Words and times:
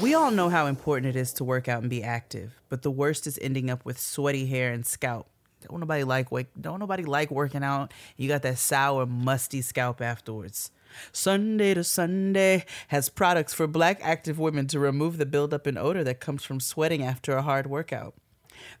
We 0.00 0.14
all 0.14 0.30
know 0.30 0.48
how 0.48 0.66
important 0.66 1.16
it 1.16 1.18
is 1.18 1.32
to 1.34 1.44
work 1.44 1.66
out 1.66 1.80
and 1.80 1.90
be 1.90 2.04
active, 2.04 2.60
but 2.68 2.82
the 2.82 2.90
worst 2.90 3.26
is 3.26 3.36
ending 3.42 3.68
up 3.68 3.84
with 3.84 3.98
sweaty 3.98 4.46
hair 4.46 4.72
and 4.72 4.86
scalp. 4.86 5.26
Don't 5.66 5.80
nobody 5.80 6.04
like 6.04 6.30
wake, 6.30 6.46
don't 6.60 6.78
nobody 6.78 7.02
like 7.02 7.32
working 7.32 7.64
out. 7.64 7.92
You 8.16 8.28
got 8.28 8.42
that 8.42 8.58
sour, 8.58 9.06
musty 9.06 9.60
scalp 9.60 10.00
afterwards. 10.00 10.70
Sunday 11.10 11.74
to 11.74 11.82
Sunday 11.82 12.64
has 12.88 13.08
products 13.08 13.52
for 13.52 13.66
black 13.66 13.98
active 14.00 14.38
women 14.38 14.68
to 14.68 14.78
remove 14.78 15.18
the 15.18 15.26
buildup 15.26 15.66
and 15.66 15.76
odor 15.76 16.04
that 16.04 16.20
comes 16.20 16.44
from 16.44 16.60
sweating 16.60 17.02
after 17.02 17.36
a 17.36 17.42
hard 17.42 17.66
workout. 17.66 18.14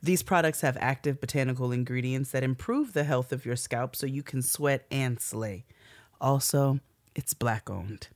These 0.00 0.22
products 0.22 0.60
have 0.60 0.76
active 0.80 1.20
botanical 1.20 1.72
ingredients 1.72 2.30
that 2.30 2.44
improve 2.44 2.92
the 2.92 3.02
health 3.02 3.32
of 3.32 3.44
your 3.44 3.56
scalp 3.56 3.96
so 3.96 4.06
you 4.06 4.22
can 4.22 4.40
sweat 4.40 4.86
and 4.88 5.18
slay. 5.18 5.64
Also, 6.20 6.78
it's 7.16 7.34
black 7.34 7.68
owned. 7.68 8.06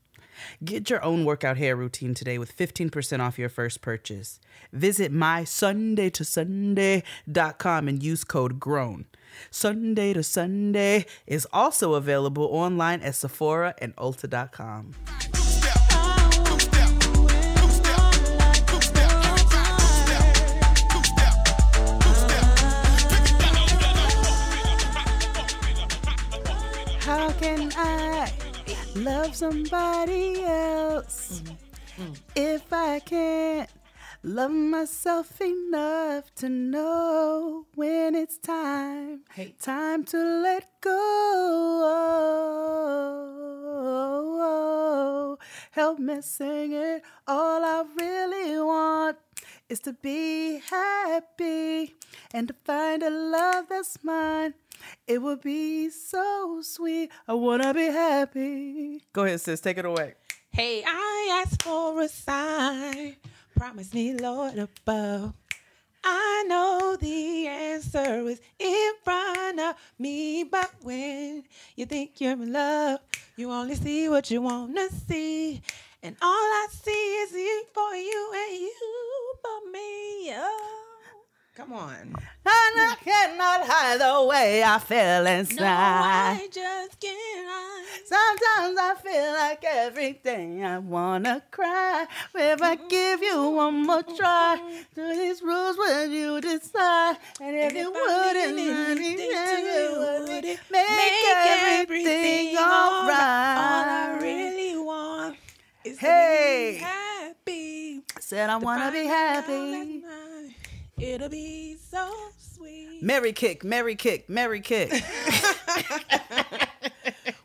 Get 0.64 0.90
your 0.90 1.04
own 1.04 1.24
workout 1.24 1.56
hair 1.56 1.76
routine 1.76 2.14
today 2.14 2.38
with 2.38 2.56
15% 2.56 3.20
off 3.20 3.38
your 3.38 3.48
first 3.48 3.80
purchase. 3.80 4.40
Visit 4.72 5.12
mysundaytosunday.com 5.12 7.88
and 7.88 8.02
use 8.02 8.24
code 8.24 8.58
GROWN. 8.60 9.06
Sunday 9.50 10.12
to 10.12 10.22
Sunday 10.22 11.06
is 11.26 11.48
also 11.52 11.94
available 11.94 12.44
online 12.44 13.00
at 13.00 13.14
Sephora 13.14 13.74
and 13.78 13.96
Ulta.com. 13.96 14.92
How 27.04 27.32
can 27.32 27.72
I 27.76 28.01
love 28.94 29.34
somebody 29.34 30.42
else 30.44 31.42
mm, 31.44 31.56
mm. 31.98 32.20
if 32.34 32.72
I 32.72 33.00
can't 33.00 33.70
love 34.22 34.50
myself 34.50 35.40
enough 35.40 36.32
to 36.36 36.48
know 36.48 37.66
when 37.74 38.14
it's 38.14 38.38
time? 38.38 39.20
Hey. 39.34 39.54
Time 39.60 40.04
to 40.04 40.18
let 40.18 40.68
go. 40.80 42.02
Help 45.72 45.98
me 45.98 46.20
sing 46.20 46.72
it. 46.72 47.02
All 47.26 47.64
I 47.64 47.84
really 47.96 48.60
want 48.60 49.16
is 49.68 49.80
to 49.80 49.94
be 49.94 50.60
happy 50.70 51.94
and 52.32 52.48
to 52.48 52.54
find 52.64 53.02
a 53.02 53.10
love 53.10 53.66
that's 53.70 53.98
mine. 54.04 54.54
It 55.06 55.20
would 55.20 55.40
be 55.40 55.90
so 55.90 56.60
sweet. 56.62 57.10
I 57.26 57.34
wanna 57.34 57.74
be 57.74 57.86
happy. 57.86 59.02
Go 59.12 59.24
ahead, 59.24 59.40
sis. 59.40 59.60
Take 59.60 59.78
it 59.78 59.84
away. 59.84 60.14
Hey, 60.50 60.82
I 60.86 61.42
asked 61.44 61.62
for 61.62 62.00
a 62.00 62.08
sign. 62.08 63.16
Promise 63.56 63.94
me, 63.94 64.14
Lord 64.14 64.58
above. 64.58 65.34
I 66.04 66.44
know 66.48 66.96
the 67.00 67.46
answer 67.46 68.28
is 68.28 68.40
in 68.58 68.92
front 69.04 69.60
of 69.60 69.76
me, 69.98 70.44
but 70.44 70.70
when 70.82 71.44
you 71.76 71.86
think 71.86 72.20
you're 72.20 72.32
in 72.32 72.52
love, 72.52 73.00
you 73.36 73.50
only 73.50 73.76
see 73.76 74.08
what 74.08 74.30
you 74.30 74.42
wanna 74.42 74.88
see. 75.08 75.62
And 76.02 76.16
all 76.20 76.28
I 76.28 76.66
see 76.70 76.90
is 76.90 77.32
you 77.32 77.64
for 77.72 77.94
you 77.94 78.32
and 78.34 78.60
you 78.60 79.34
for 79.42 79.70
me. 79.70 80.34
Oh. 80.34 80.91
Come 81.54 81.74
on. 81.74 82.00
And 82.00 82.16
I 82.46 82.96
cannot 83.04 83.60
hide 83.68 84.00
the 84.00 84.26
way 84.26 84.62
I 84.64 84.78
feel 84.78 85.26
inside. 85.26 85.60
No, 85.60 85.66
I 85.66 86.48
just 86.50 86.98
can't. 86.98 87.46
hide. 87.46 88.06
Sometimes 88.06 88.78
I 88.80 88.94
feel 89.02 89.32
like 89.34 89.62
everything 89.66 90.64
I 90.64 90.78
wanna 90.78 91.42
cry. 91.50 92.06
If 92.34 92.62
I 92.62 92.76
give 92.76 93.22
you 93.22 93.50
one 93.50 93.82
more 93.86 94.02
try, 94.02 94.58
do 94.94 95.14
these 95.14 95.42
rules 95.42 95.76
will 95.76 96.06
you 96.06 96.40
decide? 96.40 97.18
And 97.38 97.54
if 97.54 97.68
And 97.68 97.76
you 97.76 97.90
if 97.90 97.96
I 97.96 98.26
wouldn't, 98.26 98.58
anything 98.58 99.16
to 99.30 99.58
you 99.60 99.90
would 99.98 100.44
it 100.44 100.60
make 100.70 101.24
everything 101.36 102.56
alright. 102.56 103.58
All 103.58 103.84
I 103.84 104.18
really 104.22 104.78
want 104.78 105.36
is 105.84 105.98
Hey. 105.98 106.78
to 106.78 106.78
be 106.78 106.84
happy. 106.84 108.02
Said 108.20 108.48
I 108.48 108.56
wanna 108.56 108.90
be 108.90 109.04
happy. 109.04 110.02
That's 110.96 111.04
mine. 111.06 111.14
It'll 111.14 111.28
be 111.28 111.76
so 111.76 112.10
sweet. 112.38 113.02
Mary 113.02 113.32
kick, 113.32 113.64
Mary 113.64 113.94
kick, 113.94 114.28
Mary 114.28 114.60
kick. 114.60 114.92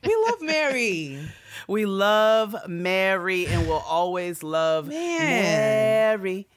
We 0.04 0.16
love 0.26 0.42
Mary. 0.42 1.20
we 1.68 1.86
love 1.86 2.56
Mary 2.68 3.46
and 3.46 3.68
we'll 3.68 3.84
always 3.86 4.42
love 4.42 4.88
Man. 4.88 5.20
Mary. 5.20 6.48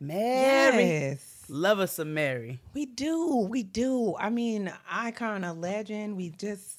Mary. 0.00 0.84
Yes. 0.84 1.44
Love 1.48 1.78
us 1.78 1.92
some 1.92 2.14
Mary. 2.14 2.58
We 2.74 2.86
do. 2.86 3.46
We 3.48 3.62
do. 3.62 4.16
I 4.18 4.30
mean, 4.30 4.72
icon, 4.90 5.44
a 5.44 5.52
legend. 5.54 6.16
We 6.16 6.30
just, 6.30 6.78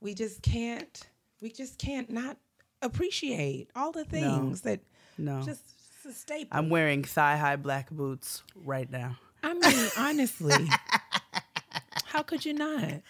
we 0.00 0.14
just 0.14 0.42
can't, 0.42 1.08
we 1.40 1.50
just 1.52 1.78
can't 1.78 2.10
not 2.10 2.36
appreciate 2.82 3.70
all 3.76 3.92
the 3.92 4.04
things 4.04 4.62
that 4.62 4.80
No. 5.18 5.40
just 5.42 5.62
it's 6.04 6.16
a 6.16 6.18
staple. 6.18 6.56
I'm 6.56 6.68
wearing 6.70 7.04
thigh 7.04 7.36
high 7.36 7.56
black 7.56 7.90
boots 7.90 8.42
right 8.54 8.90
now. 8.90 9.18
I 9.42 9.54
mean, 9.54 9.88
honestly, 9.98 10.68
how 12.06 12.22
could 12.22 12.44
you 12.44 12.52
not? 12.54 13.02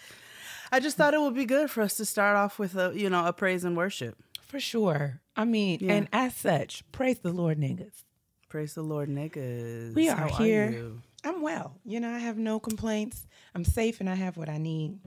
I 0.73 0.79
just 0.81 0.97
thought 0.97 1.15
it 1.15 1.21
would 1.21 1.35
be 1.35 1.45
good 1.45 1.71
for 1.71 1.83
us 1.83 1.97
to 1.97 2.05
start 2.05 2.37
off 2.37 2.59
with 2.59 2.77
a 2.77 2.93
you 2.95 3.11
know 3.11 3.27
a 3.27 3.33
praise 3.33 3.65
and 3.65 3.77
worship. 3.77 4.17
For 4.47 4.61
sure. 4.61 5.21
I 5.37 5.45
mean, 5.45 5.79
Yeah. 5.81 5.95
and 5.95 6.09
as 6.13 6.35
such, 6.35 6.85
praise 6.93 7.19
the 7.21 7.33
Lord, 7.33 7.59
niggas. 7.59 8.05
Praise 8.49 8.75
the 8.75 8.83
Lord, 8.83 9.09
niggas. 9.09 9.95
We 9.95 10.09
are 10.09 10.17
How 10.17 10.29
here. 10.43 10.71
you? 10.71 11.03
I'm 11.23 11.41
well. 11.43 11.77
You 11.85 12.01
know, 12.01 12.11
I 12.11 12.19
have 12.19 12.37
no 12.37 12.59
complaints. 12.59 13.27
I'm 13.55 13.65
safe 13.65 14.01
and 14.01 14.11
I 14.11 14.15
have 14.15 14.37
what 14.37 14.49
I 14.49 14.59
need. 14.59 14.99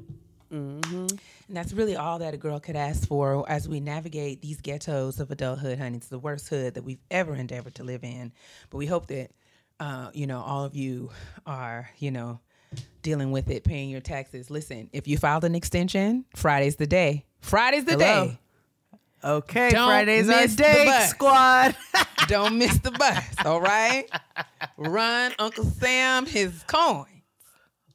Mm-hmm. 0.54 1.08
And 1.48 1.58
that's 1.58 1.74
really 1.74 1.96
all 1.96 2.20
that 2.20 2.34
a 2.34 2.38
girl 2.38 2.60
could 2.60 2.76
ask 2.76 3.08
for 3.08 3.50
as 3.50 3.68
we 3.68 3.80
navigate 3.80 4.42
these 4.42 4.62
ghettos 4.62 5.20
of 5.20 5.32
adulthood, 5.32 5.80
honey. 5.80 5.98
It's 5.98 6.08
the 6.08 6.20
worst 6.20 6.48
hood 6.50 6.76
that 6.76 6.84
we've 6.84 7.02
ever 7.10 7.36
endeavored 7.36 7.76
to 7.76 7.84
live 7.84 8.04
in. 8.04 8.32
But 8.70 8.78
we 8.78 8.86
hope 8.86 9.08
that, 9.08 9.32
uh, 9.80 10.12
you 10.14 10.28
know, 10.28 10.42
all 10.42 10.64
of 10.64 10.76
you 10.76 11.10
are, 11.46 11.90
you 11.98 12.12
know, 12.12 12.40
dealing 13.02 13.32
with 13.32 13.50
it, 13.50 13.64
paying 13.64 13.90
your 13.90 14.02
taxes. 14.02 14.50
Listen, 14.52 14.90
if 14.94 15.08
you 15.08 15.18
filed 15.18 15.44
an 15.44 15.56
extension, 15.56 16.26
Friday's 16.36 16.76
the 16.76 16.88
day. 16.88 17.26
Friday's 17.42 17.86
the 17.86 17.92
Hello. 17.94 18.26
day. 18.28 18.40
Okay, 19.26 19.70
Don't 19.70 19.88
Fridays 19.88 20.28
are 20.30 20.42
miss 20.42 20.56
the 20.56 20.64
date 20.64 20.86
bus. 20.86 21.10
squad. 21.10 21.76
Don't 22.28 22.58
miss 22.58 22.78
the 22.80 22.92
bus, 22.92 23.24
all 23.46 23.62
right? 23.62 24.06
Run 24.78 25.34
Uncle 25.40 25.64
Sam 25.64 26.26
his 26.26 26.62
coins. 26.68 27.08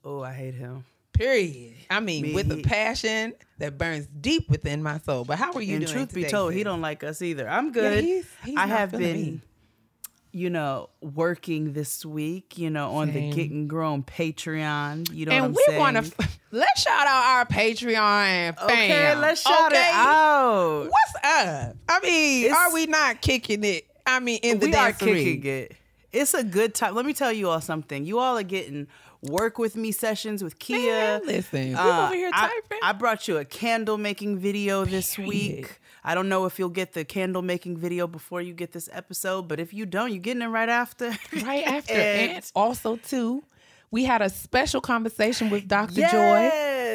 oh, 0.05 0.23
I 0.23 0.33
hate 0.33 0.55
him. 0.55 0.85
Period. 1.19 1.75
I 1.91 2.01
mean, 2.01 2.23
Me, 2.23 2.35
with 2.35 2.51
a 2.53 2.59
passion 2.63 3.35
that 3.59 3.77
burns 3.79 4.07
deep 4.21 4.49
within 4.49 4.83
my 4.83 4.99
soul. 5.01 5.25
But 5.25 5.39
how 5.39 5.53
are 5.53 5.63
you 5.63 5.77
and 5.77 5.85
doing? 5.87 5.97
truth 5.97 6.15
be 6.15 6.25
told, 6.25 6.53
he 6.55 6.63
don't 6.63 6.81
like 6.81 7.03
us 7.03 7.23
either. 7.23 7.49
I'm 7.49 7.73
good. 7.73 8.05
he's- 8.05 8.27
he's 8.45 8.57
I 8.57 8.67
have 8.67 8.93
been, 8.93 9.01
me. 9.01 9.41
you 10.33 10.51
know, 10.51 10.91
working 11.01 11.73
this 11.73 12.05
week. 12.05 12.59
You 12.59 12.71
know, 12.71 12.93
on 12.93 13.13
Same. 13.13 13.31
the 13.31 13.37
Getting 13.37 13.69
Grown 13.69 14.03
Patreon. 14.03 15.13
You 15.13 15.27
know, 15.27 15.33
and 15.33 15.55
what 15.55 15.65
I'm 15.69 15.75
we 15.75 15.79
want 15.79 15.97
to 15.97 16.29
let's 16.53 16.83
shout 16.83 17.07
out 17.07 17.25
our 17.25 17.47
Patreon 17.47 18.57
fam. 18.57 18.65
Okay, 18.65 19.15
let's 19.17 19.41
shout 19.41 19.73
okay? 19.73 19.89
it 19.89 19.95
out. 19.95 20.85
What's 20.91 21.15
up? 21.25 21.77
I 21.89 22.01
mean, 22.03 22.45
It's- 22.45 22.57
are 22.57 22.73
we 22.75 22.87
not 22.87 23.21
kicking 23.23 23.65
it? 23.65 23.87
I 24.07 24.21
mean, 24.21 24.39
in 24.43 24.59
the 24.59 24.67
we 24.69 24.75
are 24.75 24.93
kicking 24.93 25.45
it. 25.45 25.73
It's 26.13 26.35
a 26.35 26.43
good 26.45 26.75
time. 26.75 26.95
Let 26.95 27.05
me 27.07 27.13
tell 27.13 27.33
you 27.33 27.49
all 27.51 27.61
something. 27.61 28.05
You 28.05 28.19
all 28.19 28.39
are 28.39 28.43
getting 28.43 28.87
work 29.23 29.59
with 29.59 29.77
me 29.77 29.93
sessions 29.93 30.43
with 30.43 30.59
Kia. 30.59 30.79
Man, 31.19 31.27
listen, 31.27 31.69
we 31.69 31.75
Uh, 31.75 32.07
over 32.07 32.15
here 32.15 32.31
I, 32.33 32.49
typing. 32.49 32.79
I 32.83 32.93
brought 32.93 33.29
you 33.29 33.37
a 33.39 33.45
candle 33.45 33.99
making 33.99 34.39
video 34.39 34.85
this 34.85 35.17
Period. 35.17 35.29
week. 35.29 35.81
I 36.05 36.15
don't 36.15 36.29
know 36.29 36.47
if 36.47 36.59
you'll 36.59 36.69
get 36.71 36.93
the 36.95 37.05
candle 37.05 37.43
making 37.43 37.77
video 37.77 38.07
before 38.07 38.41
you 38.41 38.55
get 38.55 38.73
this 38.73 38.89
episode, 38.93 39.49
but 39.49 39.61
if 39.61 39.75
you 39.75 39.85
don't, 39.85 40.11
you're 40.11 40.23
getting 40.23 40.43
it 40.43 40.47
right 40.47 40.69
after. 40.69 41.11
right 41.43 41.65
after. 41.67 41.93
And- 41.95 42.33
and 42.33 42.53
also, 42.55 42.97
too, 42.97 43.43
we 43.91 44.05
had 44.05 44.23
a 44.23 44.31
special 44.31 44.81
conversation 44.81 45.51
with 45.51 45.67
Dr. 45.69 46.03
Joy. 46.09 46.51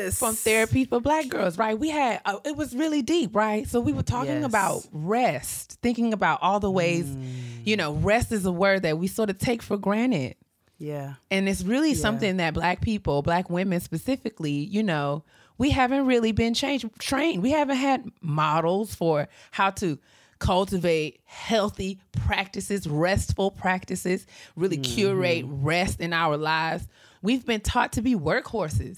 Yes. 0.06 0.20
from 0.20 0.36
therapy 0.36 0.86
for 0.86 1.00
black 1.00 1.28
girls 1.30 1.58
right 1.58 1.78
we 1.80 1.90
had 1.90 2.22
uh, 2.26 2.38
it 2.46 2.56
was 2.56 2.76
really 2.76 3.02
deep 3.02 3.36
right 3.36 3.68
so 3.68 3.80
we 3.80 3.94
were 3.94 4.04
talking 4.04 4.38
Yes. 4.42 4.46
about 4.46 4.84
rest 4.92 5.78
thinking 5.82 6.14
about 6.14 6.40
all 6.42 6.60
the 6.60 6.72
ways 6.72 7.06
Mm. 7.06 7.26
you 7.66 7.76
know 7.78 7.94
rest 7.94 8.32
is 8.32 8.46
a 8.46 8.52
word 8.52 8.84
that 8.84 8.98
we 8.98 9.08
sort 9.08 9.30
of 9.30 9.38
take 9.38 9.62
for 9.62 9.78
granted 9.78 10.36
Yeah. 10.78 11.14
and 11.32 11.48
it's 11.50 11.64
really 11.64 11.94
something 11.94 12.38
that 12.38 12.54
black 12.54 12.82
people 12.82 13.22
black 13.22 13.50
women 13.50 13.80
specifically 13.80 14.52
you 14.52 14.84
know 14.84 15.24
we 15.60 15.70
haven't 15.70 16.08
really 16.08 16.32
been 16.32 16.54
changed, 16.56 16.90
trained 17.00 17.44
we 17.44 17.52
haven't 17.52 17.78
had 17.78 18.10
models 18.22 18.96
for 18.96 19.28
how 19.52 19.70
to 19.72 20.00
cultivate 20.40 21.22
healthy 21.24 22.00
practices 22.12 22.86
restful 22.86 23.50
practices 23.50 24.26
really 24.58 24.76
curate 24.78 25.46
rest 25.48 26.02
in 26.02 26.12
our 26.12 26.36
lives 26.36 26.86
we've 27.22 27.46
been 27.46 27.62
taught 27.62 27.94
to 27.94 28.02
be 28.02 28.14
workhorses 28.14 28.98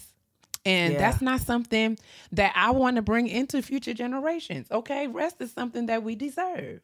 and 0.66 0.94
Yeah. 0.94 1.00
that's 1.00 1.22
not 1.22 1.42
something 1.42 1.98
that 2.32 2.52
I 2.56 2.72
want 2.72 2.96
to 2.96 3.02
bring 3.02 3.28
into 3.28 3.62
future 3.62 3.94
generations. 3.94 4.68
Okay, 4.72 5.08
rest 5.08 5.40
is 5.40 5.52
something 5.52 5.86
that 5.86 6.04
we 6.04 6.16
deserve. 6.16 6.82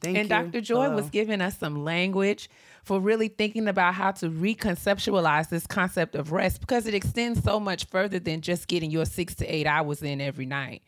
Thank 0.00 0.16
and 0.16 0.24
you. 0.24 0.34
Dr. 0.34 0.60
Joy 0.62 0.84
Hello. 0.84 0.96
was 0.96 1.10
giving 1.10 1.42
us 1.42 1.58
some 1.58 1.84
language 1.84 2.48
for 2.84 2.98
really 2.98 3.28
thinking 3.28 3.68
about 3.68 3.92
how 3.94 4.12
to 4.12 4.30
reconceptualize 4.30 5.50
this 5.50 5.66
concept 5.66 6.14
of 6.14 6.32
rest 6.32 6.60
because 6.60 6.86
it 6.86 6.94
extends 6.94 7.44
so 7.44 7.60
much 7.60 7.84
further 7.84 8.18
than 8.18 8.40
just 8.40 8.66
getting 8.66 8.90
your 8.90 9.04
six 9.04 9.34
to 9.36 9.46
eight 9.46 9.66
hours 9.66 10.02
in 10.02 10.20
every 10.22 10.46
night. 10.46 10.82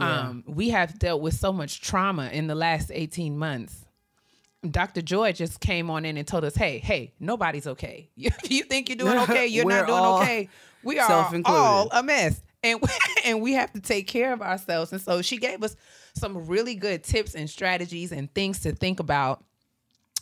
Um, 0.00 0.42
we 0.46 0.70
have 0.70 0.98
dealt 0.98 1.22
with 1.22 1.34
so 1.34 1.52
much 1.52 1.80
trauma 1.80 2.28
in 2.28 2.48
the 2.48 2.54
last 2.56 2.90
18 2.92 3.38
months. 3.38 3.84
Dr. 4.68 5.02
Joy 5.02 5.32
just 5.32 5.60
came 5.60 5.88
on 5.88 6.04
in 6.04 6.16
and 6.16 6.26
told 6.26 6.44
us, 6.44 6.56
hey, 6.56 6.78
hey, 6.78 7.12
nobody's 7.20 7.66
okay. 7.66 8.10
If 8.16 8.36
you 8.50 8.64
think 8.64 8.88
you're 8.88 8.96
doing 8.96 9.18
okay, 9.18 9.46
you're 9.46 9.64
not 9.64 9.86
doing 9.86 9.98
all 9.98 10.20
okay. 10.22 10.48
We 10.84 10.98
are 10.98 11.08
all 11.44 11.88
a 11.92 12.02
mess. 12.02 12.40
And, 12.62 12.80
and 13.24 13.42
we 13.42 13.52
have 13.52 13.72
to 13.72 13.80
take 13.80 14.06
care 14.06 14.32
of 14.32 14.40
ourselves. 14.42 14.92
And 14.92 15.00
so 15.00 15.22
she 15.22 15.36
gave 15.36 15.62
us 15.62 15.76
some 16.14 16.46
really 16.46 16.74
good 16.74 17.02
tips 17.02 17.34
and 17.34 17.48
strategies 17.48 18.12
and 18.12 18.32
things 18.32 18.60
to 18.60 18.72
think 18.72 19.00
about 19.00 19.44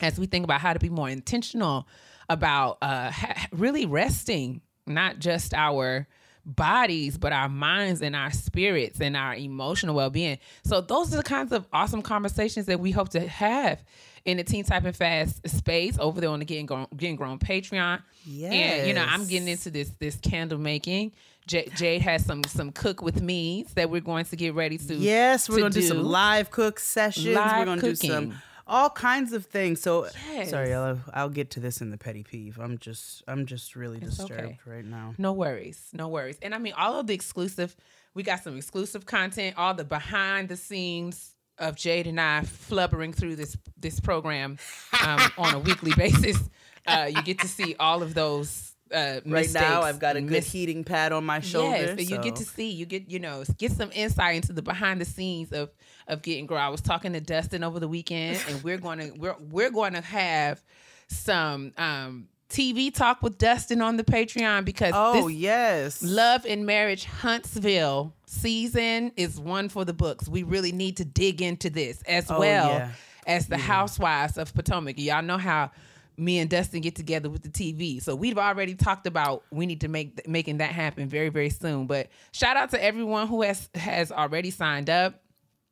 as 0.01 0.19
we 0.19 0.27
think 0.27 0.45
about 0.45 0.61
how 0.61 0.73
to 0.73 0.79
be 0.79 0.89
more 0.89 1.09
intentional 1.09 1.87
about 2.29 2.79
uh, 2.83 3.11
ha- 3.11 3.47
really 3.53 3.87
resting, 3.87 4.61
not 4.87 5.19
just 5.19 5.55
our 5.55 6.09
bodies, 6.45 7.19
but 7.19 7.33
our 7.33 7.49
minds 7.49 8.03
and 8.03 8.17
our 8.17 8.33
spirits 8.33 9.01
and 9.01 9.17
our 9.17 9.35
emotional 9.35 9.95
well 9.95 10.11
being. 10.11 10.39
So, 10.65 10.81
those 10.81 11.13
are 11.13 11.19
the 11.19 11.23
kinds 11.23 11.53
of 11.53 11.67
awesome 11.73 12.03
conversations 12.03 12.67
that 12.67 12.81
we 12.81 12.91
hope 12.91 13.11
to 13.11 13.21
have 13.21 13.85
in 14.25 14.37
the 14.37 14.45
Teen 14.45 14.65
Type 14.65 14.85
and 14.85 14.95
Fast 14.97 15.47
space 15.49 15.97
over 15.99 16.21
there 16.21 16.31
on 16.31 16.39
the 16.39 16.45
Getting 16.45 16.67
Grown, 16.67 16.87
Getting 16.97 17.17
Grown 17.17 17.39
Patreon. 17.39 18.03
Yes. 18.25 18.53
And, 18.53 18.89
you 18.89 18.95
know, 18.95 19.05
I'm 19.09 19.27
getting 19.27 19.49
into 19.49 19.71
this 19.71 19.91
this 19.99 20.17
candle 20.17 20.59
making. 20.59 21.13
J- 21.47 21.69
Jade 21.75 22.03
has 22.03 22.25
some 22.25 22.45
some 22.45 22.71
cook 22.71 23.03
with 23.03 23.21
me 23.21 23.67
that 23.75 23.91
we're 23.91 24.01
going 24.01 24.25
to 24.27 24.37
get 24.37 24.55
ready 24.55 24.79
to. 24.79 24.95
Yes, 24.95 25.49
we're 25.49 25.57
to 25.57 25.63
gonna 25.63 25.75
do. 25.75 25.83
some 25.83 26.05
live 26.05 26.51
cook 26.51 26.79
sessions. 26.79 27.27
we're 27.27 27.35
Live 27.35 27.67
gonna 27.67 27.81
do 27.81 27.91
cooking. 27.95 28.11
some 28.11 28.35
all 28.65 28.89
kinds 28.91 29.33
of 29.33 29.47
things. 29.47 29.81
So 29.81 30.07
Yes. 30.31 30.51
sorry, 30.51 30.73
I'll, 30.73 31.01
I'll 31.13 31.29
get 31.29 31.51
to 31.51 31.61
this 31.61 31.81
in 31.81 31.91
the 31.91 31.99
petty 31.99 32.23
peeve. 32.23 32.61
I'm 32.61 32.79
just 32.79 33.25
I'm 33.27 33.45
just 33.47 33.75
really 33.75 33.99
disturbed 33.99 34.33
okay. 34.41 34.59
right 34.65 34.85
now. 34.85 35.15
No 35.19 35.33
worries, 35.33 35.89
no 35.93 36.07
worries. 36.07 36.39
And 36.43 36.55
I 36.55 36.59
mean, 36.59 36.75
all 36.75 37.01
of 37.01 37.09
the 37.09 37.13
exclusive, 37.15 37.75
we 38.15 38.23
got 38.23 38.45
some 38.45 38.57
exclusive 38.57 39.05
content, 39.05 39.57
all 39.59 39.75
the 39.75 39.85
behind 39.85 40.49
the 40.49 40.57
scenes 40.57 41.32
of 41.63 41.77
Jade 41.77 42.07
and 42.07 42.21
I 42.21 42.43
flubbering 42.45 43.15
through 43.15 43.37
this 43.37 43.57
this 43.79 44.01
program 44.01 44.59
um, 45.07 45.21
on 45.39 45.55
a 45.55 45.59
weekly 45.59 45.93
basis. 45.97 46.39
Uh, 46.87 47.09
you 47.09 47.23
get 47.23 47.39
to 47.39 47.49
see 47.49 47.75
all 47.79 48.03
of 48.03 48.13
those. 48.15 48.69
Uh, 48.93 49.21
Right 49.25 49.51
now, 49.55 49.81
I've 49.81 49.99
got 49.99 50.17
a 50.17 50.21
good 50.21 50.31
mis- 50.31 50.53
heating 50.53 50.85
pad 50.85 51.13
on 51.13 51.25
my 51.25 51.41
shoulder. 51.41 51.79
Yes, 51.79 51.91
and 51.99 52.11
you 52.11 52.19
get 52.19 52.37
to 52.37 52.45
see, 52.45 52.69
you 52.71 52.85
get, 52.85 53.09
you 53.09 53.21
know, 53.21 53.43
get 53.57 53.73
some 53.73 53.91
insight 53.95 54.37
into 54.37 54.53
the 54.53 54.61
behind 54.61 55.01
the 55.01 55.07
scenes 55.07 55.51
of 55.53 55.71
of 56.09 56.21
getting 56.21 56.45
grow. 56.45 56.59
I 56.59 56.69
was 56.69 56.83
talking 56.83 57.15
to 57.15 57.21
Dustin 57.21 57.65
over 57.65 57.81
the 57.81 57.89
weekend, 57.89 58.39
and 58.49 58.63
we're 58.63 58.77
going 58.77 58.99
to 58.99 59.11
we're 59.19 59.37
we're 59.51 59.71
going 59.71 59.95
to 59.95 60.03
have 60.03 60.63
some 61.09 61.73
um 61.79 62.29
TV 62.53 62.95
talk 62.95 63.23
with 63.23 63.39
Dustin 63.39 63.81
on 63.83 63.97
the 63.97 64.05
Patreon 64.05 64.65
because 64.65 64.93
Oh 64.95 65.29
yes, 65.29 66.03
Love 66.03 66.45
and 66.47 66.67
Marriage 66.67 67.05
Huntsville 67.05 68.15
season 68.27 69.13
is 69.17 69.41
one 69.41 69.69
for 69.69 69.85
the 69.85 69.93
books. 69.93 70.29
We 70.29 70.43
really 70.43 70.73
need 70.73 70.99
to 70.99 71.05
dig 71.05 71.41
into 71.43 71.71
this 71.71 72.03
as 72.03 72.31
Oh, 72.31 72.39
well 72.39 72.69
yeah. 72.69 72.91
as 73.27 73.47
the 73.49 73.57
Housewives 73.59 74.37
of 74.39 74.55
Potomac. 74.55 74.99
Y'all 74.99 75.23
know 75.23 75.39
how 75.39 75.71
me 76.19 76.39
and 76.39 76.51
Dustin 76.51 76.83
get 76.83 76.95
together 76.95 77.31
with 77.31 77.43
the 77.43 77.49
TV. 77.49 78.03
So 78.03 78.15
we've 78.15 78.37
already 78.37 78.75
talked 78.75 79.07
about 79.07 79.43
we 79.51 79.65
need 79.65 79.81
to 79.81 79.89
make 79.89 80.29
making 80.29 80.59
that 80.59 80.73
happen 80.73 81.09
very 81.09 81.31
very 81.31 81.51
soon. 81.51 81.87
But 81.87 82.09
shout 82.33 82.57
out 82.59 82.71
to 82.71 82.85
everyone 82.85 83.29
who 83.29 83.43
has 83.43 83.69
has 83.75 84.13
already 84.13 84.51
signed 84.51 84.91
up. 84.91 85.23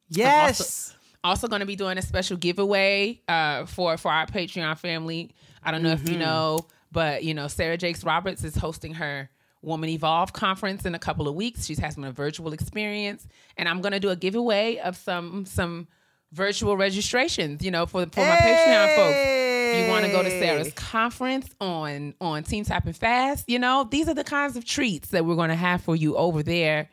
yes. 0.08 0.94
Also 1.22 1.48
going 1.48 1.60
to 1.60 1.66
be 1.66 1.76
doing 1.76 1.98
a 1.98 2.02
special 2.02 2.38
giveaway 2.38 3.20
uh, 3.28 3.66
for 3.66 3.98
for 3.98 4.10
our 4.10 4.26
Patreon 4.26 4.78
family. 4.78 5.30
I 5.62 5.70
don't 5.70 5.82
know 5.82 5.90
if 5.92 6.00
you 6.08 6.14
Mm-hmm. 6.16 6.20
know, 6.20 6.58
but 6.92 7.22
you 7.24 7.34
know 7.34 7.48
Sarah 7.48 7.76
Jakes 7.76 8.02
Roberts 8.04 8.44
is 8.44 8.56
hosting 8.56 8.94
her 8.94 9.28
Woman 9.62 9.90
Evolve 9.90 10.32
conference 10.32 10.86
in 10.86 10.94
a 10.94 10.98
couple 10.98 11.28
of 11.28 11.34
weeks. 11.34 11.66
She's 11.66 11.78
having 11.78 12.04
a 12.04 12.12
virtual 12.12 12.52
experience, 12.52 13.26
and 13.56 13.68
I'm 13.68 13.80
going 13.82 13.92
to 13.92 14.00
do 14.00 14.08
a 14.10 14.16
giveaway 14.16 14.78
of 14.78 14.96
some 14.96 15.44
some 15.44 15.86
virtual 16.32 16.76
registrations. 16.76 17.62
You 17.64 17.70
know, 17.70 17.86
for 17.86 18.06
for 18.06 18.20
my 18.20 18.36
Patreon 18.36 18.96
folks. 18.96 19.36
You 19.70 19.86
want 19.88 20.04
to 20.04 20.10
go 20.10 20.20
to 20.22 20.30
Sarah's 20.30 20.72
conference 20.72 21.48
on 21.60 22.14
on 22.20 22.42
Team 22.42 22.64
Tap 22.64 22.86
and 22.86 22.96
Fast? 22.96 23.48
You 23.48 23.58
know, 23.60 23.86
these 23.88 24.08
are 24.08 24.14
the 24.14 24.24
kinds 24.24 24.56
of 24.56 24.64
treats 24.64 25.10
that 25.10 25.24
we're 25.24 25.36
going 25.36 25.50
to 25.50 25.54
have 25.54 25.82
for 25.82 25.94
you 25.94 26.16
over 26.16 26.42
there. 26.42 26.88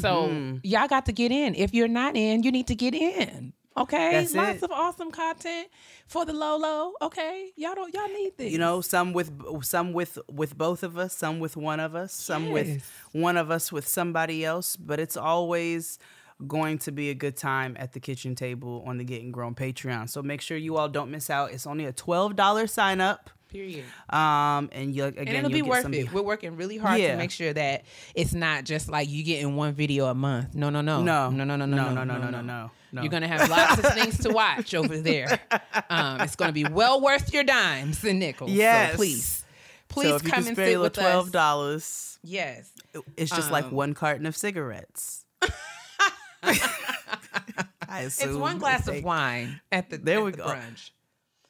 So 0.00 0.28
Mm-hmm. 0.28 0.56
y'all 0.62 0.88
got 0.88 1.04
to 1.06 1.12
get 1.12 1.30
in. 1.30 1.54
If 1.54 1.74
you're 1.74 1.88
not 1.88 2.16
in, 2.16 2.42
you 2.42 2.50
need 2.50 2.68
to 2.68 2.74
get 2.74 2.94
in. 2.94 3.52
Okay, 3.76 4.12
That's 4.12 4.34
lots 4.34 4.58
it. 4.58 4.62
of 4.64 4.70
awesome 4.70 5.10
content 5.10 5.66
for 6.06 6.24
the 6.24 6.32
low 6.32 6.56
low. 6.56 6.92
Okay, 7.02 7.50
y'all 7.56 7.74
don't 7.74 7.92
y'all 7.92 8.06
need 8.06 8.32
this. 8.36 8.52
You 8.52 8.58
know, 8.58 8.80
some 8.80 9.12
with 9.12 9.32
some 9.62 9.92
with 9.92 10.16
with 10.30 10.56
both 10.56 10.84
of 10.84 10.96
us, 10.96 11.12
some 11.12 11.40
with 11.40 11.56
one 11.56 11.80
of 11.80 11.96
us, 11.96 12.12
some 12.12 12.44
Yes. 12.44 12.52
with 12.52 12.92
one 13.12 13.36
of 13.36 13.50
us 13.50 13.72
with 13.72 13.88
somebody 13.88 14.44
else. 14.44 14.76
But 14.76 15.00
it's 15.00 15.16
always 15.16 15.98
going 16.46 16.78
to 16.78 16.92
be 16.92 17.10
a 17.10 17.14
good 17.14 17.36
time 17.36 17.76
at 17.78 17.92
the 17.92 18.00
kitchen 18.00 18.34
table 18.36 18.84
on 18.86 18.98
the 18.98 19.04
Getting 19.04 19.32
Grown 19.32 19.54
Patreon. 19.56 20.08
So 20.08 20.22
make 20.22 20.40
sure 20.40 20.56
you 20.56 20.76
all 20.76 20.88
don't 20.88 21.10
miss 21.10 21.28
out. 21.28 21.50
It's 21.52 21.66
only 21.66 21.84
a 21.86 21.92
twelve 21.92 22.36
dollar 22.36 22.68
sign 22.68 23.00
up. 23.00 23.30
period. 23.48 23.84
Um, 24.10 24.68
and 24.72 24.94
you 24.94 25.04
again, 25.04 25.28
And 25.28 25.36
it'll 25.38 25.50
be 25.50 25.62
worth 25.62 25.88
it. 25.92 26.12
We're 26.12 26.22
working 26.22 26.56
really 26.56 26.76
hard 26.76 27.00
Yeah. 27.00 27.12
to 27.12 27.16
make 27.16 27.30
sure 27.30 27.52
that 27.52 27.84
it's 28.14 28.34
not 28.34 28.64
just 28.64 28.88
like 28.88 29.08
you 29.08 29.22
getting 29.22 29.54
one 29.54 29.74
video 29.74 30.06
a 30.06 30.14
month. 30.14 30.54
No, 30.56 30.70
no, 30.70 30.80
no, 30.80 31.02
No. 31.02 31.30
no, 31.30 31.44
no, 31.44 31.54
no, 31.56 31.64
no, 31.64 31.76
No, 31.76 31.94
no, 31.94 32.04
no, 32.04 32.18
no, 32.18 32.18
no, 32.18 32.30
no, 32.30 32.40
no. 32.42 32.70
You're 33.02 33.10
gonna 33.10 33.28
have 33.28 33.48
lots 33.50 33.78
of 33.78 33.92
things 33.94 34.18
to 34.18 34.30
watch 34.30 34.74
over 34.74 34.96
there. 34.98 35.40
Um, 35.90 36.20
it's 36.20 36.36
gonna 36.36 36.52
be 36.52 36.64
well 36.64 37.00
worth 37.00 37.32
your 37.32 37.44
dimes 37.44 38.02
and 38.04 38.18
nickels. 38.18 38.50
Yes. 38.50 38.92
so 38.92 38.96
please, 38.96 39.44
please 39.88 40.08
so 40.08 40.18
come 40.20 40.46
and 40.46 40.56
sit 40.56 40.80
with 40.80 40.92
twelve 40.92 41.30
dollars. 41.32 42.18
Yes. 42.22 42.70
it's 43.16 43.30
just 43.30 43.50
like 43.50 43.64
Um, 43.66 43.72
one 43.72 43.94
carton 43.94 44.26
of 44.26 44.36
cigarettes. 44.36 45.24
I 47.88 48.00
assume 48.00 48.30
It's 48.30 48.38
one 48.38 48.58
glass 48.58 48.88
of 48.88 49.02
wine 49.04 49.60
at 49.70 49.90
the 49.90 49.98
There 49.98 50.18
at 50.18 50.24
we 50.24 50.30
the 50.32 50.36
go. 50.38 50.44
brunch. 50.46 50.90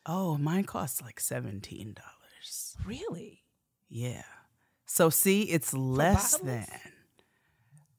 Oh, 0.07 0.37
mine 0.37 0.65
costs 0.65 1.01
like 1.01 1.19
seventeen 1.21 1.95
dollars. 1.95 2.77
Really? 2.85 3.43
Yeah. 3.89 4.23
So 4.87 5.11
see, 5.11 5.43
it's 5.43 5.73
less 5.73 6.37
than. 6.39 6.67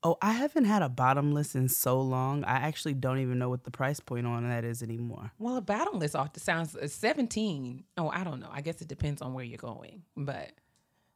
Oh, 0.08 0.18
I 0.22 0.34
haven't 0.34 0.66
had 0.66 0.84
a 0.84 0.90
bottomless 0.90 1.56
in 1.56 1.68
so 1.68 2.00
long. 2.00 2.44
I 2.44 2.58
actually 2.58 2.94
don't 2.94 3.18
even 3.20 3.40
know 3.40 3.50
what 3.50 3.64
the 3.64 3.72
price 3.72 4.00
point 4.00 4.28
on 4.28 4.48
that 4.48 4.64
is 4.64 4.84
anymore. 4.84 5.32
Well, 5.40 5.58
a 5.58 5.62
bottomless 5.62 6.14
off 6.14 6.32
the 6.34 6.40
sounds 6.40 6.76
uh, 6.76 6.88
seventeen. 6.88 7.86
Oh, 7.98 8.10
I 8.10 8.24
don't 8.24 8.40
know. 8.40 8.50
I 8.52 8.62
guess 8.62 8.82
it 8.82 8.88
depends 8.88 9.22
on 9.24 9.34
where 9.34 9.44
you're 9.44 9.58
going, 9.58 10.04
but 10.16 10.52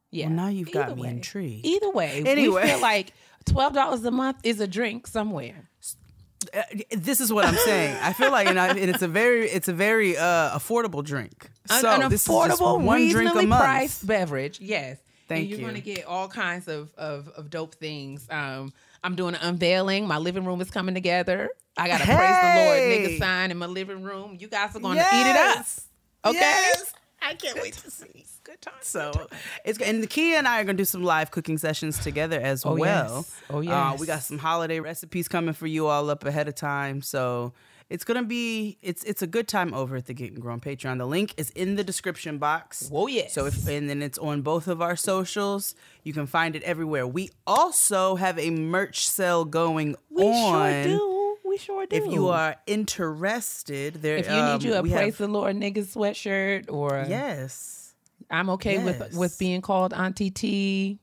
yeah. 0.09 0.25
Well, 0.25 0.35
now 0.35 0.47
you've 0.47 0.71
got 0.71 0.87
Either 0.87 0.95
me 0.95 1.01
way. 1.03 1.09
intrigued. 1.09 1.65
Either 1.67 1.91
way, 1.91 2.23
Anyway. 2.25 2.63
we 2.63 2.67
feel 2.67 2.81
like 2.81 3.13
twelve 3.45 3.73
dollars 3.73 4.03
a 4.05 4.11
month 4.11 4.37
is 4.43 4.59
a 4.59 4.67
drink 4.67 5.05
somewhere. 5.05 5.69
Uh, 6.51 6.61
this 6.97 7.19
is 7.21 7.31
what 7.31 7.45
I'm 7.45 7.53
saying. 7.55 7.95
I 8.01 8.13
feel 8.13 8.31
like, 8.31 8.47
and, 8.47 8.57
I, 8.59 8.69
and 8.69 8.89
it's 8.89 9.01
a 9.03 9.07
very, 9.09 9.47
it's 9.49 9.67
a 9.67 9.73
very 9.73 10.17
uh, 10.17 10.57
affordable 10.57 11.03
drink. 11.03 11.51
An- 11.69 11.81
So 11.81 11.89
an 11.91 12.09
this 12.09 12.21
is 12.21 12.27
just 12.27 12.59
affordable, 12.59 12.81
one 12.81 12.97
drink 12.99 13.13
a 13.13 13.19
reasonably 13.19 13.45
month. 13.45 13.61
priced 13.61 14.07
beverage. 14.07 14.59
Yes. 14.59 14.97
Thank 15.29 15.41
and 15.43 15.50
you're 15.50 15.59
you. 15.59 15.65
going 15.65 15.75
to 15.75 15.81
get 15.81 16.05
all 16.05 16.27
kinds 16.27 16.67
of, 16.67 16.93
of, 16.95 17.29
of 17.29 17.50
dope 17.50 17.75
things. 17.75 18.27
Um, 18.29 18.74
I'm 19.03 19.15
doing 19.15 19.36
an 19.36 19.41
unveiling. 19.41 20.05
My 20.07 20.17
living 20.17 20.43
room 20.43 20.59
is 20.59 20.69
coming 20.69 20.93
together. 20.95 21.50
I 21.77 21.88
got 21.88 22.01
a 22.01 22.03
praise 22.03 22.17
the 22.17 22.55
Lord 22.65 22.77
Hey! 22.79 23.07
nigga 23.07 23.19
sign 23.19 23.51
in 23.51 23.57
my 23.57 23.65
living 23.67 24.03
room. 24.03 24.36
You 24.38 24.50
guys 24.50 24.75
are 24.75 24.79
going 24.79 24.98
to 24.98 25.01
eat 25.13 25.27
it 25.29 25.36
up. 25.38 25.65
Okay. 26.25 26.39
Yes. 26.39 26.93
I 27.21 27.33
can't 27.36 27.62
wait 27.62 27.74
to 27.75 27.91
see. 27.91 28.25
Good 28.43 28.62
time. 28.62 28.74
So 28.81 29.12
it's 29.63 29.77
and 29.79 30.01
the 30.01 30.07
Kia 30.07 30.38
and 30.38 30.48
I 30.48 30.59
are 30.62 30.63
gonna 30.63 30.77
do 30.77 30.86
some 30.86 31.03
live 31.03 31.29
cooking 31.31 31.57
sessions 31.57 32.00
together 32.00 32.39
as 32.41 32.65
Oh, 32.65 32.75
well. 32.75 33.17
yes. 33.17 33.41
Oh, 33.50 33.62
Uh, 33.65 33.95
we 34.00 34.07
got 34.07 34.24
some 34.24 34.38
holiday 34.39 34.79
recipes 34.79 35.27
coming 35.27 35.53
for 35.53 35.67
you 35.67 35.88
all 35.88 36.09
up 36.09 36.25
ahead 36.25 36.48
of 36.48 36.55
time. 36.55 37.01
So 37.01 37.53
it's 37.89 38.03
gonna 38.03 38.24
be 38.24 38.77
it's 38.81 39.03
it's 39.03 39.22
a 39.22 39.27
good 39.27 39.48
time 39.48 39.74
over 39.74 39.96
at 39.96 40.05
the 40.05 40.13
Getting 40.13 40.39
Grown 40.39 40.60
Patreon. 40.60 40.98
The 41.00 41.08
link 41.08 41.34
is 41.38 41.50
in 41.51 41.75
the 41.75 41.84
description 41.84 42.38
box. 42.38 42.88
Whoa, 42.89 43.08
yes. 43.08 43.34
So 43.34 43.46
if 43.46 43.67
and 43.67 43.89
then 43.89 44.01
it's 44.01 44.17
on 44.17 44.41
both 44.41 44.67
of 44.67 44.81
our 44.81 44.96
socials. 44.96 45.75
You 46.03 46.13
can 46.13 46.27
find 46.27 46.55
it 46.55 46.63
everywhere. 46.63 47.05
We 47.08 47.31
also 47.46 48.15
have 48.15 48.38
a 48.39 48.50
merch 48.51 49.08
sale 49.08 49.43
going 49.46 49.96
we 50.10 50.24
on. 50.25 50.72
sure 50.72 50.84
do. 50.84 51.38
We 51.46 51.58
sure 51.58 51.86
do. 51.88 51.96
If 51.96 52.12
you 52.12 52.27
are 52.27 52.55
interested, 52.67 53.96
there 53.96 54.17
if 54.17 54.27
you 54.27 54.34
um, 54.34 54.53
need 54.53 54.63
you 54.63 54.75
a 54.75 54.81
praise 54.84 54.93
have, 54.93 55.17
the 55.17 55.27
Lord 55.27 55.55
nigga 55.55 55.79
sweatshirt 55.79 56.72
or 56.72 57.05
yes. 57.08 57.96
I'm 58.29 58.50
okay 58.51 58.75
Yes. 58.75 58.86
with 58.86 59.15
with 59.17 59.39
being 59.39 59.62
called 59.62 59.91
Auntie 59.93 60.29
T. 60.29 61.00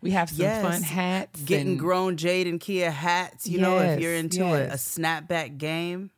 We 0.00 0.12
have 0.12 0.28
some 0.30 0.38
Yes. 0.40 0.62
fun 0.62 0.82
hats. 0.82 1.40
getting 1.42 1.68
and, 1.68 1.78
grown 1.78 2.16
Jade 2.16 2.46
and 2.46 2.60
Kia 2.60 2.90
hats. 2.90 3.48
You 3.48 3.58
know, 3.58 3.78
if 3.78 4.00
you're 4.00 4.14
Yes, 4.14 4.24
into 4.24 4.44
a, 4.44 4.64
a 4.68 4.74
snapback 4.76 5.58
game. 5.58 6.10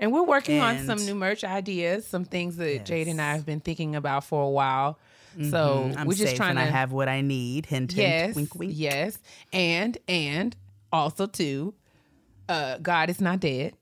And 0.00 0.12
we're 0.12 0.22
working 0.24 0.60
on 0.60 0.84
some 0.86 0.98
new 1.04 1.14
merch 1.14 1.42
ideas, 1.44 2.06
some 2.06 2.24
things 2.24 2.56
that 2.56 2.84
Jade 2.84 3.08
and 3.08 3.20
I 3.20 3.32
have 3.34 3.44
been 3.46 3.60
thinking 3.60 3.96
about 3.96 4.24
for 4.24 4.42
a 4.44 4.48
while. 4.50 4.98
So 5.50 5.92
I'm 5.96 6.06
we're 6.06 6.14
just 6.14 6.34
trying 6.36 6.50
and 6.56 6.58
to 6.58 6.64
I 6.64 6.66
have 6.66 6.90
what 6.90 7.08
I 7.08 7.20
need. 7.20 7.66
Hint, 7.66 7.92
hint, 7.92 8.08
yes, 8.08 8.34
wink, 8.34 8.54
wink. 8.56 8.72
yes, 8.74 9.18
and 9.52 9.96
and 10.08 10.56
also 10.92 11.26
too, 11.26 11.74
uh, 12.48 12.78
God 12.78 13.08
is 13.08 13.20
not 13.20 13.38
dead. 13.38 13.74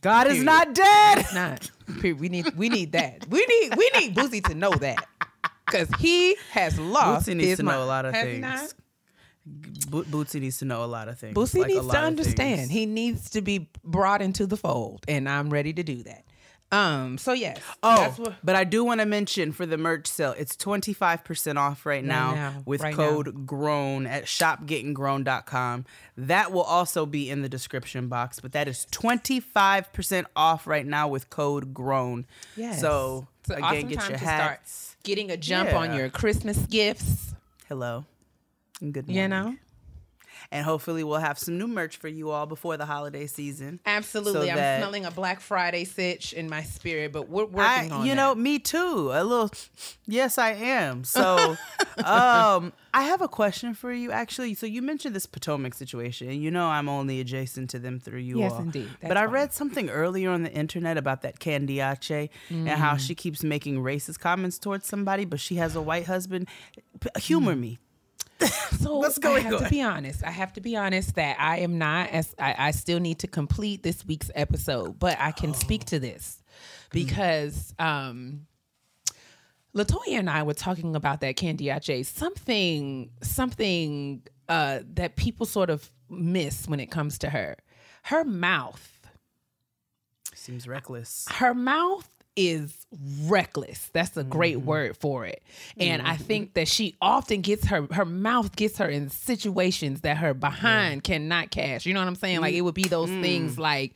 God 0.00 0.28
is 0.28 0.42
not 0.42 0.74
dead. 0.74 1.18
It's 1.18 1.34
not. 1.34 1.70
Period. 2.00 2.20
We 2.20 2.28
need 2.30 2.56
we 2.56 2.68
need 2.70 2.92
that. 2.92 3.26
We 3.28 3.44
need 3.44 3.76
we 3.76 3.90
need 3.98 4.14
Boosie 4.14 4.44
to 4.46 4.54
know 4.54 4.70
that. 4.70 5.04
Cause 5.66 5.88
he 5.98 6.36
has 6.52 6.78
lost. 6.78 7.26
Boosie 7.28 7.36
needs 7.36 7.48
his 7.50 7.56
to 7.58 7.62
know 7.64 7.82
a 7.82 7.86
lot 7.86 8.04
of 8.06 8.14
Has 8.14 8.24
things. 8.24 8.74
Bo- 9.46 10.04
Boosie 10.04 10.40
needs 10.40 10.58
to 10.58 10.64
know 10.64 10.82
a 10.84 10.86
lot 10.86 11.08
of 11.08 11.18
things. 11.18 11.34
Boosie 11.36 11.58
like 11.60 11.68
needs 11.68 11.86
to 11.88 11.98
understand. 11.98 12.70
He 12.70 12.86
needs 12.86 13.30
to 13.30 13.42
be 13.42 13.68
brought 13.84 14.22
into 14.22 14.46
the 14.46 14.56
fold, 14.56 15.04
and 15.08 15.28
I'm 15.28 15.50
ready 15.50 15.72
to 15.74 15.82
do 15.82 16.02
that. 16.04 16.24
Um. 16.72 17.18
So 17.18 17.32
yes. 17.34 17.60
Oh, 17.82 18.12
what- 18.16 18.34
but 18.42 18.56
I 18.56 18.64
do 18.64 18.82
want 18.84 19.00
to 19.00 19.06
mention 19.06 19.52
for 19.52 19.64
the 19.66 19.76
merch 19.76 20.06
sale, 20.08 20.34
it's 20.36 20.56
25% 20.56 21.56
off 21.58 21.84
right 21.86 22.02
now, 22.02 22.34
now, 22.34 22.62
with 22.64 22.80
right 22.80 22.94
code 22.96 23.46
GROWN 23.46 24.06
at 24.06 24.24
shopgettinggrown.com. 24.24 25.84
That 26.16 26.50
will 26.52 26.62
also 26.62 27.06
be 27.06 27.30
in 27.30 27.42
the 27.42 27.48
description 27.48 28.08
box, 28.08 28.40
but 28.40 28.52
that 28.52 28.66
is 28.66 28.86
25% 28.90 30.24
off 30.34 30.66
right 30.66 30.86
now 30.86 31.06
with 31.06 31.30
code 31.30 31.74
GROWN. 31.74 32.26
Yes. 32.56 32.80
So, 32.80 33.28
again, 33.50 33.62
awesome 33.62 33.88
get 33.88 33.98
time 34.00 34.10
your 34.10 34.18
hats. 34.18 34.96
getting 35.04 35.30
a 35.30 35.36
jump 35.36 35.72
on 35.74 35.94
your 35.94 36.08
Christmas 36.08 36.58
gifts. 36.66 37.34
Hello. 37.68 38.04
And 38.80 38.92
good 38.92 39.06
morning. 39.08 39.22
You 39.22 39.28
know. 39.28 39.56
And 40.50 40.64
hopefully 40.64 41.04
we'll 41.04 41.20
have 41.20 41.38
some 41.38 41.56
new 41.58 41.66
merch 41.68 41.96
for 41.96 42.08
you 42.08 42.30
all 42.30 42.44
before 42.44 42.76
the 42.76 42.84
holiday 42.84 43.26
season. 43.26 43.80
Absolutely. 43.86 44.48
So 44.48 44.52
I'm 44.52 44.80
smelling 44.80 45.04
a 45.06 45.10
Black 45.10 45.40
Friday 45.40 45.84
sitch 45.84 46.32
in 46.32 46.50
my 46.50 46.62
spirit, 46.62 47.12
but 47.12 47.28
we're 47.30 47.44
I, 47.56 47.76
working 47.78 47.92
on 47.92 48.04
you 48.04 48.10
that. 48.10 48.16
know, 48.16 48.34
me 48.34 48.58
too. 48.58 49.10
A 49.14 49.24
little, 49.24 49.50
yes, 50.06 50.36
I 50.36 50.50
am. 50.50 51.04
So, 51.04 51.56
um, 52.04 52.72
I 52.92 53.02
have 53.04 53.22
a 53.22 53.28
question 53.28 53.74
for 53.74 53.92
you, 53.92 54.10
actually. 54.10 54.54
So 54.54 54.66
you 54.66 54.82
mentioned 54.82 55.14
this 55.14 55.24
Potomac 55.26 55.72
situation, 55.72 56.30
you 56.32 56.50
know 56.50 56.66
I'm 56.66 56.88
only 56.88 57.20
adjacent 57.20 57.70
to 57.70 57.78
them 57.78 57.98
through 57.98 58.20
you 58.20 58.40
Yes, 58.40 58.52
all. 58.52 58.62
indeed. 58.62 58.88
but 59.00 59.08
That's 59.10 59.20
I 59.20 59.24
fine. 59.24 59.32
read 59.34 59.52
something 59.54 59.88
earlier 59.88 60.30
on 60.30 60.42
the 60.42 60.52
internet 60.52 60.98
about 60.98 61.22
that 61.22 61.38
Candiace 61.38 62.28
and 62.50 62.68
how 62.68 62.96
Mm. 62.96 63.00
she 63.00 63.14
keeps 63.14 63.42
making 63.42 63.78
racist 63.78 64.18
comments 64.18 64.58
towards 64.58 64.86
somebody, 64.86 65.24
but 65.24 65.40
she 65.40 65.54
has 65.56 65.74
a 65.74 65.80
white 65.80 66.06
husband. 66.06 66.48
Humor 67.18 67.54
me. 67.56 67.78
So 68.80 68.98
What's 68.98 69.16
I 69.18 69.20
going 69.22 69.44
have 69.44 69.62
to 69.64 69.70
be 69.70 69.80
honest. 69.80 70.22
I 70.22 70.30
have 70.30 70.52
to 70.54 70.60
be 70.60 70.76
honest 70.76 71.14
that 71.14 71.36
I 71.40 71.60
am 71.60 71.78
not 71.78 72.10
as 72.10 72.34
I, 72.38 72.54
I 72.58 72.70
still 72.72 73.00
need 73.00 73.20
to 73.20 73.26
complete 73.26 73.82
this 73.82 74.04
week's 74.04 74.30
episode, 74.34 74.98
but 74.98 75.16
I 75.18 75.32
can 75.32 75.54
speak 75.54 75.86
to 75.86 75.98
this 75.98 76.42
because 76.90 77.72
um 77.78 78.46
Latoya 79.74 80.18
and 80.18 80.28
I 80.30 80.42
were 80.42 80.54
talking 80.54 80.94
about 80.96 81.20
that 81.22 81.36
Candiace. 81.36 82.06
Something 82.06 83.10
something 83.22 84.22
uh 84.50 84.80
that 84.94 85.16
people 85.16 85.46
sort 85.46 85.70
of 85.70 85.90
miss 86.10 86.68
when 86.68 86.78
it 86.80 86.90
comes 86.90 87.18
to 87.20 87.30
her. 87.30 87.56
Her 88.02 88.24
mouth 88.24 88.90
Seems 90.34 90.68
reckless. 90.68 91.26
her 91.30 91.54
mouth 91.54 92.13
is 92.36 92.86
reckless. 93.26 93.90
That's 93.92 94.16
a 94.16 94.24
great 94.24 94.56
Mm-hmm. 94.56 94.66
word 94.66 94.96
for 94.96 95.24
it. 95.26 95.42
And 95.78 96.02
I 96.02 96.16
think 96.16 96.54
that 96.54 96.68
she 96.68 96.96
often 97.00 97.40
gets 97.42 97.66
her 97.66 97.86
her 97.92 98.04
mouth 98.04 98.54
gets 98.56 98.78
her 98.78 98.88
in 98.88 99.08
situations 99.10 100.00
that 100.02 100.16
her 100.18 100.34
behind 100.34 101.04
cannot 101.04 101.50
cash. 101.50 101.86
You 101.86 101.94
know 101.94 102.00
what 102.00 102.08
I'm 102.08 102.14
saying? 102.16 102.40
Like 102.40 102.54
it 102.54 102.60
would 102.62 102.74
be 102.74 102.88
those 102.88 103.10
Mm. 103.10 103.20
things 103.20 103.58
like 103.58 103.94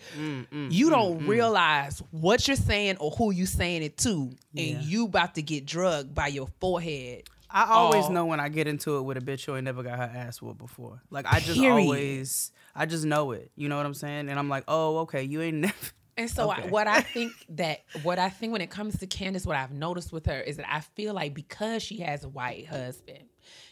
you 0.71 0.91
don't 0.91 1.27
realize 1.27 2.03
what 2.11 2.47
you're 2.47 2.57
saying 2.57 2.97
or 2.99 3.11
who 3.13 3.31
you 3.31 3.47
saying 3.47 3.83
it 3.83 3.97
to, 3.99 4.31
and 4.57 4.67
Yeah. 4.69 4.81
you 4.83 5.05
about 5.07 5.35
to 5.37 5.43
get 5.43 5.65
drugged 5.67 6.15
by 6.15 6.29
your 6.29 6.49
forehead. 6.61 7.25
I 7.51 7.65
always 7.73 8.09
Oh. 8.09 8.13
know 8.13 8.27
when 8.27 8.41
I 8.41 8.51
get 8.51 8.67
into 8.69 8.99
it 8.99 9.03
with 9.03 9.17
a 9.17 9.21
bitch 9.23 9.47
who 9.47 9.57
ain't 9.57 9.65
never 9.65 9.83
got 9.83 9.99
her 9.99 10.13
ass 10.15 10.43
whooped 10.43 10.59
before. 10.59 11.01
Like 11.11 11.25
I 11.27 11.41
just 11.41 11.59
Period. 11.59 11.81
always, 11.83 12.53
I 12.75 12.85
just 12.87 13.05
know 13.07 13.33
it. 13.33 13.51
You 13.57 13.69
know 13.71 13.77
what 13.79 13.87
I'm 13.87 13.95
saying? 13.95 14.29
And 14.29 14.39
I'm 14.39 14.49
like, 14.51 14.65
oh, 14.69 14.99
okay, 14.99 15.23
you 15.23 15.41
ain't 15.41 15.57
never. 15.69 15.75
And 16.19 16.29
so 16.29 16.51
I, 16.51 16.63
what 16.63 16.89
I 16.89 17.01
think 17.01 17.33
that 17.51 17.85
what 18.03 18.19
I 18.19 18.29
think 18.29 18.53
when 18.53 18.61
it 18.61 18.71
comes 18.71 18.99
to 18.99 19.07
Candace, 19.07 19.47
what 19.47 19.57
I've 19.57 19.73
noticed 19.73 20.13
with 20.13 20.27
her 20.27 20.41
is 20.41 20.57
that 20.57 20.67
I 20.71 20.81
feel 20.81 21.15
like 21.15 21.33
because 21.33 21.83
she 21.83 21.99
has 21.99 22.25
a 22.25 22.29
white 22.29 22.67
husband, 22.67 23.25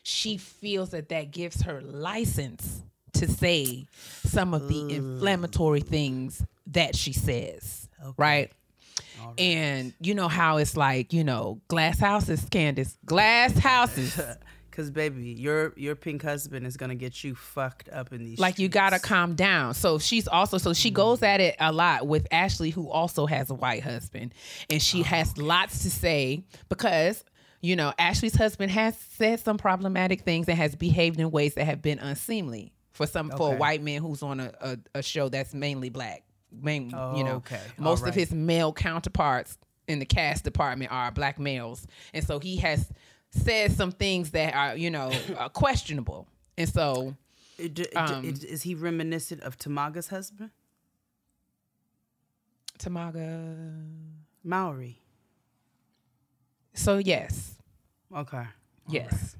she 0.04 0.38
feels 0.38 0.90
that 0.90 1.08
that 1.08 1.32
gives 1.32 1.62
her 1.62 1.82
license 1.82 2.82
to 3.14 3.28
say 3.28 3.86
some 4.24 4.54
of 4.54 4.68
the 4.68 4.74
mm. 4.74 4.90
inflammatory 4.90 5.80
things 5.80 6.44
that 6.68 6.94
she 6.94 7.12
says, 7.12 7.88
right? 8.16 8.52
And 9.38 9.92
you 10.00 10.14
know 10.14 10.28
how 10.28 10.58
it's 10.58 10.76
like, 10.76 11.12
you 11.12 11.24
know, 11.24 11.60
glass 11.68 11.98
houses, 11.98 12.46
Candace, 12.50 12.96
glass 13.04 13.58
houses. 13.58 14.20
Cause 14.76 14.90
baby, 14.90 15.30
your 15.30 15.72
your 15.78 15.96
pink 15.96 16.22
husband 16.22 16.66
is 16.66 16.76
gonna 16.76 16.94
get 16.94 17.24
you 17.24 17.34
fucked 17.34 17.88
up 17.88 18.12
in 18.12 18.24
these. 18.26 18.38
like 18.38 18.58
you 18.58 18.68
gotta 18.68 18.98
calm 18.98 19.34
down. 19.34 19.72
So 19.72 19.98
she's 19.98 20.28
also 20.28 20.58
so 20.58 20.74
she 20.74 20.90
goes 20.90 21.20
mm. 21.20 21.28
at 21.28 21.40
it 21.40 21.56
a 21.58 21.72
lot 21.72 22.06
with 22.06 22.26
Ashley, 22.30 22.68
who 22.68 22.90
also 22.90 23.24
has 23.24 23.48
a 23.48 23.54
white 23.54 23.82
husband, 23.82 24.34
and 24.68 24.82
she 24.82 25.00
oh, 25.00 25.04
has 25.04 25.38
lots 25.38 25.82
to 25.84 25.90
say 25.90 26.44
because 26.68 27.24
you 27.62 27.74
know 27.74 27.94
Ashley's 27.98 28.36
husband 28.36 28.70
has 28.70 28.98
said 28.98 29.40
some 29.40 29.56
problematic 29.56 30.20
things 30.20 30.46
and 30.46 30.58
has 30.58 30.74
behaved 30.74 31.18
in 31.18 31.30
ways 31.30 31.54
that 31.54 31.64
have 31.64 31.80
been 31.80 31.98
unseemly 31.98 32.74
for 32.92 33.06
some 33.06 33.30
for 33.30 33.54
a 33.54 33.56
white 33.56 33.82
man 33.82 34.02
who's 34.02 34.22
on 34.22 34.40
a, 34.40 34.52
a, 34.60 34.78
a 34.96 35.02
show 35.02 35.30
that's 35.30 35.54
mainly 35.54 35.88
black. 35.88 36.22
Main, 36.52 36.90
you 37.16 37.24
know, 37.24 37.36
Okay. 37.36 37.60
most 37.78 38.02
All 38.02 38.10
of 38.10 38.14
his 38.14 38.30
male 38.30 38.74
counterparts 38.74 39.56
in 39.88 40.00
the 40.00 40.06
cast 40.06 40.44
department 40.44 40.92
are 40.92 41.10
black 41.12 41.38
males, 41.38 41.86
and 42.12 42.22
so 42.22 42.38
he 42.40 42.56
has 42.58 42.92
said 43.36 43.72
some 43.72 43.92
things 43.92 44.30
that 44.32 44.54
are 44.54 44.76
you 44.76 44.90
know 44.90 45.10
are 45.38 45.48
questionable, 45.50 46.26
and 46.58 46.68
so. 46.68 47.14
It- 47.58 47.72
d- 47.72 47.84
d- 47.90 47.96
um, 47.96 48.22
is, 48.22 48.44
is 48.44 48.62
he 48.62 48.74
reminiscent 48.74 49.42
of 49.42 49.56
Tamaga's 49.56 50.08
husband, 50.08 50.50
Tamaga. 52.78 53.82
Maori? 54.44 55.00
So 56.74 56.98
yes, 56.98 57.54
Okay. 58.14 58.44
yes, 58.88 59.36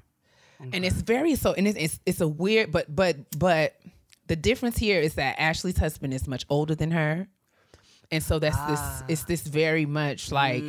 and 0.59 0.83
it's 0.83 0.95
very 1.01 1.35
so, 1.35 1.53
and 1.53 1.67
it's, 1.67 1.77
it's 1.77 1.99
it's 2.07 2.21
a 2.21 2.27
weird, 2.27 2.71
but 2.71 2.93
but 2.93 3.17
but 3.37 3.75
the 4.25 4.35
difference 4.35 4.77
here 4.77 4.99
is 4.99 5.13
that 5.13 5.39
Ashley's 5.39 5.77
husband 5.77 6.13
is 6.15 6.27
much 6.27 6.45
older 6.49 6.73
than 6.73 6.89
her, 6.91 7.27
and 8.11 8.23
so 8.23 8.39
that's 8.39 8.55
Ah. 8.57 9.03
this 9.07 9.11
it's 9.21 9.23
this 9.25 9.41
very 9.41 9.85
much 9.85 10.31
like 10.31 10.63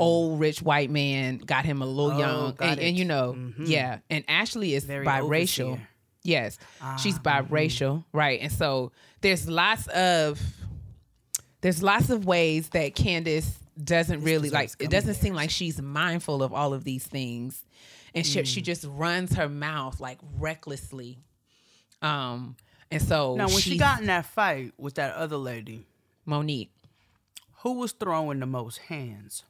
old 0.00 0.38
rich 0.40 0.60
white 0.62 0.90
man 0.90 1.38
got 1.38 1.64
him 1.64 1.80
a 1.82 1.86
little 1.86 2.10
Mm. 2.10 2.14
Oh, 2.14 2.18
young, 2.18 2.56
and, 2.60 2.80
and 2.80 2.96
you 2.98 3.04
know, 3.04 3.36
yeah, 3.58 3.98
and 4.10 4.24
Ashley 4.28 4.74
is 4.74 4.84
Very 4.84 5.06
biracial. 5.06 5.64
overseer. 5.72 5.88
Yes, 6.22 6.58
she's 7.02 7.16
Ah, 7.18 7.42
biracial, 7.42 8.04
right? 8.12 8.40
And 8.40 8.50
so 8.52 8.92
there's 9.20 9.48
lots 9.48 9.86
of 9.88 10.40
there's 11.60 11.82
lots 11.82 12.10
of 12.10 12.26
ways 12.26 12.68
that 12.70 12.94
Candace 12.94 13.58
doesn't 13.82 14.20
really 14.22 14.50
like. 14.50 14.70
It 14.78 14.90
doesn't 14.90 15.14
seem 15.14 15.34
like 15.34 15.50
she's 15.50 15.80
mindful 15.80 16.42
of 16.42 16.52
all 16.52 16.74
of 16.74 16.84
these 16.84 17.06
things, 17.06 17.62
and 18.14 18.24
she, 18.26 18.40
Mm. 18.40 18.46
she 18.46 18.60
just 18.62 18.84
runs 18.88 19.34
her 19.34 19.48
mouth 19.48 19.98
like 20.00 20.18
recklessly. 20.38 21.18
Um, 22.02 22.56
and 22.90 23.00
so 23.02 23.34
Now, 23.36 23.46
when 23.46 23.56
she 23.56 23.70
she's- 23.70 23.80
got 23.80 24.00
in 24.00 24.06
that 24.06 24.26
fight 24.26 24.72
with 24.78 24.94
that 24.96 25.14
other 25.14 25.36
lady, 25.38 25.86
Monique, 26.26 26.70
who 27.64 27.72
was 27.72 27.90
throwing 27.92 28.38
the 28.38 28.46
most 28.46 28.78
hands? 28.78 29.42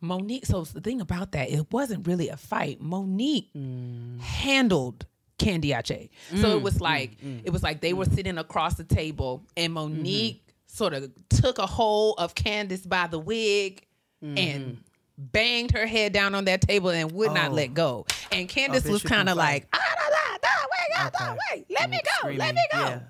Monique. 0.00 0.46
So 0.46 0.64
the 0.64 0.80
thing 0.80 1.00
about 1.00 1.30
that, 1.32 1.48
it 1.50 1.70
wasn't 1.70 2.06
really 2.08 2.28
a 2.28 2.36
fight. 2.36 2.80
Monique 2.80 3.50
Mm. 3.54 4.18
handled 4.20 5.06
Candiace. 5.38 6.08
So 6.40 6.56
it 6.56 6.62
was 6.62 6.80
like 6.80 7.20
mm. 7.20 7.40
it 7.44 7.50
was 7.50 7.62
like 7.62 7.80
they 7.80 7.92
were 7.92 8.04
sitting 8.06 8.38
across 8.38 8.74
the 8.74 8.84
table, 8.84 9.44
and 9.56 9.72
Mm-hmm. 9.74 9.96
Monique 9.98 10.44
sort 10.66 10.92
of 10.94 11.10
took 11.28 11.58
a 11.58 11.66
hold 11.66 12.16
of 12.18 12.34
Candace 12.34 12.84
by 12.86 13.06
the 13.06 13.18
wig 13.20 13.86
Mm-hmm. 14.24 14.38
and 14.38 14.84
banged 15.18 15.72
her 15.72 15.84
head 15.86 16.12
down 16.12 16.34
on 16.34 16.44
that 16.46 16.60
table 16.62 16.90
and 16.90 17.10
would 17.12 17.32
not 17.32 17.50
Oh. 17.50 17.54
let 17.54 17.74
go. 17.74 18.06
And 18.32 18.48
Candace 18.48 18.84
bitch, 18.84 18.90
was 18.92 19.02
kind 19.02 19.28
of 19.28 19.36
like, 19.36 19.66
ah, 19.72 19.78
nah, 19.78 20.08
nah, 20.08 20.38
nah, 20.42 20.66
wait, 20.72 20.88
ah, 20.96 21.06
Okay. 21.32 21.38
wait, 21.56 21.66
let 21.80 21.90
me 21.90 21.98
Mm, 21.98 22.22
go, 22.22 22.28
let 22.44 22.54
me 22.54 22.66
go. 22.72 22.78
yeah. 22.78 23.00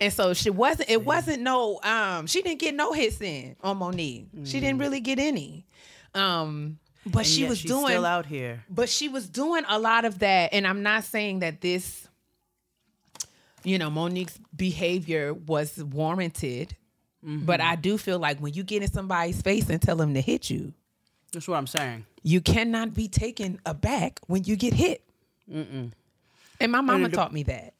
And 0.00 0.12
so 0.12 0.32
she 0.34 0.48
wasn't. 0.50 0.88
It 0.90 1.04
wasn't 1.04 1.42
no. 1.42 1.78
Um, 1.82 2.26
she 2.26 2.40
didn't 2.42 2.60
get 2.60 2.74
no 2.74 2.92
hits 2.92 3.20
in 3.20 3.54
on 3.62 3.76
Monique. 3.78 4.28
She 4.44 4.58
didn't 4.60 4.78
really 4.78 5.00
get 5.00 5.18
any. 5.18 5.66
Um, 6.14 6.78
but 7.06 7.12
Mm. 7.12 7.16
And 7.18 7.26
she 7.26 7.44
was 7.46 7.58
she's 7.58 7.70
doing. 7.70 7.86
still 7.86 8.06
out 8.06 8.26
here. 8.26 8.64
But 8.70 8.88
she 8.88 9.08
was 9.08 9.28
doing 9.28 9.64
a 9.68 9.78
lot 9.78 10.04
of 10.04 10.18
that, 10.20 10.52
and 10.52 10.66
I'm 10.66 10.82
not 10.82 11.04
saying 11.04 11.38
that 11.40 11.60
this, 11.60 12.06
you 13.62 13.78
know, 13.78 13.90
Monique's 13.90 14.38
behavior 14.56 15.34
was 15.34 15.82
warranted. 15.82 16.76
But 17.22 17.60
I 17.60 17.76
do 17.76 17.98
feel 17.98 18.18
like 18.18 18.38
when 18.38 18.54
you 18.54 18.62
get 18.64 18.82
in 18.82 18.90
somebody's 18.90 19.42
face 19.42 19.68
and 19.68 19.80
tell 19.82 19.96
them 19.96 20.14
to 20.14 20.22
hit 20.22 20.48
you, 20.48 20.72
That's 21.34 21.46
what 21.46 21.58
I'm 21.58 21.66
saying. 21.66 22.06
you 22.22 22.40
cannot 22.40 22.94
be 22.94 23.08
taken 23.08 23.60
aback 23.66 24.20
when 24.26 24.44
you 24.44 24.56
get 24.56 24.72
hit. 24.72 25.02
Mm-mm. 25.50 25.92
And 26.58 26.72
my 26.72 26.80
mama 26.80 27.08
it- 27.08 27.12
taught 27.12 27.34
me 27.34 27.42
that. 27.42 27.74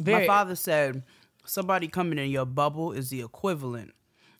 My 0.00 0.26
father 0.26 0.54
said 0.56 1.02
somebody 1.44 1.88
coming 1.88 2.18
in 2.18 2.30
your 2.30 2.46
bubble 2.46 2.92
is 2.92 3.10
the 3.10 3.20
equivalent 3.22 3.92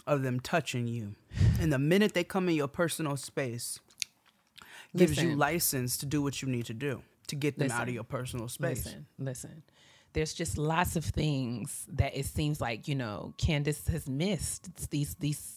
of 0.06 0.22
them 0.22 0.40
touching 0.40 0.86
you. 0.86 1.14
And 1.60 1.72
the 1.72 1.78
minute 1.78 2.14
they 2.14 2.24
come 2.24 2.48
in 2.48 2.54
your 2.54 2.68
personal 2.68 3.16
space, 3.16 3.80
gives 4.96 5.22
you 5.22 5.34
license 5.36 5.96
to 5.98 6.06
do 6.06 6.22
what 6.22 6.42
you 6.42 6.48
need 6.48 6.66
to 6.66 6.74
do 6.74 7.02
to 7.28 7.36
get 7.36 7.58
them 7.58 7.70
out 7.70 7.88
of 7.88 7.94
your 7.94 8.04
personal 8.04 8.48
space. 8.48 8.84
Listen, 8.86 9.06
listen. 9.18 9.62
there's 10.12 10.32
just 10.32 10.56
lots 10.56 10.96
of 10.96 11.04
things 11.04 11.86
that 11.92 12.16
it 12.16 12.24
seems 12.26 12.60
like 12.60 12.88
you 12.88 12.94
know 12.94 13.34
Candace 13.36 13.86
has 13.88 14.08
missed. 14.08 14.68
It's 14.68 14.86
these 14.86 15.14
these 15.16 15.55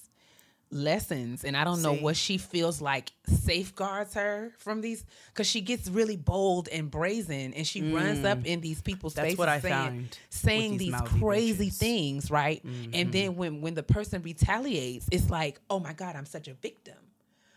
lessons 0.71 1.43
and 1.43 1.57
i 1.57 1.63
don't 1.63 1.81
know 1.81 1.95
See. 1.95 2.01
what 2.01 2.15
she 2.15 2.38
feels 2.38 2.79
like 2.81 3.11
safeguards 3.25 4.13
her 4.13 4.53
from 4.59 4.81
these 4.81 5.03
because 5.33 5.47
she 5.47 5.61
gets 5.61 5.89
really 5.89 6.15
bold 6.15 6.67
and 6.69 6.91
brazen 6.91 7.53
and 7.55 7.65
she 7.65 7.91
runs 7.91 8.23
up 8.23 8.45
in 8.45 8.61
these 8.61 8.81
people's 8.81 9.13
Mm. 9.13 9.15
That's 9.15 9.25
faces 9.25 9.39
what 9.39 9.49
I 9.49 9.59
saying, 9.59 9.73
found 9.73 10.17
saying 10.29 10.77
these 10.77 10.91
these 10.91 11.01
crazy 11.19 11.69
bitches. 11.69 11.77
things 11.77 12.31
right 12.31 12.63
and 12.93 13.11
then 13.11 13.35
when 13.35 13.61
when 13.61 13.73
the 13.73 13.83
person 13.83 14.21
retaliates 14.21 15.07
it's 15.11 15.29
like 15.29 15.59
oh 15.69 15.79
my 15.79 15.93
god 15.93 16.15
i'm 16.15 16.25
such 16.27 16.47
a 16.47 16.53
victim 16.53 16.95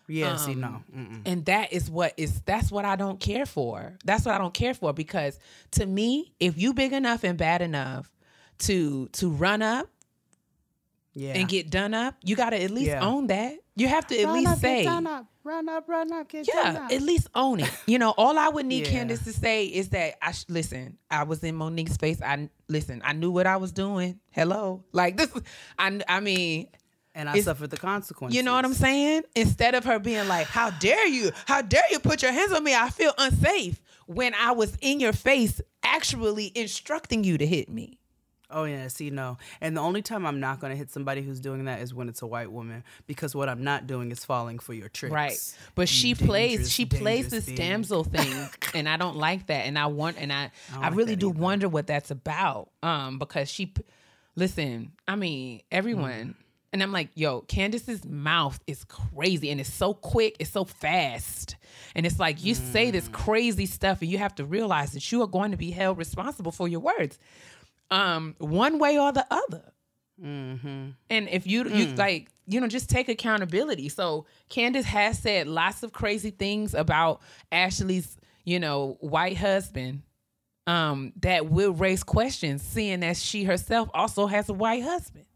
Yeah, 0.08 0.36
see, 0.36 0.52
Um, 0.52 0.60
no. 0.60 0.82
Mm-mm. 0.96 1.22
and 1.26 1.44
that 1.46 1.72
is 1.72 1.90
what 1.90 2.14
is 2.16 2.40
that's 2.42 2.70
what 2.72 2.84
I 2.84 2.96
don't 2.96 3.20
care 3.20 3.46
for. 3.46 3.96
That's 4.04 4.24
what 4.26 4.34
I 4.34 4.38
don't 4.38 4.52
care 4.52 4.74
for 4.74 4.92
because 4.92 5.38
to 5.72 5.86
me, 5.86 6.32
if 6.40 6.58
you 6.58 6.74
big 6.74 6.92
enough 6.92 7.22
and 7.24 7.38
bad 7.38 7.62
enough 7.62 8.10
to 8.66 9.08
to 9.12 9.30
run 9.30 9.62
up 9.62 9.86
Yeah. 11.14 11.34
and 11.34 11.48
get 11.48 11.70
done 11.70 11.92
up, 11.94 12.16
you 12.24 12.36
got 12.36 12.50
to 12.50 12.62
at 12.62 12.70
least 12.70 12.88
Yeah. 12.88 13.04
own 13.06 13.26
that. 13.28 13.54
You 13.76 13.88
have 13.88 14.06
to 14.08 14.18
at 14.18 14.24
Run 14.26 14.34
least 14.34 14.48
up, 14.50 14.58
say, 14.58 14.82
get 14.82 14.88
done 14.90 15.06
up. 15.06 15.26
Run 15.44 15.68
up, 15.68 15.88
run 15.88 16.12
up, 16.12 16.28
get 16.28 16.46
done 16.46 16.74
yeah, 16.74 16.84
up. 16.84 16.92
at 16.92 17.02
least 17.02 17.26
own 17.34 17.60
it. 17.60 17.70
You 17.86 17.98
know, 17.98 18.10
all 18.16 18.38
I 18.38 18.48
would 18.48 18.64
need 18.66 18.86
Yeah. 18.86 18.92
Candace 18.92 19.24
to 19.24 19.32
say 19.32 19.66
is 19.66 19.88
that 19.90 20.14
I 20.22 20.32
sh- 20.32 20.44
listen. 20.48 20.98
I 21.10 21.24
was 21.24 21.42
in 21.42 21.56
Monique's 21.56 21.96
face. 21.96 22.20
I 22.22 22.48
listen. 22.68 23.02
I 23.04 23.12
knew 23.12 23.30
what 23.30 23.46
I 23.46 23.56
was 23.56 23.72
doing. 23.72 24.20
Hello, 24.30 24.84
like 24.92 25.16
this. 25.16 25.30
I 25.78 26.00
I 26.08 26.20
mean, 26.20 26.68
and 27.14 27.28
I 27.28 27.32
it's- 27.32 27.44
suffered 27.46 27.70
the 27.70 27.76
consequences. 27.76 28.36
You 28.36 28.42
know 28.42 28.54
what 28.54 28.64
I'm 28.64 28.72
saying? 28.74 29.22
Instead 29.34 29.74
of 29.74 29.84
her 29.84 29.98
being 29.98 30.28
like, 30.28 30.46
"How 30.46 30.70
dare 30.70 31.06
you? 31.08 31.30
How 31.46 31.60
dare 31.60 31.82
you 31.90 31.98
put 31.98 32.22
your 32.22 32.32
hands 32.32 32.52
on 32.52 32.62
me? 32.62 32.74
I 32.74 32.88
feel 32.90 33.12
unsafe." 33.18 33.82
When 34.06 34.34
I 34.34 34.52
was 34.52 34.76
in 34.80 35.00
your 35.00 35.12
face, 35.12 35.60
actually 35.82 36.52
instructing 36.54 37.24
you 37.24 37.36
to 37.38 37.46
hit 37.46 37.68
me. 37.68 37.98
Oh 38.52 38.64
yeah, 38.64 38.88
see 38.88 39.10
no. 39.10 39.38
And 39.60 39.76
the 39.76 39.80
only 39.80 40.02
time 40.02 40.26
I'm 40.26 40.40
not 40.40 40.60
going 40.60 40.70
to 40.72 40.76
hit 40.76 40.90
somebody 40.90 41.22
who's 41.22 41.40
doing 41.40 41.64
that 41.64 41.80
is 41.80 41.92
when 41.94 42.08
it's 42.08 42.22
a 42.22 42.26
white 42.26 42.52
woman 42.52 42.84
because 43.06 43.34
what 43.34 43.48
I'm 43.48 43.64
not 43.64 43.86
doing 43.86 44.10
is 44.12 44.24
falling 44.24 44.58
for 44.58 44.74
your 44.74 44.88
tricks. 44.88 45.12
Right. 45.12 45.54
But 45.74 45.88
she 45.88 46.14
plays 46.14 46.70
she 46.70 46.84
plays 46.86 47.28
this 47.28 47.46
being. 47.46 47.56
damsel 47.56 48.04
thing 48.14 48.48
and 48.74 48.88
I 48.88 48.96
don't 48.96 49.16
like 49.16 49.46
that 49.46 49.66
and 49.66 49.78
I 49.78 49.86
want 49.86 50.16
and 50.18 50.32
I 50.32 50.50
I, 50.74 50.78
like 50.88 50.94
really 50.96 51.16
do 51.16 51.30
either. 51.30 51.38
wonder 51.38 51.68
what 51.68 51.86
that's 51.86 52.10
about 52.10 52.70
um 52.82 53.18
because 53.18 53.48
she 53.50 53.72
listen, 54.36 54.92
I 55.08 55.16
mean, 55.16 55.62
everyone 55.70 56.02
Mm. 56.12 56.34
and 56.72 56.82
I'm 56.82 56.92
like, 56.92 57.10
yo, 57.14 57.42
Candace's 57.42 58.04
mouth 58.04 58.58
is 58.66 58.84
crazy 58.84 59.50
and 59.50 59.60
it's 59.60 59.72
so 59.72 59.92
quick, 59.94 60.36
it's 60.40 60.50
so 60.50 60.64
fast. 60.64 61.56
And 61.94 62.06
it's 62.06 62.18
like 62.18 62.42
you 62.42 62.54
say 62.54 62.90
this 62.90 63.08
Mm. 63.08 63.12
crazy 63.12 63.66
stuff 63.66 64.00
and 64.00 64.10
you 64.10 64.16
have 64.18 64.34
to 64.36 64.44
realize 64.46 64.92
that 64.92 65.12
you 65.12 65.20
are 65.22 65.26
going 65.26 65.50
to 65.50 65.56
be 65.58 65.70
held 65.70 65.98
responsible 65.98 66.50
for 66.52 66.66
your 66.68 66.80
words. 66.80 67.18
Um, 67.92 68.34
one 68.38 68.78
way 68.78 68.98
or 68.98 69.12
the 69.12 69.26
other. 69.30 69.72
Mm-hmm. 70.22 70.90
And 71.10 71.28
if 71.28 71.46
you 71.46 71.68
you 71.68 71.94
like, 71.94 72.30
you 72.46 72.60
know, 72.60 72.68
just 72.68 72.88
take 72.88 73.08
accountability. 73.08 73.88
So 73.88 74.26
Candace 74.48 74.86
has 74.86 75.18
said 75.18 75.46
lots 75.46 75.82
of 75.82 75.92
crazy 75.92 76.30
things 76.30 76.74
about 76.74 77.20
Ashley's, 77.50 78.16
you 78.44 78.58
know, 78.58 78.96
white 79.00 79.36
husband. 79.36 80.02
Um, 80.64 81.12
that 81.22 81.50
will 81.50 81.72
raise 81.72 82.04
questions, 82.04 82.62
seeing 82.62 83.00
that 83.00 83.16
she 83.16 83.42
herself 83.42 83.90
also 83.92 84.28
has 84.28 84.48
a 84.48 84.52
white 84.52 84.84
husband. 84.84 85.26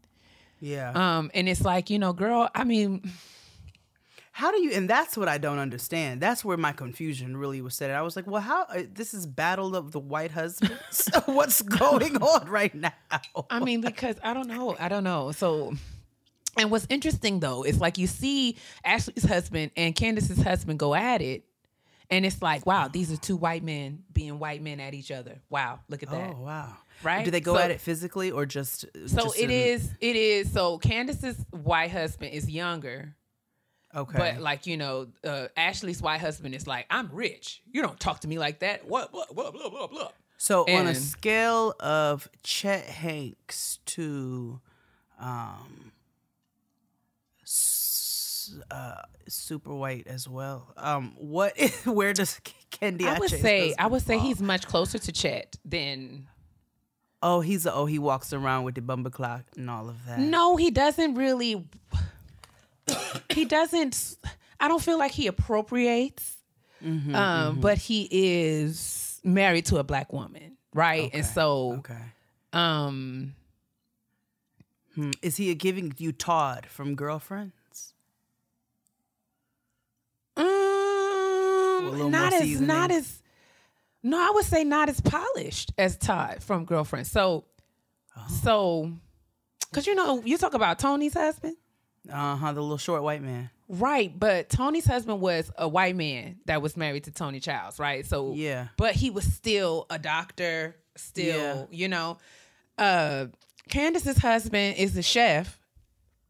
Yeah. 0.61 0.91
Um, 0.91 1.31
and 1.33 1.49
it's 1.49 1.61
like, 1.61 1.89
you 1.89 1.99
know, 1.99 2.13
girl, 2.13 2.49
I 2.55 2.63
mean, 2.63 3.11
how 4.37 4.51
do 4.51 4.61
you? 4.61 4.69
And 4.71 4.87
that's 4.87 5.17
what 5.17 5.27
I 5.27 5.39
don't 5.39 5.57
understand. 5.57 6.21
That's 6.21 6.45
where 6.45 6.57
my 6.57 6.71
confusion 6.71 7.35
really 7.37 7.59
was 7.59 7.73
set. 7.73 7.89
I 7.89 8.03
was 8.03 8.15
like, 8.15 8.27
well, 8.27 8.39
how? 8.39 8.65
Uh, 8.65 8.83
this 8.93 9.15
is 9.15 9.25
battle 9.25 9.75
of 9.75 9.91
the 9.93 9.99
white 9.99 10.29
husbands. 10.29 11.09
What's 11.25 11.61
going 11.83 12.17
on 12.17 12.47
right 12.47 12.73
now? 12.75 12.93
I 13.49 13.59
mean, 13.59 13.81
because 13.81 14.15
I 14.23 14.35
don't 14.35 14.47
know. 14.47 14.75
I 14.79 14.89
don't 14.89 15.03
know. 15.03 15.31
So, 15.31 15.73
and 16.55 16.69
what's 16.69 16.85
interesting 16.89 17.39
though 17.39 17.63
is 17.63 17.79
like 17.79 17.97
you 17.97 18.05
see 18.05 18.57
Ashley's 18.85 19.25
husband 19.25 19.71
and 19.75 19.95
Candace's 19.95 20.39
husband 20.43 20.77
go 20.77 20.93
at 20.93 21.23
it, 21.23 21.43
and 22.11 22.23
it's 22.23 22.39
like, 22.39 22.65
wow, 22.67 22.87
these 22.89 23.11
are 23.11 23.17
two 23.17 23.37
white 23.37 23.63
men 23.63 24.03
being 24.13 24.37
white 24.37 24.61
men 24.61 24.79
at 24.79 24.93
each 24.93 25.09
other. 25.09 25.39
Wow, 25.49 25.79
look 25.89 26.03
at 26.03 26.11
that. 26.11 26.35
Oh 26.37 26.41
wow. 26.43 26.77
Right? 27.03 27.25
Do 27.25 27.31
they 27.31 27.41
go 27.41 27.55
So- 27.55 27.61
at 27.61 27.71
it 27.71 27.81
physically 27.81 28.29
or 28.29 28.45
just? 28.45 28.85
So 29.07 29.23
just 29.23 29.39
it 29.39 29.45
in- 29.45 29.51
is. 29.51 29.89
It 29.99 30.15
is. 30.15 30.51
So 30.51 30.77
Candace's 30.77 31.43
white 31.49 31.89
husband 31.91 32.33
is 32.33 32.47
younger, 32.49 33.15
Okay. 33.95 34.17
but 34.17 34.41
like 34.41 34.67
you 34.67 34.77
know, 34.77 35.07
uh, 35.23 35.47
Ashley's 35.55 36.01
white 36.01 36.19
husband 36.19 36.53
is 36.53 36.67
like, 36.67 36.85
I'm 36.89 37.09
rich. 37.11 37.61
You 37.71 37.81
don't 37.81 37.99
talk 37.99 38.21
to 38.21 38.27
me 38.27 38.37
like 38.37 38.59
that. 38.59 38.87
What? 38.87 39.13
What? 39.13 39.35
What? 39.35 39.53
Blah 39.53 39.69
blah 39.69 39.87
blah. 39.87 40.09
So 40.37 40.65
on 40.65 40.87
a 40.87 40.93
scale 40.93 41.73
of 41.79 42.29
Chet 42.43 42.85
Hanks 42.85 43.79
to 43.85 44.59
um 45.19 45.91
uh, 48.71 49.01
super 49.27 49.73
white 49.73 50.07
as 50.07 50.27
well. 50.27 50.73
Um 50.77 51.15
what 51.17 51.57
where 51.85 52.13
does 52.13 52.39
Kendi 52.71 53.03
I 53.05 53.19
would 53.19 53.29
say. 53.29 53.73
I 53.77 53.87
would 53.87 54.01
say 54.01 54.17
fall? 54.17 54.27
he's 54.27 54.41
much 54.41 54.67
closer 54.67 54.99
to 54.99 55.11
Chet 55.11 55.57
than 55.65 56.27
Oh, 57.23 57.41
he's 57.41 57.65
a, 57.65 57.73
oh 57.73 57.87
he 57.87 57.97
walks 57.97 58.31
around 58.31 58.63
with 58.63 58.75
the 58.75 58.81
bumper 58.81 59.09
clock 59.09 59.43
and 59.55 59.69
all 59.69 59.89
of 59.89 60.05
that. 60.05 60.19
No, 60.19 60.55
he 60.55 60.69
doesn't 60.69 61.15
really. 61.15 61.67
He 63.29 63.45
doesn't. 63.45 64.15
I 64.59 64.67
don't 64.67 64.81
feel 64.81 64.97
like 64.97 65.11
he 65.11 65.27
appropriates. 65.27 66.35
Mm-hmm, 66.83 67.15
um, 67.15 67.59
but 67.59 67.77
he 67.77 68.07
is 68.11 69.19
married 69.23 69.65
to 69.67 69.77
a 69.77 69.83
black 69.83 70.13
woman, 70.13 70.57
right? 70.73 71.09
And 71.13 71.25
so, 71.25 71.73
Okay. 71.79 72.01
um, 72.53 73.33
Hmm. 74.95 75.11
Is 75.21 75.37
he 75.37 75.53
giving 75.53 75.93
you 75.97 76.11
Todd 76.11 76.65
from 76.67 76.95
Girlfriends? 76.95 77.93
um 80.37 82.11
not 82.11 82.33
as 82.33 82.61
not 82.61 82.91
as. 82.91 83.21
No, 84.03 84.17
I 84.19 84.31
would 84.33 84.45
say 84.45 84.63
not 84.63 84.89
as 84.89 85.01
polished 85.01 85.73
as 85.77 85.97
Todd 85.97 86.41
from 86.43 86.65
Girlfriend. 86.65 87.07
So, 87.07 87.45
Oh. 88.15 88.39
so, 88.43 88.91
because 89.69 89.85
you 89.85 89.93
know, 89.95 90.21
you 90.23 90.37
talk 90.37 90.53
about 90.55 90.79
Toni's 90.79 91.13
husband. 91.13 91.57
Uh-huh, 92.11 92.51
the 92.53 92.61
little 92.61 92.77
short 92.77 93.03
white 93.03 93.21
man. 93.21 93.49
Right, 93.69 94.17
but 94.17 94.49
Toni's 94.49 94.85
husband 94.85 95.19
was 95.19 95.51
a 95.57 95.67
white 95.67 95.95
man 95.95 96.37
that 96.45 96.61
was 96.61 96.77
married 96.77 97.03
to 97.05 97.11
Toni 97.11 97.39
Childs, 97.41 97.79
right? 97.79 98.05
So 98.05 98.33
Yeah. 98.33 98.67
but 98.77 98.93
he 98.95 99.09
was 99.09 99.25
still 99.25 99.85
a 99.89 99.99
doctor, 99.99 100.75
still, 100.95 101.67
Yeah. 101.71 101.77
you 101.77 101.87
know. 101.89 102.17
Uh 102.77 103.25
Candace's 103.69 104.17
husband 104.19 104.77
is 104.77 104.95
a 104.95 105.01
chef. 105.01 105.59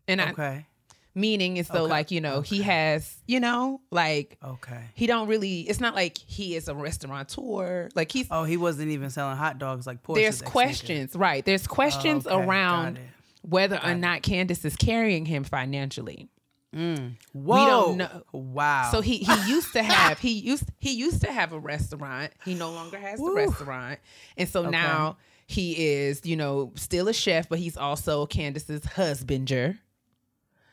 And 0.08 0.22
I 0.22 0.66
meaning 1.14 1.58
is 1.58 1.68
so 1.68 1.84
Okay. 1.84 1.90
like, 1.90 2.12
you 2.12 2.22
know, 2.22 2.42
he 2.42 2.62
has, 2.62 3.16
you 3.28 3.40
know, 3.40 3.82
like 3.92 4.38
Okay. 4.44 4.82
he 4.94 5.06
don't 5.08 5.28
really 5.28 5.62
it's 5.62 5.80
not 5.80 5.94
like 5.96 6.18
he 6.18 6.56
is 6.56 6.68
a 6.68 6.74
restaurateur. 6.76 7.90
Like 7.96 8.12
he's 8.12 8.28
Oh, 8.32 8.44
he 8.46 8.58
wasn't 8.58 8.90
even 8.92 9.10
selling 9.10 9.38
hot 9.38 9.58
dogs 9.60 9.86
like 9.86 10.02
Portia. 10.04 10.22
there's 10.24 10.42
questions, 10.42 11.16
right? 11.16 11.44
There's 11.46 11.68
questions 11.68 12.26
Okay, 12.26 12.36
got 12.36 12.48
around 12.48 12.98
it. 12.98 13.04
Whether 13.48 13.80
or 13.84 13.96
not 13.96 14.22
Candace 14.22 14.66
is 14.66 14.76
carrying 14.76 15.26
him 15.26 15.44
financially. 15.44 16.30
Mm. 16.76 17.16
Whoa. 17.32 17.66
don't 17.66 17.98
know. 17.98 18.24
Wow. 18.34 18.90
So 18.92 19.02
he 19.02 19.18
he 19.18 19.50
used 19.50 19.72
to 19.74 19.84
have 19.84 20.20
he 20.28 20.34
used 20.34 20.66
he 20.80 20.92
used 20.92 21.22
to 21.22 21.32
have 21.32 21.54
a 21.54 21.60
restaurant. 21.60 22.34
He 22.44 22.56
no 22.56 22.72
longer 22.72 22.98
has 22.98 23.20
the 23.20 23.32
restaurant, 23.32 24.00
and 24.36 24.50
so 24.50 24.70
now 24.70 25.18
he 25.48 25.74
is 25.78 26.26
you 26.26 26.36
know 26.36 26.74
still 26.76 27.08
a 27.08 27.14
chef, 27.14 27.48
but 27.48 27.60
he's 27.60 27.78
also 27.78 28.26
Candace's 28.26 28.82
husbander. 28.82 29.78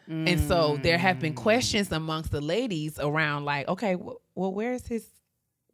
And 0.06 0.38
so 0.38 0.76
there 0.82 0.98
have 0.98 1.18
been 1.18 1.32
mm. 1.32 1.36
questions 1.36 1.90
amongst 1.90 2.30
the 2.30 2.42
ladies 2.42 2.98
around 2.98 3.46
like, 3.46 3.66
okay, 3.68 3.96
well, 3.96 4.20
well 4.34 4.52
where's 4.52 4.86
his 4.86 5.06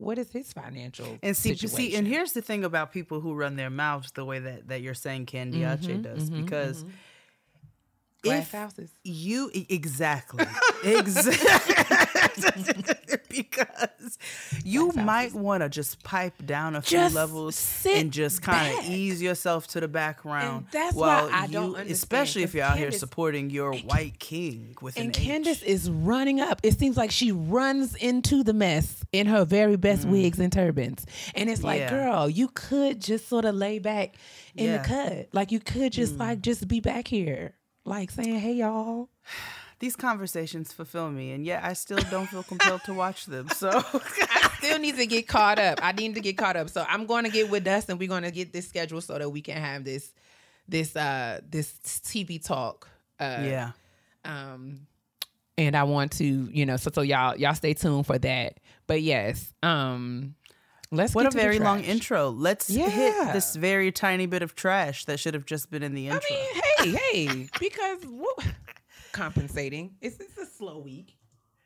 what 0.01 0.19
is 0.19 0.33
his 0.33 0.53
financial 0.53 1.19
and 1.23 1.37
see, 1.37 1.55
see, 1.55 1.95
and 1.95 2.07
here's 2.07 2.33
the 2.33 2.41
thing 2.43 2.65
about 2.65 2.91
people 2.91 3.21
who 3.21 3.35
run 3.35 3.57
their 3.57 3.71
mouths 3.71 4.13
the 4.13 4.25
way 4.25 4.39
that, 4.39 4.69
that 4.69 4.81
you're 4.81 4.95
saying 4.95 5.27
Candy 5.27 5.61
Mm-hmm, 5.61 5.69
does, 6.03 6.31
because 6.31 6.85
glass 8.22 8.42
if 8.42 8.52
houses. 8.52 8.90
you 9.04 9.50
exactly, 9.68 10.44
exactly, 10.85 12.85
because 13.28 14.18
you 14.64 14.92
might 14.92 15.33
want 15.35 15.62
to 15.62 15.68
just 15.68 16.02
pipe 16.02 16.35
down 16.44 16.76
a 16.76 16.83
few 16.83 16.98
levels 17.11 17.85
and 17.88 18.12
just 18.12 18.42
kind 18.42 18.78
of 18.78 18.85
ease 18.85 19.22
yourself 19.22 19.66
to 19.68 19.80
the 19.80 19.88
background. 19.88 20.59
And 20.59 20.66
that's 20.72 20.96
why 20.96 21.28
I 21.33 21.46
don't 21.46 21.66
understand, 21.70 21.90
especially 21.90 22.42
if 22.42 22.54
you're 22.54 22.64
out 22.64 22.78
here 22.78 22.90
supporting 22.92 23.50
your 23.50 23.74
white 23.74 24.18
king 24.18 24.76
with 24.80 24.96
And 24.96 25.06
an 25.06 25.12
Candace 25.12 25.62
H. 25.62 25.68
is 25.68 25.90
running 25.90 26.40
up. 26.40 26.61
It 26.62 26.78
seems 26.78 26.96
like 26.96 27.11
she 27.11 27.33
runs 27.33 27.94
into 27.96 28.42
the 28.42 28.52
mess 28.54 29.04
in 29.12 29.26
her 29.26 29.44
very 29.44 29.76
best 29.76 30.06
wigs 30.06 30.38
and 30.38 30.52
turbans. 30.52 31.06
And 31.35 31.48
it's 31.48 31.62
like, 31.62 31.70
Mm. 31.70 31.80
Yeah. 31.80 31.90
girl, 31.90 32.28
you 32.28 32.48
could 32.52 33.00
just 33.00 33.28
sort 33.28 33.44
of 33.44 33.54
lay 33.54 33.78
back 33.78 34.16
in 34.56 34.66
Yeah. 34.66 34.78
Mm. 34.78 34.83
the 34.83 34.88
cut. 34.88 35.28
Like 35.33 35.52
you 35.52 35.61
could 35.61 35.92
just 35.92 36.18
like 36.18 36.40
just 36.42 36.66
be 36.68 36.80
back 36.80 37.06
here. 37.09 37.54
Like 37.85 38.11
saying, 38.11 38.38
hey 38.40 38.53
y'all. 38.55 39.09
these 39.79 39.97
conversations 39.97 40.73
fulfill 40.73 41.11
me, 41.11 41.33
and 41.33 41.45
yet 41.47 41.64
I 41.64 41.73
still 41.73 41.99
don't 42.11 42.27
feel 42.27 42.43
compelled 42.43 42.83
to 42.85 42.95
watch 42.95 43.27
them. 43.27 43.49
So 43.49 43.71
I 43.73 44.51
still 44.59 44.79
need 44.79 44.97
to 44.97 45.07
get 45.07 45.27
caught 45.27 45.59
up. 45.59 45.81
I 45.83 45.93
need 45.93 46.14
to 46.14 46.21
get 46.21 46.37
caught 46.37 46.57
up. 46.57 46.69
So 46.69 46.85
I'm 46.88 47.07
going 47.07 47.25
to 47.25 47.31
get 47.31 47.49
with 47.51 47.64
Dustin. 47.64 47.97
We're 47.99 48.09
going 48.09 48.25
to 48.25 48.31
get 48.31 48.53
this 48.53 48.69
schedule 48.69 49.01
so 49.01 49.19
that 49.19 49.31
we 49.31 49.40
can 49.40 49.57
have 49.57 49.85
this 49.85 50.12
this 50.69 50.95
uh 50.95 51.40
this 51.49 51.73
TV 52.05 52.43
talk. 52.45 52.88
Uh, 53.19 53.43
yeah, 53.43 53.71
Um, 54.25 54.87
and 55.59 55.77
I 55.77 55.83
want 55.83 56.12
to, 56.12 56.25
you 56.25 56.64
know, 56.64 56.77
so 56.77 56.90
so 56.95 57.01
y'all 57.03 57.37
y'all 57.37 57.55
stay 57.55 57.75
tuned 57.75 58.07
for 58.07 58.19
that. 58.19 58.61
But 58.87 59.03
yes, 59.03 59.53
um, 59.62 60.35
let's 60.90 61.14
what 61.14 61.22
get 61.22 61.29
a 61.29 61.31
to 61.33 61.37
the 61.37 61.42
very 61.42 61.59
long 61.59 61.83
intro. 61.83 62.29
Let's 62.31 62.68
Yeah. 62.70 62.88
hit 62.88 63.33
this 63.33 63.55
very 63.57 63.92
tiny 63.92 64.26
bit 64.26 64.42
of 64.42 64.55
trash 64.55 65.05
that 65.07 65.18
should 65.20 65.35
have 65.35 65.46
just 65.46 65.70
been 65.70 65.83
in 65.83 65.94
the 65.94 66.09
intro. 66.09 66.20
I 66.31 66.85
mean, 66.85 66.94
hey, 66.94 67.24
hey, 67.26 67.48
because 67.59 68.03
what, 68.05 68.46
compensating. 69.12 69.96
It's 70.00 70.18
it's 70.20 70.37
a 70.38 70.46
slow 70.46 70.79
week. 70.79 71.16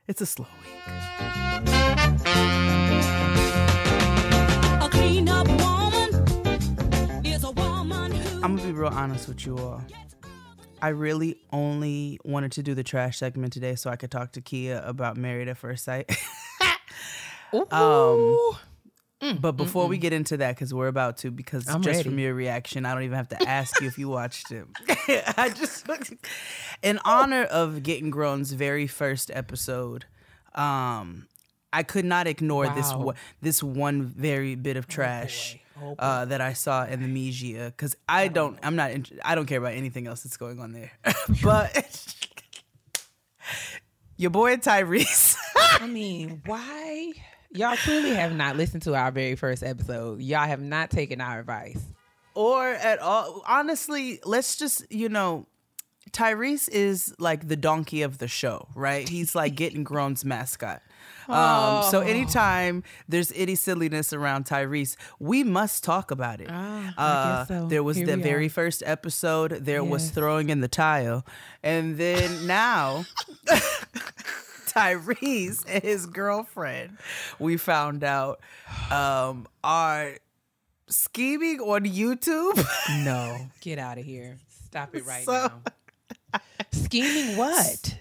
it's 0.06 0.20
a 0.20 0.26
slow 0.26 0.46
week. 0.62 0.94
A 4.82 4.88
clean 4.90 5.28
up 5.28 5.46
woman 5.48 7.24
is 7.24 7.44
a 7.44 7.50
woman 7.52 8.12
who 8.12 8.42
I'm 8.42 8.56
gonna 8.56 8.68
be 8.68 8.72
real 8.72 8.88
honest 8.88 9.28
with 9.28 9.46
you 9.46 9.56
all. 9.58 9.82
I 10.82 10.88
really 10.88 11.38
only 11.50 12.18
wanted 12.24 12.52
to 12.52 12.62
do 12.62 12.74
the 12.74 12.82
trash 12.82 13.18
segment 13.18 13.54
today 13.54 13.74
so 13.74 13.88
I 13.88 13.96
could 13.96 14.10
talk 14.10 14.32
to 14.32 14.42
Kia 14.42 14.82
about 14.84 15.16
Married 15.16 15.48
at 15.48 15.56
First 15.56 15.84
Sight. 15.84 16.10
Um, 17.70 18.56
Ooh. 19.24 19.34
but 19.34 19.52
before 19.52 19.87
we 19.87 19.96
get 19.98 20.12
into 20.12 20.37
that, 20.38 20.54
because 20.54 20.74
we're 20.74 20.88
about 20.88 21.16
to, 21.18 21.30
because 21.30 21.68
I'm 21.68 21.82
just 21.82 21.96
ready. 21.98 22.08
from 22.08 22.18
your 22.18 22.34
reaction, 22.34 22.84
I 22.84 22.92
don't 22.94 23.04
even 23.04 23.16
have 23.16 23.28
to 23.30 23.48
ask 23.48 23.80
you 23.80 23.87
if 23.87 23.98
you 23.98 24.08
watched 24.08 24.50
it. 24.52 24.66
I 25.38 25.48
just, 25.48 25.87
in 26.82 26.98
honor 27.04 27.44
of 27.44 27.82
Getting 27.82 28.10
Grown's 28.10 28.52
very 28.52 28.87
first 28.87 29.30
episode, 29.32 30.04
um, 30.54 31.26
I 31.72 31.82
could 31.82 32.04
not 32.04 32.26
ignore 32.26 32.68
this 32.68 32.90
Wow. 32.92 32.98
one, 33.00 33.14
this 33.42 33.62
one 33.62 34.02
very 34.04 34.54
bit 34.54 34.76
of 34.76 34.87
trash 34.87 35.58
Oh, 35.76 35.80
boy. 35.88 35.94
uh, 35.98 36.24
that 36.26 36.40
I 36.40 36.52
saw 36.52 36.84
in 36.84 37.02
the 37.02 37.08
media 37.08 37.64
because 37.76 37.96
I 38.08 38.28
don't, 38.28 38.58
I'm 38.62 38.76
not, 38.76 38.92
I 39.24 39.34
don't 39.34 39.46
care 39.46 39.58
about 39.58 39.72
anything 39.72 40.06
else 40.06 40.22
that's 40.22 40.37
going 40.37 40.60
on 40.60 40.72
there. 40.72 40.92
but 41.42 42.14
your 44.16 44.30
boy 44.30 44.56
Tyrese. 44.56 45.37
I 45.56 45.87
mean, 45.88 46.42
why? 46.46 47.12
Y'all 47.54 47.76
clearly 47.76 48.10
have 48.16 48.34
not 48.34 48.56
listened 48.56 48.82
to 48.82 48.94
our 48.94 49.10
very 49.12 49.36
first 49.36 49.62
episode. 49.62 50.20
Y'all 50.20 50.46
have 50.46 50.60
not 50.60 50.90
taken 50.90 51.20
our 51.20 51.38
advice. 51.40 51.80
or 52.34 52.68
at 52.70 52.98
all. 52.98 53.42
Honestly, 53.46 54.18
let's 54.24 54.56
just, 54.56 54.84
you 54.90 55.08
know, 55.08 55.46
Tyrese 56.10 56.68
is 56.68 57.14
like 57.18 57.46
the 57.48 57.56
donkey 57.56 58.02
of 58.02 58.18
the 58.18 58.26
show, 58.28 58.68
right? 58.74 59.08
He's 59.08 59.34
like 59.36 59.54
getting 59.54 59.84
grown's 59.84 60.24
mascot. 60.24 60.82
Um, 61.28 61.84
so 61.90 62.00
anytime 62.00 62.82
there's 63.08 63.32
any 63.34 63.54
silliness 63.54 64.12
around 64.12 64.44
Tyrese, 64.46 64.96
we 65.18 65.42
must 65.44 65.82
talk 65.84 66.10
about 66.10 66.40
it. 66.40 66.48
Ah, 66.50 66.94
Uh, 66.98 67.46
so. 67.46 67.66
There 67.68 67.82
was 67.82 67.96
Here 67.96 68.06
the 68.06 68.16
very 68.16 68.48
first 68.48 68.82
episode. 68.84 69.52
There 69.64 69.82
was 69.82 70.10
throwing 70.10 70.50
in 70.50 70.60
the 70.60 70.68
tile, 70.68 71.24
and 71.62 71.96
then 71.98 72.46
now 72.46 73.04
Tyrese 74.74 75.64
and 75.68 75.82
his 75.82 76.06
girlfriend, 76.06 76.98
we 77.38 77.56
found 77.56 78.02
out, 78.04 78.40
um, 78.90 79.46
are 79.62 80.14
scheming 80.88 81.60
on 81.60 81.84
YouTube. 81.84 82.56
No, 83.04 83.48
get 83.60 83.78
out 83.78 83.98
of 83.98 84.04
here. 84.04 84.38
Stop 84.66 84.94
it 84.94 85.04
right 85.06 85.24
So- 85.24 85.32
now. 86.32 86.40
Scheming 86.72 87.37
what? 87.37 87.98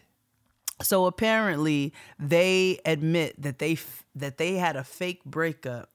so 0.82 1.06
apparently, 1.06 1.94
they 2.20 2.80
admit 2.86 3.40
that 3.42 3.60
they 3.60 3.74
f- 3.74 4.04
that 4.16 4.38
they 4.38 4.56
had 4.56 4.76
a 4.76 4.84
fake 4.84 5.24
breakup 5.24 5.90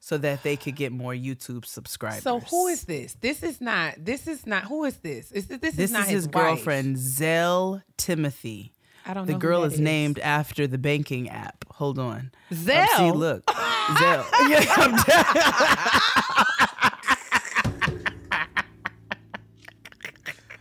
so 0.00 0.16
that 0.18 0.42
they 0.42 0.56
could 0.56 0.76
get 0.76 0.92
more 0.92 1.12
YouTube 1.12 1.64
subscribers. 1.64 2.22
So 2.22 2.40
who 2.40 2.66
is 2.68 2.84
this? 2.84 3.14
This 3.20 3.42
is 3.42 3.60
not. 3.60 3.94
This 3.98 4.26
is 4.26 4.46
not. 4.46 4.64
Who 4.64 4.84
is 4.84 4.96
this? 4.98 5.32
Is 5.32 5.46
this, 5.46 5.58
this, 5.60 5.74
this? 5.74 5.84
is 5.86 5.90
not 5.92 6.04
is 6.04 6.10
his 6.10 6.24
wife. 6.26 6.32
girlfriend 6.34 6.98
Zell 6.98 7.82
Timothy. 7.96 8.72
I 9.08 9.14
don't 9.14 9.26
The 9.26 9.32
know. 9.32 9.38
girl 9.38 9.64
is 9.64 9.80
named 9.80 10.18
after 10.18 10.66
the 10.66 10.76
banking 10.78 11.30
app. 11.30 11.64
Hold 11.72 11.98
on. 11.98 12.30
Zelle? 12.52 12.86
Um, 12.98 13.12
see, 13.12 13.12
look. 13.12 13.50
Zell. 13.98 14.26
Yeah, 14.48 14.64
I'm 14.76 14.96
dead. 14.96 15.26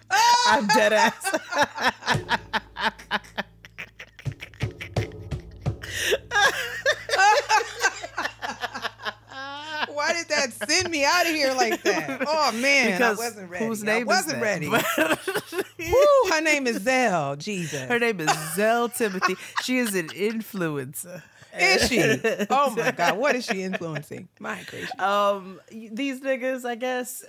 I'm 0.47 0.67
dead 0.67 0.93
ass. 0.93 1.31
Why 9.97 10.13
did 10.13 10.27
that 10.29 10.53
send 10.69 10.91
me 10.91 11.03
out 11.03 11.25
of 11.25 11.31
here 11.33 11.53
like 11.53 11.81
that? 11.83 12.21
Oh 12.27 12.51
man, 12.53 12.91
Because 12.91 13.19
I 13.19 13.23
wasn't 13.25 13.49
ready. 13.49 13.65
whose 13.65 13.83
name 13.83 14.01
is 14.03 14.07
wasn't 14.07 14.39
that? 14.39 14.41
ready. 14.41 14.67
Woo, 15.91 16.29
her 16.31 16.41
name 16.41 16.67
is 16.67 16.81
Zell. 16.83 17.35
Jesus. 17.35 17.81
Her 17.89 17.97
name 17.97 18.19
is 18.19 18.29
Zell 18.55 18.89
Timothy. 18.89 19.35
She 19.63 19.77
is 19.79 19.95
an 19.95 20.09
influencer. 20.09 21.23
Is 21.59 21.87
she? 21.87 21.97
Oh 22.51 22.69
my 22.75 22.91
God. 22.91 23.17
What 23.17 23.35
is 23.35 23.45
she 23.45 23.63
influencing? 23.63 24.27
My 24.39 24.61
gracious. 24.69 24.91
Um, 24.99 25.59
these 25.71 26.21
niggas, 26.21 26.63
I 26.65 26.75
guess, 26.75 27.21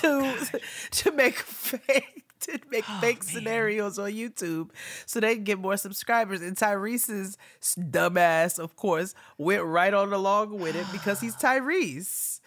to 0.00 0.60
to 0.90 1.12
make 1.12 1.38
fake 1.38 2.23
to 2.44 2.58
make 2.70 2.84
oh, 2.88 2.98
fake 3.00 3.22
scenarios 3.22 3.98
on 3.98 4.10
YouTube 4.12 4.70
so 5.06 5.20
they 5.20 5.34
can 5.34 5.44
get 5.44 5.58
more 5.58 5.76
subscribers. 5.76 6.42
And 6.42 6.56
Tyrese's 6.56 7.36
dumbass, 7.78 8.58
of 8.58 8.76
course, 8.76 9.14
went 9.38 9.64
right 9.64 9.94
on 9.94 10.12
along 10.12 10.58
with 10.58 10.76
it 10.76 10.86
because 10.92 11.20
he's 11.20 11.36
Tyrese. 11.44 12.40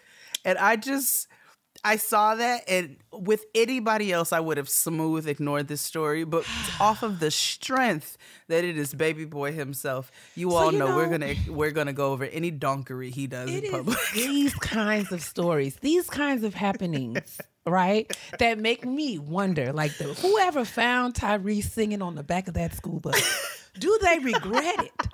And 0.44 0.58
I 0.58 0.76
just 0.76 1.28
I 1.84 1.96
saw 1.96 2.34
that 2.34 2.64
and 2.68 2.96
with 3.12 3.44
anybody 3.54 4.12
else 4.12 4.32
I 4.32 4.40
would 4.40 4.56
have 4.56 4.68
smooth 4.68 5.28
ignored 5.28 5.68
this 5.68 5.80
story, 5.80 6.24
but 6.24 6.44
off 6.80 7.02
of 7.02 7.20
the 7.20 7.30
strength 7.30 8.18
that 8.48 8.64
it 8.64 8.76
is 8.76 8.94
baby 8.94 9.24
boy 9.24 9.52
himself, 9.52 10.10
you 10.34 10.54
all 10.54 10.72
you 10.72 10.78
know, 10.78 10.96
we're 10.96 11.08
gonna 11.08 11.34
we're 11.48 11.70
gonna 11.70 11.92
go 11.92 12.12
over 12.12 12.24
any 12.24 12.50
donkery 12.50 13.10
he 13.10 13.26
does 13.26 13.50
in 13.50 13.70
public. 13.70 13.98
these 14.14 14.54
kinds 14.54 15.12
of 15.12 15.22
stories, 15.22 15.76
these 15.76 16.08
kinds 16.10 16.42
of 16.44 16.54
happenings, 16.54 17.40
right? 17.66 18.16
That 18.38 18.58
make 18.58 18.84
me 18.84 19.18
wonder, 19.18 19.72
like 19.72 19.96
the 19.98 20.04
whoever 20.04 20.64
found 20.64 21.14
Tyrese 21.14 21.64
singing 21.70 22.02
on 22.02 22.14
the 22.14 22.22
back 22.24 22.48
of 22.48 22.54
that 22.54 22.74
school 22.74 23.00
bus, 23.00 23.70
do 23.78 23.98
they 24.02 24.18
regret 24.18 24.80
it? 24.80 24.92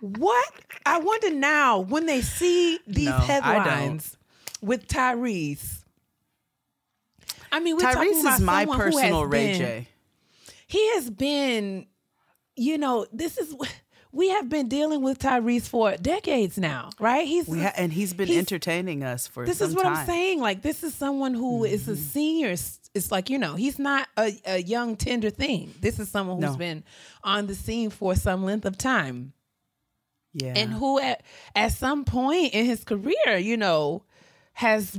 What? 0.00 0.52
I 0.84 0.98
wonder 0.98 1.30
now 1.30 1.78
when 1.78 2.06
they 2.06 2.22
see 2.22 2.80
these 2.88 3.06
No, 3.06 3.18
headlines 3.18 4.16
with 4.62 4.86
Tyrese. 4.88 5.82
I 7.50 7.60
mean, 7.60 7.76
we're 7.76 7.82
talking 7.92 8.14
Tyrese 8.14 8.20
about 8.22 8.34
is 8.40 8.40
my 8.40 8.60
someone 8.64 8.78
who 8.78 8.84
has 8.86 8.94
personal 8.94 9.26
Ray 9.26 9.46
been- 9.52 9.58
J. 9.58 9.88
he 10.66 10.90
has 10.94 11.10
been, 11.10 11.86
you 12.56 12.78
know, 12.78 13.06
this 13.12 13.36
is 13.38 13.54
we 14.14 14.28
have 14.30 14.48
been 14.48 14.68
dealing 14.68 15.02
with 15.02 15.18
Tyrese 15.18 15.68
for 15.68 15.96
decades 15.96 16.58
now, 16.58 16.90
right? 17.00 17.26
He's 17.26 17.46
ha- 17.48 17.72
and 17.76 17.92
he's 17.92 18.12
been 18.14 18.28
he's- 18.28 18.38
entertaining 18.38 19.02
us 19.04 19.26
for 19.26 19.44
this 19.46 19.60
is 19.60 19.74
what 19.74 19.84
time. 19.84 19.96
I'm 19.96 20.06
saying. 20.06 20.40
Like 20.40 20.62
this 20.62 20.82
is 20.82 20.94
someone 20.94 21.34
who 21.34 21.64
is 21.64 21.82
Mm-hmm. 21.82 21.92
a 21.92 21.96
senior. 21.96 22.48
It's 22.50 22.78
it's 22.94 23.10
like 23.10 23.28
you 23.30 23.38
know 23.38 23.54
he's 23.54 23.78
not 23.78 24.08
a, 24.18 24.32
a 24.46 24.62
young 24.62 24.96
tender 24.96 25.30
thing. 25.30 25.74
This 25.80 25.98
is 25.98 26.08
someone 26.10 26.36
who's 26.42 26.52
No. 26.52 26.56
been 26.56 26.84
on 27.24 27.46
the 27.46 27.54
scene 27.54 27.90
for 27.90 28.14
some 28.14 28.44
length 28.44 28.64
of 28.66 28.76
time, 28.78 29.32
Yeah. 30.34 30.52
and 30.56 30.72
who 30.72 30.98
at 31.00 31.22
at 31.54 31.72
some 31.72 32.04
point 32.04 32.52
in 32.54 32.64
his 32.66 32.84
career, 32.84 33.36
you 33.38 33.56
know, 33.56 34.04
has 34.54 34.98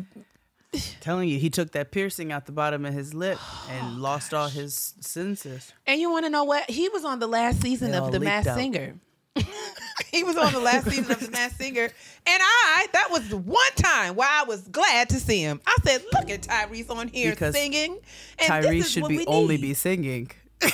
telling 1.00 1.30
you, 1.30 1.40
he 1.40 1.50
took 1.50 1.72
that 1.72 1.92
piercing 1.92 2.32
out 2.32 2.46
the 2.46 2.52
bottom 2.52 2.86
of 2.86 2.94
his 2.94 3.14
lip 3.14 3.38
Oh, 3.44 3.70
and 3.72 4.02
lost 4.02 4.34
all 4.34 4.50
his 4.50 4.94
senses. 5.00 5.72
And 5.86 6.00
you 6.00 6.12
want 6.12 6.26
to 6.26 6.30
know 6.30 6.44
what? 6.44 6.70
He 6.70 6.90
was 6.90 7.06
on 7.06 7.20
the 7.20 7.28
last 7.28 7.62
season 7.62 7.92
They 7.92 7.98
of 7.98 8.12
The 8.12 8.20
Masked 8.20 8.50
out. 8.50 8.58
Singer. 8.58 8.96
he 10.12 10.24
was 10.24 10.36
on 10.38 10.54
the 10.54 10.60
last 10.60 10.90
season 10.90 11.12
of 11.12 11.20
The 11.20 11.32
Masked 11.32 11.58
Singer. 11.58 11.84
And 11.84 11.92
I, 12.26 12.88
that 12.94 13.10
was 13.12 13.34
one 13.34 13.72
time 13.76 14.16
where 14.16 14.30
I 14.30 14.44
was 14.44 14.62
glad 14.68 15.10
to 15.10 15.20
see 15.20 15.42
him. 15.42 15.62
I 15.66 15.76
said, 15.84 16.04
look 16.14 16.30
at 16.30 16.42
Tyrese 16.42 16.90
on 16.90 17.08
here 17.08 17.32
Because 17.32 17.56
singing. 17.56 18.00
And 18.40 18.50
Tyrese 18.52 18.70
this 18.70 18.86
is 18.86 18.92
should 18.92 19.04
what 19.04 19.10
be 19.10 19.18
we 19.18 19.26
only 19.28 19.58
be 19.58 19.74
singing. 19.74 20.32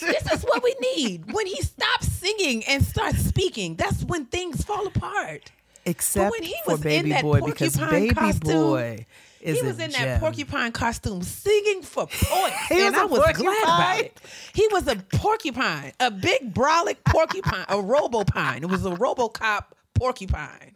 This 0.00 0.32
is 0.32 0.42
what 0.44 0.62
we 0.62 0.74
need. 0.80 1.32
When 1.32 1.46
he 1.46 1.60
stops 1.60 2.10
singing 2.10 2.64
and 2.66 2.84
starts 2.84 3.18
speaking, 3.18 3.76
that's 3.76 4.02
when 4.04 4.26
things 4.26 4.62
fall 4.64 4.86
apart. 4.86 5.52
Except 5.86 6.34
for 6.64 6.76
baby 6.78 7.14
boy, 7.22 7.40
because 7.40 7.76
baby 7.76 8.14
costume, 8.14 8.52
boy 8.52 9.06
is 9.40 9.60
he 9.60 9.66
was 9.66 9.78
in 9.78 9.90
gem. 9.92 10.02
that 10.04 10.20
porcupine 10.20 10.72
costume 10.72 11.22
singing 11.22 11.82
for 11.82 12.06
points. 12.06 12.56
He 12.68 12.84
and 12.84 12.94
was 12.94 13.02
I 13.02 13.04
was 13.04 13.18
glad 13.20 13.34
porcupine? 13.36 13.62
about 13.62 14.00
it. 14.00 14.20
He 14.52 14.68
was 14.72 14.88
a 14.88 14.96
porcupine, 14.96 15.92
a 16.00 16.10
big 16.10 16.52
brolic 16.52 16.96
porcupine, 17.06 17.64
a 17.68 17.76
robopine. 17.76 18.62
It 18.62 18.66
was 18.68 18.84
a 18.84 18.90
robocop 18.90 19.66
porcupine. 19.94 20.74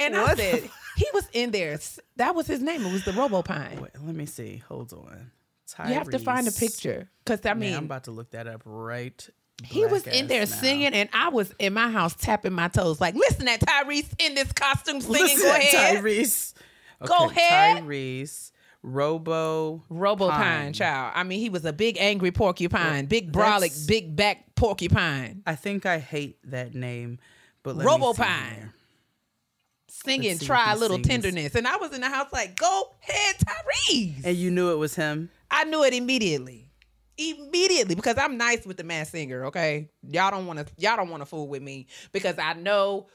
And 0.00 0.16
I 0.16 0.22
What 0.22 0.36
the 0.36 0.42
said, 0.42 0.70
he 0.96 1.06
was 1.12 1.28
in 1.32 1.50
there. 1.50 1.78
That 2.16 2.34
was 2.34 2.46
his 2.46 2.60
name. 2.60 2.86
It 2.86 2.92
was 2.92 3.04
the 3.04 3.12
robopine. 3.12 3.80
Wait, 3.80 3.90
let 4.04 4.14
me 4.14 4.26
see. 4.26 4.62
Hold 4.68 4.92
on. 4.92 5.32
You 5.88 5.94
have 5.94 6.08
to 6.10 6.18
find 6.20 6.46
a 6.46 6.52
picture 6.52 7.10
because 7.24 7.44
I 7.44 7.50
Man, 7.50 7.58
mean, 7.58 7.74
I'm 7.74 7.84
about 7.86 8.04
to 8.04 8.12
look 8.12 8.30
that 8.30 8.46
up 8.46 8.62
right. 8.64 9.28
He 9.64 9.86
was 9.86 10.06
in 10.06 10.26
there 10.26 10.40
now. 10.40 10.46
singing, 10.46 10.92
and 10.92 11.08
I 11.12 11.28
was 11.28 11.52
in 11.58 11.72
my 11.72 11.90
house 11.90 12.14
tapping 12.14 12.52
my 12.52 12.68
toes, 12.68 13.00
like, 13.00 13.14
"Listen, 13.14 13.48
at 13.48 13.60
Tyrese 13.60 14.12
in 14.18 14.34
this 14.34 14.52
costume 14.52 15.00
singing. 15.00 15.22
Listen, 15.22 15.42
Go 15.42 15.50
ahead, 15.56 15.96
Tyrese. 16.04 16.54
Go 17.04 17.28
ahead. 17.30 17.82
Tyrese. 17.82 18.52
Robo. 18.82 19.82
Robo 19.88 20.28
Pine. 20.30 20.40
Pine. 20.40 20.72
child. 20.72 21.12
I 21.16 21.24
mean, 21.24 21.40
he 21.40 21.48
was 21.48 21.64
a 21.64 21.72
big 21.72 21.96
angry 21.98 22.30
porcupine, 22.30 23.06
big 23.06 23.32
brolic, 23.32 23.86
big 23.88 24.14
back 24.14 24.54
porcupine, 24.54 25.42
I 25.46 25.56
think 25.56 25.86
I 25.86 25.98
hate 25.98 26.38
that 26.50 26.74
name, 26.74 27.18
but 27.64 27.76
Robo 27.76 28.12
Pine. 28.12 28.72
singing 29.88 30.28
Let's 30.28 30.40
see 30.40 30.44
if 30.44 30.46
"Try 30.46 30.72
a 30.72 30.76
Little 30.76 30.98
sings. 30.98 31.08
Tenderness," 31.08 31.54
and 31.56 31.66
I 31.66 31.78
was 31.78 31.92
in 31.92 32.00
the 32.00 32.08
house 32.08 32.28
like, 32.32 32.56
"Go 32.56 32.94
ahead, 33.08 33.36
Tyrese." 33.38 34.20
And 34.24 34.36
you 34.36 34.50
knew 34.50 34.70
it 34.70 34.76
was 34.76 34.94
him. 34.94 35.30
I 35.50 35.64
knew 35.64 35.82
it 35.82 35.92
immediately. 35.94 36.65
Immediately 37.18 37.94
because 37.94 38.18
I'm 38.18 38.36
nice 38.36 38.66
with 38.66 38.76
the 38.76 38.84
mass 38.84 39.10
singer, 39.10 39.46
okay? 39.46 39.88
Y'all 40.02 40.30
don't 40.30 40.46
want 40.46 40.58
to 40.58 40.66
y'all 40.76 40.96
don't 40.96 41.08
want 41.08 41.22
to 41.22 41.26
fool 41.26 41.48
with 41.48 41.62
me 41.62 41.86
because 42.12 42.38
I 42.38 42.52
know 42.54 43.06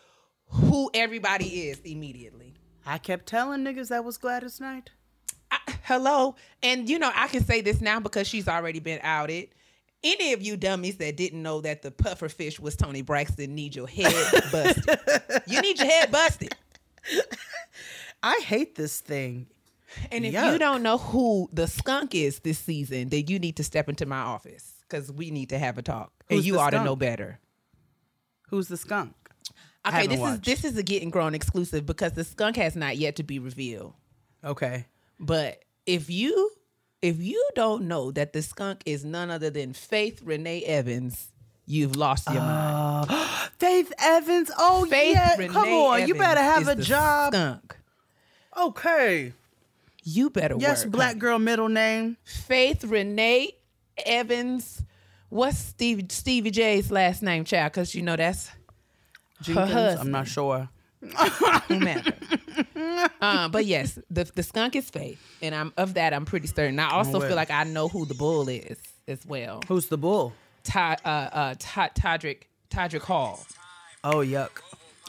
who 0.47 0.89
everybody 0.93 1.69
is 1.69 1.79
immediately. 1.81 2.55
I 2.85 2.97
kept 2.97 3.27
telling 3.27 3.63
niggas 3.63 3.89
that 3.89 4.03
was 4.03 4.17
Gladys 4.17 4.59
Knight. 4.59 4.89
I, 5.51 5.59
hello, 5.83 6.35
and 6.63 6.89
you 6.89 6.97
know 6.97 7.11
I 7.13 7.27
can 7.27 7.43
say 7.43 7.61
this 7.61 7.79
now 7.81 7.99
because 7.99 8.27
she's 8.27 8.47
already 8.47 8.79
been 8.79 8.99
outed. 9.03 9.49
Any 10.03 10.33
of 10.33 10.41
you 10.41 10.57
dummies 10.57 10.97
that 10.97 11.15
didn't 11.15 11.43
know 11.43 11.61
that 11.61 11.83
the 11.83 11.91
puffer 11.91 12.27
fish 12.27 12.59
was 12.59 12.75
Toni 12.75 13.03
Braxton 13.03 13.53
need 13.53 13.75
your 13.75 13.87
head 13.87 14.11
busted. 14.51 14.99
you 15.47 15.61
need 15.61 15.77
your 15.77 15.87
head 15.87 16.11
busted. 16.11 16.55
I 18.23 18.39
hate 18.43 18.75
this 18.75 18.99
thing. 18.99 19.47
And 20.11 20.25
if 20.25 20.33
you 20.33 20.57
don't 20.57 20.83
know 20.83 20.97
who 20.97 21.49
the 21.51 21.67
skunk 21.67 22.15
is 22.15 22.39
this 22.39 22.59
season, 22.59 23.09
then 23.09 23.25
you 23.27 23.39
need 23.39 23.57
to 23.57 23.63
step 23.63 23.89
into 23.89 24.05
my 24.05 24.19
office 24.19 24.73
because 24.89 25.11
we 25.11 25.31
need 25.31 25.49
to 25.49 25.57
have 25.59 25.77
a 25.77 25.81
talk. 25.81 26.11
and 26.29 26.43
you 26.43 26.59
ought 26.59 26.71
to 26.71 26.83
know 26.83 26.95
better. 26.95 27.39
Who's 28.49 28.67
the 28.67 28.77
skunk? 28.77 29.13
Okay, 29.87 30.07
this 30.07 30.19
watched. 30.19 30.47
is 30.47 30.61
this 30.61 30.71
is 30.71 30.77
a 30.77 30.83
getting 30.83 31.09
grown 31.09 31.33
exclusive 31.33 31.85
because 31.85 32.11
the 32.13 32.23
skunk 32.23 32.55
has 32.57 32.75
not 32.75 32.97
yet 32.97 33.15
to 33.15 33.23
be 33.23 33.39
revealed. 33.39 33.93
Okay. 34.43 34.85
But 35.19 35.63
if 35.85 36.09
you 36.09 36.51
if 37.01 37.19
you 37.19 37.43
don't 37.55 37.83
know 37.87 38.11
that 38.11 38.33
the 38.33 38.41
skunk 38.41 38.83
is 38.85 39.03
none 39.03 39.31
other 39.31 39.49
than 39.49 39.73
Faith 39.73 40.21
Renee 40.23 40.61
Evans, 40.63 41.31
you've 41.65 41.95
lost 41.95 42.29
your 42.29 42.41
mind. 42.41 43.09
Faith 43.57 43.91
Evans. 43.99 44.51
Oh 44.57 44.85
Faith 44.85 45.15
yeah. 45.15 45.35
Renee 45.37 45.47
Come 45.53 45.69
on. 45.69 46.07
you 46.07 46.13
better 46.15 46.41
have 46.41 46.67
a 46.67 46.75
job. 46.75 47.33
Skunk. 47.33 47.77
Okay. 48.57 49.33
You 50.03 50.29
better 50.29 50.55
Yes, 50.59 50.83
work. 50.83 50.91
black 50.93 51.07
honey. 51.09 51.19
girl 51.19 51.39
middle 51.39 51.69
name. 51.69 52.17
Faith 52.23 52.83
Renee 52.83 53.53
Evans. 54.05 54.81
What's 55.29 55.57
Stevie 55.59 56.07
Stevie 56.09 56.51
J's 56.51 56.91
last 56.91 57.21
name, 57.21 57.43
child? 57.45 57.71
Because 57.71 57.93
you 57.95 58.01
know 58.01 58.15
that's 58.15 58.49
Jenkins. 59.41 59.71
husband. 59.71 59.99
I'm 60.01 60.11
not 60.11 60.27
sure. 60.27 60.69
whomever. 61.67 62.11
um, 63.21 63.51
but 63.51 63.65
yes, 63.65 63.97
the 64.09 64.25
the 64.35 64.43
skunk 64.43 64.75
is 64.75 64.89
Faith, 64.89 65.19
and 65.41 65.55
I'm 65.55 65.73
of 65.77 65.93
that. 65.95 66.13
I'm 66.13 66.25
pretty 66.25 66.47
certain. 66.47 66.79
I 66.79 66.91
also 66.91 67.19
feel 67.19 67.35
like 67.35 67.49
I 67.51 67.63
know 67.63 67.87
who 67.87 68.05
the 68.05 68.13
bull 68.13 68.47
is 68.49 68.77
as 69.07 69.25
well. 69.25 69.61
Who's 69.67 69.87
the 69.87 69.97
bull? 69.97 70.33
Ty, 70.63 70.97
uh, 71.03 71.07
uh, 71.07 71.55
Ty, 71.57 71.89
Todrick 71.95 72.43
Todrick 72.69 73.01
Hall. 73.01 73.43
Oh 74.03 74.17
yuck. 74.17 74.49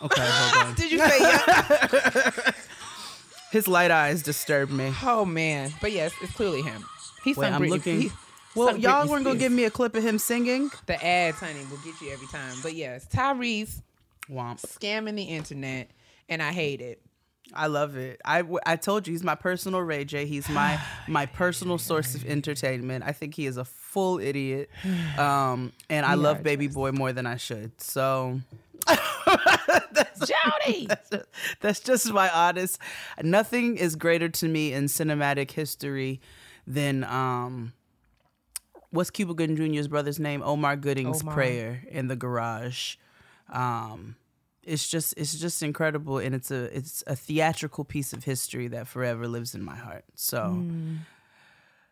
Okay, 0.02 0.22
hold 0.24 0.66
on. 0.68 0.74
Did 0.76 0.92
you 0.92 0.98
say 0.98 1.18
yeah? 1.20 2.50
His 3.52 3.68
light 3.68 3.90
eyes 3.92 4.22
disturb 4.22 4.70
me. 4.70 4.92
Oh 5.02 5.24
man, 5.24 5.70
but 5.80 5.92
yes, 5.92 6.12
it's 6.22 6.32
clearly 6.32 6.62
him. 6.62 6.84
He's 7.22 7.36
Wait, 7.36 7.52
I'm 7.52 7.60
Britney- 7.62 7.68
looking. 7.70 8.00
he 8.00 8.10
Well, 8.56 8.76
y'all 8.76 9.04
Britney 9.04 9.10
weren't 9.10 9.24
gonna 9.24 9.36
Spears. 9.36 9.38
give 9.38 9.52
me 9.52 9.64
a 9.64 9.70
clip 9.70 9.94
of 9.94 10.02
him 10.02 10.18
singing. 10.18 10.70
the 10.86 11.04
ads, 11.04 11.38
honey. 11.38 11.60
Will 11.70 11.76
get 11.78 12.00
you 12.00 12.10
every 12.12 12.26
time. 12.28 12.54
But 12.62 12.74
yes, 12.74 13.06
Tyrese 13.12 13.82
Womp. 14.30 14.60
scamming 14.62 15.14
the 15.16 15.22
internet, 15.24 15.90
and 16.28 16.42
I 16.42 16.50
hate 16.52 16.80
it. 16.80 17.00
I 17.54 17.66
love 17.66 17.96
it. 17.96 18.18
I, 18.24 18.42
I 18.64 18.76
told 18.76 19.06
you 19.06 19.12
he's 19.12 19.22
my 19.22 19.34
personal 19.34 19.80
Ray 19.82 20.04
J. 20.06 20.24
He's 20.24 20.48
my 20.48 20.80
my 21.06 21.26
personal 21.26 21.76
source 21.76 22.14
of 22.14 22.24
entertainment. 22.24 23.04
I 23.06 23.12
think 23.12 23.34
he 23.34 23.44
is 23.46 23.58
a 23.58 23.64
full 23.66 24.18
idiot, 24.18 24.70
um, 25.18 25.72
and 25.90 26.06
I 26.06 26.14
love 26.14 26.42
Baby 26.42 26.68
Boy 26.68 26.92
more 26.92 27.12
than 27.12 27.26
I 27.26 27.36
should. 27.36 27.78
So 27.80 28.40
Jody. 30.64 30.88
that's 31.60 31.80
just 31.80 32.12
my 32.12 32.30
honest. 32.30 32.78
Nothing 33.22 33.76
is 33.76 33.96
greater 33.96 34.28
to 34.28 34.48
me 34.48 34.72
in 34.72 34.84
cinematic 34.86 35.50
history 35.50 36.20
than 36.66 37.04
um, 37.04 37.72
what's 38.90 39.10
Cuba 39.10 39.34
Gooding 39.34 39.56
Jr.'s 39.56 39.88
brother's 39.88 40.20
name? 40.20 40.42
Omar 40.42 40.76
Gooding's 40.76 41.22
Omar. 41.22 41.34
prayer 41.34 41.84
in 41.88 42.08
the 42.08 42.16
garage. 42.16 42.96
Um, 43.50 44.16
it's 44.62 44.88
just 44.88 45.14
it's 45.16 45.34
just 45.34 45.62
incredible, 45.62 46.18
and 46.18 46.34
it's 46.34 46.50
a 46.50 46.76
it's 46.76 47.02
a 47.06 47.16
theatrical 47.16 47.84
piece 47.84 48.12
of 48.12 48.24
history 48.24 48.68
that 48.68 48.86
forever 48.86 49.26
lives 49.26 49.54
in 49.54 49.62
my 49.62 49.76
heart. 49.76 50.04
So. 50.14 50.64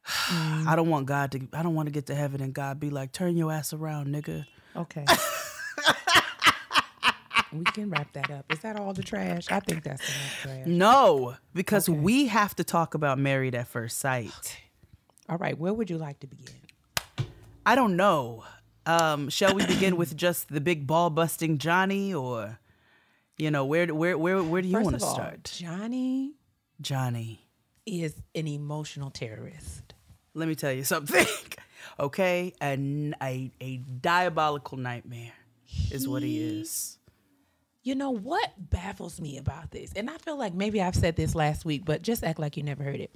I 0.31 0.73
don't 0.77 0.89
want 0.89 1.07
God 1.07 1.31
to. 1.33 1.47
I 1.53 1.63
don't 1.63 1.75
want 1.75 1.87
to 1.87 1.93
get 1.93 2.07
to 2.07 2.15
heaven 2.15 2.41
and 2.41 2.55
God 2.55 2.81
be 2.81 2.89
like, 2.89 3.13
"Turn 3.13 3.37
your 3.37 3.53
ass 3.53 3.75
around, 3.75 4.09
nigga." 4.09 4.47
Okay. 4.75 5.05
we 7.53 7.65
can 7.65 7.91
wrap 7.91 8.13
that 8.13 8.31
up. 8.31 8.51
Is 8.53 8.61
that 8.61 8.77
all 8.79 8.93
the 8.93 9.03
trash? 9.03 9.51
I 9.51 9.61
think 9.61 9.83
that's 9.85 10.03
enough 10.03 10.39
trash. 10.43 10.67
No, 10.67 11.37
because 11.55 11.89
we 11.89 12.27
have 12.29 12.55
to 12.57 12.65
talk 12.65 12.95
about 12.95 13.19
Married 13.19 13.55
at 13.55 13.67
First 13.69 13.99
Sight. 13.99 14.59
All 15.29 15.39
right, 15.39 15.59
where 15.59 15.73
would 15.73 15.91
you 15.91 15.99
like 15.99 16.21
to 16.21 16.27
begin? 16.27 16.55
I 17.67 17.75
don't 17.75 17.97
know. 17.97 18.45
Um, 18.87 19.29
shall 19.29 19.55
we 19.55 19.65
begin 19.67 19.97
with 19.97 20.17
just 20.17 20.49
the 20.49 20.61
big 20.61 20.87
ball 20.87 21.11
busting 21.11 21.59
Johnny, 21.59 22.15
or 22.15 22.59
you 23.37 23.51
know, 23.51 23.65
where 23.65 23.87
where 23.95 24.17
where 24.17 24.43
where 24.43 24.63
do 24.63 24.69
you 24.69 24.81
want 24.81 24.95
to 24.99 25.01
start, 25.01 25.45
Johnny 25.57 26.35
Johnny? 26.81 27.47
is 27.87 28.15
an 28.37 28.47
emotional 28.47 29.11
terrorist. 29.11 29.95
Let 30.35 30.47
me 30.49 30.55
tell 30.55 30.71
you 30.73 30.85
something. 30.85 31.27
okay, 32.01 32.53
a, 32.63 33.13
a 33.23 33.51
a 33.61 33.77
diabolical 33.79 34.79
nightmare 34.79 35.33
is 35.91 36.07
what 36.09 36.23
he 36.23 36.39
He- 36.39 36.61
is. 36.61 36.99
You 37.83 37.95
know 37.95 38.11
what 38.11 38.51
baffles 38.59 39.21
me 39.21 39.39
about 39.39 39.71
this? 39.71 39.93
And 39.95 40.11
I 40.11 40.19
feel 40.19 40.37
like 40.37 40.55
maybe 40.55 40.83
I've 40.83 40.95
said 40.95 41.17
this 41.17 41.35
last 41.35 41.65
week, 41.65 41.85
but 41.85 42.03
just 42.03 42.23
act 42.23 42.39
like 42.39 42.57
you 42.57 42.63
never 42.63 42.83
heard 42.83 43.01
it. 43.01 43.11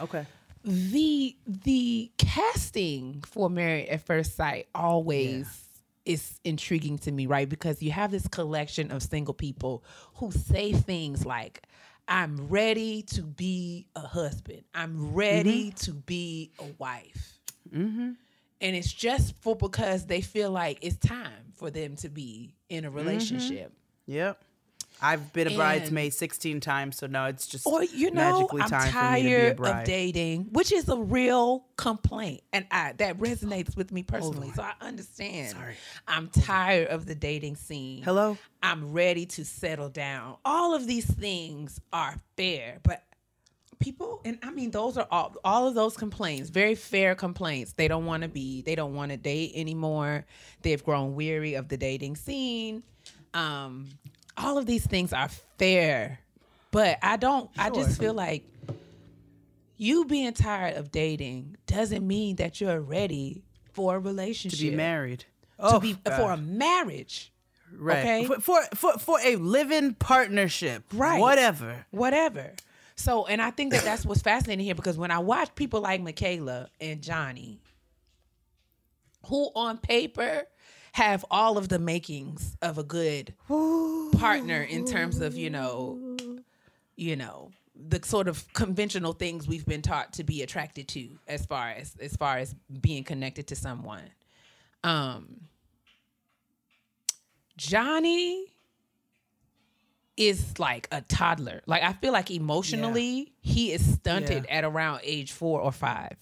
Okay. 0.00 0.26
The 0.64 1.36
the 1.46 2.12
casting 2.18 3.22
for 3.26 3.50
Married 3.50 3.88
at 3.88 4.02
First 4.02 4.36
Sight 4.36 4.68
always 4.74 5.62
is 6.04 6.38
intriguing 6.44 6.98
to 6.98 7.12
me, 7.12 7.26
right? 7.26 7.48
Because 7.48 7.82
you 7.82 7.92
have 7.92 8.10
this 8.10 8.28
collection 8.28 8.90
of 8.90 9.02
single 9.02 9.34
people 9.34 9.84
who 10.14 10.30
say 10.30 10.72
things 10.72 11.24
like, 11.24 11.62
I'm 12.08 12.48
ready 12.48 13.02
to 13.02 13.22
be 13.22 13.86
a 13.94 14.00
husband. 14.00 14.64
I'm 14.74 15.14
ready 15.14 15.68
mm-hmm. 15.68 15.84
to 15.84 15.92
be 15.92 16.52
a 16.58 16.64
wife. 16.78 17.38
Mm-hmm. 17.72 18.12
And 18.60 18.76
it's 18.76 18.92
just 18.92 19.34
for 19.40 19.56
because 19.56 20.06
they 20.06 20.20
feel 20.20 20.50
like 20.50 20.78
it's 20.82 20.96
time 20.96 21.52
for 21.56 21.70
them 21.70 21.96
to 21.96 22.08
be 22.08 22.54
in 22.68 22.84
a 22.84 22.88
mm-hmm. 22.88 22.96
relationship. 22.96 23.72
Yep. 24.06 24.42
I've 25.04 25.32
been 25.32 25.48
a 25.48 25.50
And- 25.50 25.56
bridesmaid 25.56 26.14
16 26.14 26.60
times, 26.60 26.96
so 26.96 27.08
now 27.08 27.26
it's 27.26 27.48
just 27.48 27.66
Or 27.66 27.82
you 27.82 28.12
know, 28.12 28.20
magically 28.38 28.62
I'm 28.62 28.68
time 28.68 28.80
for 28.80 28.86
me 28.86 29.22
to 29.22 29.28
be 29.28 29.32
a 29.32 29.54
tired 29.54 29.60
of 29.80 29.84
dating, 29.84 30.44
which 30.52 30.70
is 30.70 30.88
a 30.88 30.96
real 30.96 31.64
complaint, 31.76 32.42
and 32.52 32.66
I 32.70 32.92
that 32.98 33.18
resonates 33.18 33.76
with 33.76 33.90
me 33.90 34.04
personally. 34.04 34.52
So 34.54 34.62
I 34.62 34.74
understand. 34.80 35.50
Sorry. 35.56 35.74
I'm 36.06 36.28
tired 36.28 36.88
of 36.88 37.06
the 37.06 37.16
dating 37.16 37.56
scene. 37.56 38.02
Hello? 38.04 38.38
I'm 38.62 38.92
ready 38.92 39.26
to 39.26 39.44
settle 39.44 39.88
down. 39.88 40.36
All 40.44 40.72
of 40.72 40.86
these 40.86 41.06
things 41.06 41.80
are 41.92 42.14
fair, 42.36 42.78
but 42.84 43.02
people, 43.80 44.20
and 44.24 44.38
I 44.44 44.52
mean, 44.52 44.70
those 44.70 44.96
are 44.96 45.08
all 45.10 45.34
all 45.44 45.66
of 45.66 45.74
those 45.74 45.96
complaints, 45.96 46.48
very 46.48 46.76
fair 46.76 47.16
complaints. 47.16 47.72
They 47.72 47.88
don't 47.88 48.06
want 48.06 48.22
to 48.22 48.28
be, 48.28 48.62
they 48.62 48.76
don't 48.76 48.94
want 48.94 49.10
to 49.10 49.16
date 49.16 49.50
anymore. 49.56 50.26
They've 50.60 50.84
grown 50.84 51.16
weary 51.16 51.54
of 51.54 51.68
the 51.68 51.76
dating 51.76 52.14
scene. 52.16 52.84
Um, 53.34 53.88
all 54.36 54.58
of 54.58 54.66
these 54.66 54.86
things 54.86 55.12
are 55.12 55.28
fair, 55.58 56.18
but 56.70 56.98
I 57.02 57.16
don't. 57.16 57.50
I 57.58 57.70
just 57.70 57.98
feel 57.98 58.14
like 58.14 58.44
you 59.76 60.04
being 60.04 60.32
tired 60.32 60.76
of 60.76 60.90
dating 60.92 61.56
doesn't 61.66 62.06
mean 62.06 62.36
that 62.36 62.60
you're 62.60 62.80
ready 62.80 63.42
for 63.72 63.96
a 63.96 63.98
relationship 63.98 64.58
to 64.58 64.70
be 64.70 64.76
married. 64.76 65.20
To 65.20 65.24
Oh, 65.76 65.80
be 65.80 65.94
God. 65.94 66.16
for 66.16 66.32
a 66.32 66.36
marriage. 66.36 67.32
right. 67.76 67.98
okay. 67.98 68.24
For, 68.26 68.40
for 68.40 68.60
for 68.74 68.98
for 68.98 69.18
a 69.24 69.36
living 69.36 69.94
partnership. 69.94 70.82
Right. 70.92 71.20
Whatever. 71.20 71.86
whatever. 71.90 72.52
So, 72.96 73.26
and 73.26 73.40
I 73.40 73.50
think 73.50 73.72
that 73.72 73.82
that's 73.84 74.04
what's 74.04 74.20
fascinating 74.22 74.64
here 74.64 74.74
because 74.74 74.98
when 74.98 75.10
I 75.10 75.18
watch 75.20 75.54
people 75.54 75.80
like 75.80 76.00
Michaela 76.02 76.68
and 76.80 77.02
Johnny, 77.02 77.58
who 79.26 79.50
on 79.54 79.78
paper 79.78 80.42
have 80.92 81.24
all 81.30 81.56
of 81.58 81.68
the 81.68 81.78
makings 81.78 82.56
of 82.62 82.78
a 82.78 82.84
good 82.84 83.34
partner 83.48 84.62
in 84.62 84.84
terms 84.84 85.20
of 85.20 85.34
you 85.36 85.50
know, 85.50 86.16
you 86.96 87.16
know, 87.16 87.50
the 87.74 88.00
sort 88.04 88.28
of 88.28 88.50
conventional 88.52 89.12
things 89.14 89.48
we've 89.48 89.64
been 89.66 89.82
taught 89.82 90.12
to 90.14 90.24
be 90.24 90.42
attracted 90.42 90.88
to 90.88 91.08
as 91.26 91.46
far 91.46 91.70
as 91.70 91.96
as 92.00 92.14
far 92.16 92.38
as 92.38 92.54
being 92.80 93.04
connected 93.04 93.46
to 93.48 93.56
someone. 93.56 94.04
Um 94.84 95.48
Johnny 97.56 98.46
is 100.16 100.58
like 100.58 100.88
a 100.92 101.00
toddler. 101.02 101.62
Like 101.66 101.82
I 101.82 101.92
feel 101.94 102.12
like 102.12 102.30
emotionally 102.30 103.32
he 103.40 103.72
is 103.72 103.94
stunted 103.94 104.44
Yeah. 104.48 104.56
at 104.58 104.64
around 104.64 105.00
age 105.04 105.32
4 105.32 105.60
or 105.60 105.72
5. 105.72 106.16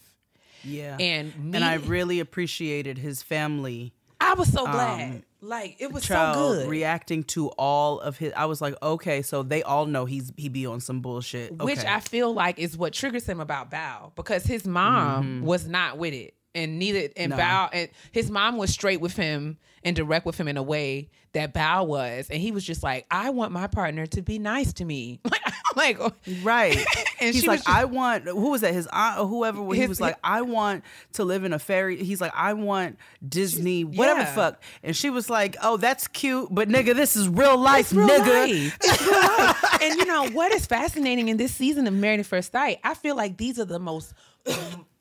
Yeah. 0.65 0.97
And 0.99 1.35
me, 1.37 1.57
and 1.57 1.65
I 1.65 1.75
really 1.77 2.21
appreciated 2.21 2.99
his 2.99 3.23
family 3.23 3.93
I 4.21 4.35
was 4.35 4.53
so 4.53 4.65
glad. 4.65 5.11
Um, 5.11 5.23
like 5.43 5.77
it 5.79 5.91
was 5.91 6.05
so 6.05 6.33
good. 6.35 6.69
reacting 6.69 7.25
to 7.25 7.49
all 7.51 8.01
of 8.01 8.19
his 8.19 8.33
I 8.37 8.45
was 8.45 8.61
like, 8.61 8.75
okay, 8.83 9.23
so 9.23 9.43
they 9.43 9.63
all 9.63 9.87
know 9.87 10.05
he's 10.05 10.33
he 10.37 10.49
be 10.49 10.67
on 10.67 10.81
some 10.81 11.01
bullshit. 11.01 11.57
which 11.57 11.85
I 11.85 12.01
feel 12.01 12.33
like 12.33 12.59
is 12.59 12.77
what 12.77 12.93
triggers 12.93 13.27
him 13.27 13.41
about 13.41 13.71
Bao 13.71 14.15
because 14.15 14.45
his 14.45 14.67
mom 14.67 15.25
mm-hmm. 15.25 15.47
was 15.47 15.67
not 15.67 15.97
with 15.97 16.13
it, 16.13 16.35
and 16.55 16.79
neither 16.79 17.09
and 17.17 17.31
No. 17.31 17.37
Bao 17.37 17.69
and 17.73 17.89
his 18.13 18.31
mom 18.31 18.57
was 18.57 18.71
straight 18.71 19.01
with 19.01 19.17
him 19.17 19.59
and 19.85 19.95
direct 19.97 20.27
with 20.27 20.39
him 20.39 20.49
in 20.49 20.57
a 20.57 20.63
way 20.63 21.11
that 21.33 21.55
Bao 21.55 21.87
was, 21.87 22.29
and 22.29 22.41
he 22.41 22.51
was 22.51 22.65
just 22.65 22.83
like, 22.83 23.07
I 23.11 23.31
want 23.31 23.53
my 23.53 23.69
partner 23.69 24.05
to 24.07 24.21
be 24.21 24.41
nice 24.41 24.73
to 24.75 24.85
me, 24.85 25.21
like, 25.31 25.41
like 25.77 26.01
oh. 26.01 26.13
Right. 26.43 26.77
And 27.23 27.35
he's 27.35 27.43
she 27.43 27.49
like, 27.49 27.59
was 27.59 27.65
just- 27.67 27.77
I 27.77 27.85
want 27.85 28.25
who 28.25 28.49
was 28.51 28.63
that? 28.63 28.73
His 28.73 28.87
aunt 28.91 29.21
or 29.21 29.27
whoever 29.27 29.63
he 29.75 29.81
His- 29.81 29.91
was 29.91 30.01
like, 30.01 30.17
I 30.25 30.41
want 30.41 30.85
to 31.13 31.25
live 31.25 31.45
in 31.45 31.53
a 31.53 31.59
fairy. 31.59 32.03
He's 32.03 32.19
like, 32.19 32.33
I 32.35 32.55
want 32.55 32.97
Disney, 33.29 33.85
whatever 33.85 34.21
the 34.21 34.25
Yeah. 34.27 34.35
fuck. 34.35 34.63
And 34.83 34.97
she 34.97 35.11
was 35.11 35.29
like, 35.29 35.55
Oh, 35.63 35.77
that's 35.77 36.09
cute, 36.09 36.49
but 36.51 36.71
nigga, 36.71 36.95
this 36.95 37.17
is 37.17 37.29
real 37.29 37.59
life, 37.59 37.93
real 37.93 38.09
nigga. 38.09 38.27
life. 38.49 38.79
Real 39.03 39.21
life. 39.21 39.65
and 39.83 39.97
you 39.99 40.07
know 40.07 40.31
what 40.31 40.51
is 40.53 40.65
fascinating 40.65 41.29
in 41.29 41.37
this 41.37 41.55
season 41.55 41.87
of 41.87 41.93
Married 41.93 42.21
at 42.21 42.27
First 42.27 42.53
Sight? 42.53 42.79
I 42.83 42.95
feel 42.95 43.15
like 43.17 43.37
these 43.37 43.59
are 43.61 43.67
the 43.67 43.79
most 43.79 44.15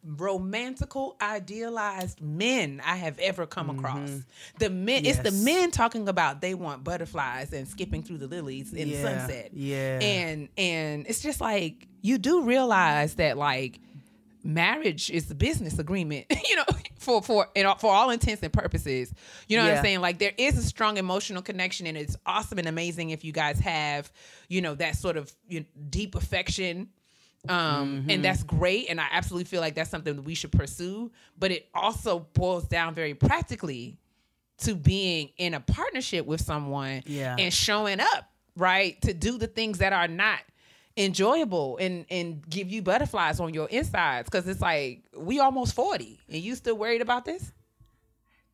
romantical, 0.03 1.15
idealized 1.21 2.21
men 2.21 2.81
I 2.85 2.95
have 2.97 3.17
ever 3.19 3.45
come 3.45 3.69
across. 3.69 4.09
The 4.59 4.69
men, 4.69 5.05
it's 5.05 5.19
the 5.19 5.29
Mm-hmm. 5.29 5.43
Men 5.43 5.71
talking 5.71 6.07
about 6.09 6.41
they 6.41 6.53
want 6.53 6.83
butterflies 6.83 7.53
and 7.53 7.67
skipping 7.67 8.03
through 8.03 8.17
the 8.19 8.27
lilies 8.27 8.73
in 8.73 8.87
Yeah, 8.89 9.01
sunset. 9.01 9.49
yeah. 9.53 9.99
and 10.01 10.49
and 10.57 11.05
it's 11.07 11.21
just 11.21 11.39
like 11.41 11.87
you 12.01 12.17
do 12.17 12.43
realize 12.43 13.15
that 13.15 13.37
like 13.37 13.79
marriage 14.43 15.09
is 15.09 15.29
a 15.29 15.35
business 15.35 15.79
agreement, 15.79 16.25
you 16.49 16.55
know, 16.55 16.63
for 16.97 17.21
for 17.21 17.47
and 17.55 17.67
for 17.79 17.91
all 17.93 18.09
intents 18.09 18.41
and 18.43 18.53
purposes. 18.53 19.13
You 19.47 19.57
know 19.57 19.65
what 19.65 19.77
I'm 19.77 19.83
saying? 19.83 20.01
Like 20.01 20.19
there 20.19 20.33
is 20.37 20.57
a 20.57 20.61
strong 20.63 20.97
emotional 20.97 21.41
connection, 21.41 21.85
and 21.87 21.97
it's 21.97 22.15
awesome 22.25 22.57
and 22.59 22.67
amazing 22.67 23.09
if 23.11 23.23
you 23.23 23.31
guys 23.31 23.59
have, 23.59 24.11
you 24.47 24.61
know, 24.61 24.75
that 24.75 24.95
sort 24.95 25.17
of 25.17 25.31
you 25.47 25.61
know, 25.61 25.65
deep 25.89 26.15
affection. 26.15 26.89
Um, 27.47 28.05
and 28.09 28.23
that's 28.23 28.43
great, 28.43 28.87
and 28.89 28.99
I 28.99 29.07
absolutely 29.11 29.45
feel 29.45 29.61
like 29.61 29.75
that's 29.75 29.89
something 29.89 30.15
that 30.15 30.21
we 30.23 30.35
should 30.35 30.51
pursue. 30.51 31.09
But 31.37 31.51
it 31.51 31.69
also 31.73 32.27
boils 32.33 32.65
down 32.67 32.93
very 32.93 33.13
practically 33.13 33.97
to 34.59 34.75
being 34.75 35.29
in 35.37 35.53
a 35.53 35.59
partnership 35.61 36.25
with 36.25 36.41
someone 36.41 37.01
Yeah. 37.05 37.35
and 37.39 37.53
showing 37.53 38.01
up, 38.01 38.29
right? 38.57 39.01
To 39.03 39.13
do 39.13 39.37
the 39.37 39.47
things 39.47 39.77
that 39.77 39.93
are 39.93 40.07
not 40.09 40.39
enjoyable 40.97 41.77
and 41.77 42.05
and 42.09 42.47
give 42.49 42.69
you 42.69 42.81
butterflies 42.81 43.39
on 43.39 43.53
your 43.53 43.69
insides 43.69 44.27
cuz 44.29 44.45
it's 44.47 44.59
like 44.59 45.01
we 45.15 45.39
almost 45.39 45.73
40 45.73 46.19
and 46.27 46.37
you 46.41 46.55
still 46.55 46.75
worried 46.77 47.01
about 47.01 47.23
this? 47.23 47.53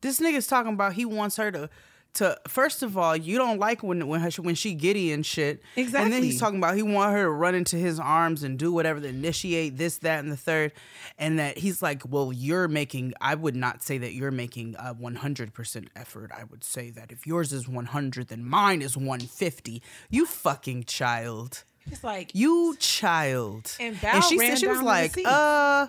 This 0.00 0.20
nigga's 0.20 0.46
talking 0.46 0.74
about 0.74 0.92
he 0.92 1.04
wants 1.04 1.36
her 1.38 1.50
to 1.50 1.68
to 2.16 2.38
first 2.48 2.82
of 2.82 2.98
all, 2.98 3.16
you 3.16 3.38
don't 3.38 3.58
like 3.58 3.82
when 3.82 4.06
when 4.06 4.20
her, 4.20 4.30
when 4.42 4.54
she 4.54 4.74
giddy 4.74 5.12
and 5.12 5.24
shit. 5.24 5.62
Exactly. 5.76 6.04
And 6.04 6.12
then 6.12 6.22
he's 6.22 6.40
talking 6.40 6.58
about 6.58 6.76
he 6.76 6.82
want 6.82 7.12
her 7.12 7.24
to 7.24 7.30
run 7.30 7.54
into 7.54 7.76
his 7.76 7.98
arms 8.00 8.42
and 8.42 8.58
do 8.58 8.72
whatever 8.72 9.00
to 9.00 9.08
initiate 9.08 9.76
this, 9.76 9.98
that, 9.98 10.20
and 10.20 10.30
the 10.30 10.36
third. 10.36 10.72
And 11.18 11.38
that 11.38 11.58
he's 11.58 11.82
like, 11.82 12.02
well, 12.08 12.32
you're 12.32 12.68
making. 12.68 13.14
I 13.20 13.34
would 13.34 13.56
not 13.56 13.82
say 13.82 13.98
that 13.98 14.14
you're 14.14 14.30
making 14.30 14.76
a 14.78 14.92
100 14.94 15.54
percent 15.54 15.88
effort. 15.94 16.30
I 16.34 16.44
would 16.44 16.64
say 16.64 16.90
that 16.90 17.12
if 17.12 17.26
yours 17.26 17.52
is 17.52 17.68
100, 17.68 18.28
then 18.28 18.44
mine 18.44 18.82
is 18.82 18.96
150. 18.96 19.82
You 20.10 20.26
fucking 20.26 20.84
child. 20.84 21.64
It's 21.90 22.02
like 22.02 22.32
You 22.34 22.76
child. 22.78 23.76
And 23.78 23.94
Val 23.96 24.20
she 24.22 24.38
ran 24.38 24.50
said 24.50 24.58
she 24.58 24.66
was 24.66 24.82
like, 24.82 25.16
uh, 25.24 25.86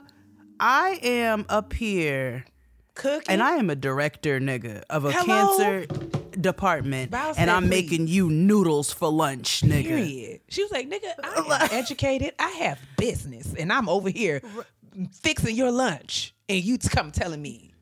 I 0.60 1.00
am 1.02 1.46
up 1.50 1.74
here. 1.74 2.46
Cooking 2.98 3.30
And 3.30 3.42
I 3.44 3.52
am 3.58 3.70
a 3.70 3.76
director, 3.76 4.40
nigga, 4.40 4.84
of 4.90 5.06
a 5.06 5.12
Hello? 5.12 5.58
cancer 5.58 5.86
department, 6.40 7.14
and 7.38 7.50
I'm 7.50 7.64
"Please." 7.64 7.70
making 7.70 8.08
you 8.08 8.30
noodles 8.30 8.92
for 8.94 9.10
lunch, 9.10 9.62
nigga. 9.62 9.84
period. 9.88 10.42
She 10.50 10.62
was 10.64 10.72
like, 10.72 10.90
"Nigga, 10.90 11.14
I 11.24 11.64
am 11.64 11.70
educated. 11.72 12.34
I 12.40 12.50
have 12.50 12.80
business 12.98 13.54
and 13.54 13.72
I'm 13.72 13.88
over 13.90 14.10
here 14.10 14.42
fixing 15.22 15.56
your 15.56 15.72
lunch 15.72 16.34
and 16.50 16.64
you 16.64 16.78
come 16.78 17.12
telling 17.12 17.42
me 17.42 17.74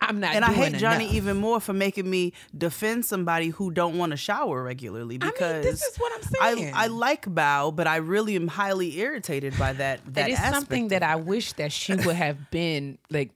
I'm 0.00 0.18
not 0.18 0.34
And 0.34 0.44
I 0.44 0.52
hate 0.52 0.74
Johnny 0.78 1.04
enough." 1.04 1.14
even 1.14 1.36
more 1.36 1.60
for 1.60 1.72
making 1.72 2.10
me 2.10 2.32
defend 2.56 3.04
somebody 3.04 3.48
who 3.50 3.70
don't 3.70 3.96
want 3.98 4.10
to 4.10 4.16
shower 4.16 4.62
regularly 4.62 5.18
mean, 5.18 5.30
because 5.30 5.62
this 5.64 5.82
is 5.82 5.96
what 5.96 6.12
I'm 6.16 6.22
saying. 6.56 6.74
I, 6.74 6.84
I 6.84 6.86
like 6.88 7.24
Bao, 7.26 7.74
but 7.74 7.86
I 7.86 7.96
really 7.96 8.34
am 8.34 8.48
highly 8.48 8.98
irritated 8.98 9.56
by 9.56 9.72
that. 9.74 10.04
That 10.06 10.14
that 10.14 10.30
is 10.30 10.38
something 10.40 10.88
that 10.88 11.04
I 11.04 11.16
wish 11.16 11.52
that 11.54 11.70
she 11.70 11.94
would 11.94 12.16
have 12.16 12.50
been 12.50 12.98
like, 13.10 13.30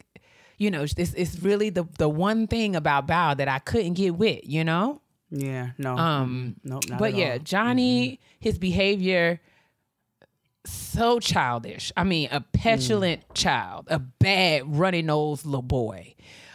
you 0.58 0.70
know, 0.70 0.82
it's, 0.82 0.94
is 1.14 1.42
really 1.42 1.70
the 1.70 1.84
the 1.98 2.08
one 2.08 2.46
thing 2.46 2.74
about 2.76 3.06
Bao 3.06 3.36
that 3.36 3.48
I 3.48 3.58
couldn't 3.58 3.94
get 3.94 4.16
with, 4.16 4.40
you 4.44 4.64
know. 4.64 5.00
Yeah, 5.30 5.70
no, 5.76 5.96
Um, 5.96 6.56
nope, 6.62 6.84
not 6.88 6.98
but 7.00 7.14
yeah, 7.14 7.30
all. 7.30 7.34
Mm-hmm. 7.36 7.44
Johnny, 7.44 8.20
his 8.38 8.58
behavior 8.58 9.40
so 10.64 11.20
childish. 11.20 11.92
I 11.96 12.04
mean, 12.04 12.28
a 12.32 12.40
petulant 12.40 13.22
Mm. 13.28 13.34
child, 13.34 13.86
a 13.88 13.98
bad 13.98 14.62
runny 14.76 15.02
nosed 15.02 15.44
little 15.46 15.62
boy. 15.62 16.14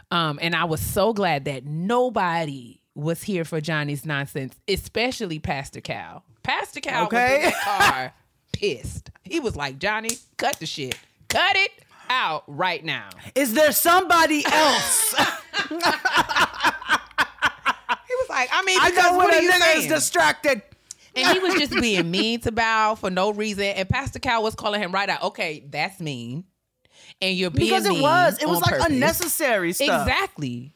Um, 0.09 0.39
and 0.41 0.55
I 0.55 0.65
was 0.65 0.81
so 0.81 1.13
glad 1.13 1.45
that 1.45 1.65
nobody 1.65 2.81
was 2.93 3.23
here 3.23 3.45
for 3.45 3.61
Johnny's 3.61 4.05
nonsense, 4.05 4.55
especially 4.67 5.39
Pastor 5.39 5.79
Cal. 5.79 6.23
Pastor 6.43 6.81
Cal 6.81 7.03
was 7.05 7.07
Okay. 7.07 7.35
in 7.35 7.41
that 7.51 7.61
car 7.63 8.13
pissed. 8.51 9.11
He 9.23 9.39
was 9.39 9.55
like, 9.55 9.79
Johnny, 9.79 10.09
cut 10.37 10.59
the 10.59 10.65
shit. 10.65 10.97
Cut 11.29 11.55
it 11.55 11.71
out 12.11 12.43
right 12.47 12.83
now. 12.83 13.09
Is 13.33 13.53
there 13.53 13.71
somebody 13.71 14.43
else? 14.45 15.15
He 18.07 18.15
was 18.15 18.29
like, 18.29 18.49
I 18.51 18.61
mean, 18.63 18.77
I 18.81 18.89
because 18.89 19.11
know 19.11 19.17
what 19.17 19.29
when 19.31 19.39
a 19.39 19.43
you 19.43 19.51
nigga 19.51 19.55
is 19.55 19.83
saying? 19.83 19.89
distracted. 19.89 20.61
And 21.15 21.27
he 21.33 21.39
was 21.39 21.53
just 21.55 21.73
being 21.73 22.09
mean 22.11 22.39
to 22.41 22.51
Bao 22.51 22.97
for 22.97 23.09
no 23.09 23.31
reason. 23.31 23.63
And 23.63 23.87
Pastor 23.89 24.19
Cal 24.19 24.43
was 24.43 24.53
calling 24.55 24.81
him 24.81 24.91
right 24.91 25.07
out. 25.09 25.23
Okay, 25.23 25.63
that's 25.69 25.99
mean. 26.01 26.43
And 27.21 27.37
you're 27.37 27.51
being 27.51 27.69
Because 27.69 27.85
it 27.85 27.89
mean 27.91 28.01
was, 28.01 28.37
it 28.41 28.47
was 28.47 28.61
like 28.61 28.71
purpose. 28.71 28.87
unnecessary 28.87 29.71
stuff. 29.73 30.07
Exactly. 30.07 30.73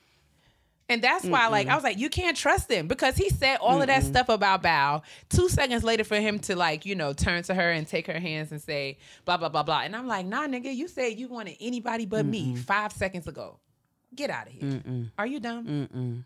And 0.88 1.02
that's 1.02 1.26
why, 1.26 1.48
like, 1.48 1.68
I 1.68 1.74
was 1.74 1.84
like, 1.84 1.98
you 1.98 2.10
can't 2.10 2.38
trust 2.38 2.70
him 2.70 2.88
because 2.88 3.16
he 3.16 3.30
said 3.30 3.58
all 3.58 3.82
of 3.82 3.88
that 3.88 4.04
stuff 4.04 4.30
about 4.30 4.62
Bao. 4.62 5.02
Two 5.30 5.50
seconds 5.50 5.84
later, 5.84 6.04
for 6.04 6.18
him 6.20 6.38
to 6.40 6.56
like, 6.56 6.86
you 6.86 6.94
know, 6.94 7.12
turn 7.12 7.42
to 7.44 7.56
her 7.56 7.72
and 7.72 7.88
take 7.88 8.06
her 8.06 8.20
hands 8.20 8.52
and 8.52 8.62
say 8.62 9.00
blah 9.26 9.38
blah 9.38 9.50
blah 9.50 9.64
blah. 9.64 9.82
And 9.82 9.96
I'm 9.96 10.06
like, 10.08 10.28
nah, 10.28 10.46
nigga, 10.48 10.74
you 10.76 10.88
said 10.88 11.18
you 11.18 11.28
wanted 11.28 11.58
anybody 11.60 12.06
but 12.06 12.26
me 12.26 12.56
five 12.56 12.92
seconds 12.92 13.28
ago. 13.28 13.58
Get 14.14 14.30
out 14.30 14.46
of 14.48 14.54
here. 14.54 15.10
Are 15.18 15.26
you 15.26 15.40
dumb? 15.40 16.24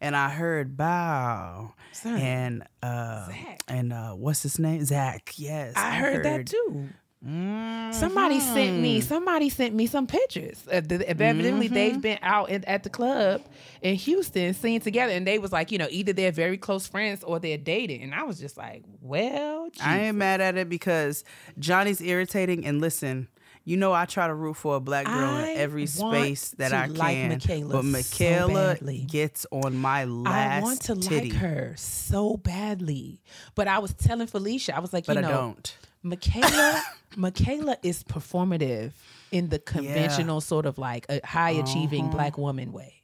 and 0.00 0.14
I 0.14 0.28
heard 0.28 0.76
Bao 0.76 1.72
Son. 1.92 2.18
and 2.20 2.62
uh 2.82 3.26
Zach. 3.28 3.60
and 3.66 3.92
uh 3.94 4.10
what's 4.12 4.42
his 4.42 4.58
name? 4.58 4.84
Zach. 4.84 5.32
Yes, 5.36 5.72
I, 5.76 5.92
heard, 5.92 6.24
that 6.24 6.46
too. 6.46 6.88
Somebody 7.22 8.40
sent 8.40 8.80
me. 8.80 9.00
Somebody 9.00 9.50
sent 9.50 9.74
me 9.74 9.86
some 9.86 10.06
pictures. 10.06 10.62
Uh, 10.70 10.80
the, 10.80 11.06
evidently, 11.08 11.68
they've 11.68 12.00
been 12.00 12.18
out 12.22 12.48
in, 12.48 12.64
at 12.64 12.82
the 12.82 12.90
club 12.90 13.42
in 13.82 13.94
Houston, 13.96 14.54
singing 14.54 14.80
together, 14.80 15.12
and 15.12 15.26
they 15.26 15.38
was 15.38 15.52
like, 15.52 15.70
you 15.70 15.76
know, 15.78 15.88
either 15.90 16.12
they're 16.14 16.32
very 16.32 16.56
close 16.56 16.86
friends 16.86 17.22
or 17.22 17.38
they're 17.38 17.58
dating. 17.58 18.02
And 18.02 18.14
I 18.14 18.22
was 18.22 18.40
just 18.40 18.56
like, 18.56 18.84
well, 19.02 19.66
I 19.66 19.68
Jesus. 19.70 19.86
ain't 19.86 20.16
mad 20.16 20.40
at 20.40 20.56
it 20.56 20.68
because 20.70 21.24
Johnny's 21.58 22.00
irritating. 22.00 22.64
And 22.64 22.80
listen, 22.80 23.28
you 23.64 23.76
know 23.76 23.92
I 23.92 24.06
try 24.06 24.26
to 24.26 24.34
root 24.34 24.54
for 24.54 24.76
a 24.76 24.80
black 24.80 25.04
girl 25.06 25.14
I 25.34 25.50
in 25.50 25.58
every 25.58 25.86
space 25.86 26.50
that 26.52 26.72
I 26.72 26.86
like 26.86 27.14
can. 27.16 27.28
Michaela 27.30 27.72
but 27.72 27.84
Michaela 27.84 28.74
badly. 28.74 29.04
gets 29.06 29.46
on 29.50 29.76
my 29.76 30.04
last 30.04 30.62
I 30.62 30.64
want 30.64 30.80
to 30.82 30.94
titty, 30.96 31.30
like 31.30 31.38
her 31.40 31.74
so 31.76 32.36
badly, 32.38 33.20
but 33.54 33.68
I 33.68 33.78
was 33.78 33.92
telling 33.92 34.26
Felicia, 34.26 34.74
I 34.74 34.80
was 34.80 34.92
like, 34.94 35.04
but 35.06 35.16
you 35.16 35.18
I 35.18 35.22
know, 35.22 35.28
don't. 35.30 35.76
Michaela, 36.02 36.82
Michaela 37.16 37.76
is 37.82 38.02
performative 38.04 38.92
in 39.30 39.48
the 39.48 39.58
conventional 39.58 40.40
sort 40.40 40.66
of 40.66 40.78
like 40.78 41.06
a 41.08 41.20
high 41.26 41.50
achieving 41.50 42.04
Uh-huh. 42.06 42.12
black 42.16 42.38
woman 42.38 42.72
way, 42.72 43.02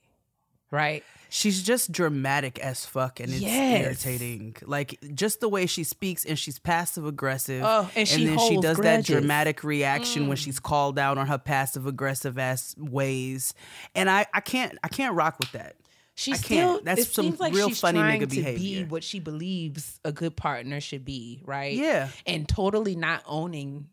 right? 0.71 1.05
She's 1.29 1.63
just 1.63 1.91
dramatic 1.91 2.59
as 2.61 2.87
fuck, 2.87 3.19
and 3.21 3.29
it's 3.31 3.41
Yes. 3.43 3.85
irritating. 3.85 4.57
Like 4.65 4.97
just 5.15 5.41
the 5.41 5.49
way 5.49 5.67
she 5.67 5.83
speaks, 5.85 6.25
and 6.25 6.39
she's 6.39 6.59
passive 6.61 7.05
aggressive. 7.05 7.63
Oh, 7.67 7.91
and 7.97 8.07
she 8.09 8.25
then 8.27 8.39
she 8.39 8.57
does 8.59 8.77
grudges. 8.77 8.79
Mm. 8.79 8.83
that 8.83 9.05
dramatic 9.05 9.65
reaction 9.65 10.29
when 10.29 10.37
she's 10.37 10.61
called 10.61 10.99
out 10.99 11.19
on 11.19 11.27
her 11.27 11.37
passive 11.39 11.85
aggressive 11.87 12.39
ass 12.39 12.75
ways, 12.79 13.55
and 13.95 14.09
I, 14.09 14.27
I 14.33 14.41
can't, 14.41 14.79
I 14.85 14.89
can't 14.89 15.15
rock 15.15 15.39
with 15.41 15.51
that. 15.53 15.75
She 16.19 16.33
I 16.33 16.37
still 16.37 16.73
can't. 16.73 16.85
That's 16.87 17.03
it 17.03 17.09
some 17.09 17.27
seems 17.27 17.41
like 17.41 17.53
real 17.53 17.69
she's 17.69 17.79
funny 17.79 17.99
trying 17.99 18.21
nigga 18.23 18.31
to 18.31 18.37
behavior. 18.37 18.85
be 18.85 18.89
what 18.89 19.05
she 19.05 19.21
believes 19.21 20.01
a 20.03 20.13
good 20.13 20.35
partner 20.35 20.81
should 20.81 21.05
be, 21.05 21.43
right? 21.45 21.75
Yeah. 21.75 22.09
and 22.27 22.49
totally 22.49 22.97
not 22.97 23.23
owning 23.27 23.89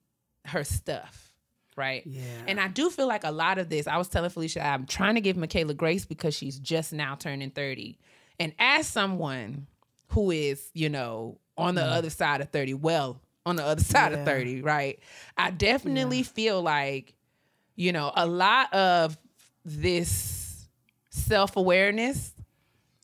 her 0.45 0.63
stuff, 0.63 1.33
right? 1.75 2.01
Yeah. 2.05 2.21
And 2.47 2.61
I 2.61 2.69
do 2.69 2.89
feel 2.89 3.07
like 3.07 3.25
a 3.25 3.31
lot 3.31 3.57
of 3.57 3.67
this. 3.67 3.87
I 3.87 3.97
was 3.97 4.07
telling 4.07 4.29
Felicia, 4.29 4.65
I'm 4.65 4.85
trying 4.85 5.15
to 5.15 5.21
give 5.21 5.35
Michaela 5.35 5.73
grace 5.73 6.05
because 6.05 6.33
she's 6.33 6.57
just 6.57 6.93
now 6.93 7.15
turning 7.15 7.51
thirty, 7.51 7.99
and 8.39 8.53
as 8.57 8.87
someone 8.87 9.67
who 10.07 10.31
is, 10.31 10.69
you 10.73 10.87
know, 10.87 11.39
on 11.57 11.75
the 11.75 11.81
mm-hmm. 11.81 11.91
other 11.91 12.09
side 12.09 12.39
of 12.39 12.49
thirty, 12.51 12.73
well, 12.73 13.19
on 13.45 13.57
the 13.57 13.65
other 13.65 13.83
side 13.83 14.13
of 14.13 14.23
thirty, 14.23 14.61
right? 14.61 14.97
I 15.35 15.51
definitely 15.51 16.23
feel 16.23 16.61
like, 16.61 17.15
you 17.75 17.91
know, 17.91 18.13
a 18.15 18.25
lot 18.25 18.73
of 18.73 19.17
this 19.65 20.42
self 21.13 21.55
awareness 21.55 22.33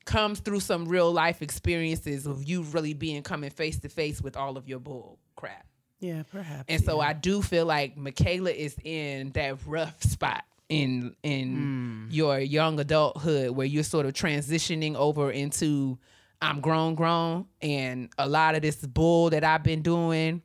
comes 0.05 0.39
through 0.39 0.60
some 0.60 0.86
real 0.88 1.12
life 1.12 1.41
experiences 1.41 2.26
of 2.26 2.43
you 2.43 2.64
really 2.64 2.93
being 2.93 3.22
coming 3.22 3.51
face 3.51 3.80
to 3.80 3.89
face 3.89 4.22
with 4.22 4.36
all 4.36 4.57
of 4.57 4.68
your 4.68 4.80
bull 4.80 5.20
crap. 5.36 5.66
Yeah, 5.99 6.24
perhaps. 6.32 6.66
And 6.68 6.84
so 6.84 7.01
yeah. 7.01 7.10
I 7.10 7.14
do 7.14 7.41
feel 7.41 7.66
like 7.66 7.95
Michaela 7.95 8.51
is 8.51 8.76
in 8.84 9.32
that 9.32 9.57
rough 9.66 10.01
spot 10.01 10.43
in 10.70 11.16
in 11.24 12.07
mm. 12.10 12.14
your 12.14 12.39
young 12.39 12.80
adulthood 12.80 13.51
where 13.51 13.68
you're 13.68 13.84
sort 13.84 14.05
of 14.05 14.14
transitioning 14.14 14.95
over 14.95 15.32
into 15.32 15.97
I'm 16.41 16.62
grown 16.62 16.95
grown 16.95 17.47
and 17.62 18.10
a 18.18 18.28
lot 18.28 18.55
of 18.55 18.62
this 18.62 18.78
bull 18.78 19.32
that 19.32 19.43
I've 19.43 19.64
been 19.64 19.82
doing 19.82 20.41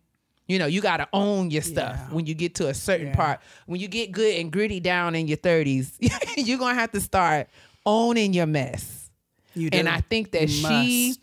you 0.47 0.59
know, 0.59 0.67
you 0.67 0.81
got 0.81 0.99
to 0.99 1.09
own 1.13 1.51
your 1.51 1.63
stuff 1.63 1.97
Yeah. 1.97 2.15
when 2.15 2.27
you 2.27 2.35
get 2.35 2.55
to 2.57 2.69
a 2.69 2.75
certain 2.75 3.09
Yeah. 3.09 3.17
part. 3.17 3.41
When 3.67 3.81
you 3.81 3.89
get 3.89 4.13
good 4.13 4.35
and 4.41 4.53
gritty 4.53 4.79
down 4.81 5.15
in 5.15 5.27
your 5.29 5.39
30s, 5.39 5.93
you're 6.37 6.59
going 6.59 6.75
to 6.75 6.81
have 6.81 6.93
to 6.93 7.01
start 7.01 7.49
owning 7.87 8.33
your 8.35 8.47
mess. 8.47 9.11
You 9.55 9.69
And. 9.73 9.89
I 9.89 10.01
think 10.01 10.33
that 10.33 10.43
You 10.43 10.49
she 10.49 11.15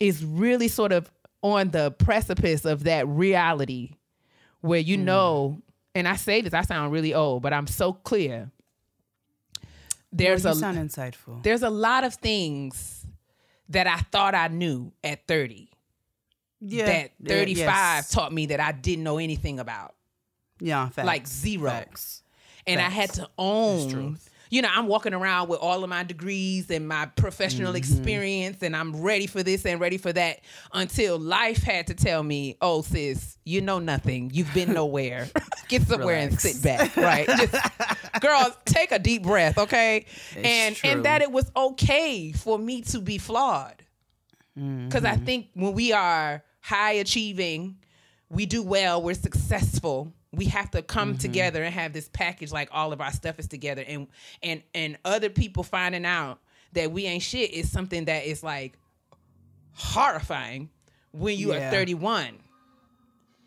is 0.00 0.24
really 0.24 0.68
sort 0.68 0.92
of 0.92 1.10
on 1.42 1.70
the 1.70 1.90
precipice 1.92 2.64
of 2.64 2.84
that 2.84 3.06
reality 3.08 3.92
where 4.60 4.80
Mm. 4.82 4.86
you 4.86 4.96
know, 4.98 5.62
and 5.94 6.06
I 6.08 6.16
say 6.16 6.40
this, 6.42 6.52
I 6.52 6.62
sound 6.62 6.92
really 6.92 7.14
old, 7.14 7.42
but 7.42 7.52
I'm 7.52 7.66
so 7.66 7.92
clear. 7.92 8.50
There's 10.12 10.44
Well, 10.44 10.54
a 10.54 10.56
sound 10.56 10.78
insightful. 10.78 11.42
there's 11.42 11.62
a 11.62 11.70
lot 11.70 12.04
of 12.04 12.14
things 12.14 13.06
that 13.68 13.86
I 13.86 13.98
thought 14.12 14.34
I 14.34 14.48
knew 14.48 14.92
at 15.04 15.26
30 15.26 15.68
yeah, 16.60 16.84
that 16.86 17.10
yeah, 17.20 17.28
35 17.28 17.56
yes. 17.66 18.10
taught 18.10 18.32
me 18.32 18.46
that 18.46 18.60
I 18.60 18.72
didn't 18.72 19.04
know 19.04 19.18
anything 19.18 19.58
about. 19.58 19.94
Yeah, 20.60 20.88
facts. 20.88 21.06
like 21.06 21.26
zero. 21.26 21.70
Facts. 21.70 22.22
and 22.66 22.80
I 22.80 22.88
had 22.90 23.10
to 23.14 23.28
own. 23.38 24.18
You 24.48 24.62
know, 24.62 24.68
I'm 24.72 24.86
walking 24.86 25.12
around 25.12 25.48
with 25.48 25.58
all 25.58 25.82
of 25.82 25.90
my 25.90 26.04
degrees 26.04 26.70
and 26.70 26.86
my 26.86 27.06
professional 27.06 27.70
Mm-hmm. 27.72 27.76
experience, 27.78 28.62
and 28.62 28.76
I'm 28.76 29.02
ready 29.02 29.26
for 29.26 29.42
this 29.42 29.66
and 29.66 29.80
ready 29.80 29.98
for 29.98 30.12
that 30.12 30.38
until 30.72 31.18
life 31.18 31.64
had 31.64 31.88
to 31.88 31.94
tell 31.94 32.22
me, 32.22 32.56
"Oh, 32.60 32.82
sis, 32.82 33.38
you 33.44 33.60
know 33.60 33.80
nothing. 33.80 34.30
You've 34.32 34.54
been 34.54 34.72
nowhere. 34.82 35.28
Get 35.68 35.82
somewhere 35.82 36.14
and 36.16 36.38
sit 36.40 36.62
back, 36.62 36.96
right? 36.96 37.26
Just, 37.26 37.56
girl, 38.20 38.56
take 38.66 38.92
a 38.92 39.00
deep 39.00 39.24
breath, 39.24 39.58
okay? 39.58 40.06
It's 40.36 40.36
and 40.36 40.76
true. 40.76 40.90
and 40.90 41.04
that 41.04 41.22
it 41.22 41.32
was 41.32 41.50
okay 41.56 42.30
for 42.30 42.56
me 42.56 42.82
to 42.82 43.00
be 43.00 43.18
flawed, 43.18 43.82
because 44.88 45.04
I 45.04 45.16
Mm-hmm. 45.16 45.24
think 45.24 45.48
when 45.54 45.72
we 45.74 45.92
are 45.92 46.42
high 46.60 46.92
achieving, 46.92 47.76
we 48.30 48.46
do 48.46 48.62
well, 48.62 49.02
we're 49.02 49.14
successful. 49.14 50.12
We 50.32 50.46
have 50.46 50.70
to 50.72 50.82
come 50.82 51.10
Mm-hmm. 51.10 51.18
together 51.18 51.62
and 51.62 51.72
have 51.74 51.92
this 51.92 52.08
package 52.12 52.52
like 52.52 52.68
all 52.72 52.92
of 52.92 53.00
our 53.00 53.12
stuff 53.12 53.38
is 53.38 53.46
together 53.48 53.84
and 53.86 54.08
and 54.42 54.62
and 54.74 54.98
other 55.04 55.30
people 55.30 55.62
finding 55.62 56.04
out 56.04 56.38
that 56.72 56.90
we 56.92 57.06
ain't 57.06 57.22
shit 57.22 57.52
is 57.52 57.70
something 57.70 58.04
that 58.06 58.24
is 58.26 58.42
like 58.42 58.78
horrifying 59.72 60.70
when 61.12 61.38
you 61.38 61.52
Yeah. 61.52 61.68
are 61.68 61.70
31. 61.70 62.38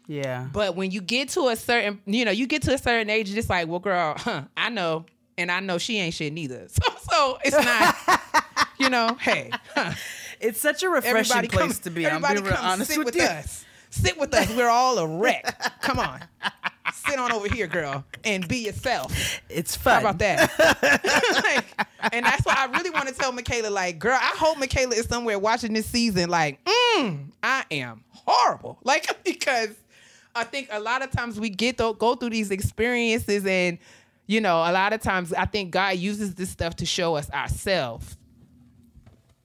Yeah. 0.08 0.48
But 0.52 0.76
when 0.76 0.90
you 0.92 1.02
get 1.02 1.30
to 1.30 1.50
a 1.50 1.56
certain, 1.56 2.02
you 2.06 2.26
know, 2.26 2.32
you 2.32 2.48
get 2.48 2.64
to 2.64 2.74
a 2.74 2.78
certain 2.78 3.10
age, 3.10 3.36
it's 3.36 3.50
like, 3.50 3.68
well, 3.68 3.80
girl, 3.80 4.16
huh, 4.18 4.44
I 4.58 4.70
know, 4.70 5.06
and 5.38 5.52
I 5.52 5.60
know 5.60 5.78
she 5.78 6.00
ain't 6.00 6.14
shit 6.14 6.34
neither. 6.34 6.68
So, 6.82 6.82
so 7.12 7.38
it's 7.44 7.64
not, 7.64 7.96
you 8.80 8.90
know, 8.90 9.16
hey, 9.20 9.52
huh, 9.76 9.94
It's 10.40 10.62
such 10.62 10.84
a 10.84 10.90
refreshing 10.90 11.18
everybody 11.18 11.48
place 11.48 11.74
come, 11.80 11.84
to 11.84 11.90
be. 11.92 12.08
I'm 12.08 12.22
being 12.22 12.44
real 12.44 12.56
honest 12.60 12.92
sit 12.92 12.98
with, 12.98 13.16
with, 13.16 13.22
us. 13.22 13.66
Sit 13.90 14.20
with 14.20 14.34
us. 14.34 14.50
We're 14.56 14.70
all 14.70 14.98
a 15.00 15.08
wreck. 15.08 15.82
Come 15.82 16.00
on, 16.00 16.22
sit 16.94 17.20
on 17.20 17.32
over 17.32 17.48
here, 17.50 17.68
girl, 17.68 18.06
and 18.24 18.48
be 18.48 18.66
yourself. 18.66 19.42
It's 19.50 19.76
fun. 19.76 20.02
How 20.02 20.10
about 20.10 20.20
that? 20.20 20.52
Like, 21.44 21.88
and 22.14 22.26
that's 22.26 22.46
why 22.46 22.56
I 22.58 22.66
really 22.66 22.90
want 22.90 23.10
to 23.10 23.14
tell 23.14 23.32
Michaela, 23.32 23.70
like, 23.70 24.00
girl, 24.00 24.18
I 24.20 24.36
hope 24.38 24.58
Michaela 24.58 24.96
is 24.96 25.06
somewhere 25.06 25.40
watching 25.40 25.74
this 25.74 25.86
season, 25.86 26.30
like, 26.30 26.64
mm, 26.64 27.26
I 27.44 27.66
am 27.72 28.04
horrible. 28.12 28.78
Like, 28.84 29.24
because 29.24 29.70
I 30.36 30.44
think 30.44 30.70
a 30.72 30.80
lot 30.80 31.02
of 31.02 31.12
times 31.12 31.40
we 31.40 31.50
get 31.50 31.78
to 31.80 31.94
go 31.98 32.16
through 32.16 32.30
these 32.32 32.52
experiences 32.52 33.46
and 33.46 33.80
you 34.30 34.40
know, 34.42 34.58
a 34.58 34.72
lot 34.72 34.94
of 34.94 35.02
times 35.02 35.34
I 35.34 35.46
think 35.46 35.72
God 35.72 35.98
uses 35.98 36.36
this 36.36 36.52
stuff 36.52 36.76
to 36.76 36.86
show 36.86 37.16
us 37.16 37.32
ourselves. 37.32 38.16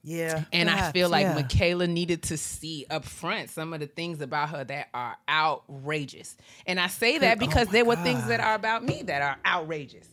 Yeah. 0.07 0.45
And 0.53 0.69
I 0.69 0.93
feel 0.93 1.09
like 1.09 1.23
yeah. 1.23 1.35
Michaela 1.35 1.87
needed 1.87 2.25
to 2.25 2.37
see 2.37 2.85
up 2.91 3.07
front 3.07 3.49
some 3.49 3.73
of 3.73 3.81
the 3.81 3.87
things 3.87 4.21
about 4.21 4.51
her 4.51 4.63
that 4.63 4.89
are 4.93 5.17
outrageous. 5.29 6.37
And 6.67 6.79
I 6.79 6.89
say 6.89 7.17
that 7.19 7.39
oh 7.39 7.41
because 7.41 7.69
my 7.69 7.73
there 7.73 7.85
were 7.87 7.97
things 7.97 8.27
that 8.27 8.39
are 8.41 8.55
about 8.55 8.85
me 8.85 9.03
that 9.05 9.23
are 9.23 9.39
outrageous. 9.47 10.07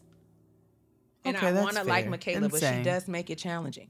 And 1.26 1.36
Okay, 1.36 1.48
I 1.48 1.54
want 1.62 1.76
to 1.76 1.84
like. 1.84 2.08
Michaela, 2.08 2.48
but 2.50 2.62
she 2.62 2.84
does 2.84 3.08
make 3.08 3.30
it 3.30 3.38
challenging. 3.38 3.90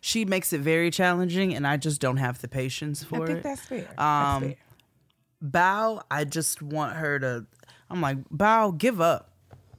she 0.00 0.24
makes 0.24 0.52
it 0.52 0.60
very 0.60 0.90
challenging, 0.90 1.54
and 1.54 1.66
I 1.66 1.76
just 1.76 2.00
don't 2.00 2.18
have 2.18 2.40
the 2.42 2.48
patience 2.48 3.02
for 3.04 3.18
it. 3.18 3.22
I 3.22 3.26
think 3.26 3.38
it. 3.38 3.42
that's 3.44 3.60
fair. 3.62 3.88
Um, 3.96 4.42
that's 4.42 4.44
fair. 4.44 4.56
Bao, 5.42 6.02
I 6.10 6.24
just 6.24 6.60
want 6.62 6.96
her 6.96 7.18
to. 7.20 7.46
I'm 7.88 8.00
like, 8.00 8.18
Bao, 8.28 8.76
give 8.76 9.00
up. 9.00 9.30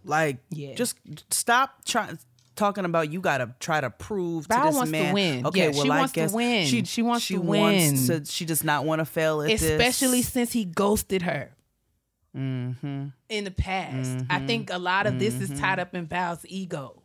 Like, 0.04 0.38
Yeah. 0.52 0.74
just 0.76 0.98
stop 1.32 1.84
trying 1.86 2.18
talking 2.56 2.86
about 2.86 3.12
you 3.12 3.20
got 3.22 3.40
to 3.40 3.54
try 3.60 3.82
to 3.82 3.90
prove 3.90 4.48
Bao 4.48 4.62
to 4.62 4.68
this 4.68 4.76
wants 4.76 4.92
to 4.92 4.98
man. 4.98 5.14
win. 5.14 5.46
Okay, 5.46 5.60
Yeah, 5.60 5.70
well, 5.72 5.84
she 5.84 5.90
I 5.90 5.98
wants 6.00 6.14
to 6.14 6.20
guess 6.22 6.34
win. 6.34 6.66
She 6.68 6.84
She 6.86 7.02
wants 7.02 7.26
she 7.26 7.34
to 7.36 7.42
wants 7.42 8.08
win. 8.10 8.24
to. 8.24 8.26
She 8.32 8.46
does 8.46 8.64
not 8.64 8.86
want 8.86 9.00
to 9.00 9.06
fail 9.06 9.42
at 9.42 9.52
Especially 9.52 10.22
this. 10.22 10.32
since 10.32 10.52
he 10.54 10.66
ghosted 10.66 11.22
her 11.24 11.52
Mm-hmm. 12.36 13.08
in 13.30 13.44
the 13.46 13.52
past. 13.52 14.26
I 14.30 14.40
think 14.46 14.70
a 14.70 14.78
lot 14.78 15.08
of 15.08 15.20
this 15.20 15.36
is 15.36 15.58
tied 15.58 15.80
up 15.80 15.96
in 15.96 16.06
Val's 16.06 16.46
ego. 16.50 17.02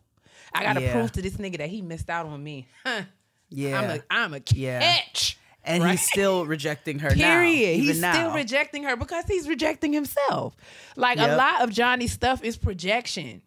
I 0.53 0.65
gotta 0.65 0.81
Yeah. 0.81 0.93
prove 0.93 1.13
to 1.13 1.23
this 1.23 1.35
nigga 1.37 1.59
that 1.59 1.69
he 1.69 1.83
missed 1.83 2.11
out 2.11 2.27
on 2.27 2.43
me. 2.43 2.67
Huh. 2.85 3.03
Yeah, 3.49 3.81
I'm 3.81 3.91
a 3.91 4.03
I'm 4.11 4.35
a 4.35 4.41
Yeah. 4.53 4.81
catch. 4.81 5.39
and 5.63 5.85
right? 5.85 5.93
he's 5.93 6.03
still 6.03 6.47
rejecting 6.47 6.99
her 7.01 7.11
now. 7.11 7.15
Period. 7.15 7.77
even 7.77 7.85
He's 7.87 8.01
now. 8.01 8.13
still 8.13 8.33
rejecting 8.33 8.83
her 8.85 8.97
because 8.97 9.25
he's 9.29 9.47
rejecting 9.49 9.93
himself. 9.93 10.57
Like 10.97 11.19
a 11.19 11.37
lot 11.37 11.63
of 11.63 11.71
Johnny's 11.71 12.13
stuff 12.13 12.43
is 12.43 12.57
projection. 12.57 13.43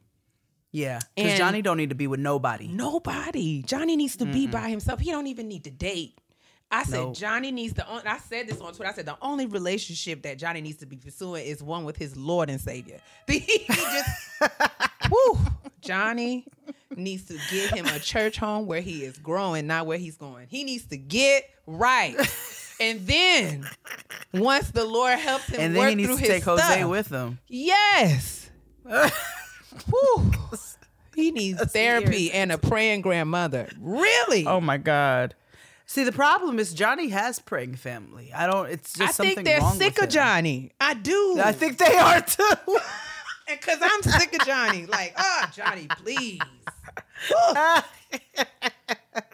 Yeah, 0.73 0.99
because 1.15 1.37
Johnny 1.37 1.61
don't 1.61 1.77
need 1.77 1.89
to 1.89 1.95
be 1.95 2.07
with 2.07 2.19
nobody. 2.19 2.67
Nobody. 2.67 3.61
Johnny 3.61 3.95
needs 3.95 4.17
to 4.17 4.25
be 4.25 4.47
by 4.47 4.69
himself. 4.69 4.99
He 4.99 5.11
don't 5.11 5.27
even 5.27 5.47
need 5.47 5.63
to 5.65 5.71
date. 5.71 6.19
I 6.73 6.83
said 6.83 6.99
Nope. 7.01 7.15
Johnny 7.15 7.51
needs 7.51 7.75
to. 7.75 7.85
I 7.87 8.17
said 8.17 8.47
this 8.47 8.59
on 8.59 8.73
Twitter. 8.73 8.89
I 8.89 8.93
said 8.93 9.05
the 9.05 9.17
only 9.21 9.45
relationship 9.45 10.23
that 10.23 10.39
Johnny 10.39 10.59
needs 10.59 10.77
to 10.77 10.87
be 10.87 10.97
pursuing 10.97 11.45
is 11.45 11.61
one 11.61 11.85
with 11.85 11.95
his 11.95 12.17
Lord 12.17 12.49
and 12.49 12.59
Savior. 12.59 12.99
he 13.27 13.65
just, 13.67 14.41
whoo, 15.11 15.37
Johnny 15.81 16.47
needs 16.95 17.25
to 17.25 17.37
give 17.51 17.69
him 17.69 17.85
a 17.85 17.99
church 17.99 18.37
home 18.37 18.65
where 18.65 18.81
he 18.81 19.03
is 19.03 19.19
growing, 19.19 19.67
not 19.67 19.85
where 19.85 19.99
he's 19.99 20.17
going. 20.17 20.47
He 20.49 20.63
needs 20.63 20.87
to 20.87 20.97
get 20.97 21.47
right, 21.67 22.15
and 22.79 23.05
then 23.05 23.69
once 24.33 24.71
the 24.71 24.85
Lord 24.85 25.19
helps 25.19 25.49
him 25.49 25.59
and 25.59 25.75
work 25.75 25.89
then 25.89 25.99
he 25.99 26.07
needs 26.07 26.19
to 26.19 26.27
take 26.27 26.43
Jose 26.43 26.63
stuff, 26.63 26.89
with 26.89 27.09
him. 27.09 27.37
Yes. 27.47 28.49
Whew. 29.81 30.31
He 31.15 31.29
needs 31.29 31.59
That's 31.59 31.73
therapy 31.73 32.31
and 32.31 32.51
a 32.51 32.57
praying 32.57 33.01
grandmother. 33.01 33.69
Really? 33.79 34.47
Oh 34.47 34.59
my 34.59 34.77
god. 34.79 35.35
See, 35.85 36.03
the 36.03 36.11
problem 36.11 36.57
is 36.57 36.73
Johnny 36.73 37.09
has 37.09 37.37
praying 37.37 37.75
family. 37.75 38.31
I 38.33 38.47
don't. 38.47 38.67
It's 38.69 38.93
just 38.93 39.09
I 39.09 39.11
something 39.11 39.35
think 39.35 39.45
they're 39.45 39.59
wrong 39.59 39.77
sick 39.77 39.95
with 39.95 39.97
of 39.97 40.03
him. 40.05 40.09
Johnny. 40.09 40.71
I 40.81 40.95
do. 40.95 41.39
I 41.43 41.51
think 41.51 41.77
they 41.77 41.97
are 41.97 42.19
too. 42.21 42.43
because 43.47 43.77
I'm 43.81 44.01
sick 44.01 44.33
of 44.33 44.47
Johnny. 44.47 44.85
Like, 44.87 45.13
ah, 45.17 45.51
Johnny, 45.53 45.87
please. 45.97 46.39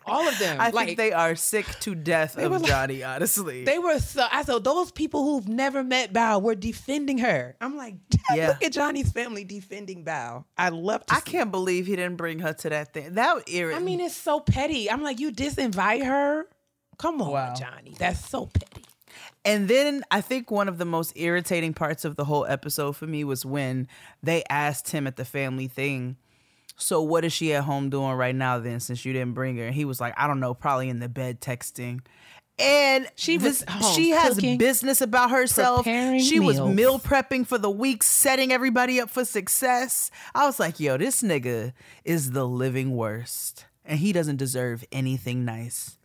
All 0.06 0.28
of 0.28 0.38
them. 0.40 0.60
I 0.60 0.70
like 0.72 0.88
think 0.88 0.98
they 0.98 1.12
are 1.12 1.36
sick 1.36 1.66
to 1.82 1.96
death 1.96 2.38
of 2.38 2.52
like- 2.52 2.64
Johnny. 2.66 3.04
Honestly, 3.04 3.64
they 3.64 3.80
were 3.80 4.00
so. 4.00 4.26
I 4.32 4.44
saw 4.44 4.60
those 4.60 4.92
people 4.92 5.24
who've 5.24 5.48
never 5.48 5.84
met 5.84 6.14
Bao 6.14 6.42
were 6.42 6.56
defending 6.56 7.20
her. 7.20 7.56
I'm 7.62 7.78
like, 7.78 7.96
Yeah. 8.34 8.50
look 8.50 8.64
at 8.64 8.72
Johnny's 8.74 9.12
family 9.12 9.44
defending 9.44 10.04
Bao. 10.04 10.46
I 10.58 10.70
love. 10.70 11.06
To 11.08 11.14
I 11.16 11.20
can't 11.22 11.52
believe 11.52 11.86
he 11.88 11.96
didn't 11.96 12.18
bring 12.18 12.40
her 12.40 12.54
to 12.54 12.70
that 12.70 12.94
thing. 12.94 13.14
That 13.14 13.44
irritated. 13.50 13.82
I 13.82 13.86
mean, 13.86 14.00
it's 14.00 14.16
so 14.16 14.40
petty. 14.40 14.90
I'm 14.90 15.02
like, 15.04 15.20
you 15.20 15.32
disinvite 15.32 16.06
her? 16.06 16.48
Come 16.98 17.22
on, 17.22 17.32
Wow. 17.32 17.54
Johnny. 17.54 17.96
That's 17.98 18.28
so 18.28 18.48
petty. 18.48 18.84
And 19.46 19.68
then 19.70 20.04
I 20.12 20.22
think 20.22 20.52
one 20.52 20.68
of 20.68 20.78
the 20.78 20.86
most 20.86 21.14
irritating 21.16 21.74
parts 21.74 22.04
of 22.04 22.16
the 22.18 22.26
whole 22.26 22.46
episode 22.46 22.98
for 22.98 23.08
me 23.08 23.24
was 23.24 23.46
when 23.46 23.88
they 24.22 24.44
asked 24.50 24.90
him 24.92 25.08
at 25.08 25.16
the 25.16 25.24
family 25.26 25.68
thing. 25.68 26.18
So 26.80 27.02
what 27.02 27.26
is 27.26 27.34
she 27.34 27.54
at 27.54 27.64
home 27.66 27.90
doing 27.90 28.14
right 28.14 28.34
now 28.34 28.58
then 28.60 28.80
since 28.80 29.04
you 29.06 29.14
didn't 29.14 29.34
bring 29.34 29.58
her? 29.58 29.66
And 29.66 29.76
he 29.76 29.86
was 29.86 30.00
like, 30.00 30.14
I 30.18 30.28
don't 30.28 30.40
know, 30.40 30.54
probably 30.54 30.90
in 30.90 31.00
the 31.00 31.10
bed 31.10 31.42
texting. 31.42 32.00
And 32.58 33.08
She 33.16 33.38
was 33.38 33.60
this- 33.60 33.70
home 33.70 33.94
she 33.96 34.10
has 34.10 34.36
cooking, 34.36 34.58
business 34.58 35.00
about 35.02 35.32
herself. 35.32 35.86
She 35.86 36.40
was 36.40 36.60
meal 36.60 37.00
prepping 37.00 37.46
for 37.48 37.58
the 37.58 37.70
week, 37.70 38.04
setting 38.04 38.52
everybody 38.52 39.00
up 39.00 39.10
for 39.10 39.24
success. 39.24 40.12
I 40.36 40.46
was 40.46 40.60
like, 40.60 40.80
yo, 40.80 40.98
this 40.98 41.22
nigga 41.22 41.74
is 42.04 42.32
the 42.32 42.46
living 42.48 42.96
worst. 42.96 43.66
And 43.86 44.00
he 44.00 44.12
doesn't 44.14 44.38
deserve 44.38 44.84
anything 44.92 45.46
nice. 45.46 45.98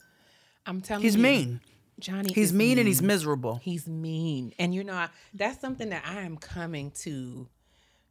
I'm 0.66 0.80
telling 0.80 1.02
He's 1.02 1.16
you, 1.16 1.22
He's 1.24 1.46
mean. 1.46 1.60
Johnny. 2.00 2.32
He's 2.32 2.46
is 2.50 2.52
mean 2.52 2.78
and 2.78 2.88
he's 2.88 3.02
miserable. 3.02 3.60
He's 3.62 3.86
mean, 3.86 4.52
and 4.58 4.74
you 4.74 4.82
know 4.82 4.94
I, 4.94 5.08
that's 5.32 5.60
something 5.60 5.90
that 5.90 6.02
I 6.04 6.22
am 6.22 6.36
coming 6.36 6.90
to 7.02 7.46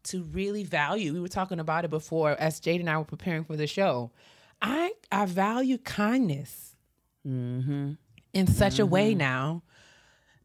to 0.03 0.23
really 0.23 0.63
value. 0.63 1.13
We 1.13 1.19
were 1.19 1.27
talking 1.27 1.59
about 1.59 1.85
it 1.85 1.91
before 1.91 2.31
as 2.39 2.59
Jade 2.59 2.81
and 2.81 2.89
I 2.89 2.97
were 2.97 3.05
preparing 3.05 3.43
for 3.43 3.55
the 3.55 3.67
show. 3.67 4.11
I 4.61 4.93
I 5.11 5.25
value 5.25 5.77
kindness 5.77 6.75
mm-hmm. 7.27 7.93
in 8.33 8.47
such 8.47 8.79
a 8.79 8.85
way 8.85 9.11
mm-hmm. 9.11 9.19
now 9.19 9.63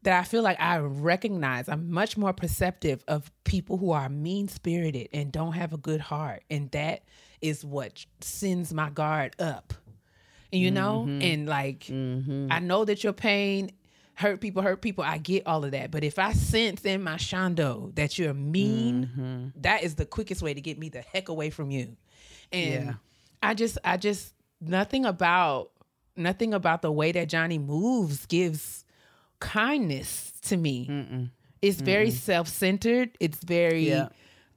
that 0.03 0.17
I 0.17 0.23
feel 0.23 0.43
like 0.43 0.59
I 0.59 0.77
recognize 0.79 1.67
I'm 1.67 1.91
much 1.91 2.17
more 2.17 2.33
perceptive 2.33 3.03
of 3.07 3.31
people 3.43 3.77
who 3.77 3.91
are 3.91 4.07
mean 4.07 4.47
spirited 4.47 5.09
and 5.13 5.31
don't 5.31 5.53
have 5.53 5.73
a 5.73 5.77
good 5.77 6.01
heart, 6.01 6.43
and 6.49 6.71
that 6.71 7.03
is 7.41 7.65
what 7.65 8.05
sends 8.21 8.73
my 8.73 8.89
guard 8.89 9.35
up. 9.39 9.73
And 10.51 10.61
you 10.61 10.71
know, 10.71 11.05
mm-hmm. 11.07 11.21
and 11.21 11.47
like 11.47 11.89
I 11.89 12.59
know 12.59 12.85
that 12.85 13.03
your 13.03 13.13
pain 13.13 13.71
hurt 14.19 14.41
people, 14.41 14.61
hurt 14.61 14.81
people. 14.81 15.03
I 15.03 15.17
get 15.17 15.47
all 15.47 15.63
of 15.63 15.71
that, 15.71 15.91
but 15.91 16.03
if 16.03 16.19
I 16.19 16.33
sense 16.33 16.83
in 16.83 17.01
my 17.01 17.15
shondo 17.15 17.95
that 17.95 18.19
you're 18.19 18.33
mean, 18.33 19.53
that 19.55 19.83
is 19.83 19.95
the 19.95 20.05
quickest 20.05 20.41
way 20.41 20.53
to 20.53 20.59
get 20.61 20.77
me 20.77 20.89
the 20.89 20.99
heck 21.01 21.29
away 21.29 21.49
from 21.49 21.71
you. 21.71 21.95
And 22.51 22.85
Yeah. 22.85 22.93
I 23.41 23.53
just, 23.53 23.77
I 23.85 23.95
just 23.95 24.33
nothing 24.59 25.05
about 25.05 25.71
nothing 26.17 26.53
about 26.53 26.81
the 26.81 26.91
way 26.91 27.13
that 27.13 27.29
Johnny 27.29 27.57
moves 27.57 28.25
gives 28.25 28.83
kindness 29.39 30.33
to 30.43 30.57
me. 30.57 31.29
It's 31.61 31.79
very 31.81 32.11
self-centered. 32.11 33.11
It's 33.21 33.41
very 33.43 33.89
Yeah. 33.89 34.09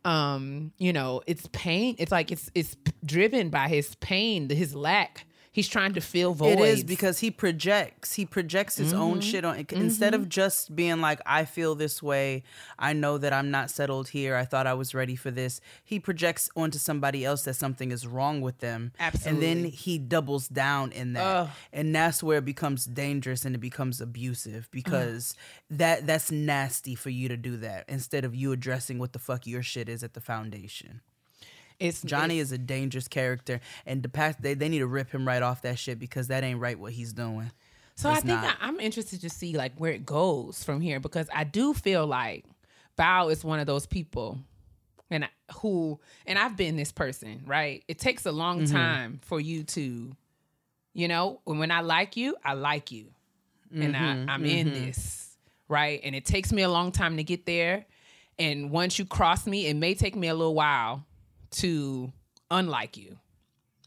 um, 0.04 0.72
you 0.78 0.92
know, 0.92 1.22
it's 1.28 1.48
pain. 1.52 1.94
It's 1.98 2.10
like 2.10 2.32
it's 2.32 2.50
it's 2.54 2.76
driven 3.04 3.50
by 3.50 3.68
his 3.68 3.94
pain, 3.96 4.48
his 4.50 4.74
lack. 4.74 5.24
He's 5.54 5.68
trying 5.68 5.92
to 5.92 6.00
fill 6.00 6.32
voids. 6.32 6.60
It 6.60 6.64
is 6.64 6.84
because 6.84 7.18
he 7.18 7.30
projects. 7.30 8.14
He 8.14 8.24
projects 8.24 8.78
his 8.78 8.94
own 8.94 9.18
mm-hmm. 9.18 9.20
shit 9.20 9.44
on 9.44 9.56
mm-hmm. 9.58 9.82
instead 9.82 10.14
of 10.14 10.30
just 10.30 10.74
being 10.74 11.02
like, 11.02 11.20
"I 11.26 11.44
feel 11.44 11.74
this 11.74 12.02
way. 12.02 12.42
I 12.78 12.94
know 12.94 13.18
that 13.18 13.34
I'm 13.34 13.50
not 13.50 13.70
settled 13.70 14.08
here. 14.08 14.34
I 14.34 14.46
thought 14.46 14.66
I 14.66 14.72
was 14.72 14.94
ready 14.94 15.14
for 15.14 15.30
this." 15.30 15.60
He 15.84 16.00
projects 16.00 16.48
onto 16.56 16.78
somebody 16.78 17.22
else 17.22 17.42
that 17.42 17.54
something 17.54 17.92
is 17.92 18.06
wrong 18.06 18.40
with 18.40 18.60
them, 18.60 18.92
Absolutely. 18.98 19.30
and 19.30 19.64
then 19.64 19.70
he 19.70 19.98
doubles 19.98 20.48
down 20.48 20.90
in 20.90 21.12
that, 21.12 21.22
Ugh. 21.22 21.50
and 21.70 21.94
that's 21.94 22.22
where 22.22 22.38
it 22.38 22.46
becomes 22.46 22.86
dangerous 22.86 23.44
and 23.44 23.54
it 23.54 23.60
becomes 23.60 24.00
abusive 24.00 24.70
because 24.70 25.34
mm. 25.70 25.76
that 25.76 26.06
that's 26.06 26.32
nasty 26.32 26.94
for 26.94 27.10
you 27.10 27.28
to 27.28 27.36
do 27.36 27.58
that 27.58 27.84
instead 27.88 28.24
of 28.24 28.34
you 28.34 28.52
addressing 28.52 28.98
what 28.98 29.12
the 29.12 29.18
fuck 29.18 29.46
your 29.46 29.62
shit 29.62 29.90
is 29.90 30.02
at 30.02 30.14
the 30.14 30.20
foundation. 30.22 31.02
It's 31.82 32.02
Johnny 32.02 32.38
is 32.38 32.52
a 32.52 32.58
dangerous 32.58 33.08
character, 33.08 33.60
and 33.86 34.02
the 34.02 34.08
past 34.08 34.40
they, 34.42 34.54
they 34.54 34.68
need 34.68 34.78
to 34.80 34.86
rip 34.86 35.10
him 35.10 35.26
right 35.26 35.42
off 35.42 35.62
that 35.62 35.78
shit 35.78 35.98
because 35.98 36.28
that 36.28 36.44
ain't 36.44 36.60
right 36.60 36.78
what 36.78 36.92
he's 36.92 37.12
doing. 37.12 37.50
So 37.94 38.08
I 38.10 38.20
think 38.20 38.42
not. 38.42 38.56
I, 38.60 38.68
I'm 38.68 38.80
interested 38.80 39.20
to 39.20 39.30
see 39.30 39.56
like 39.56 39.72
where 39.76 39.92
it 39.92 40.06
goes 40.06 40.64
from 40.64 40.80
here 40.80 40.98
because 41.00 41.28
I 41.34 41.44
do 41.44 41.74
feel 41.74 42.06
like 42.06 42.44
Bao 42.98 43.30
is 43.30 43.44
one 43.44 43.58
of 43.60 43.66
those 43.66 43.86
people, 43.86 44.38
and 45.10 45.24
I, 45.24 45.28
who 45.56 45.98
and 46.26 46.38
I've 46.38 46.56
been 46.56 46.76
this 46.76 46.92
person, 46.92 47.42
right? 47.46 47.84
It 47.88 47.98
takes 47.98 48.24
a 48.26 48.32
long 48.32 48.62
Mm-hmm. 48.62 48.72
time 48.72 49.20
for 49.22 49.40
you 49.40 49.64
to, 49.64 50.12
you 50.94 51.08
know, 51.08 51.40
when 51.44 51.58
when 51.58 51.70
I 51.70 51.80
like 51.80 52.16
you, 52.16 52.36
I 52.44 52.54
like 52.54 52.90
you, 52.92 53.06
and 53.80 53.94
Mm-hmm. 53.96 54.30
I, 54.30 54.32
I'm 54.34 54.44
in 54.46 54.72
this, 54.72 55.36
right? 55.68 56.00
And 56.04 56.14
it 56.14 56.24
takes 56.24 56.52
me 56.52 56.62
a 56.62 56.68
long 56.70 56.92
time 56.92 57.16
to 57.18 57.24
get 57.24 57.44
there, 57.46 57.84
and 58.38 58.70
once 58.70 58.98
you 58.98 59.04
cross 59.04 59.46
me, 59.46 59.66
it 59.66 59.74
may 59.74 59.94
take 59.94 60.16
me 60.16 60.28
a 60.28 60.34
little 60.34 60.54
while 60.54 61.04
to 61.52 62.12
unlike 62.50 62.96
you. 62.96 63.18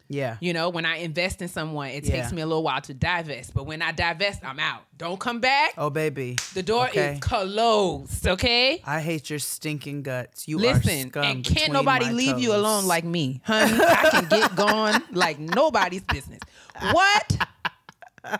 Yeah. 0.07 0.37
You 0.39 0.53
know, 0.53 0.69
when 0.69 0.85
I 0.85 0.97
invest 0.97 1.41
in 1.41 1.47
someone, 1.47 1.89
it 1.89 2.03
takes 2.03 2.31
me 2.31 2.41
a 2.41 2.45
little 2.45 2.61
while 2.61 2.81
to 2.81 2.93
divest. 2.93 3.53
But 3.55 3.65
when 3.65 3.81
I 3.81 3.91
divest, 3.91 4.43
I'm 4.45 4.59
out. 4.59 4.83
Don't 4.97 5.19
come 5.19 5.39
back. 5.39 5.73
Oh 5.77 5.89
baby, 5.89 6.35
The 6.53 6.61
door 6.61 6.87
okay. 6.89 7.13
is 7.13 7.19
closed. 7.21 8.27
Okay. 8.27 8.81
I 8.85 9.01
hate 9.01 9.29
your 9.29 9.39
stinking 9.39 10.03
guts. 10.03 10.47
You 10.47 10.57
are 10.57 10.61
Listen, 10.61 11.11
and 11.15 11.43
can't 11.43 11.73
nobody 11.73 12.09
leave 12.11 12.39
you 12.39 12.55
alone 12.55 12.85
like 12.85 13.03
me, 13.03 13.41
honey. 13.43 13.73
I 13.81 14.09
can 14.11 14.25
get 14.29 14.55
gone 14.55 15.01
like 15.11 15.39
nobody's 15.39 16.03
business. 16.03 16.39
What? 16.91 17.37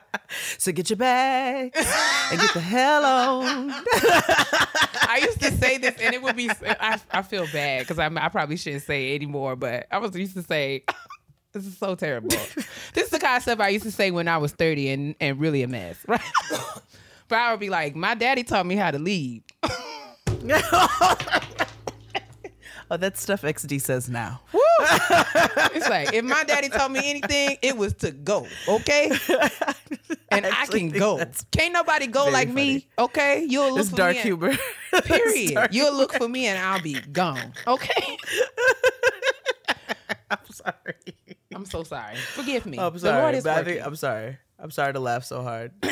So 0.57 0.71
get 0.71 0.89
your 0.89 0.97
bags 0.97 1.77
and 2.31 2.41
get 2.41 2.53
the 2.53 2.59
hell 2.59 3.05
on. 3.05 3.71
I 5.07 5.19
used 5.21 5.39
to 5.41 5.51
say 5.51 5.77
this, 5.77 5.95
and 6.01 6.13
it 6.15 6.21
would 6.21 6.36
be. 6.36 6.49
I, 6.49 6.99
I 7.11 7.21
feel 7.21 7.45
bad 7.53 7.81
because 7.81 7.99
I, 7.99 8.07
I 8.07 8.29
probably 8.29 8.57
shouldn't 8.57 8.83
say 8.83 9.11
it 9.11 9.15
anymore, 9.15 9.55
but 9.55 9.86
I 9.91 9.99
was 9.99 10.15
used 10.15 10.33
to 10.36 10.43
say. 10.43 10.83
This 11.53 11.67
is 11.67 11.77
so 11.77 11.95
terrible. 11.95 12.29
this 12.29 13.05
is 13.05 13.09
the 13.11 13.19
kind 13.19 13.38
of 13.38 13.43
stuff 13.43 13.61
I 13.61 13.69
used 13.69 13.86
to 13.86 13.91
say 13.91 14.11
when 14.11 14.27
I 14.27 14.38
was 14.39 14.51
30 14.51 14.89
and, 14.89 15.15
and 15.21 15.39
really 15.39 15.63
a 15.63 15.69
mess, 15.69 15.97
right? 16.05 16.19
but 17.29 17.38
I 17.38 17.51
would 17.51 17.61
be 17.61 17.69
like, 17.69 17.95
my 17.95 18.13
daddy 18.13 18.43
taught 18.43 18.65
me 18.65 18.75
how 18.75 18.91
to 18.91 18.99
lead. 18.99 19.43
Oh, 22.91 22.97
that's 22.97 23.21
stuff 23.21 23.41
XD 23.41 23.81
says 23.81 24.09
now. 24.09 24.41
It's 24.51 25.89
like 25.89 26.13
if 26.13 26.23
my 26.23 26.43
daddy 26.43 26.69
told 26.69 26.91
me 26.91 27.09
anything, 27.09 27.57
it 27.61 27.77
was 27.77 27.93
to 27.95 28.11
go, 28.11 28.47
okay? 28.67 29.11
And 30.29 30.45
I, 30.45 30.49
actually 30.49 30.89
can 30.89 30.99
go. 30.99 31.23
Can't 31.51 31.73
nobody 31.73 32.07
go 32.07 32.25
like 32.29 32.49
me, 32.49 32.88
okay? 32.99 33.45
You'll 33.47 33.69
look 33.71 33.79
It's 33.79 33.89
for 33.91 33.95
dark 33.95 34.13
me. 34.13 34.17
and- 34.19 34.25
humor. 34.27 34.53
It's 34.93 35.07
Period. 35.07 35.53
dark 35.53 35.73
You'll 35.73 35.95
look 35.95 36.13
for 36.13 36.27
me 36.27 36.47
and 36.47 36.57
I'll 36.59 36.81
be 36.81 36.99
gone, 36.99 37.53
okay? 37.67 38.17
I'm 40.31 40.39
sorry. 40.51 40.95
I'm 41.53 41.65
so 41.65 41.83
sorry. 41.83 42.15
Forgive 42.33 42.65
me. 42.65 42.79
I'm 42.79 42.93
The 42.93 42.99
sorry. 42.99 43.21
Lord 43.21 43.36
is 43.36 43.45
I 43.45 43.57
working. 43.59 43.73
think, 43.75 43.86
I'm 43.88 43.95
sorry. 43.95 44.38
I'm 44.59 44.71
sorry 44.71 44.93
to 44.93 44.99
laugh 44.99 45.23
so 45.23 45.41
hard. 45.41 45.71
but 45.81 45.91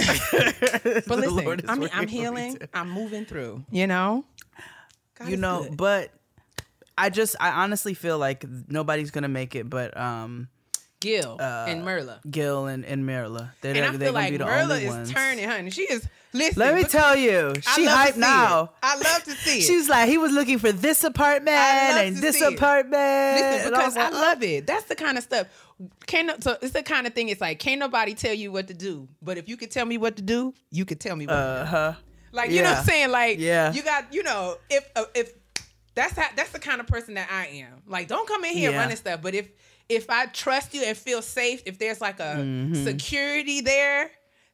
listen, 1.08 1.62
I'm, 1.68 1.80
working 1.80 1.90
I'm 1.94 2.08
healing. 2.08 2.58
I'm 2.74 2.90
moving 2.90 3.26
through. 3.26 3.64
You 3.72 3.88
know. 3.88 4.26
God 5.20 5.30
you 5.30 5.38
know, 5.38 5.64
good. 5.64 5.78
but 5.78 6.12
I 6.98 7.10
just 7.10 7.36
I 7.40 7.50
honestly 7.64 7.94
feel 7.94 8.18
like 8.18 8.46
nobody's 8.68 9.12
gonna 9.12 9.28
make 9.30 9.56
it, 9.56 9.70
but 9.70 9.96
um, 9.98 10.48
Gil 11.00 11.38
and 11.42 11.84
Myrla. 11.84 12.20
Gil 12.30 12.68
and 12.68 12.86
and 12.86 13.04
Myrla. 13.06 13.52
They're, 13.62 13.76
And 13.76 13.86
I 13.86 13.98
feel 13.98 14.14
like 14.14 14.34
Myrla 14.34 14.80
is 14.82 14.88
ones. 14.90 15.12
turning, 15.12 15.48
honey. 15.50 15.70
She 15.72 15.82
is. 15.84 16.08
Listen. 16.36 16.60
Let 16.62 16.74
me 16.76 16.84
tell 16.84 17.16
you, 17.16 17.54
she 17.76 17.86
love 17.86 17.92
to 17.92 17.96
hype 17.96 18.14
see 18.16 18.20
now. 18.22 18.64
it. 18.64 18.70
I 18.82 18.96
love 18.96 19.24
to 19.26 19.32
see 19.32 19.60
it. 19.60 19.62
She's 19.62 19.88
like, 19.88 20.10
he 20.10 20.18
was 20.18 20.32
looking 20.32 20.58
for 20.58 20.72
this 20.72 21.04
apartment 21.04 21.56
and 21.58 22.16
this 22.18 22.42
it. 22.42 22.54
apartment. 22.56 23.36
Listen, 23.40 23.68
And 23.68 23.76
I 23.76 23.78
because 23.80 23.98
I, 23.98 24.10
love 24.10 24.42
it. 24.42 24.66
That's 24.66 24.86
the 24.86 24.96
kind 24.96 25.18
of 25.20 25.24
stuff. 25.24 25.46
Can't 26.08 26.28
no- 26.28 26.36
so 26.40 26.58
it's 26.62 26.74
the 26.74 26.82
kind 26.84 27.06
of 27.06 27.14
thing. 27.14 27.30
It's 27.30 27.42
like 27.42 27.60
can't 27.60 27.80
nobody 27.80 28.14
tell 28.16 28.34
you 28.34 28.52
what 28.52 28.68
to 28.70 28.74
do, 28.74 29.08
but 29.22 29.38
if 29.38 29.48
you 29.50 29.58
could 29.58 29.70
tell 29.72 29.86
me 29.86 29.98
what 29.98 30.16
to 30.16 30.22
do, 30.24 30.54
you 30.72 30.86
could 30.86 31.00
tell 31.00 31.16
me 31.16 31.26
what. 31.28 31.36
Uh 31.36 31.66
huh. 31.66 31.94
Like 32.32 32.50
you 32.50 32.62
know 32.64 32.70
what 32.70 32.80
I'm 32.80 32.84
saying? 32.86 33.12
Like 33.12 33.40
Yeah. 33.40 33.72
you 33.74 33.84
got 33.84 34.12
you 34.14 34.24
know 34.24 34.56
if 34.70 34.90
uh, 34.96 35.04
if 35.14 35.34
that's 35.96 36.16
how 36.18 36.28
that's 36.36 36.52
the 36.52 36.60
kind 36.60 36.80
of 36.82 36.88
person 36.88 37.14
that 37.16 37.30
I 37.32 37.48
am. 37.48 37.82
Like 37.88 38.08
don't 38.08 38.28
come 38.28 38.44
in 38.46 38.54
here 38.54 38.72
Yeah. 38.72 38.78
running 38.80 38.98
stuff, 38.98 39.22
but 39.22 39.34
if 39.36 39.50
if 39.90 40.10
I 40.10 40.26
trust 40.28 40.74
you 40.74 40.84
and 40.84 40.98
feel 40.98 41.22
safe, 41.22 41.62
if 41.66 41.78
there's 41.78 42.00
like 42.02 42.20
a 42.20 42.70
security 42.84 43.62
there, 43.62 44.10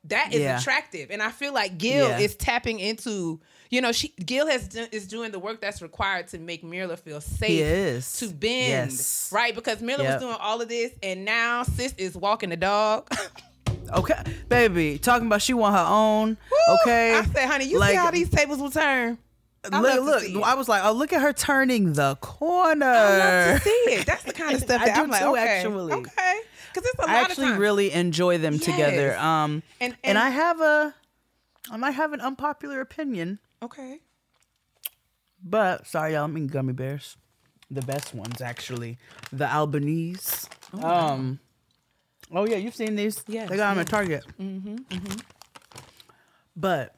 that 0.06 0.30
is 0.34 0.40
Mm-hmm. 0.40 0.42
Yeah. 0.42 0.60
attractive. 0.60 1.12
And 1.12 1.22
I 1.22 1.30
feel 1.32 1.54
like 1.54 1.78
Gil 1.78 2.10
Yeah. 2.10 2.18
is 2.20 2.36
tapping 2.36 2.80
into. 2.80 3.40
You 3.72 3.82
know, 3.82 3.92
she 3.92 4.08
Gil 4.26 4.48
has 4.48 4.68
do, 4.68 4.88
is 4.92 5.06
doing 5.08 5.32
the 5.32 5.38
work 5.38 5.62
that's 5.62 5.80
required 5.84 6.28
to 6.30 6.40
make 6.40 6.64
Myrla 6.64 6.98
feel 6.98 7.22
safe 7.22 8.18
to 8.18 8.28
bend, 8.30 8.92
Yes. 8.92 9.30
right? 9.32 9.54
Because 9.54 9.78
Myrla 9.78 10.00
Yep. 10.04 10.14
was 10.14 10.22
doing 10.24 10.38
all 10.40 10.60
of 10.60 10.68
this, 10.70 10.92
and 11.04 11.24
now 11.24 11.62
sis 11.62 11.94
is 11.98 12.16
walking 12.16 12.50
the 12.50 12.58
dog. 12.58 13.08
Okay, 13.92 14.22
baby, 14.48 15.00
talking 15.00 15.26
about 15.26 15.42
she 15.42 15.56
want 15.56 15.74
her 15.76 15.84
own. 15.88 16.38
Okay, 16.82 17.16
I 17.16 17.24
said, 17.26 17.48
honey, 17.48 17.66
you 17.66 17.80
Like, 17.80 17.90
see 17.92 17.96
how 17.96 18.12
these 18.12 18.30
tables 18.30 18.60
will 18.60 18.70
turn. 18.70 19.18
I 19.72 19.82
look, 19.82 20.24
look. 20.32 20.43
I 20.43 20.55
was 20.55 20.70
like, 20.70 20.84
oh, 20.86 20.93
look 20.93 21.12
at 21.14 21.22
her 21.22 21.34
turning 21.34 21.93
the 21.93 22.16
corner. 22.22 22.86
I 22.86 23.18
love 23.51 23.57
to 23.57 23.64
see 23.64 23.70
it. 23.91 24.05
That's 24.05 24.24
the 24.24 24.34
kind 24.41 24.55
of 24.55 24.62
stuff 24.62 24.82
I 24.82 24.86
that 24.86 24.95
do 24.95 25.01
I'm 25.01 25.10
like, 25.10 25.22
too, 25.22 25.28
okay, 25.32 25.57
actually. 25.57 25.93
okay, 25.93 26.39
because 26.74 26.89
it's 26.89 26.99
a 26.99 27.01
lot 27.01 27.10
I 27.10 27.20
of 27.22 27.26
actually 27.30 27.51
really 27.53 27.91
enjoy 27.91 28.38
them 28.38 28.57
together. 28.60 29.18
Um, 29.18 29.64
And- 29.82 29.93
and, 29.93 29.95
and- 30.03 30.18
I 30.18 30.30
have 30.30 30.62
a, 30.62 30.95
I 31.72 31.78
might 31.78 31.91
have 31.91 32.14
an 32.14 32.22
unpopular 32.22 32.80
opinion, 32.82 33.39
okay. 33.62 33.99
but 35.43 35.86
sorry, 35.86 36.14
y'all, 36.14 36.24
I 36.24 36.28
mean 36.28 36.47
gummy 36.47 36.74
bears, 36.74 37.18
the 37.70 37.82
best 37.82 38.14
ones 38.14 38.41
actually, 38.41 38.97
the 39.34 39.45
Albanese. 39.53 40.47
um, 40.82 41.39
oh 42.32 42.45
yeah, 42.45 42.55
you've 42.57 42.76
seen 42.76 42.95
these? 42.95 43.24
Yes, 43.28 43.49
they 43.49 43.57
got 43.57 43.72
them 43.74 43.82
at 43.82 43.88
Target. 43.88 44.24
Mm-hmm, 44.39 44.78
But 46.55 46.95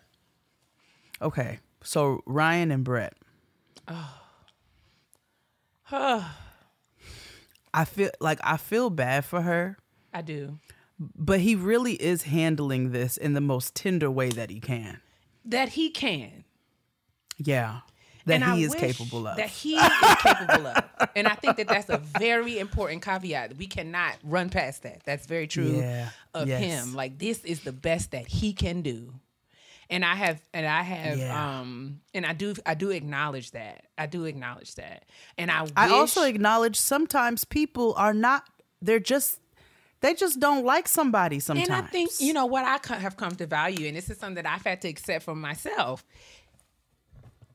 okay, 1.21 1.59
so 1.83 2.21
Ryan 2.25 2.71
and 2.71 2.83
Brett. 2.83 3.13
Oh. 3.87 4.17
I 7.73 7.85
feel 7.85 8.09
like 8.19 8.39
I 8.43 8.57
feel 8.57 8.89
bad 8.89 9.25
for 9.25 9.41
her, 9.41 9.77
I 10.13 10.21
do. 10.21 10.59
but 10.99 11.39
he 11.39 11.55
really 11.55 11.93
is 11.93 12.23
handling 12.23 12.91
this 12.91 13.17
in 13.17 13.33
the 13.33 13.41
most 13.41 13.75
tender 13.75 14.11
way 14.11 14.29
that 14.29 14.49
he 14.49 14.59
can. 14.59 14.99
That 15.45 15.69
he 15.69 15.89
can. 15.89 16.43
Yeah. 17.37 17.79
That 18.25 18.35
and 18.35 18.43
he 18.57 18.63
I 18.63 18.67
is 18.67 18.75
capable 18.75 19.25
of. 19.25 19.37
That 19.37 19.49
he 19.49 19.75
is 19.75 20.15
capable 20.21 20.67
of. 20.67 20.83
And 21.15 21.27
I 21.27 21.33
think 21.33 21.57
that 21.57 21.67
that's 21.67 21.89
a 21.89 21.97
very 22.19 22.59
important 22.59 23.01
caveat. 23.01 23.57
We 23.57 23.65
cannot 23.65 24.17
run 24.23 24.49
past 24.51 24.83
that. 24.83 25.01
That's 25.05 25.25
very 25.25 25.47
true 25.47 25.79
Yeah. 25.79 26.09
of 26.35 26.47
Yes. 26.47 26.61
him. 26.61 26.93
Like 26.93 27.17
this 27.17 27.43
is 27.43 27.61
the 27.61 27.71
best 27.71 28.11
that 28.11 28.27
he 28.27 28.53
can 28.53 28.81
do. 28.83 29.13
And 29.91 30.05
I 30.05 30.15
have 30.15 30.41
and 30.53 30.65
I 30.65 30.81
have 30.81 31.19
Yeah. 31.19 31.59
um 31.59 31.99
and 32.13 32.25
I 32.25 32.33
do 32.33 32.55
I 32.65 32.73
do 32.73 32.89
acknowledge 32.91 33.51
that. 33.51 33.85
I 33.97 34.07
do 34.07 34.23
acknowledge 34.25 34.75
that. 34.75 35.03
And 35.37 35.51
I 35.51 35.63
wish, 35.63 35.73
I 35.75 35.89
also 35.89 36.23
acknowledge 36.23 36.77
sometimes 36.77 37.43
people 37.43 37.93
are 37.97 38.13
not 38.13 38.45
they're 38.81 38.99
just 38.99 39.39
they 39.99 40.13
just 40.15 40.39
don't 40.39 40.65
like 40.65 40.87
somebody 40.87 41.39
sometimes. 41.39 41.69
And 41.69 41.77
I 41.77 41.81
think 41.81 42.09
you 42.19 42.33
know 42.33 42.45
what 42.47 42.63
I 42.65 42.95
have 42.95 43.17
come 43.17 43.35
to 43.35 43.45
value, 43.45 43.87
and 43.87 43.95
this 43.95 44.09
is 44.09 44.17
something 44.17 44.41
that 44.41 44.47
I've 44.47 44.63
had 44.63 44.81
to 44.81 44.87
accept 44.87 45.25
for 45.25 45.35
myself. 45.35 46.03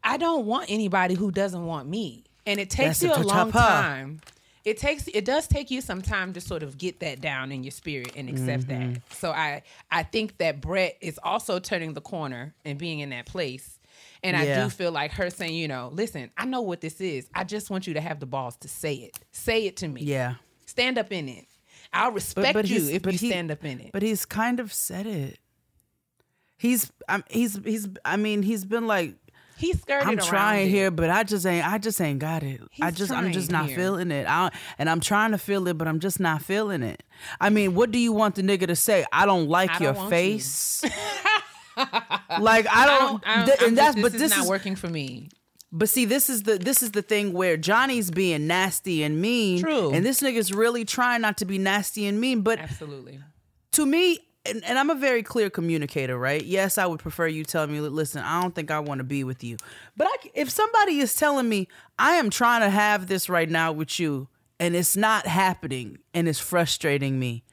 I 0.05 0.17
don't 0.19 0.47
want 0.47 0.67
anybody 0.71 1.15
who 1.15 1.33
doesn't 1.33 1.65
want 1.67 1.89
me, 1.89 2.25
and 2.47 2.61
it 2.61 2.71
takes 2.71 3.01
That's 3.01 3.03
you 3.03 3.13
a 3.13 3.27
a 3.27 3.27
long 3.27 3.51
time. 3.51 4.21
It 4.67 4.77
takes 4.79 5.07
it 5.09 5.25
does 5.25 5.47
take 5.47 5.71
you 5.71 5.81
some 5.81 6.03
time 6.03 6.33
to 6.33 6.41
sort 6.41 6.63
of 6.65 6.77
get 6.77 6.99
that 7.01 7.21
down 7.21 7.53
in 7.53 7.63
your 7.65 7.71
spirit 7.71 8.13
and 8.17 8.29
accept 8.29 8.65
Mm-hmm. 8.67 8.93
that. 8.95 9.01
So 9.15 9.31
I 9.31 9.63
I 9.91 10.03
think 10.03 10.37
that 10.39 10.61
Brett 10.61 10.97
is 11.01 11.19
also 11.23 11.59
turning 11.61 11.95
the 11.95 12.01
corner 12.01 12.53
and 12.65 12.77
being 12.79 12.99
in 12.99 13.11
that 13.11 13.27
place. 13.27 13.79
And 14.25 14.37
I 14.37 14.45
do 14.65 14.69
feel 14.69 14.91
like 14.91 15.13
her 15.13 15.31
saying, 15.31 15.55
you 15.55 15.69
know, 15.69 15.91
listen, 15.93 16.31
I 16.37 16.47
know 16.47 16.63
what 16.63 16.81
this 16.81 17.01
is. 17.01 17.29
I 17.33 17.45
just 17.45 17.71
want 17.71 17.87
you 17.87 17.95
to 17.95 18.01
have 18.01 18.19
the 18.19 18.27
balls 18.27 18.57
to 18.59 18.69
say 18.69 18.95
it. 18.95 19.17
Say 19.31 19.67
it 19.67 19.77
to 19.79 19.89
me. 19.89 20.03
Yeah. 20.03 20.35
Stand 20.67 20.99
up 20.99 21.13
in 21.13 21.29
it. 21.29 21.47
I'll 21.93 22.11
respect 22.11 22.69
you 22.69 22.89
if 22.91 23.03
but 23.03 23.13
you 23.13 23.19
he- 23.21 23.29
stand 23.31 23.53
up 23.53 23.65
in 23.65 23.79
it. 23.81 23.91
But 23.93 24.03
he's 24.03 24.27
kind 24.27 24.59
of 24.59 24.73
said 24.73 25.07
it. 25.07 25.39
He's 26.59 26.91
I'm 27.09 27.23
he's 27.31 27.57
he's 27.65 27.87
I 28.05 28.17
mean, 28.17 28.43
he's 28.43 28.65
been 28.65 28.87
like 28.89 29.15
He 29.59 29.73
skirted 29.73 30.07
I'm 30.09 30.19
trying 30.19 30.69
here, 30.69 30.91
but 30.91 31.09
I 31.11 31.23
just 31.23 31.47
ain't. 31.47 31.67
I 31.67 31.79
just 31.79 32.01
ain't 32.01 32.19
got 32.19 32.43
it. 32.43 32.61
I 32.81 32.91
just, 32.91 33.11
I'm 33.11 33.33
just 33.33 33.51
not 33.51 33.67
here. 33.67 33.77
feeling 33.77 34.11
it. 34.11 34.27
I, 34.29 34.51
and 34.79 34.91
I'm 34.91 35.01
trying 35.01 35.31
to 35.31 35.39
feel 35.39 35.67
it, 35.69 35.79
but 35.79 35.89
I'm 35.89 35.99
just 36.01 36.21
not 36.21 36.43
feeling 36.43 36.83
it. 36.83 37.03
I 37.41 37.49
mean, 37.51 37.75
what 37.75 37.91
do 37.91 37.99
you 37.99 38.13
want 38.13 38.35
the 38.35 38.43
nigga 38.43 38.67
to 38.67 38.77
say? 38.77 39.07
I 39.13 39.25
don't 39.25 39.49
like 39.49 39.81
I 39.81 39.85
your 39.85 39.93
don't 39.95 40.11
face. 40.11 40.85
like 42.41 42.67
I 42.67 42.83
I 42.85 42.87
don't. 42.87 43.23
I 43.27 43.37
don't 43.37 43.47
th- 43.47 43.59
and 43.69 43.77
just- 43.77 43.77
that's 43.77 43.95
this 43.97 44.03
but 44.03 44.15
is 44.15 44.21
this 44.21 44.31
not 44.31 44.43
is 44.45 44.49
working 44.49 44.77
for 44.77 44.89
me. 44.89 45.29
but 45.73 45.89
see, 45.89 46.05
this 46.05 46.29
is 46.31 46.43
the 46.45 46.59
this 46.59 46.83
is 46.83 46.93
the 46.93 47.03
thing 47.03 47.33
where 47.33 47.57
Johnny's 47.57 48.11
being 48.11 48.47
nasty 48.47 49.03
and 49.03 49.21
mean, 49.21 49.61
True. 49.63 49.93
and 49.93 50.05
this 50.05 50.21
nigga's 50.21 50.53
really 50.53 50.85
trying 50.85 51.21
not 51.23 51.39
to 51.39 51.45
be 51.45 51.59
nasty 51.59 52.07
and 52.07 52.21
mean. 52.21 52.43
But 52.43 52.59
Absolutely. 52.59 53.21
to 53.73 53.87
me, 53.87 54.19
and, 54.49 54.65
and 54.65 54.79
I'm 54.79 54.91
a 54.91 54.95
very 54.95 55.23
clear 55.23 55.51
communicator, 55.51 56.19
right? 56.19 56.45
Yes, 56.45 56.79
I 56.79 56.87
would 56.87 57.01
prefer 57.01 57.27
you 57.27 57.45
tell 57.45 57.67
me, 57.67 57.81
listen, 57.81 58.23
I 58.23 58.41
don't 58.41 58.55
think 58.55 58.71
I 58.71 58.81
want 58.81 58.99
to 58.99 59.05
be 59.05 59.25
with 59.25 59.45
you. 59.45 59.57
But 59.97 60.09
I, 60.09 60.31
if 60.35 60.51
somebody 60.51 60.99
is 60.99 61.15
telling 61.15 61.49
me, 61.49 61.69
I 61.99 62.13
am 62.13 62.31
trying 62.31 62.63
to 62.63 62.71
have 62.71 63.07
this 63.07 63.29
right 63.29 63.49
now 63.49 63.73
with 63.73 63.99
you, 63.99 64.29
and 64.59 64.75
it's 64.75 64.97
not 64.97 65.27
happening, 65.27 65.99
and 66.15 66.29
it's 66.29 66.39
frustrating 66.39 67.19
me. 67.19 67.45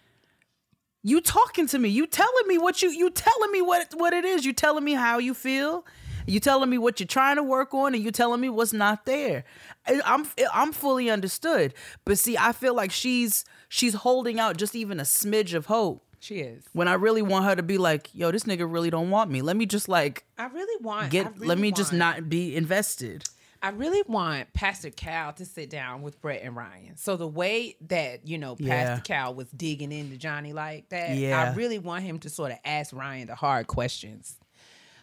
You 1.01 1.19
talking 1.19 1.67
to 1.67 1.79
me? 1.79 1.89
You 1.89 2.07
telling 2.07 2.47
me 2.47 2.57
what 2.57 2.81
you 2.81 2.89
you 2.89 3.09
telling 3.09 3.51
me 3.51 3.61
what 3.61 3.93
what 3.97 4.13
it 4.13 4.23
is? 4.23 4.45
You 4.45 4.53
telling 4.53 4.85
me 4.85 4.93
how 4.93 5.17
you 5.17 5.33
feel? 5.33 5.85
You 6.25 6.39
telling 6.39 6.69
me 6.69 6.77
what 6.77 7.01
you're 7.01 7.07
trying 7.07 7.35
to 7.35 7.43
work 7.43 7.73
on, 7.73 7.93
and 7.93 8.01
you 8.01 8.09
telling 8.09 8.39
me 8.39 8.47
what's 8.47 8.71
not 8.71 9.05
there. 9.05 9.43
I'm 9.85 10.25
I'm 10.53 10.71
fully 10.71 11.09
understood, 11.09 11.73
but 12.05 12.17
see, 12.17 12.37
I 12.37 12.53
feel 12.53 12.73
like 12.73 12.91
she's 12.91 13.43
she's 13.67 13.93
holding 13.93 14.39
out 14.39 14.55
just 14.55 14.75
even 14.75 15.01
a 15.01 15.03
smidge 15.03 15.53
of 15.53 15.65
hope 15.65 16.05
She 16.24 16.39
is. 16.39 16.63
when 16.71 16.88
I 16.88 16.93
really 16.93 17.21
want 17.21 17.43
her 17.45 17.55
to 17.55 17.63
be 17.63 17.78
like, 17.78 18.09
yo, 18.13 18.32
this 18.32 18.43
nigga 18.45 18.71
really 18.71 18.89
don't 18.89 19.09
want 19.09 19.30
me. 19.30 19.41
Let 19.41 19.57
me 19.57 19.65
just 19.65 19.89
like 19.89 20.24
I 20.38 20.45
really 20.47 20.84
want 20.84 21.11
get 21.11 21.34
really 21.36 21.47
let 21.47 21.57
me 21.57 21.71
just 21.74 21.91
not 21.91 22.30
be 22.30 22.55
invested. 22.55 23.26
I 23.61 23.69
really 23.69 24.01
want 24.07 24.51
Pastor 24.53 24.89
Cal 24.89 25.32
to 25.34 25.45
sit 25.45 25.69
down 25.69 26.01
with 26.01 26.21
Brett 26.21 26.41
and 26.43 26.53
Ryan. 26.55 26.97
So 26.97 27.15
the 27.15 27.28
way 27.28 27.76
that, 27.88 28.28
you 28.28 28.38
know, 28.38 28.57
Yeah. 28.59 28.86
Pastor 28.95 29.03
Cal 29.03 29.34
was 29.34 29.47
digging 29.51 29.91
into 29.93 30.17
Johnny 30.17 30.51
like 30.53 30.89
that, 30.89 31.15
Yeah. 31.17 31.41
I 31.51 31.55
really 31.55 31.80
want 31.80 32.03
him 32.03 32.19
to 32.19 32.30
sort 32.30 32.51
of 32.51 32.57
ask 32.65 32.93
Ryan 32.93 33.28
the 33.28 33.36
hard 33.36 33.67
questions 33.67 34.36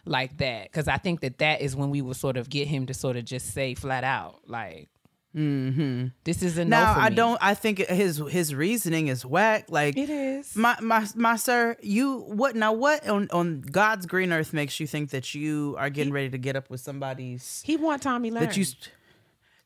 like 0.05 0.37
that. 0.37 0.71
Cause 0.71 0.87
I 0.87 0.97
think 0.97 1.21
that 1.21 1.39
that 1.39 1.61
is 1.61 1.75
when 1.75 1.89
we 1.89 2.01
will 2.01 2.13
sort 2.13 2.37
of 2.37 2.49
get 2.49 2.67
him 2.67 2.85
to 2.87 2.93
sort 2.93 3.15
of 3.15 3.25
just 3.25 3.51
say 3.53 3.73
flat 3.75 4.03
out, 4.03 4.41
like, 4.47 4.89
Mm-hmm. 5.35 6.07
this 6.25 6.43
is 6.43 6.57
a 6.57 6.65
no 6.65 6.77
Now 6.77 6.93
I 6.97 7.09
don't 7.09 7.37
I 7.41 7.53
think 7.53 7.79
his 7.79 8.21
his 8.29 8.53
reasoning 8.53 9.07
is 9.07 9.25
whack. 9.25 9.65
Like 9.69 9.97
It 9.97 10.09
is. 10.09 10.55
My 10.55 10.75
my 10.81 11.07
my 11.15 11.37
sir, 11.37 11.77
you 11.81 12.19
what 12.19 12.55
now 12.55 12.73
what 12.73 13.07
on, 13.07 13.29
on 13.31 13.61
God's 13.61 14.05
green 14.05 14.33
earth 14.33 14.51
makes 14.51 14.79
you 14.79 14.87
think 14.87 15.11
that 15.11 15.33
you 15.33 15.75
are 15.79 15.89
getting 15.89 16.11
ready 16.11 16.29
to 16.29 16.37
get 16.37 16.55
up 16.57 16.69
with 16.69 16.81
somebody's 16.81 17.61
He 17.65 17.77
want 17.77 18.01
Tomi 18.01 18.29
Lahren. 18.29 18.39
that 18.41 18.57
you 18.57 18.65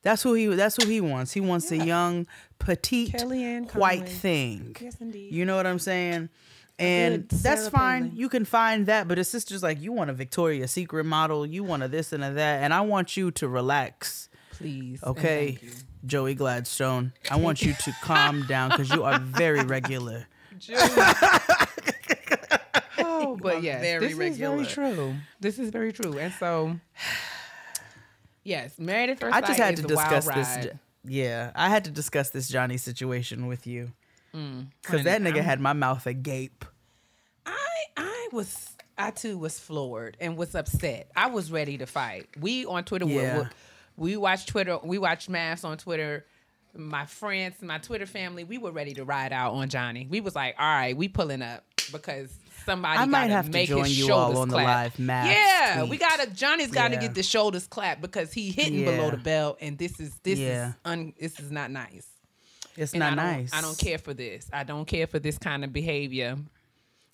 that's 0.04 0.22
who 0.22 0.36
he 0.36 0.46
that's 0.48 0.76
who 0.82 0.88
he 0.88 1.02
wants. 1.02 1.34
He 1.34 1.42
wants 1.42 1.72
a 1.72 1.78
young, 1.78 2.28
petite, 2.60 3.14
Kellyanne 3.14 3.74
white 3.74 4.02
Conway. 4.02 4.14
thing. 4.14 4.76
Yes, 4.80 4.98
indeed. 5.02 5.34
You 5.34 5.46
know 5.46 5.56
what 5.56 5.66
I'm 5.66 5.80
saying? 5.80 6.30
And 6.78 7.28
that's 7.30 7.62
Sarah 7.64 7.72
fine. 7.72 8.04
Palin. 8.10 8.18
You 8.18 8.30
can 8.30 8.46
find 8.46 8.86
that, 8.86 9.08
but 9.08 9.18
his 9.18 9.30
sister's 9.30 9.64
like, 9.64 9.82
you 9.82 9.92
want 9.94 10.12
a 10.12 10.14
Victoria's 10.14 10.72
Secret 10.72 11.06
model, 11.06 11.44
you 11.46 11.64
want 11.64 11.82
a 11.82 11.88
this 11.88 12.14
and 12.14 12.24
a 12.24 12.32
that, 12.34 12.62
and 12.64 12.72
I 12.72 12.82
want 12.82 13.18
you 13.18 13.32
to 13.32 13.48
relax. 13.48 14.30
Please. 14.58 15.04
Okay. 15.04 15.58
Joey 16.06 16.36
Gladstone. 16.36 17.14
I 17.32 17.38
want 17.38 17.62
you 17.62 17.74
to 17.74 17.92
calm 18.02 18.46
down 18.48 18.70
because 18.70 18.90
you 18.92 19.04
are 19.04 19.20
very 19.20 19.64
regular. 19.64 20.28
Oh, 22.98 23.38
but 23.42 23.56
are 23.58 23.60
yes, 23.60 23.82
very 23.82 24.08
this 24.08 24.14
regular. 24.18 24.56
is 24.62 24.72
very 24.74 24.92
true. 24.94 25.16
This 25.40 25.60
is 25.60 25.70
very 25.70 25.92
true, 25.94 26.18
and 26.18 26.34
so 26.34 26.80
yes, 28.44 28.78
married 28.80 29.10
at 29.10 29.20
first 29.20 29.36
I 29.36 29.42
just 29.42 29.60
had 29.60 29.76
to 29.78 29.84
discuss 29.84 30.26
this. 30.28 30.68
Yeah, 31.04 31.52
I 31.56 31.70
had 31.70 31.86
to 31.86 31.92
discuss 31.92 32.30
this 32.30 32.48
Johnny 32.48 32.78
situation 32.78 33.48
with 33.48 33.68
you 33.68 33.92
Mm. 34.34 34.68
because 34.82 35.04
that 35.06 35.22
nigga 35.22 35.42
had 35.42 35.60
my 35.62 35.74
mouth 35.74 36.06
agape. 36.08 36.66
I 37.46 37.68
I 37.98 38.28
was 38.32 38.76
I 38.98 39.12
too 39.12 39.38
was 39.38 39.60
floored 39.60 40.18
and 40.20 40.36
was 40.38 40.56
upset. 40.56 41.10
I 41.16 41.28
was 41.28 41.52
ready 41.52 41.78
to 41.78 41.86
fight. 41.86 42.28
We 42.40 42.66
on 42.66 42.84
Twitter 42.86 43.06
we- 43.06 43.16
Yeah. 43.16 43.40
we, 43.42 43.46
we 43.98 44.18
watch 44.18 44.46
Twitter. 44.46 44.78
We 44.84 44.98
watch 44.98 45.28
MAFS 45.28 45.64
on 45.66 45.78
Twitter. 45.78 46.26
My 46.78 47.06
friends, 47.06 47.62
my 47.62 47.78
Twitter 47.78 48.06
family, 48.06 48.44
we 48.44 48.58
were 48.58 48.72
ready 48.72 48.94
to 48.96 49.06
ride 49.06 49.32
out 49.32 49.54
on 49.54 49.70
Johnny. 49.70 50.08
We 50.10 50.20
was 50.20 50.36
like, 50.36 50.56
all 50.60 50.66
right, 50.66 50.96
we 50.98 51.08
pulling 51.08 51.42
up 51.42 51.64
because 51.94 52.34
somebody 52.66 52.98
I 53.00 53.06
might 53.06 53.28
to 53.30 53.50
make 53.50 53.70
join 53.70 53.86
his 53.86 53.98
you 53.98 54.12
all 54.14 54.34
shoulders 54.34 54.40
on 54.40 54.48
the 54.50 54.54
clap. 54.56 54.66
live 54.66 54.94
MAFS 54.98 55.26
Yeah, 55.32 55.76
tweet. 55.80 55.90
we 55.90 55.98
gotta. 55.98 56.30
Johnny's 56.32 56.72
got 56.72 56.90
to 56.90 56.96
Yeah. 56.96 57.02
get 57.02 57.16
the 57.16 57.24
shoulders 57.24 57.66
clap 57.68 58.02
because 58.02 58.34
he 58.34 58.52
hitting 58.52 58.80
Yeah. 58.80 58.92
below 58.98 59.12
the 59.12 59.18
belt, 59.18 59.58
and 59.62 59.78
this 59.78 60.00
is 60.02 60.14
this 60.24 60.38
Yeah. 60.40 60.70
is 60.70 60.76
un, 60.84 61.14
this 61.20 61.40
is 61.40 61.50
not 61.52 61.72
nice. 61.72 62.08
It's 62.76 62.92
And 62.92 63.00
not 63.00 63.14
I 63.14 63.38
nice. 63.38 63.54
I 63.54 63.62
don't 63.62 63.78
care 63.78 63.98
for 63.98 64.14
this. 64.14 64.50
I 64.52 64.66
don't 64.66 64.86
care 64.86 65.08
for 65.08 65.18
this 65.20 65.38
kind 65.38 65.64
of 65.64 65.72
behavior. 65.72 66.38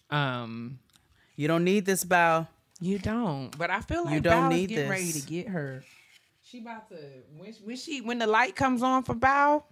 Um, 0.10 0.80
You 1.36 1.48
don't 1.48 1.64
need 1.64 1.86
this 1.86 2.04
Bao. 2.04 2.48
you 2.80 2.98
don't. 2.98 3.56
But 3.58 3.70
I 3.70 3.82
feel 3.82 4.06
like 4.06 4.16
You 4.16 4.20
don't 4.22 4.46
Bao 4.46 4.50
need 4.50 4.72
is 4.72 4.76
getting 4.78 4.90
ready 4.90 5.12
to 5.12 5.22
get 5.22 5.48
her. 5.50 5.84
She 6.52 6.60
about 6.60 6.89
to 6.89 6.97
when, 7.38 7.54
she, 7.54 7.60
when 7.64 7.78
she 7.78 8.02
when 8.02 8.20
the 8.20 8.28
light 8.28 8.58
comes 8.58 8.84
on 8.84 9.04
for 9.04 9.16
Bao, 9.16 9.64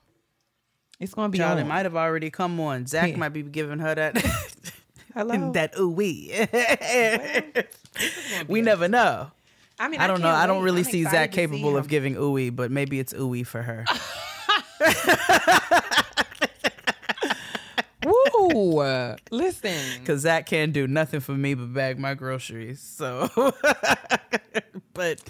it's 0.97 1.13
gonna 1.13 1.27
be 1.27 1.39
Child, 1.39 1.59
it 1.59 1.65
might 1.65 1.86
have 1.86 1.97
already 1.97 2.30
come 2.30 2.57
on. 2.61 2.88
Zach 2.88 3.09
Yeah. 3.09 3.17
might 3.17 3.34
be 3.34 3.43
giving 3.43 3.80
her 3.80 3.93
that 3.95 4.15
Hello. 5.13 5.51
that 5.51 5.77
ooh 5.77 5.89
wee. 5.89 6.34
we 8.47 8.61
never 8.61 8.88
know. 8.88 9.30
I 9.77 9.89
mean, 9.89 9.99
I 9.99 10.07
don't 10.07 10.21
know. 10.21 10.30
can't 10.30 10.38
I 10.38 10.47
don't 10.47 10.63
really 10.63 10.80
I'm 10.80 10.86
see 10.86 11.03
Zach 11.03 11.32
to 11.32 11.36
see 11.36 11.41
capable 11.47 11.75
of 11.75 11.89
giving 11.89 12.15
ooey, 12.15 12.55
but 12.55 12.71
maybe 12.71 12.97
it's 12.97 13.13
ooey 13.13 13.45
for 13.45 13.61
her. 13.61 13.84
Listen, 19.31 20.05
Cause 20.05 20.21
Zach 20.21 20.45
can't 20.45 20.73
do 20.73 20.87
nothing 20.87 21.19
for 21.19 21.33
me 21.33 21.53
but 21.53 21.73
bag 21.73 21.99
my 21.99 22.13
groceries. 22.13 22.79
So, 22.81 23.29
but 24.93 25.21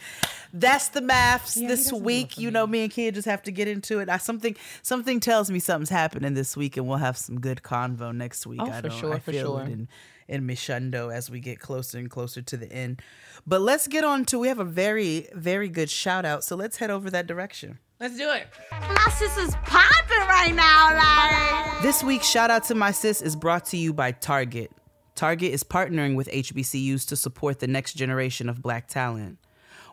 that's 0.53 0.89
the 0.89 1.01
MAFS 1.01 1.61
Yeah, 1.61 1.67
this 1.67 1.85
doesn't 1.85 1.99
do 1.99 2.01
it 2.01 2.05
week. 2.05 2.37
You 2.37 2.51
know, 2.51 2.65
me 2.65 2.83
and 2.83 2.91
Kid 2.91 3.15
just 3.15 3.27
have 3.27 3.43
to 3.43 3.51
get 3.51 3.67
into 3.67 3.99
it. 3.99 4.09
I 4.09 4.17
something 4.17 4.55
something 4.81 5.19
tells 5.19 5.51
me 5.51 5.59
something's 5.59 5.89
happening 5.89 6.33
this 6.33 6.57
week, 6.57 6.77
and 6.77 6.87
we'll 6.87 6.97
have 6.97 7.17
some 7.17 7.39
good 7.39 7.61
convo 7.63 8.15
next 8.15 8.47
week. 8.47 8.61
Oh, 8.61 8.65
I 8.65 8.81
for 8.81 8.89
don't, 8.89 8.97
sure, 8.97 9.13
I 9.13 9.19
for 9.19 9.31
feel 9.31 9.57
sure. 9.57 9.61
it 9.63 9.71
in 9.71 9.87
in 10.27 10.47
Mishundo 10.47 11.13
as 11.13 11.29
we 11.29 11.39
get 11.39 11.59
closer 11.59 11.97
and 11.97 12.09
closer 12.09 12.41
to 12.41 12.57
the 12.57 12.71
end. 12.71 13.01
But 13.47 13.61
let's 13.61 13.87
get 13.87 14.03
on 14.03 14.25
to 14.25 14.39
we 14.39 14.47
have 14.47 14.59
a 14.59 14.65
very 14.65 15.27
very 15.33 15.69
good 15.69 15.89
shout 15.89 16.25
out. 16.25 16.43
So 16.43 16.55
let's 16.55 16.77
head 16.77 16.89
over 16.89 17.09
that 17.09 17.27
direction. 17.27 17.79
Let's 17.99 18.17
do 18.17 18.31
it. 18.31 18.47
My 18.71 19.11
sis 19.17 19.37
is 19.37 19.55
popping 19.63 20.27
right 20.27 20.53
now, 20.55 21.73
like. 21.73 21.81
This 21.81 22.03
week's 22.03 22.27
shout 22.27 22.49
out 22.49 22.63
to 22.65 22.75
my 22.75 22.91
sis 22.91 23.21
is 23.21 23.35
brought 23.35 23.65
to 23.67 23.77
you 23.77 23.93
by 23.93 24.11
Target. 24.11 24.71
Target 25.15 25.51
is 25.51 25.63
partnering 25.63 26.15
with 26.15 26.29
HBCUs 26.29 27.05
to 27.07 27.15
support 27.15 27.59
the 27.59 27.67
next 27.67 27.93
generation 27.93 28.47
of 28.47 28.61
black 28.61 28.87
talent. 28.87 29.37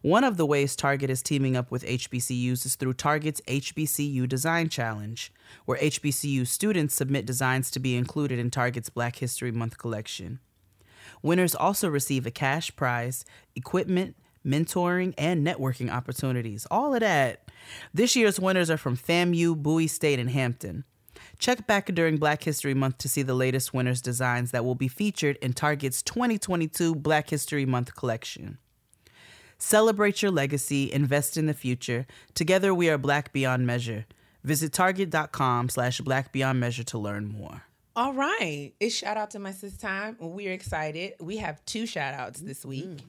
One 0.03 0.23
of 0.23 0.37
the 0.37 0.47
ways 0.47 0.77
Target 0.77 1.11
is 1.11 1.21
teaming 1.21 1.57
up 1.57 1.73
with 1.73 1.85
HBCUs 1.85 2.65
is 2.65 2.77
through 2.77 2.95
Target's 2.95 3.41
HBCU 3.49 4.29
Design 4.29 4.69
Challenge, 4.69 5.33
where 5.65 5.79
HBCU 5.79 6.47
students 6.47 6.95
submit 6.95 7.27
designs 7.27 7.73
to 7.73 7.81
be 7.81 7.97
included 7.97 8.39
in 8.39 8.51
Target's 8.51 8.91
Black 8.91 9.17
History 9.17 9.51
Month 9.51 9.79
collection. 9.79 10.39
Winners 11.23 11.57
also 11.57 11.89
receive 11.89 12.25
a 12.25 12.31
cash 12.31 12.75
prize, 12.77 13.25
equipment, 13.57 14.15
mentoring, 14.47 15.13
and 15.19 15.45
networking 15.45 15.91
opportunities. 15.91 16.69
All 16.71 16.95
of 16.95 17.01
that. 17.01 17.46
This 17.93 18.17
year's 18.17 18.41
winners 18.41 18.71
are 18.71 18.77
from 18.77 18.97
FAMU, 18.97 19.57
Bowie 19.57 19.87
State, 19.87 20.19
and 20.19 20.31
Hampton. 20.31 20.85
Check 21.39 21.67
back 21.67 21.87
during 21.87 22.17
Black 22.17 22.43
History 22.43 22.75
Month 22.75 22.99
to 22.99 23.09
see 23.09 23.23
the 23.23 23.35
latest 23.35 23.75
winners' 23.75 24.01
designs 24.01 24.51
that 24.51 24.65
will 24.65 24.75
be 24.75 24.89
featured 24.89 25.37
in 25.37 25.53
Target's 25.53 26.03
2022 26.03 26.95
Black 26.95 27.31
History 27.31 27.67
Month 27.67 27.95
collection. 27.95 28.59
Celebrate 29.59 30.23
your 30.23 30.31
legacy, 30.31 30.93
invest 30.93 31.37
in 31.37 31.47
the 31.47 31.55
future. 31.55 32.07
Together 32.35 32.75
we 32.75 32.89
are 32.91 32.99
Black 32.99 33.33
Beyond 33.33 33.67
Measure. 33.67 34.07
Visit 34.45 34.73
target.com 34.73 35.69
slash 35.71 36.01
black 36.01 36.31
beyond 36.31 36.61
measure 36.61 36.85
to 36.85 36.99
learn 36.99 37.27
more. 37.27 37.63
All 37.97 38.13
right. 38.13 38.73
It's 38.79 38.95
shout 38.95 39.17
out 39.17 39.31
to 39.31 39.41
my 39.41 39.51
sis 39.51 39.77
time. 39.77 40.17
We're 40.21 40.53
excited. 40.53 41.15
We 41.19 41.39
have 41.39 41.65
two 41.65 41.85
shout 41.85 42.15
outs 42.15 42.41
this 42.41 42.65
week. 42.65 42.85
Mm. 42.85 43.01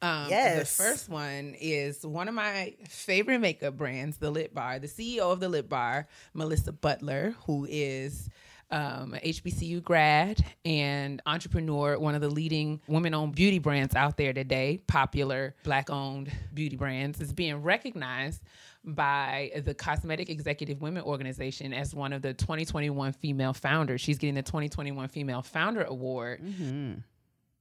Um, 0.00 0.28
Yes. 0.30 0.76
The 0.76 0.82
first 0.82 1.08
one 1.08 1.54
is 1.60 2.06
one 2.06 2.28
of 2.28 2.34
my 2.34 2.74
favorite 2.88 3.38
makeup 3.40 3.76
brands, 3.76 4.18
the 4.18 4.30
Lip 4.30 4.54
Bar. 4.54 4.78
The 4.78 4.86
CEO 4.86 5.32
of 5.32 5.40
the 5.40 5.48
Lip 5.48 5.68
Bar, 5.68 6.06
Melissa 6.34 6.72
Butler, 6.72 7.34
who 7.46 7.66
is 7.68 8.28
um, 8.70 9.14
an 9.14 9.20
HBCU 9.20 9.82
grad 9.82 10.44
and 10.64 11.22
entrepreneur, 11.26 11.98
one 11.98 12.14
of 12.14 12.20
the 12.20 12.28
leading 12.28 12.80
women 12.86 13.14
owned 13.14 13.34
beauty 13.34 13.58
brands 13.58 13.94
out 13.94 14.16
there 14.18 14.32
today, 14.32 14.78
popular 14.86 15.54
black 15.64 15.88
owned 15.90 16.30
beauty 16.52 16.76
brands, 16.76 17.20
is 17.20 17.32
being 17.32 17.62
recognized 17.62 18.42
by 18.84 19.50
the 19.64 19.74
Cosmetic 19.74 20.28
Executive 20.30 20.80
Women 20.80 21.02
Organization 21.02 21.72
as 21.72 21.94
one 21.94 22.12
of 22.12 22.22
the 22.22 22.34
2021 22.34 23.12
female 23.14 23.52
founders. 23.54 24.00
She's 24.00 24.18
getting 24.18 24.34
the 24.34 24.42
2021 24.42 25.08
Female 25.08 25.42
Founder 25.42 25.82
Award 25.84 26.42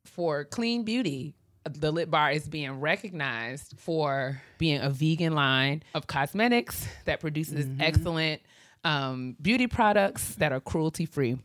for 0.06 0.44
clean 0.46 0.84
beauty. 0.84 1.36
The 1.74 1.92
Lip 1.92 2.10
Bar 2.10 2.32
is 2.32 2.48
being 2.48 2.80
recognized 2.80 3.76
for 3.78 4.42
being 4.58 4.82
a 4.82 4.90
vegan 4.90 5.34
line 5.34 5.84
of 5.94 6.08
cosmetics 6.08 6.88
that 7.06 7.20
produces 7.20 7.68
excellent 7.80 8.42
um, 8.84 9.36
beauty 9.42 9.68
products 9.68 10.36
that 10.36 10.52
are 10.52 10.60
cruelty 10.60 11.06
free. 11.06 11.38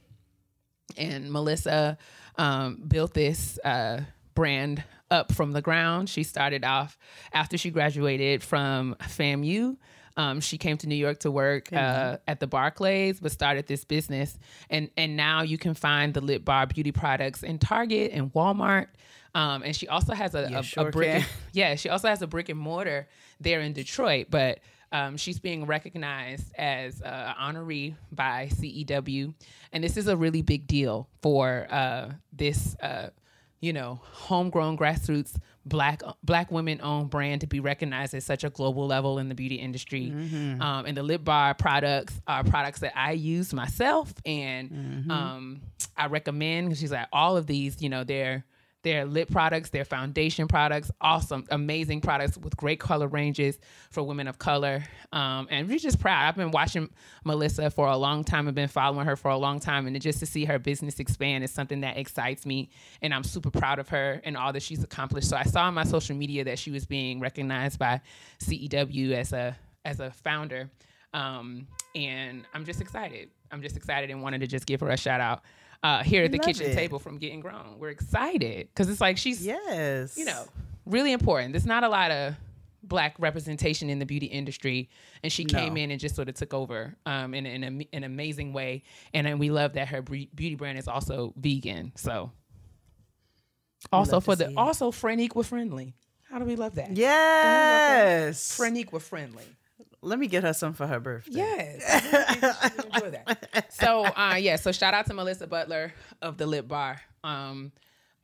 And 0.96 1.32
Melissa 1.32 1.98
um, 2.36 2.82
built 2.86 3.14
this 3.14 3.58
uh, 3.64 4.02
brand 4.34 4.84
up 5.10 5.32
from 5.32 5.52
the 5.52 5.62
ground. 5.62 6.08
She 6.08 6.22
started 6.22 6.64
off 6.64 6.98
after 7.32 7.58
she 7.58 7.70
graduated 7.70 8.42
from 8.42 8.96
FAMU. 9.00 9.76
Um, 10.16 10.40
she 10.40 10.58
came 10.58 10.76
to 10.78 10.86
New 10.86 10.94
York 10.96 11.20
to 11.20 11.30
work 11.30 11.72
uh, 11.72 12.18
at 12.28 12.40
the 12.40 12.46
Barclays, 12.46 13.20
but 13.20 13.32
started 13.32 13.66
this 13.66 13.84
business. 13.84 14.38
And 14.70 14.90
and 14.96 15.16
now 15.16 15.42
you 15.42 15.58
can 15.58 15.74
find 15.74 16.12
the 16.14 16.20
Lip 16.20 16.44
Bar 16.44 16.66
beauty 16.66 16.92
products 16.92 17.42
in 17.42 17.58
Target 17.58 18.12
and 18.12 18.32
Walmart. 18.32 18.88
Um, 19.34 19.62
and 19.62 19.74
she 19.74 19.88
also 19.88 20.12
has 20.12 20.34
a, 20.34 20.48
Yeah, 20.50 20.62
a, 20.76 20.86
a 20.86 20.90
brick. 20.90 21.22
can. 21.22 21.26
yeah, 21.52 21.74
she 21.76 21.88
also 21.88 22.08
has 22.08 22.20
a 22.20 22.26
brick 22.26 22.50
and 22.50 22.58
mortar 22.58 23.08
there 23.40 23.60
in 23.60 23.72
Detroit, 23.72 24.26
but 24.28 24.58
um, 24.92 25.16
she's 25.16 25.38
being 25.38 25.64
recognized 25.64 26.52
as 26.56 27.00
uh, 27.00 27.32
an 27.38 27.54
honoree 27.54 27.94
by 28.10 28.50
CEW, 28.52 29.32
and 29.72 29.82
this 29.82 29.96
is 29.96 30.06
a 30.06 30.16
really 30.18 30.42
big 30.42 30.66
deal 30.66 31.08
for 31.22 31.66
uh, 31.70 32.10
this, 32.30 32.76
uh, 32.82 33.08
you 33.62 33.72
know, 33.72 34.00
homegrown 34.02 34.76
grassroots 34.76 35.36
black 35.64 36.02
black 36.24 36.50
women 36.50 36.80
owned 36.82 37.08
brand 37.08 37.40
to 37.40 37.46
be 37.46 37.60
recognized 37.60 38.12
at 38.14 38.22
such 38.24 38.42
a 38.42 38.50
global 38.50 38.84
level 38.88 39.18
in 39.20 39.28
the 39.28 39.34
beauty 39.36 39.54
industry. 39.54 40.10
Um, 40.60 40.86
and 40.86 40.96
the 40.96 41.02
lip 41.04 41.22
bar 41.24 41.54
products 41.54 42.20
are 42.26 42.42
products 42.42 42.80
that 42.80 42.92
I 42.96 43.12
use 43.12 43.54
myself, 43.54 44.12
and 44.26 44.70
um, 45.10 45.60
I 45.96 46.06
recommend 46.06 46.68
because 46.68 46.80
she's 46.80 46.90
like 46.92 47.06
all 47.12 47.36
of 47.36 47.46
these, 47.46 47.80
you 47.80 47.88
know, 47.88 48.02
they're 48.02 48.44
their 48.82 49.04
lip 49.04 49.30
products, 49.30 49.70
their 49.70 49.84
foundation 49.84 50.48
products, 50.48 50.90
awesome, 51.00 51.44
amazing 51.50 52.00
products 52.00 52.36
with 52.36 52.56
great 52.56 52.80
color 52.80 53.06
ranges 53.06 53.58
for 53.90 54.02
women 54.02 54.26
of 54.26 54.38
color. 54.38 54.84
Um, 55.12 55.46
and 55.50 55.68
we're 55.68 55.78
just 55.78 56.00
proud. 56.00 56.28
I've 56.28 56.36
been 56.36 56.50
watching 56.50 56.90
Melissa 57.24 57.70
for 57.70 57.86
a 57.86 57.96
long 57.96 58.24
time. 58.24 58.48
I've 58.48 58.54
been 58.54 58.68
following 58.68 59.06
her 59.06 59.16
for 59.16 59.30
a 59.30 59.36
long 59.36 59.60
time. 59.60 59.86
And 59.86 60.00
just 60.00 60.18
to 60.20 60.26
see 60.26 60.44
her 60.46 60.58
business 60.58 60.98
expand 60.98 61.44
is 61.44 61.50
something 61.50 61.80
that 61.82 61.96
excites 61.96 62.44
me. 62.44 62.70
And 63.02 63.14
I'm 63.14 63.24
super 63.24 63.50
proud 63.50 63.78
of 63.78 63.88
her 63.90 64.20
and 64.24 64.36
all 64.36 64.52
that 64.52 64.62
she's 64.62 64.82
accomplished. 64.82 65.28
So 65.28 65.36
I 65.36 65.44
saw 65.44 65.62
on 65.62 65.74
my 65.74 65.84
social 65.84 66.16
media 66.16 66.44
that 66.44 66.58
she 66.58 66.70
was 66.70 66.84
being 66.84 67.20
recognized 67.20 67.78
by 67.78 68.00
CEW 68.40 69.12
as 69.12 69.32
a 69.32 69.56
as 69.84 70.00
a 70.00 70.10
founder. 70.10 70.70
Um, 71.14 71.66
and 71.94 72.44
I'm 72.54 72.64
just 72.64 72.80
excited. 72.80 73.30
I'm 73.50 73.62
just 73.62 73.76
excited 73.76 74.10
and 74.10 74.22
wanted 74.22 74.40
to 74.40 74.46
just 74.46 74.66
give 74.66 74.80
her 74.80 74.88
a 74.88 74.96
shout 74.96 75.20
out 75.20 75.42
uh, 75.82 76.02
here 76.02 76.24
at 76.24 76.32
the 76.32 76.38
Love 76.38 76.46
kitchen 76.46 76.70
it. 76.70 76.74
table 76.74 76.98
from 76.98 77.18
Getting 77.18 77.40
Grown. 77.40 77.78
We're 77.78 77.90
excited 77.90 78.68
because 78.68 78.88
it's 78.88 79.00
like 79.00 79.18
she's, 79.18 79.44
Yes. 79.44 80.16
you 80.16 80.24
know, 80.24 80.44
really 80.86 81.12
important. 81.12 81.52
There's 81.52 81.66
not 81.66 81.84
a 81.84 81.88
lot 81.88 82.10
of 82.10 82.34
black 82.84 83.14
representation 83.18 83.88
in 83.90 83.98
the 83.98 84.06
beauty 84.06 84.26
industry, 84.26 84.90
and 85.22 85.32
she 85.32 85.44
came 85.44 85.76
in 85.76 85.90
and 85.90 86.00
just 86.00 86.14
sort 86.16 86.28
of 86.28 86.34
took 86.34 86.52
over 86.52 86.94
um, 87.06 87.32
in, 87.34 87.46
in 87.46 87.62
a, 87.64 87.96
an 87.96 88.04
amazing 88.04 88.52
way. 88.52 88.82
And 89.14 89.26
then 89.26 89.38
we 89.38 89.50
love 89.50 89.74
that 89.74 89.88
her 89.88 90.02
beauty 90.02 90.54
brand 90.56 90.78
is 90.78 90.88
also 90.88 91.32
vegan. 91.36 91.92
So 91.96 92.32
also 93.92 94.20
for 94.20 94.36
the 94.36 94.48
it. 94.50 94.56
also 94.56 94.90
Franiqua 94.90 95.44
friendly. 95.44 95.94
How 96.30 96.38
do 96.38 96.44
we 96.44 96.56
love 96.56 96.76
that? 96.76 96.96
Yes. 96.96 98.56
Franiqua 98.58 99.00
friendly. 99.00 99.44
Let 100.02 100.18
me 100.18 100.26
get 100.26 100.42
her 100.42 100.52
some 100.52 100.72
for 100.72 100.86
her 100.86 100.98
birthday. 101.00 101.32
Yes. 101.38 101.82
I 101.86 102.32
really- 102.34 102.54
I 102.60 102.70
really 102.76 102.90
enjoy 102.94 103.10
that. 103.10 103.72
So 103.72 104.04
uh 104.04 104.36
yeah, 104.38 104.56
so 104.56 104.72
shout 104.72 104.94
out 104.94 105.06
to 105.06 105.14
Melissa 105.14 105.46
Butler 105.46 105.92
of 106.20 106.36
the 106.38 106.46
Lip 106.46 106.66
Bar. 106.68 107.00
Um 107.24 107.72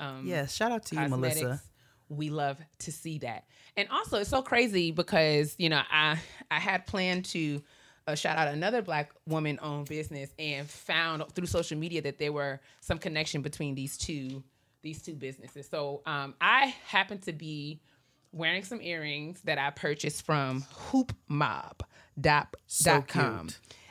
um 0.01 0.25
Yes. 0.27 0.55
Shout 0.55 0.73
out 0.73 0.85
to 0.87 0.95
you, 0.97 1.01
cosmetics. 1.03 1.43
Melissa. 1.43 1.63
We 2.11 2.31
love 2.31 2.57
to 2.81 2.93
see 2.93 3.19
that. 3.19 3.45
And 3.77 3.89
also 3.91 4.19
it's 4.19 4.31
so 4.31 4.43
crazy 4.43 4.91
because, 4.93 5.55
you 5.59 5.69
know, 5.69 5.83
I 5.91 6.19
I 6.51 6.59
had 6.59 6.87
planned 6.87 7.27
to 7.27 7.63
uh, 8.07 8.15
shout 8.15 8.39
out 8.39 8.49
another 8.49 8.81
black 8.81 9.13
woman 9.27 9.59
owned 9.61 9.87
business 9.89 10.31
and 10.39 10.69
found 10.69 11.23
through 11.35 11.47
social 11.47 11.77
media 11.79 12.01
that 12.03 12.19
there 12.19 12.33
were 12.33 12.59
some 12.81 12.99
connection 12.99 13.43
between 13.43 13.75
these 13.75 13.99
two 13.99 14.43
these 14.83 15.03
two 15.03 15.15
businesses. 15.15 15.69
So 15.69 16.03
um 16.07 16.35
I 16.41 16.75
happen 16.87 17.19
to 17.21 17.33
be 17.33 17.81
wearing 18.33 18.65
some 18.65 18.81
earrings 18.81 19.41
that 19.43 19.59
I 19.59 19.71
purchased 19.71 20.25
from 20.25 20.63
hoopmob.com. 20.91 22.47
So 22.67 23.03
com. 23.03 23.49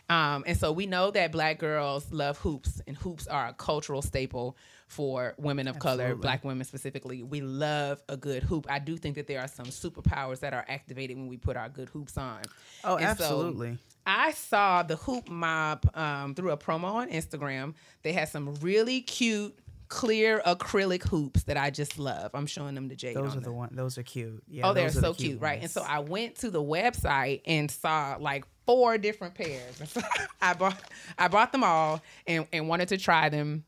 Um, 0.09 0.43
and 0.47 0.57
so 0.57 0.71
we 0.71 0.85
know 0.85 1.11
that 1.11 1.31
black 1.33 1.59
girls 1.59 2.11
love 2.11 2.37
hoops, 2.37 2.81
and 2.87 2.95
hoops 2.95 3.27
are 3.27 3.49
a 3.49 3.53
cultural 3.53 4.01
staple 4.01 4.57
for 4.87 5.33
women 5.37 5.67
of 5.67 5.79
color, 5.79 6.15
black 6.15 6.45
women 6.45 6.63
specifically. 6.63 7.23
We 7.23 7.41
love 7.41 8.01
a 8.07 8.15
good 8.15 8.41
hoop. 8.43 8.67
I 8.69 8.79
do 8.79 8.95
think 8.95 9.15
that 9.15 9.27
there 9.27 9.41
are 9.41 9.47
some 9.49 9.65
superpowers 9.65 10.39
that 10.39 10.53
are 10.53 10.63
activated 10.69 11.17
when 11.17 11.27
we 11.27 11.35
put 11.35 11.57
our 11.57 11.67
good 11.67 11.89
hoops 11.89 12.17
on. 12.17 12.41
Oh, 12.85 12.95
And 12.95 13.17
so 13.17 13.23
absolutely. 13.25 13.77
I 14.05 14.31
saw 14.31 14.83
the 14.83 14.95
Hoop 14.95 15.27
Mob 15.27 15.89
um, 15.93 16.33
through 16.35 16.51
a 16.51 16.57
promo 16.57 16.85
on 16.85 17.09
Instagram. 17.09 17.73
They 18.03 18.13
had 18.13 18.29
some 18.29 18.53
really 18.61 19.01
cute, 19.01 19.59
clear 19.87 20.41
acrylic 20.45 21.03
hoops 21.03 21.43
that 21.43 21.57
I 21.57 21.69
just 21.69 21.97
love. 21.97 22.31
I'm 22.33 22.45
showing 22.45 22.75
them 22.75 22.89
to 22.89 22.95
Jade. 22.95 23.15
Those 23.15 23.35
are 23.35 23.39
the 23.39 23.51
one. 23.51 23.69
Those 23.71 23.97
are 23.97 24.03
cute. 24.03 24.43
Yeah. 24.47 24.67
Oh, 24.67 24.73
they're 24.73 24.87
are 24.87 24.91
the 24.91 25.01
so 25.01 25.13
cute, 25.13 25.41
right? 25.41 25.61
And 25.61 25.71
so 25.71 25.81
I 25.81 25.99
went 25.99 26.35
to 26.37 26.49
the 26.49 26.61
website 26.61 27.41
and 27.45 27.69
saw 27.69 28.17
like 28.19 28.45
four 28.65 28.97
different 28.97 29.35
pairs. 29.35 29.97
I 30.41 30.53
bought 30.53 30.79
I 31.17 31.27
bought 31.27 31.51
them 31.51 31.63
all 31.63 32.01
and, 32.25 32.47
and 32.51 32.67
wanted 32.67 32.89
to 32.89 32.97
try 32.97 33.29
them. 33.29 33.63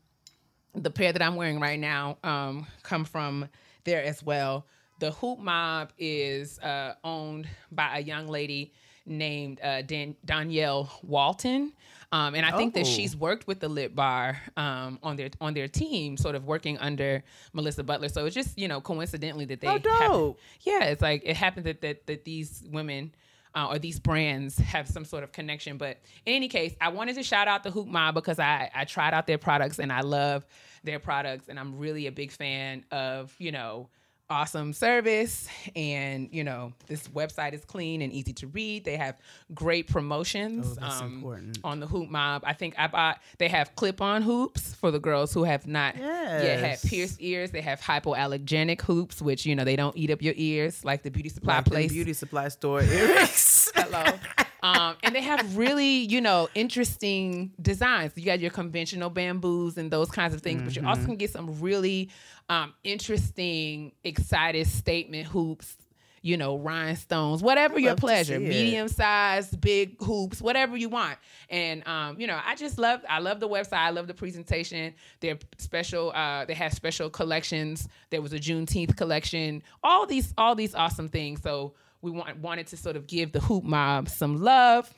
The 0.74 0.90
pair 0.90 1.12
that 1.12 1.20
I'm 1.22 1.34
wearing 1.34 1.58
right 1.58 1.80
now 1.80 2.18
um, 2.22 2.66
come 2.84 3.04
from 3.04 3.48
there 3.84 4.04
as 4.04 4.22
well. 4.22 4.66
The 5.00 5.10
Hoop 5.12 5.38
Mob 5.40 5.92
is 5.98 6.58
uh, 6.60 6.94
owned 7.02 7.48
by 7.72 7.98
a 7.98 8.00
young 8.00 8.28
lady 8.28 8.72
named 9.06 9.60
uh, 9.62 9.82
Dan- 9.82 10.14
Danielle 10.24 10.90
Walton. 11.02 11.72
Um, 12.12 12.34
and 12.34 12.44
I 12.44 12.56
think 12.56 12.74
that 12.74 12.80
Oh. 12.80 12.84
she's 12.84 13.14
worked 13.16 13.46
with 13.46 13.60
the 13.60 13.68
Lip 13.68 13.94
Bar 13.94 14.36
um, 14.56 14.98
on 15.02 15.16
their 15.16 15.30
on 15.40 15.54
their 15.54 15.68
team, 15.68 16.16
sort 16.16 16.34
of 16.34 16.44
working 16.44 16.76
under 16.78 17.22
Melissa 17.52 17.84
Butler. 17.84 18.08
So 18.08 18.26
it's 18.26 18.34
just 18.34 18.58
you 18.58 18.66
know 18.68 18.80
coincidentally 18.80 19.44
that 19.46 19.60
they 19.60 19.68
Oh, 19.68 19.78
happen- 19.78 20.34
yeah, 20.62 20.84
it's 20.86 21.02
like 21.02 21.22
it 21.24 21.36
happened 21.36 21.66
that 21.66 21.80
that, 21.82 22.06
that 22.08 22.24
these 22.24 22.64
women 22.70 23.14
uh, 23.54 23.68
or 23.68 23.78
these 23.78 23.98
brands 24.00 24.58
have 24.58 24.88
some 24.88 25.04
sort 25.04 25.22
of 25.24 25.32
connection. 25.32 25.76
But 25.76 25.98
in 26.26 26.34
any 26.34 26.48
case, 26.48 26.74
I 26.80 26.88
wanted 26.88 27.14
to 27.16 27.22
shout 27.22 27.46
out 27.48 27.62
the 27.62 27.70
Hoop 27.70 27.86
Mob 27.86 28.14
because 28.14 28.38
I 28.40 28.70
I 28.74 28.84
tried 28.86 29.14
out 29.14 29.26
their 29.28 29.38
products 29.38 29.78
and 29.78 29.92
I 29.92 30.00
love 30.00 30.44
their 30.82 30.98
products 30.98 31.48
and 31.48 31.60
I'm 31.60 31.78
really 31.78 32.06
a 32.08 32.12
big 32.12 32.32
fan 32.32 32.84
of 32.90 33.32
you 33.38 33.52
know 33.52 33.88
awesome 34.30 34.72
service 34.72 35.48
and 35.74 36.28
you 36.30 36.44
know 36.44 36.72
this 36.86 37.08
website 37.08 37.52
is 37.52 37.64
clean 37.64 38.00
and 38.00 38.12
easy 38.12 38.32
to 38.32 38.46
read 38.46 38.84
they 38.84 38.96
have 38.96 39.18
great 39.54 39.88
promotions 39.88 40.78
Oh, 40.80 40.86
um, 40.86 41.14
important. 41.14 41.58
on 41.64 41.80
the 41.80 41.86
hoop 41.88 42.08
mob 42.08 42.42
i 42.46 42.52
think 42.52 42.74
i 42.78 42.86
bought 42.86 43.20
they 43.38 43.48
have 43.48 43.74
clip-on 43.74 44.22
hoops 44.22 44.72
for 44.74 44.92
the 44.92 45.00
girls 45.00 45.34
who 45.34 45.42
have 45.42 45.66
not 45.66 45.96
yet 45.96 46.60
had 46.60 46.70
Yes. 46.70 46.88
pierced 46.88 47.16
ears 47.20 47.50
they 47.50 47.60
have 47.60 47.80
hypoallergenic 47.80 48.80
hoops 48.82 49.20
which 49.20 49.44
you 49.44 49.56
know 49.56 49.64
they 49.64 49.74
don't 49.76 49.96
eat 49.96 50.10
up 50.10 50.22
your 50.22 50.34
ears 50.36 50.84
like 50.84 51.02
the 51.02 51.10
beauty 51.10 51.28
supply 51.28 51.56
Like 51.56 51.64
place 51.64 51.90
beauty 51.90 52.12
supply 52.12 52.48
store 52.48 52.82
earrings. 52.82 53.72
Hello. 53.74 54.04
Um, 54.62 54.96
and 55.02 55.14
they 55.14 55.22
have 55.22 55.56
really, 55.56 56.00
you 56.00 56.20
know, 56.20 56.48
interesting 56.54 57.52
designs. 57.60 58.12
You 58.16 58.24
got 58.24 58.40
your 58.40 58.50
conventional 58.50 59.08
bamboos 59.10 59.78
and 59.78 59.90
those 59.90 60.10
kinds 60.10 60.34
of 60.34 60.42
things, 60.42 60.62
but 60.62 60.76
you 60.76 60.82
Mm-hmm. 60.82 60.88
also 60.88 61.04
can 61.06 61.16
get 61.16 61.30
some 61.30 61.60
really 61.60 62.10
um, 62.48 62.74
interesting, 62.84 63.92
excited 64.04 64.66
statement 64.66 65.26
hoops. 65.28 65.76
You 66.22 66.36
know, 66.36 66.58
rhinestones, 66.58 67.42
whatever 67.42 67.78
your 67.78 67.94
pleasure, 67.94 68.38
medium 68.38 68.88
sized, 68.88 69.58
big 69.58 69.98
hoops, 70.02 70.42
whatever 70.42 70.76
you 70.76 70.90
want. 70.90 71.16
And 71.48 71.82
um, 71.88 72.20
you 72.20 72.26
know, 72.26 72.38
I 72.44 72.56
just 72.56 72.76
love, 72.78 73.00
I 73.08 73.20
love 73.20 73.40
the 73.40 73.48
website. 73.48 73.78
I 73.78 73.88
love 73.88 74.06
the 74.06 74.12
presentation. 74.12 74.92
They're 75.20 75.38
special. 75.56 76.12
Uh, 76.14 76.44
they 76.44 76.52
have 76.52 76.74
special 76.74 77.08
collections. 77.08 77.88
There 78.10 78.20
was 78.20 78.34
a 78.34 78.38
Juneteenth 78.38 78.98
collection. 78.98 79.62
All 79.82 80.04
these, 80.04 80.34
all 80.36 80.54
these 80.54 80.74
awesome 80.74 81.08
things. 81.08 81.40
So 81.40 81.72
we 82.02 82.10
want, 82.10 82.38
wanted 82.38 82.66
to 82.68 82.76
sort 82.76 82.96
of 82.96 83.06
give 83.06 83.32
the 83.32 83.40
hoop 83.40 83.64
mob 83.64 84.08
some 84.08 84.40
love 84.40 84.92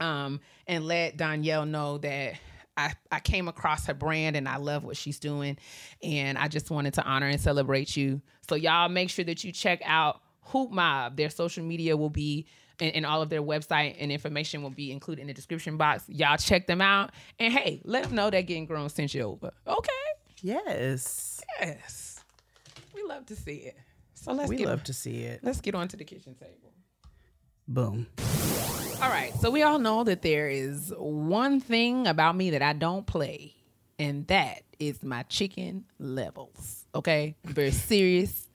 um, 0.00 0.40
and 0.66 0.86
let 0.86 1.16
Danielle 1.16 1.66
know 1.66 1.98
that 1.98 2.34
I, 2.76 2.94
I 3.10 3.20
came 3.20 3.48
across 3.48 3.86
her 3.86 3.94
brand 3.94 4.36
and 4.36 4.48
I 4.48 4.56
love 4.56 4.84
what 4.84 4.96
she's 4.96 5.18
doing. 5.18 5.58
And 6.02 6.38
I 6.38 6.48
just 6.48 6.70
wanted 6.70 6.94
to 6.94 7.02
honor 7.04 7.26
and 7.26 7.40
celebrate 7.40 7.96
you. 7.96 8.22
So, 8.48 8.54
y'all 8.54 8.88
make 8.88 9.10
sure 9.10 9.24
that 9.24 9.42
you 9.42 9.52
check 9.52 9.80
out 9.84 10.20
Hoop 10.42 10.70
Mob. 10.70 11.16
Their 11.16 11.30
social 11.30 11.64
media 11.64 11.96
will 11.96 12.10
be 12.10 12.46
and, 12.80 12.94
and 12.94 13.06
all 13.06 13.22
of 13.22 13.28
their 13.28 13.42
website 13.42 13.96
and 13.98 14.12
information 14.12 14.62
will 14.62 14.70
be 14.70 14.92
included 14.92 15.22
in 15.22 15.26
the 15.26 15.34
description 15.34 15.76
box. 15.76 16.04
Y'all 16.08 16.36
check 16.36 16.66
them 16.66 16.80
out. 16.80 17.10
And 17.38 17.52
hey, 17.52 17.80
let 17.84 18.04
them 18.04 18.14
know 18.14 18.30
that 18.30 18.42
getting 18.42 18.66
grown 18.66 18.88
sent 18.88 19.14
you 19.14 19.22
over. 19.22 19.52
Okay. 19.66 19.92
yes. 20.42 21.40
Yes. 21.60 22.24
We 22.94 23.02
love 23.02 23.26
to 23.26 23.36
see 23.36 23.56
it. 23.56 23.76
So 24.18 24.32
let's 24.32 24.48
We 24.48 24.64
love 24.66 24.82
to 24.84 24.92
see 24.92 25.22
it. 25.22 25.40
let's 25.42 25.60
get 25.60 25.74
on 25.74 25.88
to 25.88 25.96
the 25.96 26.04
kitchen 26.04 26.34
table. 26.34 26.72
Boom. 27.66 28.06
All 29.00 29.08
right, 29.10 29.32
so 29.40 29.50
we 29.50 29.62
all 29.62 29.78
know 29.78 30.02
that 30.04 30.22
there 30.22 30.48
is 30.48 30.92
one 30.96 31.60
thing 31.60 32.06
about 32.08 32.34
me 32.34 32.50
that 32.50 32.62
I 32.62 32.72
don't 32.72 33.06
play, 33.06 33.54
and 33.98 34.26
that 34.26 34.62
is 34.80 35.04
my 35.04 35.22
chicken 35.24 35.84
levels. 36.00 36.84
Okay, 36.94 37.36
very 37.44 37.70
serious, 37.92 38.48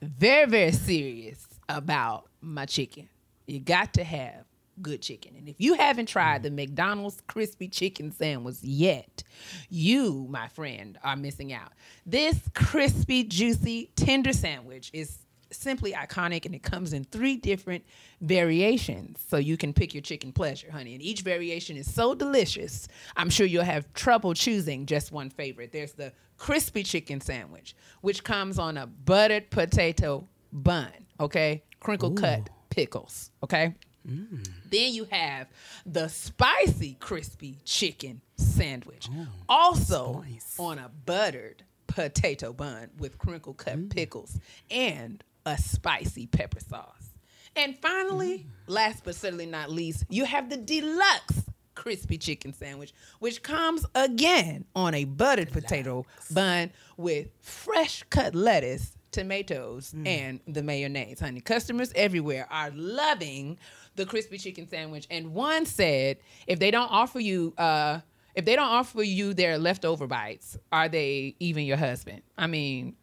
very 0.00 0.48
very 0.48 0.72
serious 0.72 1.46
about 1.68 2.28
my 2.40 2.64
chicken. 2.64 3.08
You 3.46 3.60
got 3.60 3.92
to 3.94 4.04
have 4.04 4.44
good 4.80 5.02
chicken, 5.02 5.34
and 5.36 5.48
if 5.48 5.60
you 5.60 5.74
haven't 5.74 6.06
tried 6.06 6.40
mm. 6.40 6.44
the 6.44 6.50
McDonald's 6.50 7.22
crispy 7.26 7.68
chicken 7.68 8.10
sandwich 8.12 8.56
yet, 8.62 9.22
you, 9.68 10.26
my 10.30 10.48
friend, 10.48 10.98
are 11.04 11.16
missing 11.16 11.52
out. 11.52 11.72
This 12.06 12.38
crispy, 12.54 13.24
juicy, 13.24 13.90
tender 13.96 14.32
sandwich 14.32 14.90
is 14.92 15.18
simply 15.52 15.92
iconic 15.92 16.46
and 16.46 16.54
it 16.54 16.62
comes 16.62 16.92
in 16.92 17.04
three 17.04 17.36
different 17.36 17.84
variations. 18.20 19.20
So 19.28 19.36
you 19.36 19.56
can 19.56 19.72
pick 19.72 19.94
your 19.94 20.02
chicken 20.02 20.32
pleasure 20.32 20.70
honey 20.70 20.94
and 20.94 21.02
each 21.02 21.20
variation 21.20 21.76
is 21.76 21.92
so 21.92 22.14
delicious 22.14 22.88
i'm 23.16 23.30
sure 23.30 23.46
you'll 23.46 23.64
have 23.64 23.92
trouble 23.94 24.34
choosing 24.34 24.86
just 24.86 25.12
one 25.12 25.30
favorite. 25.30 25.72
There's 25.72 25.92
the 25.92 26.12
crispy 26.38 26.82
chicken 26.82 27.20
sandwich 27.20 27.74
which 28.00 28.24
comes 28.24 28.58
on 28.58 28.76
a 28.76 28.86
buttered 28.86 29.50
potato 29.50 30.26
bun 30.52 30.92
okay? 31.20 31.62
Crinkle 31.80 32.12
cut 32.12 32.48
pickles 32.70 33.30
okay 33.42 33.74
Mm. 34.08 34.48
then 34.68 34.92
you 34.92 35.06
have 35.10 35.46
the 35.86 36.08
spicy 36.08 36.96
crispy 36.98 37.58
chicken 37.64 38.20
sandwich 38.36 39.08
oh, 39.12 39.26
also 39.48 40.24
spice. 40.26 40.56
on 40.58 40.78
a 40.78 40.90
buttered 41.06 41.62
potato 41.86 42.52
bun 42.52 42.88
with 42.98 43.18
crinkle 43.18 43.54
cut 43.54 43.76
mm. 43.76 43.90
pickles 43.90 44.38
and 44.70 45.22
a 45.44 45.58
spicy 45.58 46.26
pepper 46.26 46.60
sauce. 46.60 47.10
And 47.54 47.76
finally, 47.78 48.38
mm. 48.38 48.44
last 48.66 49.04
but 49.04 49.14
certainly 49.14 49.46
not 49.46 49.70
least, 49.70 50.04
you 50.08 50.24
have 50.24 50.48
the 50.48 50.56
deluxe 50.56 51.42
crispy 51.74 52.16
chicken 52.16 52.52
sandwich, 52.52 52.92
which 53.18 53.42
comes 53.42 53.84
again 53.94 54.64
on 54.74 54.94
a 54.94 55.04
buttered 55.04 55.52
potato 55.52 56.06
bun 56.32 56.70
with 56.96 57.28
fresh 57.40 58.04
cut 58.10 58.34
lettuce, 58.34 58.96
tomatoes, 59.10 59.94
and 60.06 60.40
the 60.46 60.62
mayonnaise. 60.62 61.20
Honey, 61.20 61.40
customers 61.40 61.92
everywhere 61.94 62.46
are 62.50 62.70
loving 62.74 63.58
the 63.96 64.06
crispy 64.06 64.38
chicken 64.38 64.68
sandwich. 64.68 65.06
And 65.10 65.34
one 65.34 65.66
said, 65.66 66.18
if 66.46 66.58
they 66.58 66.70
don't 66.70 66.90
offer 66.90 67.20
you, 67.20 67.54
uh, 67.58 68.00
if 68.34 68.44
they 68.44 68.56
don't 68.56 68.68
offer 68.68 69.02
you 69.02 69.34
their 69.34 69.58
leftover 69.58 70.06
bites, 70.06 70.58
are 70.70 70.88
they 70.88 71.36
even 71.38 71.64
your 71.64 71.76
husband? 71.76 72.22
I 72.38 72.46
mean, 72.46 72.96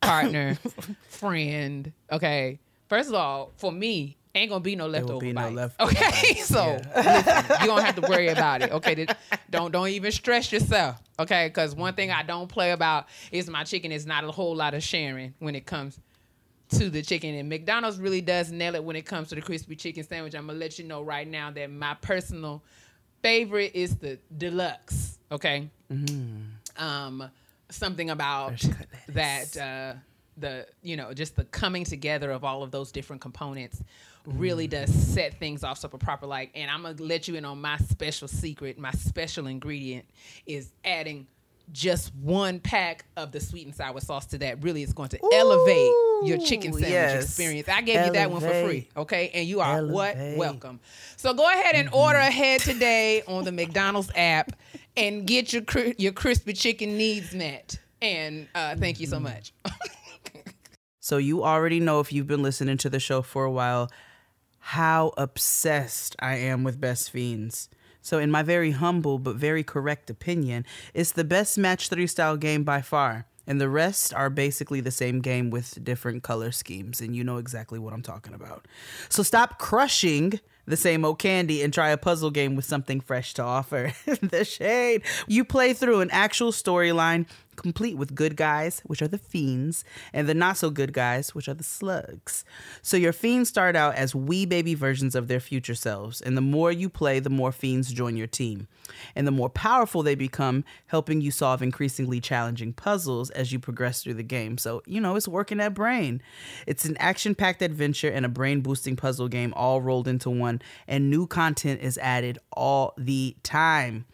partner, 0.00 0.56
friend. 1.08 1.92
Okay. 2.10 2.60
First 2.88 3.08
of 3.08 3.16
all, 3.16 3.52
for 3.56 3.72
me, 3.72 4.16
ain't 4.36 4.50
gonna 4.50 4.60
be 4.60 4.76
no 4.76 4.86
leftover 4.86 5.20
be 5.20 5.32
no 5.32 5.42
bites. 5.42 5.56
leftover 5.56 5.90
okay, 5.90 6.34
so 6.40 6.78
listen, 6.96 7.44
you 7.60 7.66
don't 7.66 7.82
have 7.82 7.96
to 7.96 8.02
worry 8.02 8.28
about 8.28 8.62
it. 8.62 8.70
Okay, 8.70 9.06
don't 9.50 9.72
don't 9.72 9.88
even 9.88 10.12
stress 10.12 10.52
yourself. 10.52 11.02
Okay, 11.18 11.48
because 11.48 11.74
one 11.74 11.94
thing 11.94 12.10
I 12.10 12.22
don't 12.22 12.48
play 12.48 12.72
about 12.72 13.06
is 13.32 13.48
my 13.48 13.64
chicken 13.64 13.90
is 13.90 14.06
not 14.06 14.24
a 14.24 14.30
whole 14.30 14.54
lot 14.54 14.74
of 14.74 14.82
sharing 14.82 15.34
when 15.38 15.54
it 15.54 15.66
comes 15.66 15.98
to 16.70 16.90
the 16.90 17.02
chicken. 17.02 17.34
And 17.34 17.48
McDonald's 17.48 17.98
really 17.98 18.20
does 18.20 18.50
nail 18.50 18.74
it 18.74 18.84
when 18.84 18.96
it 18.96 19.06
comes 19.06 19.28
to 19.28 19.34
the 19.34 19.42
crispy 19.42 19.76
chicken 19.76 20.04
sandwich. 20.04 20.34
I'm 20.34 20.46
gonna 20.46 20.58
let 20.58 20.78
you 20.78 20.84
know 20.84 21.02
right 21.02 21.26
now 21.26 21.50
that 21.50 21.70
my 21.70 21.94
personal 21.94 22.62
favorite 23.22 23.72
is 23.74 23.96
the 23.96 24.18
deluxe. 24.36 25.18
Okay. 25.30 25.68
Um, 26.76 27.30
something 27.70 28.10
about 28.10 28.60
Fresh 28.60 28.72
cut 28.74 28.86
lettuce. 29.08 29.54
that 29.54 29.56
uh, 29.56 29.98
the 30.36 30.66
you 30.82 30.96
know 30.96 31.14
just 31.14 31.36
the 31.36 31.44
coming 31.44 31.84
together 31.84 32.30
of 32.30 32.44
all 32.44 32.62
of 32.62 32.70
those 32.70 32.92
different 32.92 33.22
components 33.22 33.82
really 34.26 34.66
does 34.66 34.92
set 34.92 35.38
things 35.38 35.62
off 35.64 35.78
so 35.78 35.88
proper 35.88 36.26
like. 36.26 36.50
And 36.54 36.70
I'm 36.70 36.82
gonna 36.82 36.96
let 37.00 37.28
you 37.28 37.36
in 37.36 37.44
on 37.44 37.60
my 37.60 37.78
special 37.78 38.28
secret. 38.28 38.78
My 38.78 38.90
special 38.90 39.46
ingredient 39.46 40.04
is 40.46 40.72
adding 40.84 41.26
just 41.72 42.14
one 42.14 42.60
pack 42.60 43.04
of 43.16 43.32
the 43.32 43.40
sweet 43.40 43.66
and 43.66 43.74
sour 43.74 44.00
sauce 44.00 44.26
to 44.26 44.38
that 44.38 44.62
really 44.62 44.82
is 44.82 44.92
going 44.92 45.08
to 45.10 45.18
elevate 45.32 45.92
your 46.24 46.38
chicken 46.38 46.72
sandwich 46.72 46.90
yes. 46.90 47.24
experience. 47.24 47.68
I 47.68 47.82
gave 47.82 48.06
you 48.06 48.12
that 48.12 48.30
one 48.30 48.40
for 48.40 48.48
free, 48.64 48.88
okay? 48.96 49.30
And 49.34 49.46
you 49.46 49.60
are 49.60 49.86
what? 49.86 50.16
Elevate. 50.16 50.30
Mm-hmm. 50.30 50.38
Welcome. 50.38 50.80
So 51.16 51.34
go 51.34 51.48
ahead 51.48 51.74
and 51.74 51.88
order 51.92 52.18
ahead 52.18 52.60
today 52.60 53.22
on 53.26 53.44
the 53.44 53.52
McDonald's 53.52 54.10
app 54.14 54.52
and 54.96 55.26
get 55.26 55.52
your 55.52 55.62
your 55.98 56.12
crispy 56.12 56.52
chicken 56.52 56.96
needs 56.96 57.34
met. 57.34 57.78
And 58.00 58.48
uh, 58.54 58.76
thank 58.76 58.96
Mm-hmm. 58.96 59.02
you 59.02 59.06
so 59.08 59.20
much. 59.20 59.52
So 60.98 61.18
you 61.18 61.44
already 61.44 61.78
know 61.78 62.00
if 62.00 62.12
you've 62.12 62.26
been 62.26 62.42
listening 62.42 62.78
to 62.78 62.90
the 62.90 62.98
show 62.98 63.22
for 63.22 63.44
a 63.44 63.50
while 63.52 63.92
how 64.58 65.12
obsessed 65.16 66.16
I 66.18 66.34
am 66.34 66.64
with 66.64 66.80
Best 66.80 67.12
Fiends. 67.12 67.68
So 68.06 68.20
in 68.20 68.30
my 68.30 68.44
very 68.44 68.70
humble 68.70 69.18
but 69.18 69.34
very 69.34 69.64
correct 69.64 70.10
opinion, 70.10 70.64
it's 70.94 71.10
the 71.10 71.24
best 71.24 71.58
match 71.58 71.88
3 71.88 72.06
style 72.06 72.36
game 72.36 72.62
by 72.62 72.80
far. 72.80 73.26
And 73.48 73.60
the 73.60 73.68
rest 73.68 74.14
are 74.14 74.30
basically 74.30 74.80
the 74.80 74.92
same 74.92 75.20
game 75.20 75.50
with 75.50 75.82
different 75.82 76.22
color 76.22 76.52
schemes 76.52 77.00
and 77.00 77.16
you 77.16 77.24
know 77.24 77.38
exactly 77.38 77.80
what 77.80 77.92
I'm 77.92 78.02
talking 78.02 78.32
about. 78.32 78.66
So 79.08 79.24
stop 79.24 79.58
crushing 79.58 80.38
the 80.66 80.76
same 80.76 81.04
old 81.04 81.18
candy 81.18 81.62
and 81.62 81.74
try 81.74 81.90
a 81.90 81.96
puzzle 81.96 82.30
game 82.30 82.54
with 82.54 82.64
something 82.64 83.00
fresh 83.00 83.34
to 83.34 83.42
offer. 83.42 83.92
the 84.04 84.44
shade. 84.44 85.02
You 85.26 85.44
play 85.44 85.72
through 85.72 86.00
an 86.00 86.10
actual 86.10 86.52
storyline 86.52 87.26
complete 87.56 87.96
with 87.96 88.14
good 88.14 88.36
guys, 88.36 88.80
which 88.84 89.02
are 89.02 89.08
the 89.08 89.18
fiends, 89.18 89.84
and 90.12 90.28
the 90.28 90.34
not 90.34 90.56
so 90.56 90.70
good 90.70 90.92
guys, 90.92 91.34
which 91.34 91.48
are 91.48 91.54
the 91.54 91.64
slugs. 91.64 92.44
So 92.82 92.96
your 92.96 93.12
fiends 93.12 93.48
start 93.48 93.76
out 93.76 93.94
as 93.94 94.14
wee 94.14 94.46
baby 94.46 94.74
versions 94.74 95.14
of 95.14 95.28
their 95.28 95.40
future 95.40 95.74
selves, 95.74 96.20
and 96.20 96.36
the 96.36 96.42
more 96.42 96.70
you 96.72 96.88
play, 96.88 97.20
the 97.20 97.30
more 97.30 97.52
fiends 97.52 97.92
join 97.92 98.16
your 98.16 98.26
team. 98.26 98.68
And 99.14 99.26
the 99.26 99.32
more 99.32 99.50
powerful 99.50 100.02
they 100.02 100.14
become, 100.14 100.64
helping 100.86 101.20
you 101.20 101.30
solve 101.30 101.60
increasingly 101.62 102.20
challenging 102.20 102.72
puzzles 102.72 103.30
as 103.30 103.52
you 103.52 103.58
progress 103.58 104.02
through 104.02 104.14
the 104.14 104.22
game. 104.22 104.58
So, 104.58 104.82
you 104.86 105.00
know, 105.00 105.16
it's 105.16 105.26
working 105.26 105.58
that 105.58 105.74
brain. 105.74 106.22
It's 106.66 106.84
an 106.84 106.96
action 106.98 107.34
packed 107.34 107.62
adventure 107.62 108.08
and 108.08 108.24
a 108.24 108.28
brain 108.28 108.60
boosting 108.60 108.96
puzzle 108.96 109.28
game 109.28 109.52
all 109.56 109.80
rolled 109.80 110.06
into 110.06 110.30
one, 110.30 110.62
and 110.86 111.10
new 111.10 111.26
content 111.26 111.80
is 111.80 111.98
added 111.98 112.38
all 112.52 112.94
the 112.96 113.36
time. 113.42 114.06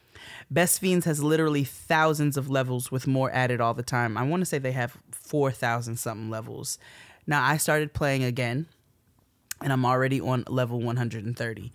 Best 0.51 0.81
Fiends 0.81 1.07
has 1.07 1.23
literally 1.23 1.65
thousands 1.65 2.37
of 2.37 2.51
levels 2.51 2.91
with 2.91 3.07
more 3.07 3.31
added 3.33 3.61
all 3.61 3.75
the 3.75 3.83
time. 3.83 4.17
I 4.17 4.23
want 4.23 4.41
to 4.43 4.47
say 4.47 4.59
they 4.59 4.73
have 4.73 4.99
4,000 5.11 5.97
something 5.97 6.31
levels. 6.31 6.79
Now, 7.27 7.45
I 7.45 7.57
started 7.57 7.93
playing 7.93 8.25
again 8.25 8.67
and 9.63 9.73
I'm 9.73 9.85
already 9.85 10.21
on 10.21 10.45
level 10.49 10.81
130. 10.81 11.73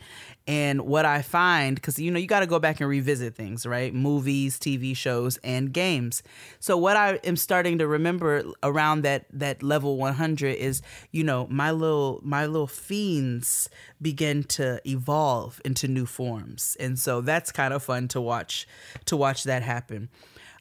And 0.48 0.82
what 0.82 1.06
I 1.06 1.22
find, 1.22 1.76
because 1.76 2.00
you 2.00 2.12
know, 2.12 2.20
you 2.20 2.28
got 2.28 2.40
to 2.40 2.48
go 2.48 2.60
back 2.60 2.80
and 2.80 2.90
revisit 2.90 3.36
things, 3.36 3.66
right? 3.66 3.94
Movies, 3.94 4.60
TV 4.60 4.96
shows, 4.96 5.38
and 5.38 5.74
games. 5.74 6.24
So 6.60 6.78
what 6.78 6.96
I 6.96 7.16
am 7.24 7.36
starting 7.36 7.78
to 7.80 7.88
remember 7.88 8.44
around 8.64 9.02
that 9.02 9.26
that 9.34 9.62
level 9.62 9.98
100 9.98 10.56
is, 10.56 10.82
you 11.12 11.24
know, 11.24 11.48
my 11.50 11.72
little 11.72 12.20
my 12.24 12.46
little 12.46 12.68
fiends 12.68 13.70
begin 14.02 14.44
to 14.44 14.80
evolve 14.86 15.62
into 15.66 15.88
new 15.88 16.06
forms, 16.06 16.78
and 16.80 16.98
so 16.98 17.22
that's 17.22 17.52
kind 17.52 17.74
of 17.74 17.84
fun 17.84 18.08
to 18.10 18.22
watch 18.22 18.68
to 19.06 19.18
watch 19.18 19.44
that 19.44 19.64
happen. 19.64 20.10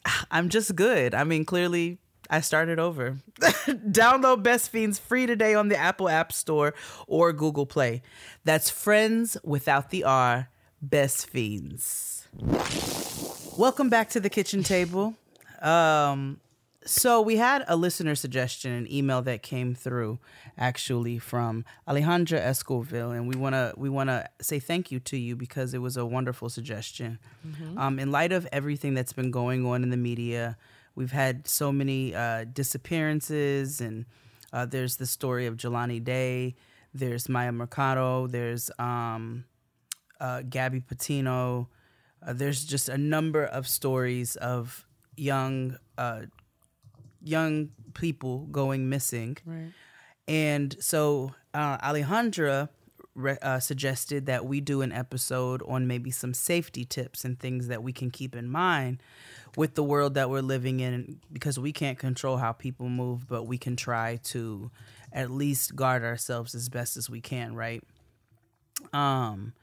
I'm 0.31 0.49
just 0.49 0.75
good. 0.75 1.13
I 1.13 1.23
mean, 1.23 1.45
clearly 1.45 1.99
I 2.29 2.41
started 2.41 2.79
over. 2.79 3.17
Download 3.39 4.43
Best 4.43 4.69
Fiends 4.69 4.99
free 4.99 5.25
today 5.25 5.53
on 5.53 5.69
the 5.69 5.77
Apple 5.77 6.09
App 6.09 6.31
Store 6.33 6.73
or 7.07 7.33
Google 7.33 7.65
Play. 7.65 8.01
That's 8.43 8.69
Friends 8.69 9.37
without 9.43 9.89
the 9.89 10.03
R, 10.03 10.49
Best 10.81 11.29
Fiends. 11.29 12.27
Welcome 13.57 13.89
back 13.89 14.09
to 14.09 14.19
the 14.19 14.29
kitchen 14.29 14.63
table. 14.63 15.15
Um, 15.61 16.39
so 16.85 17.21
we 17.21 17.35
had 17.35 17.65
a 17.67 17.75
listener 17.75 18.15
suggestion, 18.15 18.71
an 18.71 18.91
email 18.91 19.21
that 19.23 19.41
came 19.43 19.75
through 19.75 20.19
actually 20.57 21.19
from 21.19 21.65
Alejandra 21.87 22.39
Escoville, 22.41 23.15
and 23.15 23.27
we 23.27 23.35
wanna 23.35 23.73
we 23.75 23.89
wanna 23.89 24.29
say 24.41 24.59
thank 24.59 24.91
you 24.91 24.99
to 25.01 25.17
you 25.17 25.35
because 25.35 25.73
it 25.73 25.79
was 25.79 25.97
a 25.97 26.05
wonderful 26.05 26.49
suggestion. 26.49 27.19
Um, 27.77 27.99
in 27.99 28.11
light 28.11 28.31
of 28.31 28.47
everything 28.51 28.93
that's 28.93 29.11
been 29.13 29.31
going 29.31 29.65
on 29.65 29.83
in 29.83 29.89
the 29.89 29.97
media, 29.97 30.57
we've 30.97 31.11
had 31.11 31.47
so 31.47 31.71
many 31.71 32.13
uh, 32.15 32.43
disappearances, 32.51 33.79
and 33.79 34.05
uh, 34.51 34.65
there's 34.65 34.97
the 34.97 35.05
story 35.05 35.45
of 35.45 35.55
Jelani 35.55 36.03
Day, 36.03 36.55
there's 36.91 37.29
Maya 37.29 37.51
Mercado, 37.51 38.25
there's 38.25 38.71
um, 38.79 39.45
uh, 40.19 40.41
Gabby 40.49 40.81
Petito. 40.81 41.69
Uh, 42.25 42.33
there's 42.33 42.65
just 42.65 42.89
a 42.89 42.97
number 42.97 43.45
of 43.45 43.67
stories 43.67 44.35
of 44.37 44.87
young 45.15 45.77
uh, 45.99 46.21
young 47.21 47.69
people 47.93 48.47
going 48.47 48.89
missing. 48.89 49.37
Right. 49.45 49.71
And 50.27 50.75
so 50.79 51.35
uh, 51.53 51.77
Alejandra 51.77 52.69
re- 53.17 53.37
uh, 53.41 53.59
suggested 53.59 54.27
that 54.27 54.45
we 54.45 54.61
do 54.61 54.81
an 54.81 54.91
episode 54.91 55.61
on 55.67 55.87
maybe 55.87 56.11
some 56.11 56.33
safety 56.33 56.85
tips 56.85 57.25
and 57.25 57.37
things 57.39 57.67
that 57.67 57.83
we 57.83 57.91
can 57.91 58.11
keep 58.11 58.35
in 58.35 58.49
mind 58.49 59.01
with 59.57 59.75
the 59.75 59.83
world 59.83 60.13
that 60.13 60.29
we're 60.29 60.41
living 60.41 60.79
in 60.79 61.19
because 61.33 61.59
we 61.59 61.73
can't 61.73 61.97
control 61.97 62.37
how 62.37 62.53
people 62.53 62.87
move, 62.87 63.27
but 63.27 63.43
we 63.43 63.57
can 63.57 63.75
try 63.75 64.17
to 64.23 64.71
at 65.11 65.31
least 65.31 65.75
guard 65.75 66.03
ourselves 66.03 66.53
as 66.53 66.69
best 66.69 66.95
as 66.95 67.09
we 67.09 67.19
can, 67.19 67.55
right? 67.55 67.83
Um, 68.93 69.53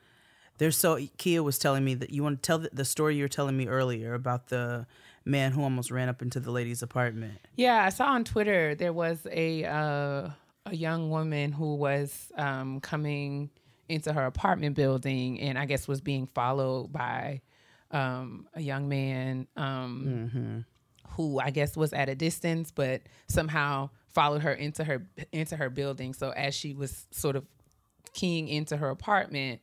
there's 0.59 0.77
so 0.77 0.99
Kia 1.17 1.43
was 1.43 1.59
telling 1.59 1.85
me 1.85 1.95
that 1.95 2.11
you 2.11 2.23
want 2.23 2.43
to 2.43 2.47
tell 2.47 2.67
the, 2.73 2.85
story 2.85 3.17
you 3.17 3.25
were 3.25 3.29
telling 3.29 3.57
me 3.57 3.69
earlier 3.69 4.15
about 4.15 4.49
the 4.49 4.87
man 5.25 5.53
who 5.53 5.63
almost 5.63 5.91
ran 5.91 6.09
up 6.09 6.23
into 6.23 6.41
the 6.41 6.51
lady's 6.51 6.83
apartment. 6.83 7.39
Yeah, 7.57 7.85
I 7.85 7.89
saw 7.91 8.07
on 8.07 8.25
Twitter 8.25 8.75
there 8.75 8.93
was 8.93 9.27
a 9.31 9.65
uh, 9.65 10.31
a 10.67 10.75
young 10.75 11.11
woman 11.11 11.53
who 11.53 11.75
was 11.77 12.33
um, 12.37 12.81
coming 12.81 13.51
into 13.89 14.13
her 14.13 14.25
apartment 14.27 14.77
building, 14.77 15.41
and 15.41 15.59
I 15.59 15.67
guess 15.67 15.87
was 15.87 16.01
being 16.01 16.27
followed 16.27 16.93
by 16.93 17.43
um, 17.91 18.49
a 18.55 18.61
young 18.61 18.89
man 18.89 19.47
um, 19.57 20.65
who 21.11 21.39
I 21.39 21.51
guess 21.51 21.77
was 21.77 21.93
at 21.93 22.09
a 22.09 22.15
distance, 22.15 22.71
but 22.71 23.03
somehow 23.29 23.91
followed 24.09 24.43
her 24.43 24.53
into 24.53 24.85
her 24.85 25.07
into 25.33 25.57
her 25.57 25.69
building. 25.71 26.15
So 26.15 26.31
as 26.31 26.55
she 26.55 26.73
was 26.73 27.07
sort 27.11 27.37
of 27.37 27.45
keying 28.15 28.49
into 28.49 28.77
her 28.77 28.89
apartment, 28.89 29.61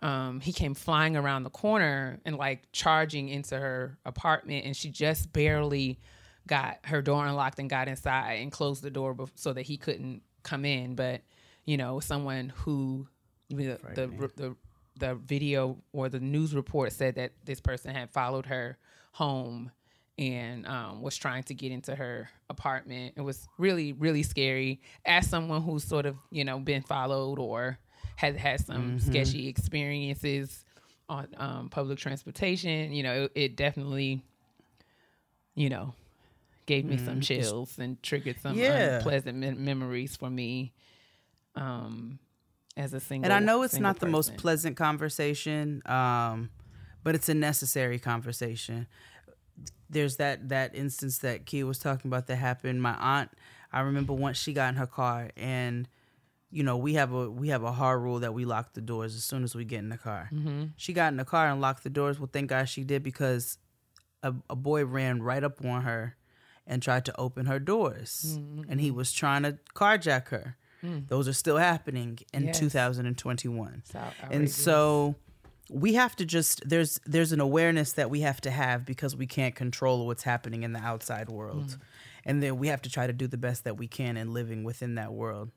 um, 0.00 0.40
he 0.40 0.52
came 0.52 0.74
flying 0.74 1.16
around 1.16 1.42
the 1.42 1.50
corner 1.50 2.20
and 2.24 2.36
like 2.36 2.62
charging 2.72 3.28
into 3.28 3.58
her 3.58 3.98
apartment, 4.06 4.64
and 4.64 4.74
she 4.74 4.88
just 4.90 5.32
barely 5.32 5.98
got 6.46 6.78
her 6.84 7.02
door 7.02 7.26
unlocked 7.26 7.58
and 7.58 7.68
got 7.68 7.88
inside 7.88 8.34
and 8.40 8.50
closed 8.50 8.82
the 8.82 8.90
door 8.90 9.14
so 9.34 9.52
that 9.52 9.62
he 9.62 9.76
couldn't 9.76 10.22
come 10.42 10.64
in. 10.64 10.94
But 10.94 11.22
you 11.64 11.76
know, 11.76 12.00
someone 12.00 12.52
who 12.56 13.06
the 13.48 13.78
the, 13.94 14.30
the 14.36 14.56
the 14.98 15.14
video 15.14 15.76
or 15.92 16.08
the 16.08 16.20
news 16.20 16.54
report 16.54 16.92
said 16.92 17.14
that 17.16 17.32
this 17.44 17.60
person 17.60 17.94
had 17.94 18.10
followed 18.10 18.46
her 18.46 18.78
home 19.12 19.70
and 20.18 20.66
um, 20.66 21.00
was 21.00 21.16
trying 21.16 21.44
to 21.44 21.54
get 21.54 21.70
into 21.70 21.94
her 21.94 22.28
apartment. 22.50 23.14
It 23.16 23.20
was 23.20 23.46
really, 23.56 23.92
really 23.92 24.24
scary. 24.24 24.80
As 25.04 25.28
someone 25.28 25.62
who's 25.62 25.84
sort 25.84 26.06
of, 26.06 26.16
you 26.30 26.44
know, 26.44 26.58
been 26.58 26.82
followed 26.82 27.38
or 27.38 27.78
has 28.16 28.34
had 28.34 28.60
some 28.64 28.98
sketchy 28.98 29.46
experiences 29.48 30.64
on 31.08 31.28
um, 31.36 31.68
public 31.68 31.98
transportation, 31.98 32.92
you 32.92 33.04
know, 33.04 33.24
it, 33.24 33.32
it 33.34 33.56
definitely, 33.56 34.24
you 35.54 35.68
know, 35.68 35.94
gave 36.68 36.84
me 36.84 36.98
some 36.98 37.20
chills 37.20 37.76
and 37.78 38.00
triggered 38.02 38.40
some 38.40 38.56
Yeah. 38.56 38.98
unpleasant 38.98 39.36
mem- 39.38 39.64
memories 39.64 40.14
for 40.14 40.30
me. 40.30 40.72
Um, 41.56 42.20
as 42.76 42.94
a 42.94 43.00
single, 43.00 43.24
and 43.24 43.32
I 43.32 43.40
know 43.44 43.62
it's 43.64 43.78
not 43.80 43.98
the 43.98 44.06
most 44.06 44.36
pleasant 44.36 44.76
conversation, 44.76 45.82
um, 45.86 46.50
but 47.02 47.16
it's 47.16 47.28
a 47.28 47.34
necessary 47.34 47.98
conversation. 47.98 48.86
There's 49.90 50.16
that 50.18 50.50
that 50.50 50.76
instance 50.76 51.18
that 51.18 51.44
Kia 51.46 51.66
was 51.66 51.80
talking 51.80 52.08
about 52.08 52.28
that 52.28 52.36
happened. 52.36 52.80
My 52.80 52.94
aunt, 52.94 53.30
I 53.72 53.80
remember 53.80 54.12
once 54.12 54.36
she 54.38 54.52
got 54.52 54.68
in 54.68 54.76
her 54.76 54.86
car, 54.86 55.30
and 55.36 55.88
you 56.50 56.62
know 56.62 56.76
we 56.76 56.94
have 56.94 57.12
a 57.12 57.28
we 57.28 57.48
have 57.48 57.64
a 57.64 57.72
hard 57.72 58.00
rule 58.02 58.20
that 58.20 58.32
we 58.34 58.44
lock 58.44 58.74
the 58.74 58.80
doors 58.80 59.16
as 59.16 59.24
soon 59.24 59.42
as 59.42 59.56
we 59.56 59.64
get 59.64 59.80
in 59.80 59.88
the 59.88 59.98
car. 59.98 60.28
Mm-hmm. 60.32 60.64
She 60.76 60.92
got 60.92 61.08
in 61.12 61.16
the 61.16 61.24
car 61.24 61.48
and 61.48 61.60
locked 61.60 61.82
the 61.82 61.90
doors. 61.90 62.20
Well, 62.20 62.30
thank 62.32 62.50
God 62.50 62.68
she 62.68 62.84
did 62.84 63.02
because 63.02 63.58
a, 64.22 64.32
a 64.48 64.54
boy 64.54 64.84
ran 64.84 65.20
right 65.22 65.42
up 65.42 65.64
on 65.64 65.82
her 65.82 66.16
and 66.68 66.80
tried 66.82 67.04
to 67.06 67.18
open 67.20 67.46
her 67.46 67.58
doors, 67.58 68.36
Mm-hmm. 68.38 68.70
and 68.70 68.80
he 68.80 68.90
was 68.92 69.10
trying 69.12 69.42
to 69.42 69.58
carjack 69.74 70.28
her. 70.28 70.56
Those 71.08 71.26
are 71.26 71.32
still 71.32 71.56
happening 71.56 72.20
in 72.32 72.42
Mm. 72.44 72.46
Yes. 72.46 72.58
2021 72.60 73.82
and 74.30 74.48
so 74.50 75.16
we 75.70 75.94
have 75.94 76.14
to 76.16 76.24
just 76.24 76.62
there's 76.68 77.00
there's 77.04 77.32
an 77.32 77.40
awareness 77.40 77.92
that 77.94 78.08
we 78.10 78.20
have 78.20 78.40
to 78.42 78.50
have 78.50 78.84
because 78.86 79.16
we 79.16 79.26
can't 79.26 79.54
control 79.56 80.06
what's 80.06 80.22
happening 80.22 80.62
in 80.62 80.72
the 80.72 80.80
outside 80.80 81.28
world 81.28 81.76
and 82.24 82.40
then 82.42 82.56
we 82.58 82.68
have 82.68 82.80
to 82.82 82.90
try 82.90 83.06
to 83.08 83.12
do 83.12 83.26
the 83.26 83.36
best 83.36 83.64
that 83.64 83.76
we 83.76 83.86
can 83.88 84.16
in 84.16 84.32
living 84.32 84.62
within 84.64 84.94
that 84.94 85.12
world 85.12 85.50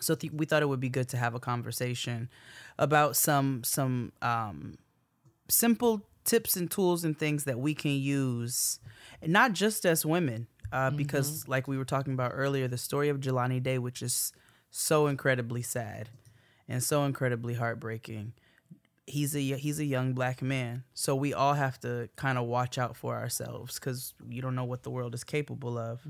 so 0.00 0.14
th- 0.14 0.32
we 0.32 0.46
thought 0.46 0.62
it 0.62 0.68
would 0.68 0.80
be 0.80 0.88
good 0.88 1.08
to 1.08 1.16
have 1.16 1.34
a 1.34 1.40
conversation 1.40 2.28
about 2.78 3.16
some 3.16 3.62
some 3.64 4.12
um, 4.22 4.78
simple 5.48 6.02
tips 6.24 6.56
and 6.56 6.70
tools 6.70 7.04
and 7.04 7.18
things 7.18 7.44
that 7.44 7.58
we 7.58 7.74
can 7.74 7.92
use 7.92 8.78
not 9.24 9.52
just 9.52 9.84
as 9.86 10.04
women 10.04 10.46
uh, 10.72 10.90
because 10.90 11.46
like 11.48 11.68
we 11.68 11.78
were 11.78 11.84
talking 11.84 12.12
about 12.12 12.32
earlier 12.34 12.66
the 12.68 12.78
story 12.78 13.08
of 13.08 13.20
jelani 13.20 13.62
day 13.62 13.78
which 13.78 14.02
is 14.02 14.32
so 14.70 15.06
incredibly 15.06 15.62
sad 15.62 16.08
and 16.68 16.82
so 16.82 17.04
incredibly 17.04 17.54
heartbreaking. 17.54 18.32
He's 19.06 19.36
a 19.36 19.40
he's 19.40 19.78
a 19.78 19.84
young 19.84 20.14
black 20.14 20.42
man 20.42 20.82
so 20.92 21.14
we 21.14 21.32
all 21.32 21.54
have 21.54 21.78
to 21.80 22.08
kind 22.16 22.38
of 22.38 22.46
watch 22.46 22.76
out 22.76 22.96
for 22.96 23.14
ourselves 23.16 23.78
because 23.78 24.14
you 24.28 24.42
don't 24.42 24.56
know 24.56 24.64
what 24.64 24.82
the 24.82 24.90
world 24.90 25.14
is 25.14 25.22
capable 25.22 25.78
of. 25.78 26.04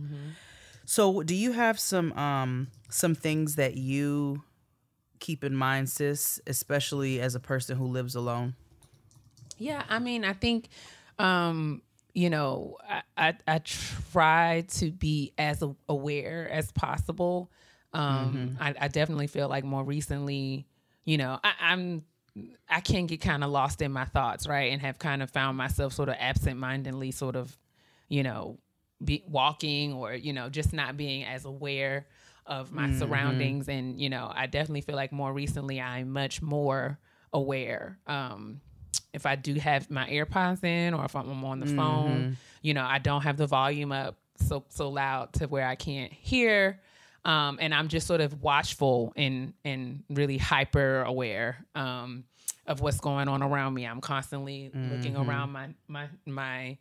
So 0.86 1.22
do 1.22 1.34
you 1.34 1.52
have 1.52 1.78
some 1.78 2.12
um 2.14 2.68
some 2.88 3.14
things 3.14 3.56
that 3.56 3.76
you 3.76 4.42
keep 5.18 5.44
in 5.44 5.54
mind 5.54 5.88
sis 5.90 6.40
especially 6.46 7.20
as 7.20 7.34
a 7.34 7.40
person 7.40 7.76
who 7.76 7.86
lives 7.86 8.14
alone? 8.14 8.54
Yeah, 9.58 9.82
I 9.88 9.98
mean, 9.98 10.24
I 10.24 10.32
think, 10.34 10.68
um, 11.18 11.82
you 12.16 12.30
know, 12.30 12.78
I, 12.88 13.02
I, 13.16 13.34
I 13.46 13.58
try 13.58 14.64
to 14.68 14.90
be 14.90 15.34
as 15.36 15.62
aware 15.86 16.48
as 16.50 16.72
possible. 16.72 17.52
Um, 17.92 18.56
I, 18.58 18.74
I 18.80 18.88
definitely 18.88 19.26
feel 19.26 19.48
like 19.48 19.64
more 19.64 19.84
recently, 19.84 20.66
you 21.04 21.18
know, 21.18 21.38
I, 21.44 21.52
I'm, 21.60 22.04
I 22.70 22.80
can 22.80 23.06
get 23.06 23.20
kind 23.20 23.44
of 23.44 23.50
lost 23.50 23.82
in 23.82 23.92
my 23.92 24.06
thoughts, 24.06 24.46
right, 24.48 24.72
and 24.72 24.80
have 24.80 24.98
kind 24.98 25.22
of 25.22 25.30
found 25.30 25.58
myself 25.58 25.92
sort 25.92 26.08
of 26.08 26.16
absent-mindedly, 26.18 27.10
sort 27.10 27.36
of, 27.36 27.56
you 28.08 28.22
know, 28.22 28.58
be 29.04 29.22
walking 29.28 29.92
or 29.92 30.14
you 30.14 30.32
know 30.32 30.48
just 30.48 30.72
not 30.72 30.96
being 30.96 31.22
as 31.24 31.44
aware 31.44 32.06
of 32.46 32.72
my 32.72 32.90
surroundings. 32.98 33.68
And 33.68 34.00
you 34.00 34.08
know 34.08 34.32
i 34.34 34.46
definitely 34.46 34.80
feel 34.80 34.96
like 34.96 35.12
more 35.12 35.34
recently 35.34 35.82
i'm 35.82 36.10
much 36.12 36.40
more 36.40 36.98
aware. 37.30 37.98
Um 38.06 38.62
if 39.16 39.26
i 39.26 39.34
do 39.34 39.54
have 39.54 39.90
my 39.90 40.08
airpods 40.08 40.62
in 40.62 40.94
or 40.94 41.04
if 41.04 41.16
i'm 41.16 41.44
on 41.44 41.58
the 41.58 41.66
phone 41.66 42.36
you 42.62 42.72
know 42.74 42.84
i 42.84 42.98
don't 42.98 43.22
have 43.22 43.36
the 43.36 43.46
volume 43.48 43.90
up 43.90 44.16
so 44.36 44.64
so 44.68 44.88
loud 44.88 45.32
to 45.32 45.46
where 45.48 45.66
i 45.66 45.74
can't 45.74 46.12
hear 46.12 46.78
um 47.24 47.58
and 47.60 47.74
i'm 47.74 47.88
just 47.88 48.06
sort 48.06 48.20
of 48.20 48.40
watchful 48.42 49.12
and 49.16 49.52
and 49.64 50.04
really 50.10 50.38
hyper 50.38 51.02
aware 51.02 51.56
um 51.74 52.22
of 52.66 52.80
what's 52.80 53.00
going 53.00 53.26
on 53.28 53.42
around 53.42 53.74
me 53.74 53.84
i'm 53.84 54.00
constantly 54.00 54.70
looking 54.92 55.16
around 55.16 55.50
my 55.50 55.68
my 55.88 56.06
my 56.24 56.78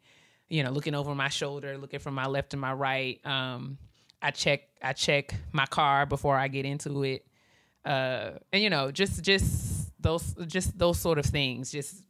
you 0.48 0.62
know, 0.64 0.70
looking 0.70 0.94
over 0.94 1.16
my 1.16 1.30
shoulder, 1.30 1.76
looking 1.76 2.00
from 2.00 2.14
my 2.14 2.28
left 2.28 2.52
to 2.52 2.58
my 2.58 2.72
right. 2.72 3.20
Um, 3.26 3.80
I 4.22 4.30
check 4.30 4.62
I 4.80 4.94
check 4.94 5.34
my 5.52 5.66
car 5.66 6.06
before 6.06 6.38
I 6.38 6.50
get 6.50 6.66
into 6.66 7.02
it. 7.04 7.26
uh, 7.84 8.32
and 8.54 8.62
you 8.62 8.70
know, 8.70 8.92
just 8.92 9.24
just 9.24 9.92
those 10.00 10.36
just 10.46 10.78
those 10.78 11.00
sort 11.00 11.18
of 11.18 11.26
things. 11.26 11.72
Just 11.72 12.04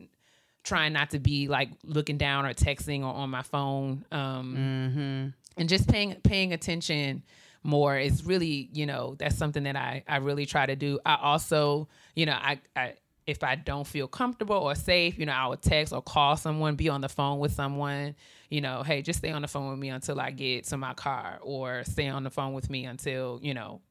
trying 0.66 0.92
not 0.92 1.12
to 1.12 1.20
be 1.20 1.48
like 1.48 1.70
looking 1.84 2.18
down 2.18 2.46
or 2.46 2.54
texting 2.54 3.02
or 3.02 3.14
on 3.14 3.30
my 3.30 3.44
phone. 3.44 4.04
Um, 4.12 5.34
and 5.58 5.70
just 5.70 5.88
paying 5.88 6.16
paying 6.24 6.52
attention 6.52 7.24
more 7.64 7.98
is 7.98 8.24
really 8.26 8.70
you 8.74 8.86
know 8.86 9.16
that's 9.18 9.38
something 9.38 9.64
that 9.64 9.76
I 9.76 10.04
I 10.08 10.18
really 10.18 10.46
try 10.46 10.66
to 10.66 10.76
do. 10.76 11.00
I 11.06 11.16
also 11.22 11.88
you 12.16 12.26
know 12.26 12.34
I 12.34 12.60
I 12.76 12.94
if 13.26 13.44
I 13.44 13.56
don't 13.56 13.88
feel 13.88 14.08
comfortable 14.08 14.56
or 14.56 14.76
safe, 14.76 15.18
you 15.18 15.26
know, 15.26 15.32
I 15.34 15.48
would 15.48 15.62
text 15.62 15.92
or 15.92 16.02
call 16.02 16.38
someone, 16.38 16.76
be 16.76 16.90
on 16.90 17.02
the 17.02 17.10
phone 17.10 17.40
with 17.40 17.54
someone, 17.54 18.16
you 18.52 18.62
know, 18.62 18.84
hey, 18.84 19.02
just 19.02 19.18
stay 19.18 19.32
on 19.32 19.42
the 19.42 19.48
phone 19.48 19.72
with 19.72 19.80
me 19.80 19.90
until 19.90 20.22
I 20.22 20.30
get 20.30 20.66
to 20.66 20.78
my 20.78 20.94
car 20.94 21.40
or 21.42 21.84
stay 21.86 22.08
on 22.08 22.24
the 22.24 22.30
phone 22.30 22.54
with 22.54 22.70
me 22.70 22.86
until, 22.86 23.40
you 23.42 23.56
know, 23.56 23.82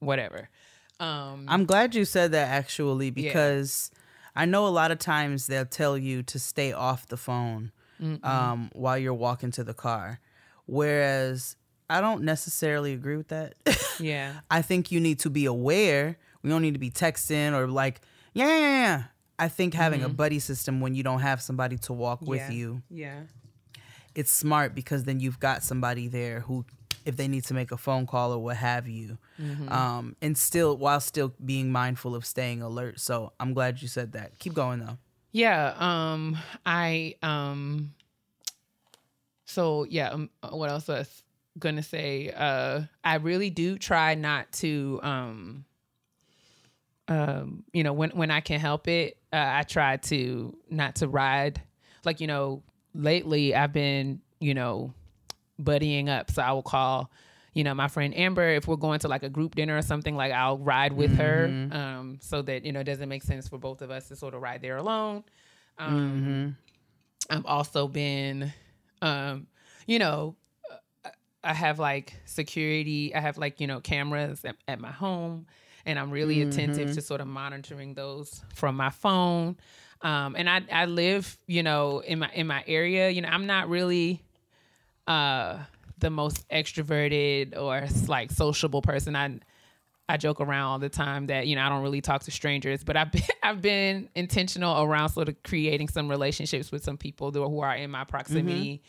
whatever. 0.00 0.50
Um 1.00 1.46
I'm 1.48 1.64
glad 1.64 1.94
you 1.94 2.04
said 2.04 2.32
that 2.32 2.48
actually 2.48 3.10
because 3.10 3.90
I 4.36 4.46
know 4.46 4.66
a 4.66 4.68
lot 4.68 4.90
of 4.90 4.98
times 4.98 5.46
they'll 5.46 5.64
tell 5.66 5.96
you 5.96 6.22
to 6.24 6.38
stay 6.38 6.72
off 6.72 7.06
the 7.06 7.16
phone 7.16 7.70
um, 8.22 8.70
while 8.74 8.98
you're 8.98 9.14
walking 9.14 9.50
to 9.52 9.64
the 9.64 9.72
car, 9.74 10.20
whereas 10.66 11.56
I 11.88 12.00
don't 12.00 12.22
necessarily 12.22 12.92
agree 12.92 13.16
with 13.16 13.28
that. 13.28 13.54
yeah. 14.00 14.40
I 14.50 14.62
think 14.62 14.90
you 14.90 15.00
need 15.00 15.18
to 15.20 15.30
be 15.30 15.46
aware. 15.46 16.18
We 16.42 16.50
don't 16.50 16.62
need 16.62 16.74
to 16.74 16.80
be 16.80 16.90
texting 16.90 17.52
or 17.54 17.66
like, 17.68 18.00
yeah, 18.34 18.46
yeah, 18.48 18.58
yeah. 18.58 19.02
I 19.38 19.48
think 19.48 19.74
having 19.74 20.02
a 20.02 20.08
buddy 20.08 20.38
system 20.38 20.80
when 20.80 20.94
you 20.94 21.02
don't 21.02 21.20
have 21.20 21.40
somebody 21.42 21.76
to 21.78 21.92
walk 21.92 22.20
with 22.22 22.40
Yeah. 22.40 22.50
you, 22.50 22.82
Yeah. 22.90 23.20
it's 24.14 24.30
smart 24.30 24.74
because 24.74 25.04
then 25.04 25.18
you've 25.20 25.40
got 25.40 25.62
somebody 25.62 26.06
there 26.08 26.40
who, 26.40 26.64
if 27.04 27.16
they 27.16 27.28
need 27.28 27.44
to 27.44 27.54
make 27.54 27.72
a 27.72 27.76
phone 27.76 28.06
call 28.06 28.32
or 28.32 28.38
what 28.38 28.56
have 28.56 28.88
you, 28.88 29.18
um, 29.68 30.16
and 30.22 30.36
still 30.36 30.76
while 30.76 31.00
still 31.00 31.32
being 31.44 31.70
mindful 31.72 32.14
of 32.14 32.24
staying 32.24 32.62
alert. 32.62 33.00
So 33.00 33.32
I'm 33.38 33.54
glad 33.54 33.82
you 33.82 33.88
said 33.88 34.12
that. 34.12 34.38
Keep 34.38 34.54
going 34.54 34.80
though. 34.80 34.98
Yeah, 35.32 35.74
um 35.78 36.38
I 36.64 37.16
um 37.22 37.94
so 39.44 39.84
yeah, 39.84 40.10
um, 40.10 40.30
what 40.48 40.70
else 40.70 40.88
was 40.88 41.22
to 41.76 41.82
say? 41.82 42.32
Uh 42.34 42.82
I 43.02 43.16
really 43.16 43.50
do 43.50 43.78
try 43.78 44.14
not 44.14 44.52
to 44.52 45.00
um 45.02 45.64
um 47.08 47.64
you 47.72 47.82
know, 47.82 47.92
when 47.92 48.10
when 48.10 48.30
I 48.30 48.40
can 48.40 48.60
help 48.60 48.88
it, 48.88 49.18
uh, 49.32 49.36
I 49.36 49.62
try 49.64 49.96
to 49.98 50.56
not 50.70 50.96
to 50.96 51.08
ride 51.08 51.60
like 52.04 52.20
you 52.20 52.26
know, 52.26 52.62
lately 52.94 53.54
I've 53.54 53.72
been, 53.72 54.20
you 54.40 54.54
know, 54.54 54.94
buddying 55.62 56.08
up. 56.08 56.30
So 56.30 56.42
I 56.42 56.52
will 56.52 56.62
call, 56.62 57.10
you 57.52 57.64
know, 57.64 57.74
my 57.74 57.88
friend 57.88 58.16
Amber 58.16 58.48
if 58.50 58.66
we're 58.66 58.76
going 58.76 58.98
to 59.00 59.08
like 59.08 59.22
a 59.22 59.28
group 59.28 59.54
dinner 59.54 59.76
or 59.76 59.82
something. 59.82 60.16
Like 60.16 60.32
I'll 60.32 60.58
ride 60.58 60.92
with 60.92 61.16
her, 61.16 61.46
um, 61.72 62.18
so 62.20 62.42
that 62.42 62.64
you 62.64 62.72
know 62.72 62.80
it 62.80 62.84
doesn't 62.84 63.08
make 63.08 63.22
sense 63.22 63.48
for 63.48 63.58
both 63.58 63.82
of 63.82 63.90
us 63.90 64.08
to 64.08 64.16
sort 64.16 64.34
of 64.34 64.42
ride 64.42 64.62
there 64.62 64.76
alone. 64.76 65.24
Um, 65.78 66.56
I've 67.30 67.46
also 67.46 67.88
been, 67.88 68.52
um, 69.02 69.46
you 69.86 69.98
know, 69.98 70.36
I 71.42 71.52
have 71.54 71.78
like 71.78 72.14
security. 72.24 73.14
I 73.14 73.20
have 73.20 73.38
like 73.38 73.60
you 73.60 73.66
know 73.66 73.80
cameras 73.80 74.44
at, 74.44 74.56
at 74.66 74.80
my 74.80 74.90
home, 74.90 75.46
and 75.84 75.98
I'm 75.98 76.10
really 76.10 76.42
attentive 76.42 76.94
to 76.94 77.00
sort 77.02 77.20
of 77.20 77.26
monitoring 77.26 77.94
those 77.94 78.42
from 78.54 78.76
my 78.76 78.90
phone. 78.90 79.56
Um, 80.00 80.36
and 80.36 80.48
I 80.50 80.62
I 80.72 80.84
live 80.86 81.38
you 81.46 81.62
know 81.62 82.00
in 82.00 82.18
my 82.18 82.30
in 82.34 82.46
my 82.46 82.64
area. 82.66 83.10
You 83.10 83.22
know 83.22 83.28
I'm 83.28 83.46
not 83.46 83.68
really 83.68 84.23
uh 85.06 85.58
the 85.98 86.10
most 86.10 86.48
extroverted 86.48 87.56
or 87.56 87.86
like 88.08 88.30
sociable 88.30 88.82
person. 88.82 89.16
I 89.16 89.38
I 90.08 90.18
joke 90.18 90.40
around 90.40 90.66
all 90.66 90.78
the 90.78 90.90
time 90.90 91.26
that 91.28 91.46
you 91.46 91.56
know 91.56 91.62
I 91.62 91.68
don't 91.68 91.82
really 91.82 92.02
talk 92.02 92.24
to 92.24 92.30
strangers, 92.30 92.84
but 92.84 92.96
I've 92.96 93.10
been 93.10 93.22
I've 93.42 93.62
been 93.62 94.08
intentional 94.14 94.82
around 94.82 95.10
sort 95.10 95.28
of 95.28 95.42
creating 95.42 95.88
some 95.88 96.08
relationships 96.08 96.70
with 96.70 96.84
some 96.84 96.98
people 96.98 97.30
who 97.30 97.42
are, 97.42 97.48
who 97.48 97.60
are 97.60 97.74
in 97.74 97.90
my 97.90 98.04
proximity. 98.04 98.82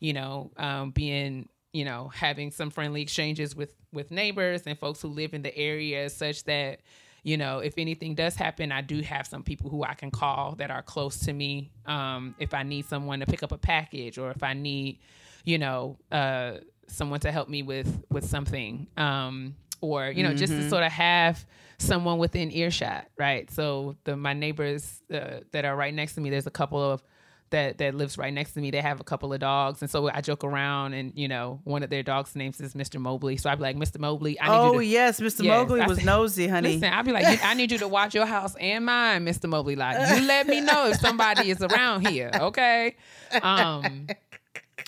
You 0.00 0.14
know, 0.14 0.50
um, 0.56 0.90
being 0.90 1.48
you 1.72 1.84
know 1.84 2.10
having 2.14 2.50
some 2.50 2.70
friendly 2.70 3.02
exchanges 3.02 3.54
with 3.54 3.74
with 3.92 4.10
neighbors 4.10 4.62
and 4.66 4.78
folks 4.78 5.02
who 5.02 5.08
live 5.08 5.34
in 5.34 5.42
the 5.42 5.56
area, 5.56 6.08
such 6.08 6.44
that 6.44 6.80
you 7.22 7.36
know 7.36 7.58
if 7.58 7.74
anything 7.76 8.14
does 8.14 8.34
happen, 8.34 8.72
I 8.72 8.80
do 8.80 9.02
have 9.02 9.26
some 9.26 9.42
people 9.42 9.68
who 9.68 9.84
I 9.84 9.92
can 9.92 10.10
call 10.10 10.54
that 10.56 10.70
are 10.70 10.82
close 10.82 11.18
to 11.20 11.32
me. 11.34 11.70
Um, 11.84 12.34
if 12.38 12.54
I 12.54 12.62
need 12.62 12.86
someone 12.86 13.20
to 13.20 13.26
pick 13.26 13.42
up 13.42 13.52
a 13.52 13.58
package, 13.58 14.16
or 14.16 14.30
if 14.30 14.42
I 14.42 14.54
need 14.54 15.00
you 15.44 15.58
know 15.58 15.98
uh, 16.10 16.54
someone 16.88 17.20
to 17.20 17.32
help 17.32 17.48
me 17.48 17.62
with 17.62 18.02
with 18.10 18.24
something. 18.24 18.86
Um, 18.96 19.54
or 19.82 20.06
you 20.10 20.22
know 20.22 20.32
just 20.32 20.52
to 20.52 20.70
sort 20.70 20.84
of 20.84 20.92
have 20.92 21.44
someone 21.78 22.16
within 22.16 22.50
earshot 22.52 23.06
right 23.18 23.50
so 23.50 23.96
the 24.04 24.16
my 24.16 24.32
neighbors 24.32 25.02
uh, 25.12 25.40
that 25.50 25.64
are 25.64 25.74
right 25.76 25.92
next 25.92 26.14
to 26.14 26.20
me 26.20 26.30
there's 26.30 26.46
a 26.46 26.50
couple 26.50 26.80
of 26.80 27.02
that 27.50 27.78
that 27.78 27.94
lives 27.94 28.16
right 28.16 28.32
next 28.32 28.52
to 28.52 28.60
me 28.60 28.70
they 28.70 28.80
have 28.80 29.00
a 29.00 29.04
couple 29.04 29.32
of 29.32 29.40
dogs 29.40 29.82
and 29.82 29.90
so 29.90 30.08
i 30.10 30.20
joke 30.20 30.44
around 30.44 30.94
and 30.94 31.12
you 31.16 31.28
know 31.28 31.60
one 31.64 31.82
of 31.82 31.90
their 31.90 32.02
dogs 32.02 32.34
names 32.34 32.60
is 32.60 32.74
mr 32.74 32.98
mobley 33.00 33.36
so 33.36 33.50
i'd 33.50 33.56
be 33.58 33.62
like 33.62 33.76
mr 33.76 33.98
mobley 33.98 34.40
i 34.40 34.46
need 34.46 34.54
Oh 34.54 34.72
you 34.74 34.78
to 34.78 34.86
yes, 34.86 35.20
Mr. 35.20 35.42
Yes, 35.42 35.68
Mowgli 35.68 35.80
I 35.80 35.86
was 35.86 36.02
nosy, 36.04 36.46
honey. 36.46 36.74
Listen, 36.74 36.92
i'd 36.92 37.04
be 37.04 37.12
like, 37.12 37.44
I 37.44 37.54
need 37.54 37.72
you 37.72 37.78
to 37.78 37.88
watch 37.98 38.14
your 38.14 38.24
house 38.24 38.54
and 38.54 38.86
mine, 38.86 39.26
Mr. 39.26 39.48
Mobley. 39.48 39.76
Like, 39.76 40.16
you 40.16 40.26
let 40.26 40.46
me 40.46 40.60
know 40.60 40.88
if 40.88 40.98
somebody 40.98 41.50
is 41.50 41.60
around 41.60 42.06
here, 42.06 42.30
okay? 42.32 42.96
Um, 43.42 44.08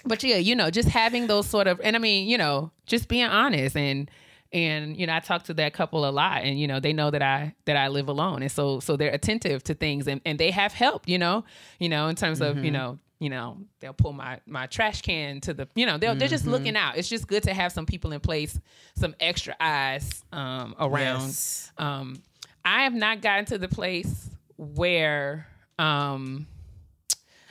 but 0.04 0.22
yeah, 0.22 0.36
you 0.36 0.54
know, 0.54 0.70
just 0.70 0.88
having 0.88 1.26
those 1.26 1.46
sort 1.46 1.66
of, 1.66 1.80
and 1.82 1.96
I 1.96 1.98
mean, 1.98 2.28
you 2.28 2.38
know, 2.38 2.70
just 2.86 3.08
being 3.08 3.26
honest 3.26 3.76
and 3.76 4.10
and 4.52 4.96
you 4.96 5.06
know, 5.08 5.14
I 5.14 5.18
talk 5.20 5.42
to 5.44 5.54
that 5.54 5.72
couple 5.74 6.08
a 6.08 6.10
lot, 6.10 6.44
and 6.44 6.60
you 6.60 6.68
know, 6.68 6.78
they 6.78 6.92
know 6.92 7.10
that 7.10 7.22
I 7.22 7.54
that 7.64 7.76
I 7.76 7.88
live 7.88 8.08
alone, 8.08 8.42
and 8.42 8.52
so 8.52 8.78
so 8.80 8.96
they're 8.96 9.10
attentive 9.12 9.64
to 9.64 9.74
things, 9.74 10.06
and 10.06 10.20
and 10.24 10.38
they 10.38 10.52
have 10.52 10.72
help, 10.72 11.08
you 11.08 11.18
know, 11.18 11.44
you 11.80 11.88
know, 11.88 12.06
in 12.08 12.16
terms 12.16 12.40
of 12.40 12.62
you 12.64 12.70
know. 12.70 12.98
You 13.20 13.30
know, 13.30 13.58
they'll 13.80 13.94
pull 13.94 14.12
my 14.12 14.40
my 14.44 14.66
trash 14.66 15.00
can 15.00 15.40
to 15.42 15.54
the. 15.54 15.66
You 15.76 15.86
know, 15.86 15.96
they'll, 15.96 16.14
they're 16.14 16.28
just 16.28 16.46
looking 16.46 16.76
out. 16.76 16.98
It's 16.98 17.08
just 17.08 17.26
good 17.26 17.44
to 17.44 17.54
have 17.54 17.72
some 17.72 17.86
people 17.86 18.12
in 18.12 18.20
place, 18.20 18.58
some 18.96 19.14
extra 19.18 19.54
eyes 19.58 20.22
um, 20.32 20.74
around 20.78 21.28
Yes. 21.28 21.72
um, 21.78 22.22
I 22.64 22.82
have 22.82 22.92
not 22.92 23.22
gotten 23.22 23.46
to 23.46 23.56
the 23.56 23.68
place 23.68 24.28
where 24.58 25.46
um, 25.78 26.46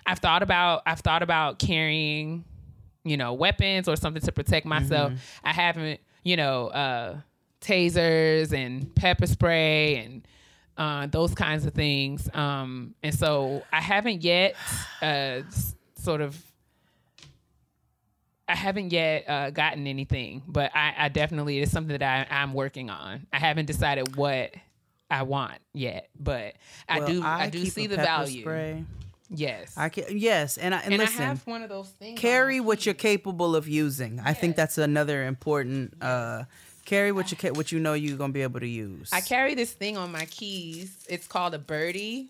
I've 0.05 0.19
thought 0.19 0.43
about 0.43 0.83
I've 0.85 0.99
thought 0.99 1.23
about 1.23 1.59
carrying, 1.59 2.43
you 3.03 3.17
know, 3.17 3.33
weapons 3.33 3.87
or 3.87 3.95
something 3.95 4.21
to 4.23 4.31
protect 4.31 4.65
myself. 4.65 5.13
I 5.43 5.53
haven't, 5.53 5.99
you 6.23 6.35
know, 6.37 6.67
uh, 6.67 7.17
tasers 7.61 8.51
and 8.53 8.93
pepper 8.95 9.27
spray 9.27 9.97
and 9.97 10.27
uh, 10.77 11.07
those 11.07 11.33
kinds 11.35 11.65
of 11.65 11.73
things. 11.73 12.29
Um, 12.33 12.95
and 13.03 13.13
so 13.13 13.63
I 13.71 13.81
haven't 13.81 14.23
yet 14.23 14.55
uh, 15.01 15.41
sort 15.95 16.21
of 16.21 16.37
I 18.47 18.55
haven't 18.55 18.91
yet 18.91 19.27
uh, 19.29 19.49
gotten 19.51 19.87
anything, 19.87 20.43
but 20.47 20.71
I, 20.75 20.93
I 20.97 21.09
definitely 21.09 21.59
it's 21.59 21.71
something 21.71 21.97
that 21.97 22.29
I, 22.29 22.41
I'm 22.41 22.53
working 22.53 22.89
on. 22.89 23.25
I 23.31 23.39
haven't 23.39 23.67
decided 23.67 24.17
what 24.17 24.53
I 25.09 25.23
want 25.23 25.59
yet, 25.73 26.09
but 26.19 26.55
I 26.89 26.99
Well, 26.99 27.07
do 27.07 27.23
I, 27.23 27.49
do 27.49 27.65
see 27.65 27.87
the 27.87 27.95
value. 27.95 28.41
Spray. 28.41 28.83
Yes, 29.35 29.73
I 29.77 29.89
can, 29.89 30.05
yes, 30.17 30.57
and 30.57 30.73
I, 30.75 30.79
and, 30.79 30.93
and 30.93 31.01
listen, 31.01 31.21
I 31.23 31.27
have 31.27 31.45
one 31.47 31.63
of 31.63 31.69
those 31.69 31.89
things. 31.89 32.19
carry 32.19 32.59
what 32.59 32.85
you're 32.85 32.93
capable 32.95 33.55
of 33.55 33.67
using. 33.67 34.19
I 34.23 34.33
think 34.33 34.55
that's 34.55 34.77
another 34.77 35.25
important. 35.25 35.95
Uh, 36.01 36.43
carry 36.85 37.11
what 37.11 37.31
you 37.31 37.53
what 37.53 37.71
you 37.71 37.79
know 37.79 37.93
you're 37.93 38.17
gonna 38.17 38.33
be 38.33 38.41
able 38.43 38.59
to 38.59 38.67
use. 38.67 39.09
I 39.11 39.21
carry 39.21 39.55
this 39.55 39.71
thing 39.71 39.97
on 39.97 40.11
my 40.11 40.25
keys. 40.25 41.05
It's 41.09 41.27
called 41.27 41.53
a 41.53 41.59
birdie, 41.59 42.29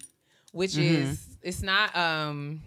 which 0.51 0.73
Mm-hmm. 0.73 1.11
is 1.11 1.25
it's 1.41 1.61
not 1.61 1.95
um 1.95 2.61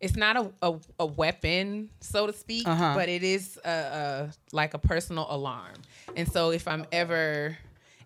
it's 0.00 0.16
not 0.16 0.36
a, 0.36 0.50
a, 0.62 0.74
a 1.00 1.06
weapon, 1.06 1.88
so 2.00 2.26
to 2.26 2.32
speak, 2.32 2.66
Uh-huh. 2.66 2.92
but 2.94 3.08
it 3.08 3.22
is 3.22 3.58
a, 3.64 3.70
a 3.70 4.30
like 4.52 4.74
a 4.74 4.78
personal 4.78 5.26
alarm. 5.30 5.76
And 6.16 6.30
so 6.30 6.50
if 6.50 6.66
I'm 6.68 6.84
ever 6.92 7.56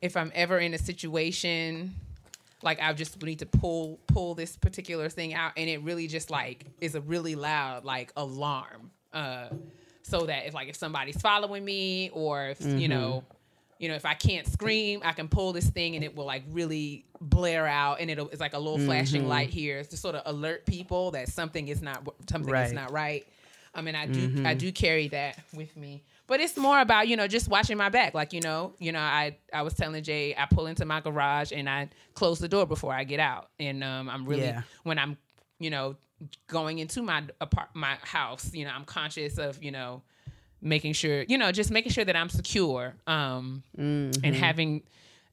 if 0.01 0.17
I'm 0.17 0.31
ever 0.35 0.59
in 0.59 0.73
a 0.75 0.79
situation 0.79 1.95
like 2.63 2.81
I 2.81 2.93
just 2.93 3.23
need 3.23 3.41
to 3.41 3.47
pull 3.47 4.01
pull 4.07 4.35
this 4.35 4.57
particular 4.57 5.09
thing 5.09 5.35
out 5.35 5.53
and 5.57 5.69
it 5.69 5.83
really 5.83 6.07
just 6.07 6.31
like 6.31 6.67
is 6.81 6.95
a 6.95 7.01
really 7.01 7.35
loud 7.35 7.85
like 7.85 8.13
alarm. 8.17 8.91
Uh 9.13 9.49
so 10.03 10.27
that 10.27 10.47
if 10.47 10.55
like 10.55 10.69
if 10.69 10.77
somebody's 10.77 11.21
following 11.21 11.65
me 11.65 12.11
or 12.13 12.49
if 12.49 12.61
you 12.61 12.67
mm-hmm. 12.67 12.91
know 12.91 13.25
you 13.79 13.89
know 13.89 13.95
if 13.95 14.05
I 14.05 14.15
can't 14.15 14.47
scream, 14.47 15.01
I 15.05 15.13
can 15.13 15.29
pull 15.29 15.53
this 15.53 15.69
thing 15.69 15.95
and 15.95 16.05
it 16.05 16.15
will 16.15 16.27
like 16.27 16.43
really 16.51 17.07
blare 17.21 17.67
out 17.67 18.01
and 18.01 18.11
it'll 18.11 18.29
it's 18.29 18.41
like 18.41 18.55
a 18.55 18.59
little 18.59 18.77
mm-hmm. 18.77 18.87
flashing 18.87 19.29
light 19.29 19.51
here. 19.51 19.83
To 19.83 19.97
sort 19.97 20.15
of 20.15 20.23
alert 20.27 20.67
people 20.67 21.13
that 21.13 21.29
something 21.29 21.69
is 21.69 21.81
not 21.81 22.07
something 22.29 22.55
is 22.55 22.73
not 22.73 22.93
right. 22.93 23.27
I 23.75 23.83
mean, 23.83 23.95
I 23.95 24.07
do 24.07 24.21
I 24.21 24.27
mm-hmm. 24.27 24.59
do 24.59 24.73
carry 24.73 25.09
that 25.09 25.39
with 25.55 25.77
me, 25.77 26.03
but 26.31 26.39
it's 26.39 26.57
more 26.57 26.81
about 26.81 27.09
you 27.09 27.17
know 27.17 27.27
just 27.27 27.49
watching 27.49 27.77
my 27.77 27.89
back. 27.89 28.15
Like 28.15 28.33
you 28.33 28.41
know, 28.41 28.73
you 28.79 28.93
know, 28.93 29.01
I 29.01 29.37
I 29.53 29.63
was 29.63 29.75
telling 29.75 30.01
Jay, 30.05 30.33
I 30.39 30.47
pull 30.47 30.69
into 30.69 30.85
my 30.85 31.01
garage 31.01 31.51
and 31.53 31.69
I 31.69 31.89
close 32.15 32.39
the 32.39 32.47
door 32.49 32.67
before 32.67 32.95
I 32.95 33.03
get 33.03 33.19
out, 33.19 33.51
and 33.59 33.83
um, 33.83 34.09
I'm 34.09 34.25
really 34.25 34.45
Yeah. 34.45 34.63
when 34.85 34.97
I'm 34.99 35.19
you 35.59 35.71
know 35.71 35.97
going 36.47 36.79
into 36.79 37.03
my 37.03 37.25
apart 37.41 37.71
my 37.75 37.97
house, 38.03 38.55
you 38.55 38.65
know, 38.65 38.71
I'm 38.71 38.85
conscious 38.85 39.39
of 39.39 39.63
you 39.63 39.73
know 39.73 40.03
making 40.63 40.93
sure 40.93 41.25
you 41.25 41.37
know 41.37 41.51
just 41.51 41.73
making 41.73 41.91
sure 41.91 42.05
that 42.05 42.15
I'm 42.15 42.29
secure, 42.29 42.95
um, 43.09 43.65
and 43.77 44.37
having 44.37 44.85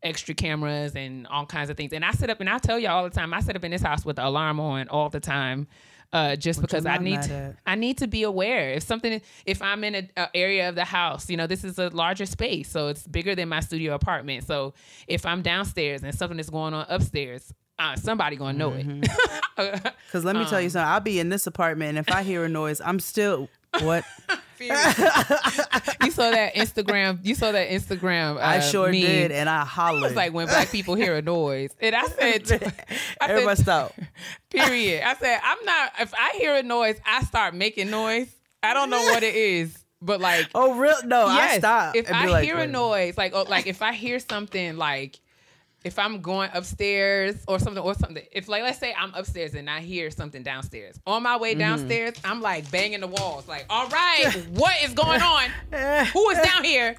extra 0.01 0.33
cameras 0.33 0.95
and 0.95 1.27
all 1.27 1.45
kinds 1.45 1.69
of 1.69 1.77
things. 1.77 1.93
And 1.93 2.03
I 2.03 2.11
sit 2.11 2.29
up 2.31 2.39
and 2.39 2.49
I 2.49 2.57
tell 2.57 2.79
you 2.79 2.87
all 2.87 3.03
the 3.03 3.09
time, 3.11 3.33
I 3.35 3.39
sit 3.41 3.55
up 3.55 3.63
in 3.63 3.69
this 3.71 3.81
house 3.83 4.03
with 4.03 4.15
the 4.15 4.25
alarm 4.25 4.59
on 4.59 4.87
all 4.89 5.09
the 5.09 5.19
time. 5.19 5.67
Uh, 6.13 6.37
just 6.37 6.61
because 6.61 6.85
I'm 6.85 7.01
I 7.01 7.03
need 7.03 7.21
to. 7.23 7.55
I 7.65 7.75
need 7.75 7.97
to 7.97 8.07
be 8.07 8.23
aware 8.23 8.71
if 8.71 8.83
something 8.83 9.21
if 9.45 9.61
I'm 9.61 9.83
in 9.83 9.95
a, 9.95 10.09
a 10.15 10.29
area 10.33 10.69
of 10.69 10.75
the 10.75 10.85
house, 10.85 11.29
you 11.29 11.35
know, 11.35 11.47
this 11.47 11.63
is 11.65 11.77
a 11.77 11.89
larger 11.89 12.25
space, 12.25 12.69
so 12.69 12.87
it's 12.87 13.05
bigger 13.05 13.35
than 13.35 13.49
my 13.49 13.59
studio 13.59 13.93
apartment. 13.93 14.47
So 14.47 14.73
if 15.07 15.25
I'm 15.25 15.41
downstairs 15.41 16.03
and 16.03 16.15
something 16.15 16.39
is 16.39 16.49
going 16.49 16.73
on 16.73 16.85
upstairs, 16.87 17.53
uh, 17.77 17.97
somebody 17.97 18.37
gonna 18.37 18.57
know 18.57 18.71
Mm-hmm. 18.71 19.03
it. 19.57 19.93
Because 20.07 20.23
let 20.23 20.35
me 20.37 20.45
tell 20.45 20.59
Um, 20.59 20.63
you 20.63 20.69
something. 20.69 20.87
I'll 20.89 20.99
be 21.01 21.19
in 21.19 21.27
this 21.29 21.45
apartment, 21.45 21.89
and 21.89 21.97
if 21.97 22.09
I 22.13 22.23
hear 22.23 22.45
a 22.45 22.49
noise, 22.49 22.79
I'm 22.79 22.99
still 23.01 23.49
what 23.81 24.05
you 26.03 26.11
saw 26.11 26.31
that 26.31 26.55
Instagram. 26.55 27.19
You 27.23 27.35
saw 27.35 27.51
that 27.51 27.69
Instagram. 27.69 28.35
Uh, 28.37 28.39
I 28.39 28.59
sure 28.59 28.87
meme. 28.91 29.01
did, 29.01 29.31
and 29.31 29.49
I 29.49 29.61
It 29.61 29.67
hollered. 29.67 30.01
was 30.01 30.15
like 30.15 30.33
when 30.33 30.47
black 30.47 30.71
people 30.71 30.95
hear 30.95 31.15
a 31.15 31.21
noise, 31.21 31.71
and 31.79 31.95
I 31.95 32.05
said, 32.07 32.73
I 33.21 33.27
Everybody 33.29 33.55
said, 33.57 33.63
stop. 33.63 33.93
period. 34.49 35.03
I 35.07 35.15
said, 35.15 35.39
I'm 35.43 35.63
not. 35.65 35.91
If 35.99 36.13
I 36.13 36.31
hear 36.37 36.55
a 36.55 36.63
noise, 36.63 36.99
I 37.05 37.23
start 37.23 37.53
making 37.55 37.89
noise. 37.89 38.33
I 38.63 38.73
don't 38.73 38.89
know 38.89 39.03
what 39.03 39.23
it 39.23 39.35
is, 39.35 39.77
but 40.01 40.19
like, 40.19 40.47
Oh, 40.55 40.75
real? 40.75 40.95
No, 41.05 41.27
I 41.27 41.35
yes, 41.35 41.59
stop. 41.59 41.95
If 41.95 42.11
I 42.11 42.25
like, 42.25 42.43
hear 42.43 42.57
a 42.57 42.67
noise, 42.67 43.17
like, 43.17 43.33
oh, 43.35 43.43
like 43.43 43.67
if 43.67 43.81
I 43.81 43.93
hear 43.93 44.19
something, 44.19 44.77
like 44.77 45.19
if 45.87 45.97
I'm 45.97 46.21
going 46.21 46.49
upstairs 46.53 47.43
or 47.47 47.57
something, 47.59 47.81
or 47.81 47.93
something. 47.95 48.23
If 48.31 48.47
like, 48.47 48.61
let's 48.63 48.77
say 48.79 48.93
I'm 48.93 49.13
upstairs 49.13 49.53
and 49.55 49.69
I 49.69 49.79
hear 49.79 50.11
something 50.11 50.43
downstairs. 50.43 50.99
On 51.07 51.23
my 51.23 51.33
Mm-hmm. 51.33 51.41
way 51.41 51.55
downstairs, 51.55 52.13
I'm 52.23 52.41
like 52.41 52.69
banging 52.69 52.99
the 52.99 53.07
walls, 53.07 53.47
like, 53.47 53.65
all 53.69 53.87
right, 53.87 54.29
what 54.49 54.75
is 54.83 54.93
going 54.93 55.21
on? 55.21 55.49
Who 56.13 56.29
is 56.29 56.39
down 56.39 56.63
here? 56.63 56.95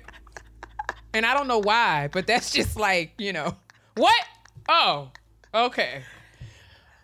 And 1.15 1.25
I 1.25 1.35
don't 1.35 1.49
know 1.49 1.59
why, 1.59 2.09
but 2.13 2.27
that's 2.27 2.51
just 2.51 2.77
like, 2.77 3.13
you 3.19 3.33
know, 3.33 3.57
what? 3.95 4.25
Oh, 4.69 5.11
okay. 5.55 6.03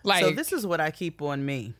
Like 0.02 0.20
So 0.22 0.30
this 0.30 0.52
is 0.52 0.66
what 0.66 0.80
I 0.80 0.90
keep 0.90 1.22
on 1.22 1.44
me. 1.46 1.74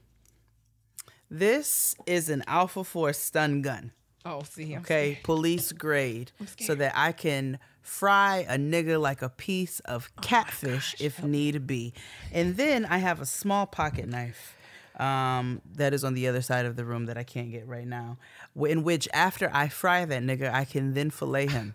This 1.31 1.97
is 2.07 2.29
an 2.31 2.43
Alpha 2.47 2.85
Force 2.85 3.19
stun 3.19 3.63
gun. 3.63 3.93
oh, 4.25 4.43
see, 4.43 4.73
I'm 4.75 4.81
Okay, 4.83 5.19
police 5.23 5.73
grade, 5.73 6.31
so 6.59 6.75
that 6.75 6.93
I 6.95 7.13
can 7.13 7.59
fry 7.85 8.47
a 8.49 8.57
nigga 8.57 9.01
like 9.01 9.23
a 9.23 9.29
piece 9.29 9.79
of 9.81 10.11
Oh 10.19 10.23
catfish 10.23 10.97
if 10.99 11.23
need 11.23 11.67
be. 11.67 11.93
And 12.33 12.57
then 12.57 12.87
I 12.87 12.99
have 12.99 13.21
a 13.21 13.27
small 13.27 13.67
pocket 13.67 14.09
knife 14.09 14.57
um, 14.99 15.61
that 15.75 15.93
is 15.93 16.03
on 16.03 16.15
the 16.15 16.27
other 16.27 16.43
side 16.43 16.67
of 16.67 16.77
the 16.77 16.85
room 16.85 17.07
that 17.07 17.19
I 17.19 17.25
can't 17.25 17.51
get 17.51 17.69
right 17.69 17.87
now. 17.87 18.17
In 18.57 18.85
which, 18.85 19.09
after 19.13 19.51
I 19.53 19.69
fry 19.69 20.05
that 20.05 20.23
nigga, 20.23 20.53
I 20.53 20.65
can 20.65 20.95
then 20.95 21.11
fillet 21.11 21.49
him. 21.49 21.75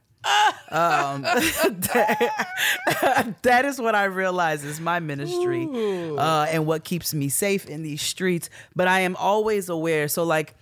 um, 0.70 1.22
that, 1.22 2.48
that 3.44 3.66
is 3.66 3.80
what 3.80 3.96
I 3.96 4.06
realize 4.06 4.64
is 4.64 4.82
my 4.82 5.00
ministry 5.00 5.68
uh, 6.18 6.48
and 6.50 6.66
what 6.66 6.84
keeps 6.84 7.14
me 7.14 7.30
safe 7.30 7.66
in 7.68 7.84
these 7.84 8.02
streets. 8.02 8.50
But 8.76 8.88
I 8.88 9.02
am 9.02 9.16
always 9.16 9.70
aware. 9.70 10.08
So, 10.08 10.24
like, 10.24 10.56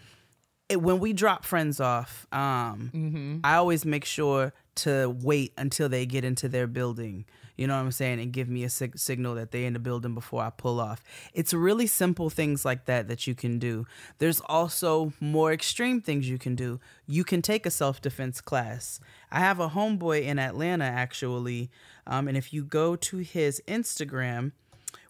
it, 0.69 0.81
when 0.81 0.99
we 0.99 1.13
drop 1.13 1.45
friends 1.45 1.79
off, 1.79 2.27
um, 2.31 3.39
I 3.43 3.55
always 3.55 3.85
make 3.85 4.05
sure 4.05 4.53
to 4.77 5.15
wait 5.21 5.53
until 5.57 5.89
they 5.89 6.05
get 6.05 6.23
into 6.23 6.47
their 6.47 6.67
building. 6.67 7.25
You 7.55 7.65
know 7.65 7.75
what 7.75 7.81
I'm 7.81 7.91
saying, 7.91 8.19
and 8.19 8.31
give 8.31 8.47
me 8.47 8.63
a 8.63 8.69
sig- 8.69 8.99
signal 8.99 9.33
that 9.35 9.51
they're 9.51 9.65
in 9.65 9.73
the 9.73 9.79
building 9.79 10.13
before 10.13 10.43
I 10.43 10.51
pull 10.51 10.79
off. 10.79 11.03
It's 11.33 11.53
really 11.53 11.87
simple 11.87 12.29
things 12.29 12.63
like 12.63 12.85
that 12.85 13.07
that 13.07 13.25
you 13.25 13.33
can 13.33 13.57
do. 13.57 13.87
There's 14.19 14.41
also 14.41 15.13
more 15.19 15.51
extreme 15.51 15.99
things 15.99 16.29
you 16.29 16.37
can 16.37 16.55
do. 16.55 16.79
You 17.07 17.23
can 17.23 17.41
take 17.41 17.65
a 17.65 17.71
self 17.71 17.99
defense 17.99 18.41
class. 18.41 18.99
I 19.31 19.39
have 19.39 19.59
a 19.59 19.69
homeboy 19.69 20.21
in 20.21 20.37
Atlanta 20.37 20.85
actually, 20.85 21.71
um, 22.05 22.27
and 22.27 22.37
if 22.37 22.53
you 22.53 22.63
go 22.63 22.95
to 22.95 23.17
his 23.17 23.61
Instagram, 23.67 24.51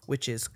which 0.08 0.26
is 0.26 0.48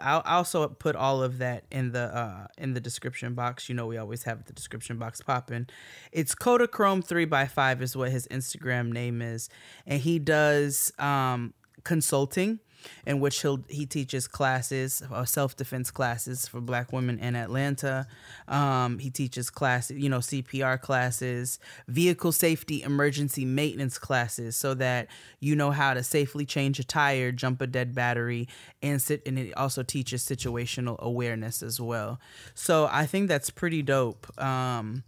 I'll 0.00 0.22
also 0.24 0.66
put 0.66 0.96
all 0.96 1.22
of 1.22 1.36
that 1.38 1.64
in 1.70 1.92
the 1.92 2.04
uh, 2.04 2.46
in 2.56 2.72
the 2.72 2.80
description 2.80 3.34
box. 3.34 3.68
You 3.68 3.74
know, 3.74 3.86
we 3.86 3.98
always 3.98 4.22
have 4.22 4.46
the 4.46 4.54
description 4.54 4.96
box 4.96 5.20
popping. 5.20 5.66
It's 6.10 6.34
Kodachrome 6.34 7.04
three 7.04 7.28
x 7.30 7.52
five 7.52 7.82
is 7.82 7.94
what 7.94 8.10
his 8.10 8.26
Instagram 8.28 8.90
name 8.90 9.20
is, 9.20 9.50
and 9.86 10.00
he 10.00 10.18
does 10.18 10.90
um, 10.98 11.52
consulting. 11.84 12.60
In 13.06 13.20
which 13.20 13.42
he'll 13.42 13.64
he 13.68 13.86
teaches 13.86 14.28
classes, 14.28 15.02
uh, 15.12 15.24
self 15.24 15.56
defense 15.56 15.90
classes 15.90 16.46
for 16.46 16.60
Black 16.60 16.92
women 16.92 17.18
in 17.18 17.36
Atlanta. 17.36 18.06
Um, 18.48 18.98
he 18.98 19.10
teaches 19.10 19.50
classes, 19.50 19.98
you 19.98 20.08
know, 20.08 20.18
CPR 20.18 20.80
classes, 20.80 21.58
vehicle 21.88 22.32
safety, 22.32 22.82
emergency 22.82 23.44
maintenance 23.44 23.98
classes, 23.98 24.56
so 24.56 24.74
that 24.74 25.08
you 25.40 25.56
know 25.56 25.70
how 25.70 25.94
to 25.94 26.02
safely 26.02 26.46
change 26.46 26.78
a 26.78 26.84
tire, 26.84 27.32
jump 27.32 27.60
a 27.60 27.66
dead 27.66 27.94
battery, 27.94 28.48
and 28.82 29.00
sit. 29.00 29.22
And 29.26 29.38
it 29.38 29.56
also 29.56 29.82
teaches 29.82 30.24
situational 30.24 30.98
awareness 30.98 31.62
as 31.62 31.80
well. 31.80 32.20
So 32.54 32.88
I 32.90 33.06
think 33.06 33.28
that's 33.28 33.50
pretty 33.50 33.82
dope. 33.82 34.26
Um, 34.40 35.04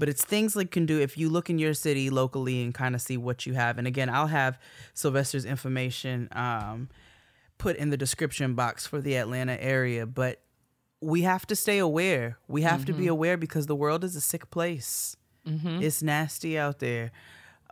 but 0.00 0.08
it's 0.08 0.24
things 0.24 0.56
like 0.56 0.70
can 0.70 0.86
do 0.86 0.98
if 0.98 1.18
you 1.18 1.28
look 1.28 1.50
in 1.50 1.58
your 1.58 1.74
city 1.74 2.08
locally 2.08 2.62
and 2.62 2.72
kind 2.72 2.94
of 2.94 3.02
see 3.02 3.18
what 3.18 3.44
you 3.44 3.52
have. 3.52 3.76
And 3.76 3.86
again, 3.86 4.08
I'll 4.08 4.28
have 4.28 4.58
Sylvester's 4.94 5.44
information 5.44 6.30
um, 6.32 6.88
put 7.60 7.76
in 7.76 7.90
the 7.90 7.96
description 7.96 8.54
box 8.54 8.86
for 8.86 9.00
the 9.00 9.14
Atlanta 9.16 9.56
area. 9.62 10.06
But 10.06 10.40
we 11.00 11.22
have 11.22 11.46
to 11.46 11.54
stay 11.56 11.78
aware. 11.78 12.38
We 12.48 12.62
have 12.62 12.84
to 12.86 12.92
be 12.92 13.06
aware 13.06 13.36
because 13.36 13.66
the 13.66 13.76
world 13.76 14.02
is 14.04 14.16
a 14.16 14.20
sick 14.20 14.50
place. 14.50 15.16
It's 15.82 16.02
nasty 16.02 16.58
out 16.58 16.78
there. 16.80 17.12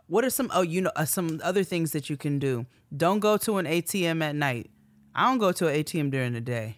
What 0.07 0.25
are 0.25 0.29
some 0.31 0.49
oh 0.53 0.61
you 0.63 0.81
know 0.81 0.91
uh, 0.95 1.05
some 1.05 1.39
other 1.43 1.63
things 1.63 1.91
that 1.91 2.09
you 2.09 2.17
can 2.17 2.39
do? 2.39 2.65
Don't 2.95 3.19
go 3.19 3.37
to 3.37 3.57
an 3.57 3.65
ATM 3.65 4.23
at 4.23 4.35
night. 4.35 4.69
I 5.13 5.25
don't 5.29 5.37
go 5.37 5.51
to 5.51 5.67
an 5.67 5.75
ATM 5.83 6.09
during 6.11 6.33
the 6.33 6.41
day. 6.41 6.77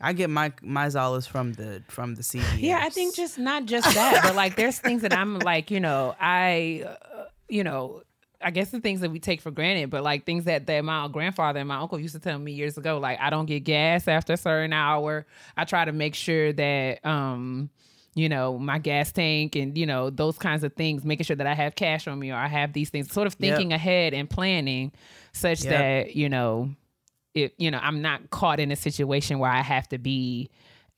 I 0.00 0.12
get 0.12 0.28
my 0.30 0.52
my 0.62 0.86
Zolas 0.86 1.26
from 1.26 1.54
the 1.54 1.82
from 1.88 2.14
the 2.14 2.22
CVS. 2.22 2.58
Yeah, 2.68 2.80
I 2.82 2.90
think 2.90 3.14
just 3.16 3.38
not 3.38 3.64
just 3.64 3.92
that, 3.94 4.20
but 4.22 4.34
like 4.36 4.54
there's 4.56 4.78
things 4.78 5.02
that 5.02 5.12
I'm 5.12 5.38
like, 5.38 5.70
you 5.70 5.80
know, 5.80 6.14
I, 6.20 6.84
uh, 6.86 7.24
you 7.48 7.64
know, 7.64 8.02
I 8.40 8.50
guess 8.52 8.70
the 8.70 8.80
things 8.80 9.00
that 9.00 9.10
we 9.10 9.18
take 9.18 9.40
for 9.40 9.50
granted, 9.50 9.90
but 9.90 10.02
like 10.04 10.24
things 10.24 10.44
that 10.44 10.66
that 10.66 10.84
my 10.84 11.08
grandfather 11.08 11.58
and 11.58 11.68
my 11.68 11.76
uncle 11.78 11.98
used 11.98 12.14
to 12.14 12.20
tell 12.20 12.38
me 12.38 12.52
years 12.52 12.78
ago, 12.78 12.98
like 12.98 13.18
I 13.20 13.30
don't 13.30 13.46
get 13.46 13.60
gas 13.64 14.06
after 14.06 14.34
a 14.34 14.36
certain 14.36 14.72
hour. 14.72 15.26
I 15.56 15.64
try 15.64 15.84
to 15.84 15.92
make 15.92 16.14
sure 16.14 16.52
that, 16.52 17.04
um, 17.04 17.68
you 18.14 18.28
know, 18.28 18.56
my 18.58 18.78
gas 18.78 19.10
tank 19.12 19.56
and 19.56 19.76
you 19.76 19.86
know 19.86 20.10
those 20.10 20.38
kinds 20.38 20.62
of 20.62 20.72
things, 20.74 21.04
making 21.04 21.24
sure 21.24 21.36
that 21.36 21.46
I 21.46 21.54
have 21.54 21.74
cash 21.74 22.06
on 22.06 22.18
me 22.18 22.30
or 22.30 22.36
I 22.36 22.46
have 22.48 22.72
these 22.72 22.90
things, 22.90 23.12
sort 23.12 23.26
of 23.26 23.34
thinking 23.34 23.72
ahead 23.72 24.14
and 24.14 24.30
planning, 24.30 24.92
such 25.32 25.60
Yep. 25.60 25.70
that 25.70 26.16
you 26.16 26.28
know 26.28 26.70
it 27.34 27.54
you 27.58 27.70
know 27.70 27.78
i'm 27.82 28.00
not 28.00 28.30
caught 28.30 28.58
in 28.58 28.72
a 28.72 28.76
situation 28.76 29.38
where 29.38 29.50
i 29.50 29.60
have 29.60 29.86
to 29.86 29.98
be 29.98 30.48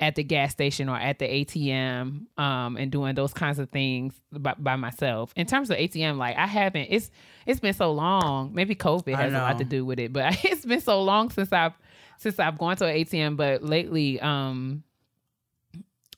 at 0.01 0.16
the 0.16 0.24
gas 0.24 0.51
station 0.51 0.89
or 0.89 0.97
at 0.97 1.18
the 1.18 1.27
atm 1.27 2.27
um, 2.39 2.77
and 2.77 2.90
doing 2.90 3.14
those 3.14 3.35
kinds 3.35 3.59
of 3.59 3.68
things 3.70 4.14
by, 4.32 4.55
by 4.59 4.74
myself. 4.74 5.32
In 5.36 5.47
terms 5.47 5.70
of 5.70 5.77
atm 5.77 6.16
like 6.16 6.36
i 6.36 6.47
haven't 6.47 6.89
it's 6.90 7.10
it's 7.47 7.60
been 7.60 7.74
so 7.74 7.93
long. 7.93 8.55
Maybe 8.55 8.74
covid 8.74 9.14
has 9.14 9.32
a 9.32 9.39
lot 9.39 9.59
to 9.59 9.64
do 9.64 9.85
with 9.85 9.98
it 9.98 10.12
but 10.12 10.39
it's 10.44 10.64
been 10.64 10.81
so 10.81 11.02
long 11.02 11.31
since 11.31 11.52
i've 11.52 11.74
since 12.18 12.39
i've 12.39 12.59
gone 12.59 12.77
to 12.77 12.86
an 12.86 12.97
atm 12.97 13.36
but 13.36 13.62
lately 13.62 14.20
um 14.20 14.82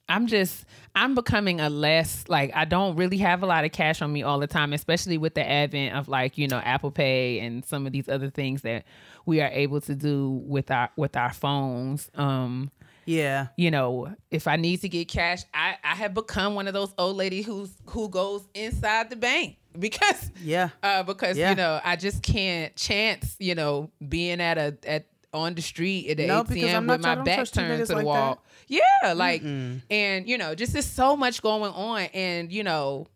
I'm 0.08 0.26
just 0.26 0.66
I'm 0.94 1.14
becoming 1.14 1.60
a 1.60 1.70
less 1.70 2.24
like 2.28 2.50
I 2.54 2.66
don't 2.66 2.96
really 2.96 3.16
have 3.18 3.42
a 3.42 3.46
lot 3.46 3.64
of 3.64 3.72
cash 3.72 4.02
on 4.02 4.12
me 4.12 4.22
all 4.22 4.38
the 4.40 4.46
time, 4.46 4.74
especially 4.74 5.16
with 5.16 5.34
the 5.34 5.48
advent 5.48 5.96
of 5.96 6.06
like, 6.06 6.36
you 6.36 6.48
know, 6.48 6.58
Apple 6.58 6.90
Pay 6.90 7.38
and 7.38 7.64
some 7.64 7.86
of 7.86 7.92
these 7.92 8.10
other 8.10 8.28
things 8.28 8.60
that 8.62 8.84
we 9.24 9.40
are 9.40 9.48
able 9.48 9.80
to 9.80 9.94
do 9.94 10.42
with 10.44 10.70
our 10.70 10.90
with 10.96 11.16
our 11.16 11.32
phones. 11.32 12.10
Um, 12.14 12.70
Yeah. 13.04 13.48
you 13.56 13.70
know, 13.70 14.14
if 14.30 14.46
I 14.46 14.56
need 14.56 14.80
to 14.82 14.88
get 14.88 15.08
cash, 15.08 15.42
I, 15.52 15.76
I 15.82 15.94
have 15.96 16.14
become 16.14 16.54
one 16.54 16.68
of 16.68 16.74
those 16.74 16.92
old 16.98 17.16
lady 17.16 17.42
who's 17.42 17.70
who 17.90 18.08
goes 18.08 18.46
inside 18.54 19.10
the 19.10 19.16
bank 19.16 19.56
because 19.78 20.30
Yeah. 20.42 20.70
uh, 20.82 21.02
because 21.02 21.36
Yeah. 21.36 21.50
you 21.50 21.56
know 21.56 21.80
I 21.84 21.96
just 21.96 22.22
can't 22.22 22.74
chance 22.76 23.36
you 23.38 23.54
know 23.54 23.90
being 24.08 24.40
at 24.40 24.58
a 24.58 24.76
at 24.86 25.06
on 25.34 25.54
the 25.54 25.62
street 25.62 26.10
at 26.10 26.18
the 26.18 26.26
No, 26.26 26.44
ATM 26.44 26.46
with 26.50 26.86
my 26.86 26.96
trying- 26.98 27.04
I 27.06 27.14
don't 27.16 27.24
back 27.24 27.50
turned 27.50 27.80
to 27.80 27.86
the 27.86 27.94
like 27.96 28.04
wall. 28.06 28.42
Yeah, 28.68 29.12
like 29.14 29.42
and 29.42 30.28
you 30.28 30.38
know 30.38 30.54
just 30.54 30.72
there's 30.74 30.86
so 30.86 31.16
much 31.16 31.40
going 31.42 31.72
on 31.72 32.02
and 32.14 32.52
you 32.52 32.62
know 32.64 33.06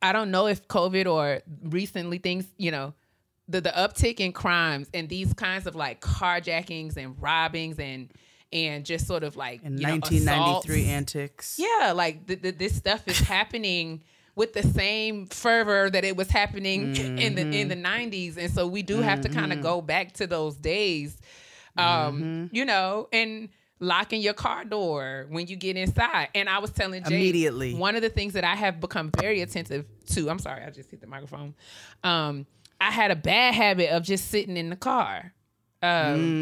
I 0.00 0.12
don't 0.12 0.30
know 0.30 0.46
if 0.46 0.66
COVID 0.68 1.06
or 1.12 1.40
recently 1.64 2.18
things 2.18 2.46
you 2.56 2.70
know 2.70 2.94
the 3.48 3.60
the 3.60 3.70
uptick 3.70 4.20
in 4.20 4.32
crimes 4.32 4.88
and 4.92 5.08
these 5.08 5.32
kinds 5.34 5.66
of 5.66 5.74
like 5.74 6.00
carjackings 6.00 6.96
and 6.96 7.16
robbings 7.20 7.78
and 7.78 8.10
and 8.52 8.84
just 8.86 9.06
sort 9.06 9.24
of 9.24 9.36
like 9.36 9.62
In 9.62 9.76
you 9.78 9.86
know, 9.86 9.92
1993 9.94 10.80
assaults. 10.80 10.88
antics. 10.90 11.58
Yeah, 11.58 11.92
like 11.92 12.26
th- 12.26 12.40
th- 12.42 12.58
this 12.58 12.74
stuff 12.76 13.06
is 13.06 13.18
happening 13.20 14.02
with 14.34 14.52
the 14.52 14.62
same 14.62 15.26
fervor 15.26 15.90
that 15.90 16.04
it 16.04 16.16
was 16.16 16.28
happening 16.30 16.94
in 16.96 17.34
the 17.34 17.42
in 17.42 17.68
the 17.68 17.74
Mm-hmm. 17.74 18.10
90s 18.10 18.36
and 18.36 18.52
so 18.52 18.66
we 18.66 18.82
do 18.82 18.98
have 19.00 19.20
to 19.22 19.28
kind 19.28 19.52
of 19.52 19.60
go 19.62 19.80
back 19.82 20.12
to 20.14 20.26
those 20.26 20.54
days 20.56 21.18
um 21.76 21.86
Mm-hmm. 22.22 22.54
you 22.56 22.64
know 22.64 23.08
and 23.12 23.48
locking 23.80 24.20
your 24.20 24.34
car 24.34 24.64
door 24.64 25.26
when 25.28 25.46
you 25.46 25.54
get 25.54 25.76
inside. 25.76 26.26
And 26.34 26.48
I 26.48 26.58
was 26.58 26.72
telling 26.72 27.04
Jay 27.04 27.14
Immediately. 27.14 27.74
one 27.74 27.94
of 27.94 28.02
the 28.02 28.08
things 28.08 28.32
that 28.32 28.42
I 28.42 28.56
have 28.56 28.80
become 28.80 29.12
very 29.20 29.40
attentive 29.40 29.84
to. 30.14 30.28
I'm 30.28 30.40
sorry, 30.40 30.64
I 30.64 30.70
just 30.70 30.90
hit 30.90 31.00
the 31.00 31.06
microphone. 31.06 31.54
Um, 32.02 32.44
I 32.80 32.90
had 32.90 33.10
a 33.10 33.16
bad 33.16 33.54
habit 33.54 33.90
of 33.90 34.02
just 34.04 34.30
sitting 34.30 34.56
in 34.56 34.70
the 34.70 34.76
car. 34.76 35.32
Um, 35.82 36.36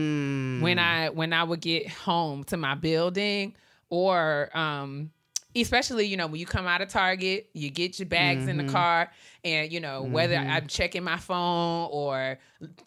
Mm. 0.58 0.62
when 0.62 0.78
I 0.78 1.10
when 1.10 1.32
I 1.34 1.44
would 1.44 1.60
get 1.60 1.88
home 1.90 2.44
to 2.44 2.56
my 2.56 2.74
building 2.74 3.54
or 3.90 4.48
um 4.56 5.10
especially 5.54 6.06
you 6.06 6.16
know 6.16 6.26
when 6.26 6.40
you 6.40 6.46
come 6.46 6.66
out 6.66 6.80
of 6.80 6.88
Target, 6.88 7.48
you 7.52 7.68
get 7.70 7.98
your 7.98 8.06
bags 8.06 8.46
in 8.46 8.56
the 8.56 8.64
car 8.64 9.10
and 9.44 9.70
you 9.70 9.80
know 9.80 10.04
whether 10.04 10.36
I'm 10.36 10.66
checking 10.66 11.04
my 11.04 11.18
phone 11.18 11.88
or 11.90 12.38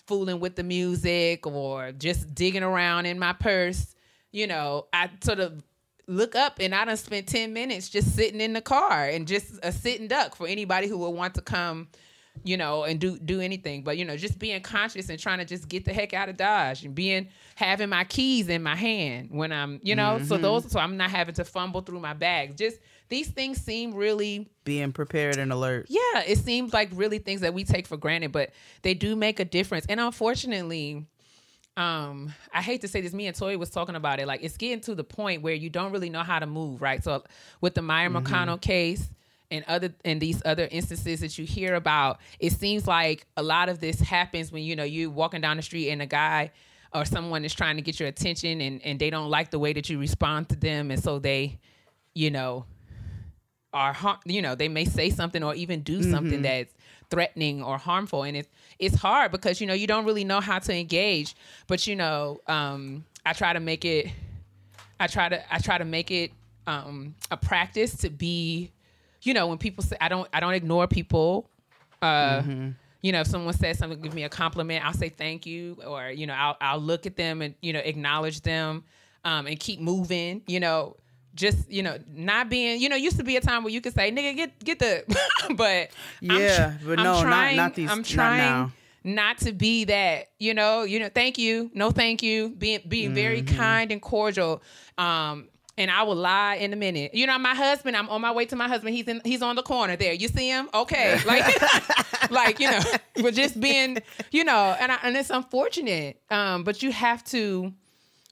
fooling 0.08 0.40
with 0.40 0.56
the 0.56 0.64
music 0.64 1.46
or 1.46 1.92
just 1.92 2.34
digging 2.34 2.64
around 2.64 3.06
in 3.06 3.20
my 3.20 3.34
purse, 3.34 3.94
you 4.32 4.48
know, 4.48 4.88
I 4.94 5.10
sort 5.22 5.40
of 5.40 5.64
look 6.08 6.36
up 6.36 6.58
and 6.60 6.74
I 6.74 6.86
done 6.86 6.98
spent 6.98 7.28
10 7.28 7.54
minutes 7.54 7.90
just 7.90 8.16
sitting 8.16 8.42
in 8.42 8.54
the 8.54 8.62
car 8.62 9.06
and 9.06 9.28
just 9.28 9.60
a 9.62 9.72
sitting 9.72 10.08
duck 10.08 10.36
for 10.36 10.48
anybody 10.48 10.88
who 10.88 10.98
would 10.98 11.10
want 11.12 11.36
to 11.36 11.42
come 11.42 11.88
you 12.44 12.58
know, 12.58 12.84
and 12.84 13.00
do 13.00 13.18
do 13.20 13.42
anything. 13.42 13.84
But 13.84 13.98
you 13.98 14.06
know, 14.06 14.18
just 14.18 14.40
being 14.40 14.62
conscious 14.62 15.10
and 15.10 15.20
trying 15.20 15.40
to 15.40 15.46
just 15.46 15.68
get 15.68 15.86
the 15.86 15.94
heck 15.94 16.14
out 16.14 16.30
of 16.30 16.38
Dodge 16.38 16.84
and 16.84 16.94
being 16.96 17.28
having 17.56 17.90
my 17.90 18.04
keys 18.04 18.50
in 18.50 18.64
my 18.64 18.76
hand 18.76 19.30
when 19.32 19.52
I'm, 19.52 19.80
you 19.84 19.96
know, 19.96 20.20
so 20.24 20.38
those 20.38 20.72
so 20.72 20.80
I'm 20.80 20.98
not 20.98 21.10
having 21.12 21.36
to 21.36 21.46
fumble 21.46 21.82
through 21.82 22.00
my 22.00 22.14
bags. 22.14 22.56
Just 22.56 22.80
these 23.10 23.28
things 23.30 23.60
seem 23.60 23.94
really 23.94 24.50
Being 24.64 24.92
prepared 24.92 25.38
and 25.38 25.52
alert. 25.52 25.88
yeah, 25.90 26.22
it 26.28 26.38
seems 26.38 26.74
like 26.74 26.90
really 26.94 27.18
things 27.20 27.42
that 27.42 27.54
we 27.54 27.64
take 27.64 27.88
for 27.88 27.98
granted, 27.98 28.32
but 28.32 28.52
they 28.84 28.94
do 28.94 29.16
make 29.16 29.40
a 29.40 29.46
difference. 29.46 29.86
And 29.90 30.00
unfortunately, 30.00 31.06
um, 31.78 32.34
I 32.54 32.62
hate 32.62 32.82
to 32.82 32.88
say 32.88 33.02
this, 33.02 33.14
me 33.14 33.28
and 33.28 33.36
Toy 33.36 33.58
was 33.58 33.70
talking 33.70 33.96
about 33.96 34.20
it. 34.20 34.28
Like 34.28 34.44
it's 34.44 34.58
getting 34.58 34.82
to 34.82 34.96
the 34.96 35.04
point 35.04 35.42
where 35.42 35.54
you 35.54 35.70
don't 35.70 35.92
really 35.92 36.10
know 36.10 36.24
how 36.24 36.40
to 36.40 36.46
move, 36.46 36.82
right? 36.82 37.04
So 37.04 37.24
with 37.62 37.74
the 37.74 37.82
Meyer 37.82 38.10
McConnell 38.10 38.60
case 38.60 39.10
and 39.52 39.66
other 39.68 39.94
and 40.06 40.22
these 40.22 40.42
other 40.46 40.68
instances 40.72 41.22
that 41.22 41.38
you 41.38 41.46
hear 41.46 41.76
about, 41.76 42.20
it 42.40 42.54
seems 42.54 42.88
like 42.88 43.26
a 43.38 43.44
lot 43.44 43.70
of 43.70 43.80
this 43.80 44.00
happens 44.00 44.52
when 44.52 44.64
you 44.64 44.76
know 44.76 44.84
you're 44.84 45.10
walking 45.10 45.42
down 45.42 45.58
the 45.58 45.64
street 45.64 45.90
and 45.90 46.02
a 46.02 46.06
guy 46.06 46.52
or 46.94 47.06
someone 47.06 47.46
is 47.46 47.54
trying 47.54 47.76
to 47.76 47.82
get 47.82 48.00
your 48.00 48.10
attention 48.10 48.62
and, 48.62 48.82
and 48.84 49.00
they 49.00 49.10
don't 49.10 49.30
like 49.30 49.52
the 49.52 49.60
way 49.60 49.74
that 49.74 49.90
you 49.90 50.00
respond 50.00 50.50
to 50.50 50.56
them. 50.56 50.90
And 50.90 51.02
so 51.04 51.20
they, 51.20 51.60
you 52.16 52.32
know, 52.32 52.66
are 53.72 53.94
har- 53.94 54.20
you 54.26 54.42
know 54.42 54.56
they 54.56 54.68
may 54.68 54.86
say 54.86 55.12
something 55.12 55.44
or 55.44 55.54
even 55.54 55.82
do 55.82 56.02
something 56.02 56.42
that's 56.42 56.74
threatening 57.12 57.64
or 57.64 57.78
harmful. 57.78 58.24
And 58.24 58.38
it's 58.38 58.50
it's 58.80 58.96
hard 58.96 59.32
because 59.32 59.62
you 59.62 59.68
know 59.68 59.74
you 59.76 59.88
don't 59.88 60.06
really 60.06 60.24
know 60.24 60.40
how 60.42 60.60
to 60.60 60.74
engage. 60.76 61.36
But 61.68 61.86
you 61.88 61.96
know 61.96 62.40
um 62.48 63.06
i 63.26 63.34
try 63.34 63.52
to 63.54 63.60
make 63.60 63.84
it 63.84 64.08
i 65.00 65.06
try 65.08 65.28
to 65.28 65.54
i 65.54 65.60
try 65.60 65.78
to 65.78 65.84
make 65.86 66.10
it 66.10 66.32
um 66.68 67.14
a 67.30 67.38
practice 67.38 67.98
to 67.98 68.10
be 68.10 68.72
you 69.30 69.34
know 69.38 69.46
when 69.48 69.58
people 69.66 69.84
say 69.90 69.96
i 70.02 70.08
don't 70.14 70.28
i 70.34 70.40
don't 70.44 70.56
ignore 70.62 70.88
people 71.00 71.50
uh 72.02 72.42
you 73.06 73.12
know 73.14 73.22
if 73.22 73.28
someone 73.28 73.54
says 73.54 73.78
something 73.80 74.00
give 74.02 74.14
me 74.20 74.24
a 74.24 74.30
compliment 74.30 74.84
i'll 74.86 74.94
say 75.04 75.10
thank 75.10 75.46
you 75.46 75.78
or 75.86 76.10
you 76.10 76.26
know 76.28 76.34
i'll, 76.44 76.58
I'll 76.68 76.80
look 76.92 77.06
at 77.06 77.16
them 77.16 77.42
and 77.44 77.54
you 77.62 77.72
know 77.74 77.80
acknowledge 77.92 78.42
them 78.42 78.84
um, 79.26 79.48
and 79.48 79.60
keep 79.60 79.80
moving 79.80 80.42
you 80.48 80.60
know 80.60 80.96
just 81.36 81.70
you 81.70 81.84
know 81.84 81.96
not 82.14 82.50
being 82.50 82.82
you 82.82 82.90
know 82.90 82.96
used 83.08 83.18
to 83.18 83.24
be 83.24 83.36
a 83.38 83.42
time 83.42 83.64
where 83.64 83.72
you 83.76 83.82
could 83.82 83.94
say 83.94 84.12
nigga 84.12 84.36
get 84.36 84.52
get 84.70 84.80
the 84.80 84.94
but 85.56 85.90
I'm 86.28 86.42
Yeah, 86.42 86.74
tr- 86.80 86.86
but 86.88 87.00
I'm 87.00 87.04
no, 87.06 87.14
not- 87.14 87.22
trying, 87.24 87.56
not 87.58 87.76
these- 87.76 87.92
i'm 87.92 88.04
trying 88.04 88.38
now. 88.40 88.72
not 89.04 89.38
to 89.46 89.52
be 89.54 89.86
that 89.86 90.30
you 90.40 90.54
know 90.54 90.84
you 90.84 91.00
know 91.02 91.10
thank 91.20 91.38
you 91.38 91.70
no 91.74 91.92
thank 91.92 92.24
you 92.24 92.50
being 92.64 92.82
being 92.88 93.14
very 93.14 93.42
Mm-hmm. 93.44 93.58
kind 93.58 93.92
and 93.92 94.02
cordial 94.02 94.62
um 94.98 95.50
and 95.80 95.90
I 95.90 96.04
will 96.04 96.16
lie 96.16 96.56
in 96.56 96.74
a 96.74 96.76
minute. 96.76 97.16
You 97.16 97.26
know, 97.26 97.40
my 97.40 97.56
husband. 97.56 97.96
I'm 97.98 98.10
on 98.10 98.22
my 98.22 98.32
way 98.32 98.46
to 98.46 98.56
my 98.56 98.68
husband. 98.68 98.94
He's 98.94 99.08
in. 99.08 99.22
He's 99.24 99.42
on 99.42 99.56
the 99.56 99.64
corner 99.64 99.96
there. 99.96 100.14
You 100.14 100.28
see 100.28 100.50
him? 100.50 100.70
Okay, 100.74 101.20
like, 101.26 101.62
like 102.32 102.60
you 102.60 102.70
know, 102.70 102.82
but 103.22 103.34
just 103.34 103.60
being, 103.60 103.98
you 104.32 104.44
know, 104.44 104.76
and 104.80 104.92
I, 104.92 105.00
and 105.04 105.18
it's 105.18 105.30
unfortunate. 105.32 106.22
Um, 106.30 106.64
but 106.64 106.84
you 106.84 106.92
have 106.92 107.24
to 107.26 107.74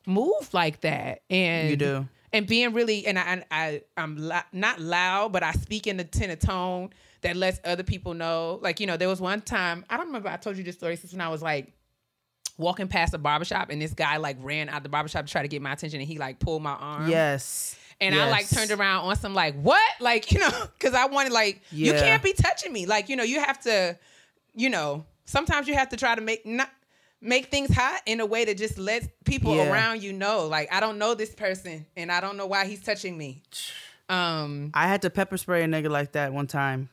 move 0.06 0.54
like 0.54 0.82
that, 0.82 1.22
and 1.30 1.70
You 1.70 1.78
do. 1.78 2.08
and 2.34 2.46
being 2.46 2.74
really, 2.74 3.08
and 3.08 3.18
I, 3.18 3.44
I, 3.50 3.82
I'm 3.96 4.32
not 4.52 4.80
loud, 4.80 5.32
but 5.32 5.42
I 5.42 5.54
speak 5.54 5.88
in 5.88 6.00
a 6.00 6.04
tenor 6.04 6.36
tone 6.36 6.90
that 7.22 7.36
lets 7.36 7.60
other 7.64 7.84
people 7.84 8.14
know. 8.14 8.60
Like, 8.62 8.80
you 8.80 8.88
know, 8.88 8.98
there 8.98 9.08
was 9.10 9.22
one 9.22 9.42
time 9.42 9.86
I 9.90 9.98
don't 9.98 10.08
remember. 10.08 10.30
I 10.30 10.36
told 10.38 10.58
you 10.58 10.64
this 10.64 10.76
story 10.76 10.98
since 10.98 11.14
when 11.14 11.22
I 11.22 11.30
was 11.30 11.42
like 11.42 11.74
walking 12.58 12.88
past 12.88 13.14
a 13.14 13.18
barbershop 13.18 13.70
and 13.70 13.82
this 13.82 13.94
guy 13.94 14.18
like 14.18 14.38
ran 14.42 14.68
out 14.70 14.84
the 14.84 14.90
barbershop 14.90 15.26
to 15.26 15.32
try 15.32 15.42
to 15.44 15.48
get 15.48 15.62
my 15.62 15.74
attention 15.74 16.00
and 16.00 16.08
he 16.08 16.18
like 16.18 16.40
pulled 16.40 16.64
my 16.64 16.72
arm. 16.74 17.10
Yes. 17.10 17.76
And 18.00 18.14
I 18.14 18.30
like 18.30 18.48
turned 18.50 18.72
around 18.72 19.06
on 19.06 19.16
some 19.16 19.34
like 19.34 19.56
what? 19.60 19.82
Like, 20.00 20.32
you 20.32 20.40
know, 20.40 20.50
because 20.78 20.94
I 20.94 21.06
wanted 21.06 21.32
like 21.34 21.62
you 21.72 21.94
can't 21.94 22.22
be 22.24 22.34
touching 22.34 22.72
me. 22.74 22.86
Like, 22.86 23.10
you 23.10 23.16
know, 23.16 23.24
you 23.24 23.40
have 23.40 23.60
to, 23.62 23.98
you 24.54 24.70
know, 24.70 25.06
sometimes 25.26 25.68
you 25.68 25.76
have 25.76 25.90
to 25.90 25.98
try 25.98 26.16
to 26.16 26.22
make 26.22 26.46
not 26.46 26.70
make 27.20 27.48
things 27.48 27.74
hot 27.74 28.02
in 28.06 28.20
a 28.20 28.26
way 28.26 28.46
that 28.46 28.58
just 28.58 28.78
lets 28.78 29.08
people 29.26 29.56
Yeah. 29.56 29.72
around 29.72 30.04
you 30.04 30.14
know. 30.14 30.46
Like, 30.48 30.72
I 30.72 30.80
don't 30.80 31.00
know 31.00 31.16
this 31.16 31.34
person 31.34 31.86
and 31.96 32.12
I 32.12 32.22
don't 32.22 32.38
know 32.38 32.46
why 32.46 32.66
he's 32.66 32.82
touching 32.82 33.18
me. 33.18 33.44
Um 34.10 34.72
I 34.74 34.88
had 34.88 35.02
to 35.02 35.10
pepper 35.10 35.36
spray 35.36 35.64
a 35.64 35.68
nigga 35.68 35.90
like 35.90 36.14
that 36.14 36.32
one 36.32 36.48
time 36.48 36.88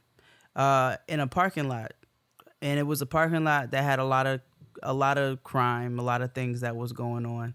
uh, 0.56 0.96
in 1.06 1.20
a 1.20 1.28
parking 1.28 1.68
lot, 1.68 1.92
and 2.60 2.76
it 2.76 2.82
was 2.82 3.02
a 3.02 3.06
parking 3.06 3.44
lot 3.44 3.70
that 3.70 3.84
had 3.84 4.00
a 4.00 4.04
lot 4.04 4.26
of 4.26 4.40
a 4.84 4.92
lot 4.92 5.18
of 5.18 5.42
crime, 5.42 5.98
a 5.98 6.02
lot 6.02 6.22
of 6.22 6.32
things 6.32 6.60
that 6.60 6.76
was 6.76 6.92
going 6.92 7.26
on. 7.26 7.54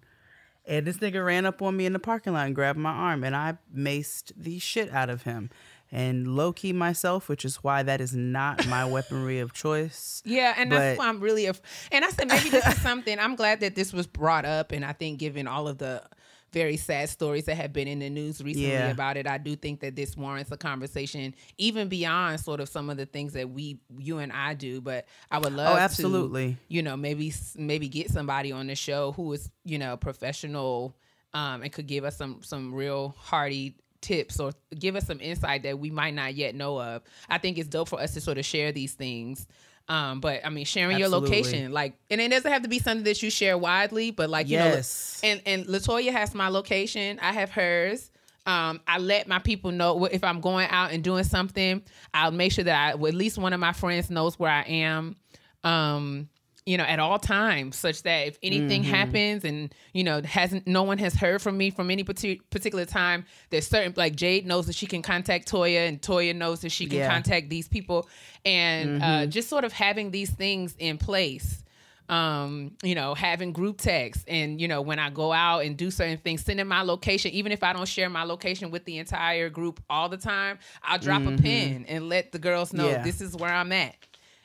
And 0.66 0.86
this 0.86 0.98
nigga 0.98 1.26
ran 1.26 1.46
up 1.46 1.62
on 1.62 1.76
me 1.76 1.86
in 1.86 1.94
the 1.94 2.00
parking 2.00 2.34
lot 2.34 2.46
and 2.46 2.54
grabbed 2.54 2.78
my 2.78 2.92
arm, 2.92 3.24
and 3.24 3.36
I 3.36 3.58
maced 3.76 4.34
the 4.38 4.60
shit 4.60 4.92
out 4.92 5.10
of 5.10 5.24
him. 5.24 5.50
And 5.92 6.36
low 6.36 6.54
key 6.54 6.72
myself, 6.74 7.28
which 7.28 7.44
is 7.44 7.64
why 7.64 7.82
that 7.82 8.00
is 8.00 8.16
not 8.16 8.68
my 8.68 8.86
weaponry 8.92 9.40
of 9.40 9.54
choice. 9.54 10.22
Yeah, 10.24 10.54
and 10.56 10.72
that's 10.72 11.00
why 11.00 11.08
I'm 11.08 11.20
really. 11.20 11.48
Af- 11.48 11.62
and 11.92 12.06
I 12.06 12.10
said 12.10 12.28
maybe 12.28 12.50
this 12.50 12.68
is 12.68 12.80
something. 12.82 13.18
I'm 13.18 13.36
glad 13.36 13.62
that 13.62 13.74
this 13.74 13.92
was 13.92 14.06
brought 14.06 14.46
up, 14.46 14.72
and 14.72 14.86
I 14.86 14.94
think 14.94 15.18
given 15.18 15.48
all 15.48 15.68
of 15.68 15.80
the 15.80 16.04
very 16.52 16.78
sad 16.78 17.10
stories 17.10 17.46
that 17.46 17.56
have 17.56 17.74
been 17.74 17.88
in 17.88 18.00
the 18.00 18.10
news 18.10 18.42
recently 18.44 18.70
Yeah. 18.70 18.90
about 18.92 19.18
it, 19.18 19.28
I 19.28 19.38
do 19.38 19.56
think 19.56 19.82
that 19.82 19.96
this 19.96 20.18
warrants 20.18 20.52
a 20.52 20.58
conversation, 20.58 21.36
even 21.58 21.88
beyond 21.90 22.40
sort 22.40 22.60
of 22.60 22.70
some 22.70 22.90
of 22.90 22.98
the 22.98 23.06
things 23.06 23.34
that 23.34 23.50
we, 23.50 23.80
you 23.98 24.18
and 24.20 24.32
I 24.32 24.54
do. 24.54 24.82
But 24.82 25.06
I 25.32 25.40
would 25.40 25.54
love, 25.54 25.76
to, 25.78 25.82
absolutely. 25.82 26.58
you 26.68 26.82
know, 26.82 26.98
maybe 26.98 27.34
maybe 27.56 27.88
get 27.88 28.10
somebody 28.10 28.52
on 28.52 28.68
the 28.68 28.76
show 28.76 29.12
who 29.12 29.32
is, 29.34 29.50
you 29.64 29.78
know, 29.78 29.98
professional, 29.98 30.96
um, 31.34 31.62
and 31.62 31.72
could 31.72 31.88
give 31.88 32.04
us 32.04 32.18
some 32.18 32.42
some 32.42 32.74
real 32.74 33.16
hearty 33.18 33.76
tips 34.02 34.40
or 34.40 34.52
give 34.80 34.96
us 34.96 35.06
some 35.06 35.20
insight 35.20 35.64
that 35.64 35.78
we 35.78 35.92
might 35.92 36.14
not 36.14 36.34
yet 36.34 36.56
know 36.56 36.80
of. 36.82 37.04
I 37.30 37.38
think 37.38 37.58
it's 37.58 37.68
dope 37.68 37.90
for 37.90 38.00
us 38.00 38.14
to 38.14 38.22
sort 38.22 38.38
of 38.38 38.46
share 38.46 38.72
these 38.72 38.94
things. 38.94 39.46
Um, 39.90 40.20
but 40.22 40.46
I 40.46 40.50
mean, 40.50 40.66
sharing 40.66 40.98
your 41.00 41.10
location, 41.10 41.72
like, 41.72 41.96
and 42.12 42.22
it 42.22 42.30
doesn't 42.30 42.52
have 42.52 42.62
to 42.62 42.70
be 42.70 42.78
something 42.80 43.04
that 43.06 43.22
you 43.24 43.30
share 43.32 43.58
widely, 43.58 44.12
but 44.12 44.30
like, 44.30 44.48
you 44.48 44.58
Yes. 44.58 45.20
know, 45.24 45.30
and 45.30 45.42
and 45.48 45.66
Latoya 45.66 46.12
has 46.12 46.34
my 46.36 46.48
location. 46.48 47.20
I 47.20 47.34
have 47.34 47.50
hers. 47.50 48.12
Um, 48.46 48.80
I 48.88 49.00
let 49.00 49.28
my 49.28 49.40
people 49.40 49.72
know 49.72 50.06
if 50.06 50.24
I'm 50.24 50.42
going 50.42 50.68
out 50.70 50.92
and 50.92 51.04
doing 51.04 51.24
something. 51.24 51.84
I'll 52.14 52.32
make 52.32 52.52
sure 52.52 52.64
that 52.64 52.76
I, 52.76 52.92
at 52.92 53.00
least 53.16 53.38
one 53.38 53.52
of 53.54 53.60
my 53.60 53.74
friends 53.74 54.10
knows 54.10 54.40
where 54.40 54.52
I 54.52 54.62
am. 54.64 55.16
Um, 55.64 56.30
you 56.66 56.78
know, 56.78 56.84
at 56.84 57.00
all 57.00 57.18
times, 57.20 57.78
such 57.78 58.04
that 58.04 58.28
if 58.28 58.38
anything 58.44 58.84
Mm-hmm. 58.84 58.92
happens 58.94 59.44
and 59.46 59.74
you 59.94 60.04
know 60.04 60.22
hasn't, 60.22 60.68
no 60.68 60.84
one 60.84 60.98
has 61.00 61.14
heard 61.16 61.42
from 61.42 61.58
me 61.58 61.70
from 61.72 61.90
any 61.90 62.04
parti- 62.04 62.42
particular 62.52 62.86
time. 62.86 63.26
There's 63.50 63.68
certain 63.68 63.94
like 63.98 64.16
Jade 64.16 64.46
knows 64.46 64.68
that 64.68 64.76
she 64.76 64.86
can 64.86 65.02
contact 65.02 65.50
Toya, 65.52 65.88
and 65.88 66.02
Toya 66.02 66.36
knows 66.36 66.62
that 66.62 66.70
she 66.72 66.86
can 66.86 66.98
Yeah. 67.00 67.06
Mm-hmm. 67.06 67.14
contact 67.14 67.50
these 67.50 67.68
people, 67.68 68.08
and 68.46 69.02
uh, 69.04 69.26
just 69.26 69.50
sort 69.50 69.64
of 69.64 69.74
having 69.74 70.12
these 70.12 70.30
things 70.30 70.76
in 70.80 70.98
place 70.98 71.64
um, 72.10 72.72
you 72.82 72.96
know, 72.96 73.14
having 73.14 73.54
group 73.54 73.78
texts 73.78 74.26
and, 74.28 74.60
you 74.60 74.68
know, 74.68 74.82
when 74.82 74.98
I 74.98 75.12
go 75.12 75.32
out 75.32 75.64
and 75.64 75.78
do 75.78 75.92
certain 75.92 76.18
things, 76.18 76.44
sending 76.44 76.66
my 76.66 76.82
location, 76.82 77.30
even 77.34 77.52
if 77.52 77.62
I 77.62 77.72
don't 77.72 77.88
share 77.88 78.10
my 78.10 78.24
location 78.24 78.72
with 78.72 78.84
the 78.86 78.98
entire 78.98 79.48
group 79.52 79.80
all 79.92 80.10
the 80.10 80.18
time, 80.18 80.58
I'll 80.82 80.98
drop 80.98 81.22
a 81.22 81.38
pin 81.38 81.86
and 81.88 82.10
let 82.10 82.32
the 82.32 82.40
girls 82.40 82.74
know 82.74 82.86
Mm-hmm. 82.86 82.94
Yeah. 82.94 83.04
this 83.04 83.22
is 83.22 83.36
where 83.36 83.54
I'm 83.54 83.72
at. 83.72 83.94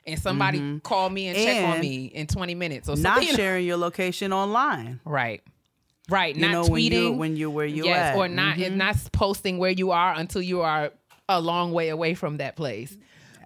And 0.07 0.21
somebody 0.21 0.81
call 0.81 1.09
me 1.09 1.29
and, 1.29 1.37
check 1.37 1.65
on 1.67 1.81
me 1.81 2.07
in 2.07 2.27
20 2.27 2.55
minutes 2.55 2.89
or 2.89 2.97
Not 2.97 3.25
sharing 3.37 3.65
your 3.67 3.79
location 3.79 4.33
online. 4.33 5.01
Right. 5.05 5.43
Right. 6.11 6.35
You 6.35 6.43
not 6.43 6.53
know, 6.53 6.63
tweeting. 6.65 6.71
when 6.71 6.93
you 6.93 7.13
when 7.13 7.37
you 7.37 7.51
where 7.51 7.67
you 7.67 7.85
yes, 7.87 8.13
at. 8.13 8.17
or 8.17 8.29
not 8.29 8.57
Mhm. 8.59 8.75
not 8.77 8.97
posting 9.13 9.57
where 9.57 9.71
you 9.71 9.91
are 9.93 10.13
until 10.15 10.43
you 10.43 10.61
are 10.61 10.91
a 11.29 11.41
long 11.41 11.73
way 11.73 11.89
away 11.89 12.13
from 12.15 12.37
that 12.37 12.57
place. 12.57 12.95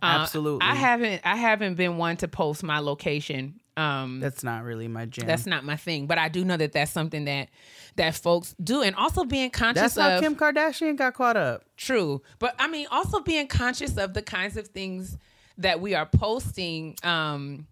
Uh, 0.02 0.06
Absolutely. 0.22 0.66
I 0.66 0.74
haven't 0.74 1.22
I 1.24 1.36
haven't 1.36 1.74
been 1.76 1.96
one 1.98 2.16
to 2.16 2.26
post 2.28 2.64
my 2.64 2.80
location. 2.80 3.60
Um 3.76 4.18
That's 4.18 4.42
not 4.42 4.64
really 4.64 4.88
my 4.88 5.06
jam. 5.06 5.28
that's 5.28 5.46
not 5.46 5.62
my 5.62 5.76
thing, 5.76 6.08
but 6.08 6.18
I 6.18 6.28
do 6.28 6.44
know 6.44 6.56
that 6.56 6.72
that's 6.72 6.90
something 6.90 7.26
that 7.26 7.48
that 7.94 8.16
folks 8.16 8.56
do, 8.62 8.82
and 8.82 8.96
also 8.96 9.22
being 9.24 9.50
conscious 9.50 9.94
That's 9.94 9.96
how 9.96 10.16
of 10.16 10.22
Kim 10.22 10.34
Kardashian 10.34 10.96
got 10.96 11.14
caught 11.14 11.36
up. 11.36 11.62
true. 11.76 12.22
But 12.40 12.56
I 12.58 12.66
mean, 12.66 12.88
also 12.90 13.20
being 13.20 13.46
conscious 13.46 13.96
of 13.96 14.14
the 14.14 14.22
kinds 14.22 14.56
of 14.56 14.66
things 14.68 15.16
that 15.58 15.80
we 15.80 15.94
are 15.94 16.06
posting 16.06 16.96
um, 17.02 17.66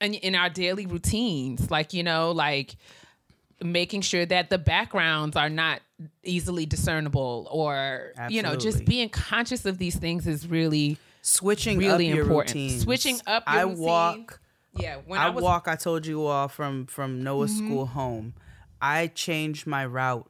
in, 0.00 0.14
in 0.14 0.34
our 0.34 0.48
daily 0.48 0.86
routines, 0.86 1.70
like 1.70 1.92
you 1.92 2.02
know, 2.02 2.32
like 2.32 2.76
making 3.62 4.00
sure 4.00 4.26
that 4.26 4.50
the 4.50 4.58
backgrounds 4.58 5.36
are 5.36 5.48
not 5.50 5.80
easily 6.24 6.66
discernible 6.66 7.46
or 7.50 8.12
you 8.28 8.42
know 8.42 8.56
just 8.56 8.84
being 8.84 9.08
conscious 9.08 9.64
of 9.64 9.78
these 9.78 9.96
things 9.96 10.26
is 10.26 10.48
really 10.48 10.98
Switching 11.24 11.78
really 11.78 12.10
up 12.10 12.16
your 12.16 12.24
important. 12.24 12.54
routines. 12.56 12.82
Switching 12.82 13.20
up 13.28 13.44
I 13.46 13.62
routine. 13.62 13.78
walk. 13.78 14.40
yeah 14.74 14.96
when 15.06 15.20
I, 15.20 15.26
i, 15.26 15.28
was 15.28 15.36
Mm-hmm. 15.36 15.44
walk. 15.44 15.68
I 15.68 15.76
told 15.76 16.04
you 16.06 16.26
all 16.26 16.48
from 16.48 16.86
from 16.86 17.22
Noah's 17.22 17.56
school 17.56 17.86
home. 17.86 18.34
I 18.80 19.06
changed 19.06 19.64
my 19.68 19.86
route. 19.86 20.28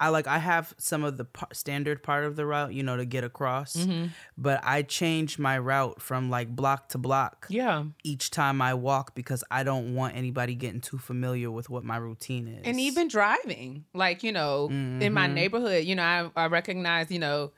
I 0.00 0.10
like. 0.10 0.26
I 0.26 0.38
have 0.38 0.74
some 0.78 1.02
of 1.04 1.16
the 1.16 1.24
par- 1.24 1.48
standard 1.52 2.02
part 2.02 2.24
of 2.24 2.36
the 2.36 2.46
route, 2.46 2.72
you 2.72 2.82
know, 2.82 2.96
to 2.96 3.04
get 3.04 3.24
across. 3.24 3.74
Mm-hmm. 3.74 4.06
But 4.36 4.60
I 4.62 4.82
change 4.82 5.38
my 5.38 5.58
route 5.58 6.00
from 6.00 6.30
like 6.30 6.54
block 6.54 6.88
to 6.90 6.98
block 6.98 7.46
yeah 7.48 7.84
each 8.04 8.30
time 8.30 8.62
I 8.62 8.74
walk 8.74 9.14
because 9.14 9.42
I 9.50 9.64
don't 9.64 9.94
want 9.94 10.16
anybody 10.16 10.54
getting 10.54 10.80
too 10.80 10.98
familiar 10.98 11.50
with 11.50 11.68
what 11.68 11.84
my 11.84 11.96
routine 11.96 12.46
is. 12.48 12.62
and 12.64 12.78
even 12.78 13.08
driving 13.08 13.84
like 13.94 14.22
you 14.22 14.32
know 14.32 14.68
in 14.68 15.12
my 15.12 15.26
neighborhood 15.26 15.84
you 15.84 15.94
know 15.94 16.02
i, 16.02 16.30
I 16.36 16.46
recognize 16.46 17.10
you 17.10 17.18
know 17.18 17.52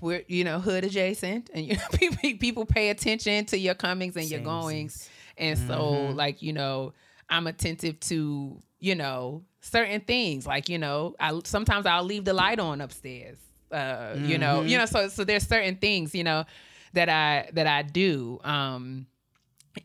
we're 0.01 0.25
you 0.29 0.45
know 0.45 0.59
hood 0.59 0.85
adjacent 0.85 1.51
and 1.55 1.65
you 1.67 1.75
know 1.77 1.83
people, 1.95 2.17
people 2.39 2.67
pay 2.67 2.91
attention 2.91 3.45
to 3.47 3.59
your 3.59 3.75
comings 3.75 4.17
and 4.17 4.29
your 4.31 4.41
goings 4.41 5.09
and 5.37 5.59
so 5.59 6.11
like 6.15 6.43
you 6.43 6.53
know 6.53 6.93
i'm 7.29 7.47
attentive 7.47 8.01
to 8.01 8.61
you 8.81 8.95
know 8.95 9.43
certain 9.61 10.01
things 10.01 10.47
like 10.47 10.69
you 10.69 10.78
know 10.78 11.15
i 11.20 11.39
sometimes 11.45 11.87
i'll 11.87 12.05
leave 12.05 12.24
the 12.24 12.32
light 12.32 12.59
on 12.59 12.81
upstairs 12.81 13.39
uh 13.73 14.15
you 14.16 14.39
know 14.39 14.62
you 14.62 14.78
know 14.78 14.87
so 14.87 15.09
so 15.09 15.23
there's 15.24 15.47
certain 15.47 15.77
things 15.77 16.15
you 16.15 16.24
know 16.24 16.45
that 16.95 17.09
i 17.09 17.49
that 17.53 17.66
i 17.66 17.82
do 17.82 18.39
um 18.43 19.07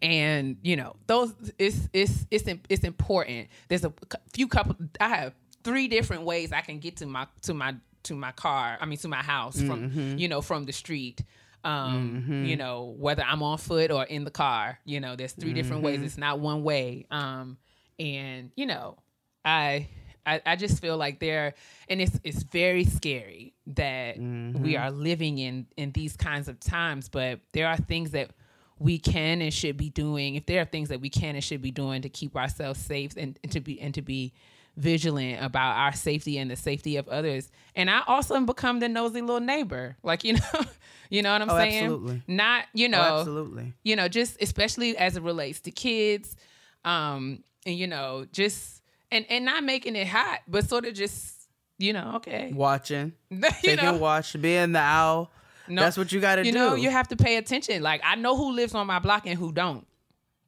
and 0.01 0.57
you 0.63 0.75
know 0.75 0.95
those 1.07 1.33
it's 1.59 1.87
it's 1.93 2.25
it's 2.31 2.49
it's 2.69 2.83
important. 2.83 3.47
There's 3.67 3.85
a 3.85 3.93
few 4.33 4.47
couple 4.47 4.75
i 4.99 5.07
have 5.07 5.33
three 5.63 5.87
different 5.87 6.23
ways 6.23 6.51
i 6.51 6.61
can 6.61 6.79
get 6.79 6.97
to 6.97 7.05
my 7.05 7.27
to 7.43 7.53
my 7.53 7.75
to 8.03 8.15
my 8.15 8.31
car 8.31 8.77
i 8.81 8.85
mean 8.85 8.97
to 8.99 9.07
my 9.07 9.21
house 9.23 9.59
from 9.61 9.91
you 10.17 10.27
know 10.27 10.41
from 10.41 10.63
the 10.65 10.71
street 10.73 11.23
um 11.63 12.23
you 12.45 12.55
know 12.55 12.95
whether 12.97 13.23
i'm 13.23 13.41
on 13.43 13.57
foot 13.57 13.91
or 13.91 14.03
in 14.05 14.23
the 14.23 14.31
car 14.31 14.79
you 14.85 14.99
know 14.99 15.15
there's 15.15 15.33
3 15.33 15.53
different 15.53 15.81
ways. 15.83 16.01
It's 16.01 16.17
not 16.17 16.39
one 16.39 16.63
way 16.63 17.05
um 17.11 17.57
and 17.99 18.51
you 18.55 18.65
know 18.65 18.97
i 19.45 19.87
I, 20.27 20.41
I 20.43 20.55
just 20.55 20.81
feel 20.81 20.97
like 20.97 21.19
there 21.19 21.53
and 21.87 22.01
it's 22.01 22.19
it's 22.23 22.41
very 22.43 22.83
scary 22.83 23.53
that 23.67 24.17
we 24.17 24.75
are 24.75 24.89
living 24.89 25.37
in 25.37 25.67
in 25.77 25.91
these 25.91 26.17
kinds 26.17 26.47
of 26.47 26.59
times 26.59 27.09
but 27.09 27.39
there 27.53 27.67
are 27.67 27.77
things 27.77 28.11
that 28.11 28.31
we 28.77 28.97
can 28.99 29.41
and 29.41 29.53
should 29.53 29.77
be 29.77 29.89
doing. 29.89 30.35
If 30.35 30.47
there 30.47 30.59
are 30.61 30.65
things 30.65 30.89
that 30.89 30.99
we 30.99 31.09
can 31.09 31.35
and 31.35 31.41
should 31.43 31.61
be 31.61 31.71
doing 31.71 32.01
to 32.01 32.09
keep 32.09 32.35
ourselves 32.35 32.77
safe 32.77 33.13
and, 33.15 33.39
and 33.41 33.49
to 33.53 33.61
be 33.61 33.79
and 33.79 33.93
to 33.93 34.01
be 34.01 34.33
vigilant 34.75 35.41
about 35.41 35.77
our 35.77 35.93
safety 35.93 36.37
and 36.37 36.51
the 36.51 36.57
safety 36.57 36.97
of 36.97 37.07
others. 37.07 37.49
And 37.75 37.89
i 37.89 38.01
also 38.05 38.37
become 38.41 38.79
the 38.81 38.89
nosy 38.89 39.21
little 39.21 39.39
neighbor. 39.39 39.95
Like 40.03 40.25
you 40.25 40.33
know 40.33 40.61
you 41.09 41.21
know 41.21 41.31
what 41.31 41.41
i'm 41.41 41.49
Oh, 41.51 41.57
saying? 41.57 41.83
absolutely. 41.85 42.21
not 42.27 42.65
you 42.73 42.89
know 42.89 43.01
Oh, 43.01 43.19
absolutely. 43.19 43.73
you 43.83 43.95
know, 43.95 44.09
just 44.09 44.41
especially 44.41 44.97
as 44.97 45.15
it 45.15 45.23
relates 45.23 45.61
to 45.61 45.71
kids, 45.71 46.35
um, 46.83 47.43
and 47.65 47.77
you 47.77 47.87
know, 47.87 48.25
just 48.33 48.74
and 49.15 49.25
and 49.29 49.45
not 49.45 49.63
making 49.63 49.95
it 49.95 50.07
hot, 50.07 50.39
but 50.47 50.67
sort 50.67 50.85
of 50.85 50.93
just 50.93 51.33
you 51.77 51.91
know, 51.93 52.13
okay, 52.17 52.51
Watching, 52.53 53.13
you 53.29 53.41
taking 53.61 53.83
know, 53.83 53.97
watch, 53.97 54.39
being 54.39 54.71
the 54.71 54.79
owl. 54.79 55.31
No, 55.67 55.81
That's 55.81 55.97
what 55.97 56.11
you 56.11 56.21
got 56.21 56.35
to 56.35 56.45
you 56.45 56.51
do. 56.51 56.57
know, 56.57 56.75
you 56.75 56.89
have 56.89 57.07
to 57.09 57.15
pay 57.15 57.37
attention. 57.37 57.81
Like 57.81 58.01
I 58.03 58.15
know 58.15 58.37
who 58.37 58.51
lives 58.53 58.73
on 58.75 58.85
my 58.87 58.99
block 58.99 59.25
and 59.25 59.37
who 59.37 59.51
don't, 59.51 59.85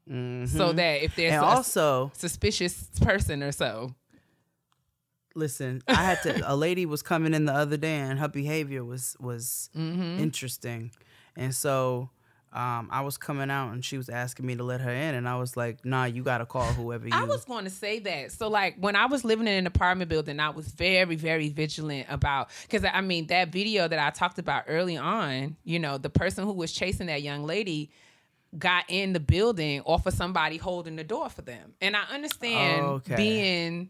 so 0.07 0.71
that 0.73 1.03
if 1.03 1.15
there's 1.15 1.33
Mm-hmm. 1.33 1.43
and 1.43 1.53
a 1.53 1.57
also, 1.57 2.11
suspicious 2.15 2.87
person 3.01 3.43
or 3.43 3.51
so, 3.51 3.93
listen, 5.35 5.81
I 5.87 5.95
had 6.03 6.21
to. 6.23 6.41
A 6.51 6.55
lady 6.55 6.85
was 6.85 7.01
coming 7.01 7.33
in 7.33 7.45
the 7.45 7.53
other 7.53 7.77
day, 7.77 7.95
and 7.97 8.19
her 8.19 8.27
behavior 8.27 8.83
was 8.83 9.15
was 9.19 9.69
Mm-hmm. 9.75 10.19
interesting, 10.19 10.91
and 11.35 11.53
so. 11.53 12.09
Um, 12.57 12.89
I 12.91 13.01
was 13.01 13.17
coming 13.19 13.51
out 13.51 13.71
and 13.71 13.85
she 13.85 13.97
was 13.97 14.09
asking 14.09 14.47
me 14.47 14.55
to 14.55 14.63
let 14.63 14.81
her 14.81 14.89
in, 14.89 15.13
and 15.13 15.29
I 15.29 15.35
was 15.35 15.55
like, 15.55 15.85
"Nah, 15.85 16.05
you 16.05 16.23
gotta 16.23 16.47
call 16.47 16.63
whoever 16.63 17.07
you." 17.07 17.13
I 17.13 17.23
was 17.25 17.45
going 17.45 17.65
to 17.65 17.69
say 17.69 17.99
that. 17.99 18.31
So, 18.31 18.47
like, 18.47 18.77
when 18.79 18.95
I 18.95 19.05
was 19.05 19.23
living 19.23 19.45
in 19.45 19.53
an 19.53 19.67
apartment 19.67 20.09
building, 20.09 20.39
I 20.39 20.49
was 20.49 20.67
very, 20.67 21.15
very 21.15 21.49
vigilant 21.49 22.07
about 22.09 22.49
because 22.63 22.83
I 22.83 23.01
mean 23.01 23.27
that 23.27 23.49
video 23.49 23.87
that 23.87 23.99
I 23.99 24.09
talked 24.09 24.39
about 24.39 24.63
early 24.67 24.97
on. 24.97 25.55
You 25.65 25.77
know, 25.77 25.99
the 25.99 26.09
person 26.09 26.45
who 26.45 26.53
was 26.53 26.71
chasing 26.71 27.05
that 27.07 27.21
young 27.21 27.43
lady 27.43 27.91
got 28.57 28.85
in 28.87 29.13
the 29.13 29.19
building 29.19 29.81
off 29.81 30.07
of 30.07 30.13
somebody 30.15 30.57
holding 30.57 30.95
the 30.95 31.03
door 31.03 31.29
for 31.29 31.43
them, 31.43 31.75
and 31.79 31.95
I 31.95 32.05
understand 32.11 32.85
Okay. 32.87 33.15
being. 33.15 33.89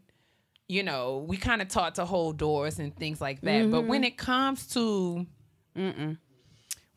You 0.70 0.84
know, 0.84 1.24
we 1.26 1.38
kind 1.38 1.62
of 1.62 1.70
taught 1.70 1.96
to 1.96 2.04
hold 2.04 2.36
doors 2.36 2.80
and 2.80 2.94
things 2.94 3.22
like 3.22 3.40
that, 3.44 3.72
but 3.72 3.84
when 3.84 4.04
it 4.04 4.18
comes 4.18 4.68
to 4.74 5.26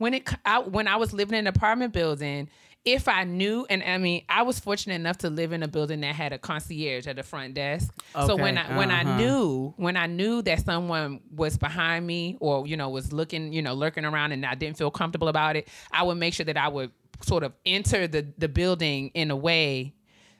when 0.01 0.15
it 0.15 0.29
I, 0.47 0.61
when 0.61 0.89
I 0.89 0.97
was 0.97 1.13
living 1.13 1.39
in 1.39 1.47
an 1.47 1.55
apartment 1.55 1.93
building, 1.93 2.49
if 2.87 3.07
I 3.07 3.25
knew, 3.25 3.67
and 3.69 3.83
I 3.83 3.99
mean, 3.99 4.25
I 4.31 4.41
was 4.43 4.59
fortunate 4.59 4.95
enough 4.95 5.19
to 5.19 5.29
live 5.29 5.53
in 5.53 5.63
a 5.63 5.69
building 5.69 6.01
that 6.01 6.15
had 6.15 6.33
a 6.33 6.39
concierge 6.39 7.07
at 7.07 7.17
the 7.17 7.23
front 7.23 7.53
desk. 7.53 7.93
so 8.15 8.35
when 8.35 8.57
I 8.57 8.65
Okay, 8.65 8.77
when 8.77 8.91
I 8.91 9.03
uh-huh. 9.03 9.17
knew 9.19 9.75
when 9.77 9.99
I 9.99 10.07
knew 10.07 10.41
that 10.43 10.65
someone 10.65 11.21
was 11.31 11.59
behind 11.59 12.07
me 12.07 12.39
or 12.41 12.67
you 12.67 12.79
know 12.79 12.89
was 12.89 13.13
looking 13.13 13.53
you 13.53 13.61
know 13.61 13.75
lurking 13.75 14.07
around 14.07 14.33
and 14.33 14.47
I 14.47 14.55
didn't 14.55 14.79
feel 14.79 14.91
comfortable 14.91 15.29
about 15.29 15.57
it, 15.57 15.69
I 15.93 16.03
would 16.03 16.17
make 16.17 16.33
sure 16.33 16.47
that 16.47 16.57
I 16.57 16.69
would 16.69 16.93
sort 17.21 17.43
of 17.43 17.53
enter 17.67 18.09
the 18.09 18.27
the 18.39 18.49
building 18.49 19.11
in 19.13 19.31
a 19.31 19.37
way 19.37 19.93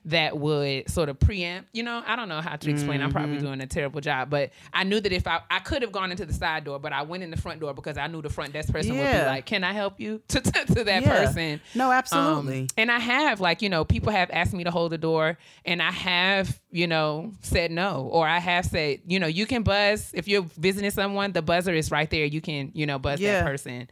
that 0.05 0.35
would 0.37 0.89
sort 0.89 1.09
of 1.09 1.19
preempt, 1.19 1.69
you 1.73 1.83
know, 1.83 2.01
I 2.05 2.15
don't 2.15 2.27
know 2.27 2.41
how 2.41 2.55
to 2.55 2.69
explain. 2.71 3.01
I'm 3.03 3.11
probably 3.11 3.37
doing 3.37 3.61
a 3.61 3.67
terrible 3.67 4.01
job, 4.01 4.31
but 4.31 4.49
I 4.73 4.83
knew 4.83 4.99
that 4.99 5.11
if 5.11 5.27
I, 5.27 5.41
I 5.51 5.59
could 5.59 5.83
have 5.83 5.91
gone 5.91 6.09
into 6.09 6.25
the 6.25 6.33
side 6.33 6.63
door, 6.63 6.79
but 6.79 6.91
I 6.91 7.03
went 7.03 7.21
in 7.21 7.29
the 7.29 7.37
front 7.37 7.59
door 7.59 7.73
because 7.75 7.97
I 7.97 8.07
knew 8.07 8.21
the 8.21 8.29
front 8.29 8.53
desk 8.53 8.71
person 8.71 8.97
would 8.97 9.11
be 9.11 9.25
like, 9.25 9.45
"Can 9.45 9.63
I 9.63 9.73
help 9.73 9.99
you?" 9.99 10.21
to 10.29 10.41
to, 10.41 10.51
to 10.73 10.83
that 10.85 11.03
Yeah. 11.03 11.25
person. 11.25 11.61
No, 11.75 11.85
Um, 11.91 11.93
absolutely. 11.93 12.67
and 12.77 12.91
I 12.91 12.97
have 12.99 13.39
like 13.41 13.61
you 13.61 13.69
know 13.69 13.85
people 13.85 14.11
have 14.11 14.31
asked 14.31 14.53
me 14.53 14.63
to 14.63 14.71
hold 14.71 14.91
the 14.91 14.97
door, 14.97 15.37
and 15.65 15.81
I 15.83 15.91
have 15.91 16.59
you 16.71 16.87
know 16.87 17.33
said 17.41 17.69
no, 17.69 18.09
or 18.11 18.27
I 18.27 18.39
have 18.39 18.65
said 18.65 19.01
you 19.05 19.19
know 19.19 19.27
you 19.27 19.45
can 19.45 19.61
buzz 19.61 20.09
if 20.15 20.27
you're 20.27 20.45
visiting 20.57 20.89
someone. 20.89 21.31
The 21.31 21.41
buzzer 21.43 21.73
is 21.73 21.91
right 21.91 22.09
there. 22.09 22.25
You 22.25 22.41
can 22.41 22.71
you 22.73 22.87
know 22.87 22.97
buzz 22.97 23.19
Yeah. 23.19 23.33
that 23.41 23.45
person. 23.45 23.87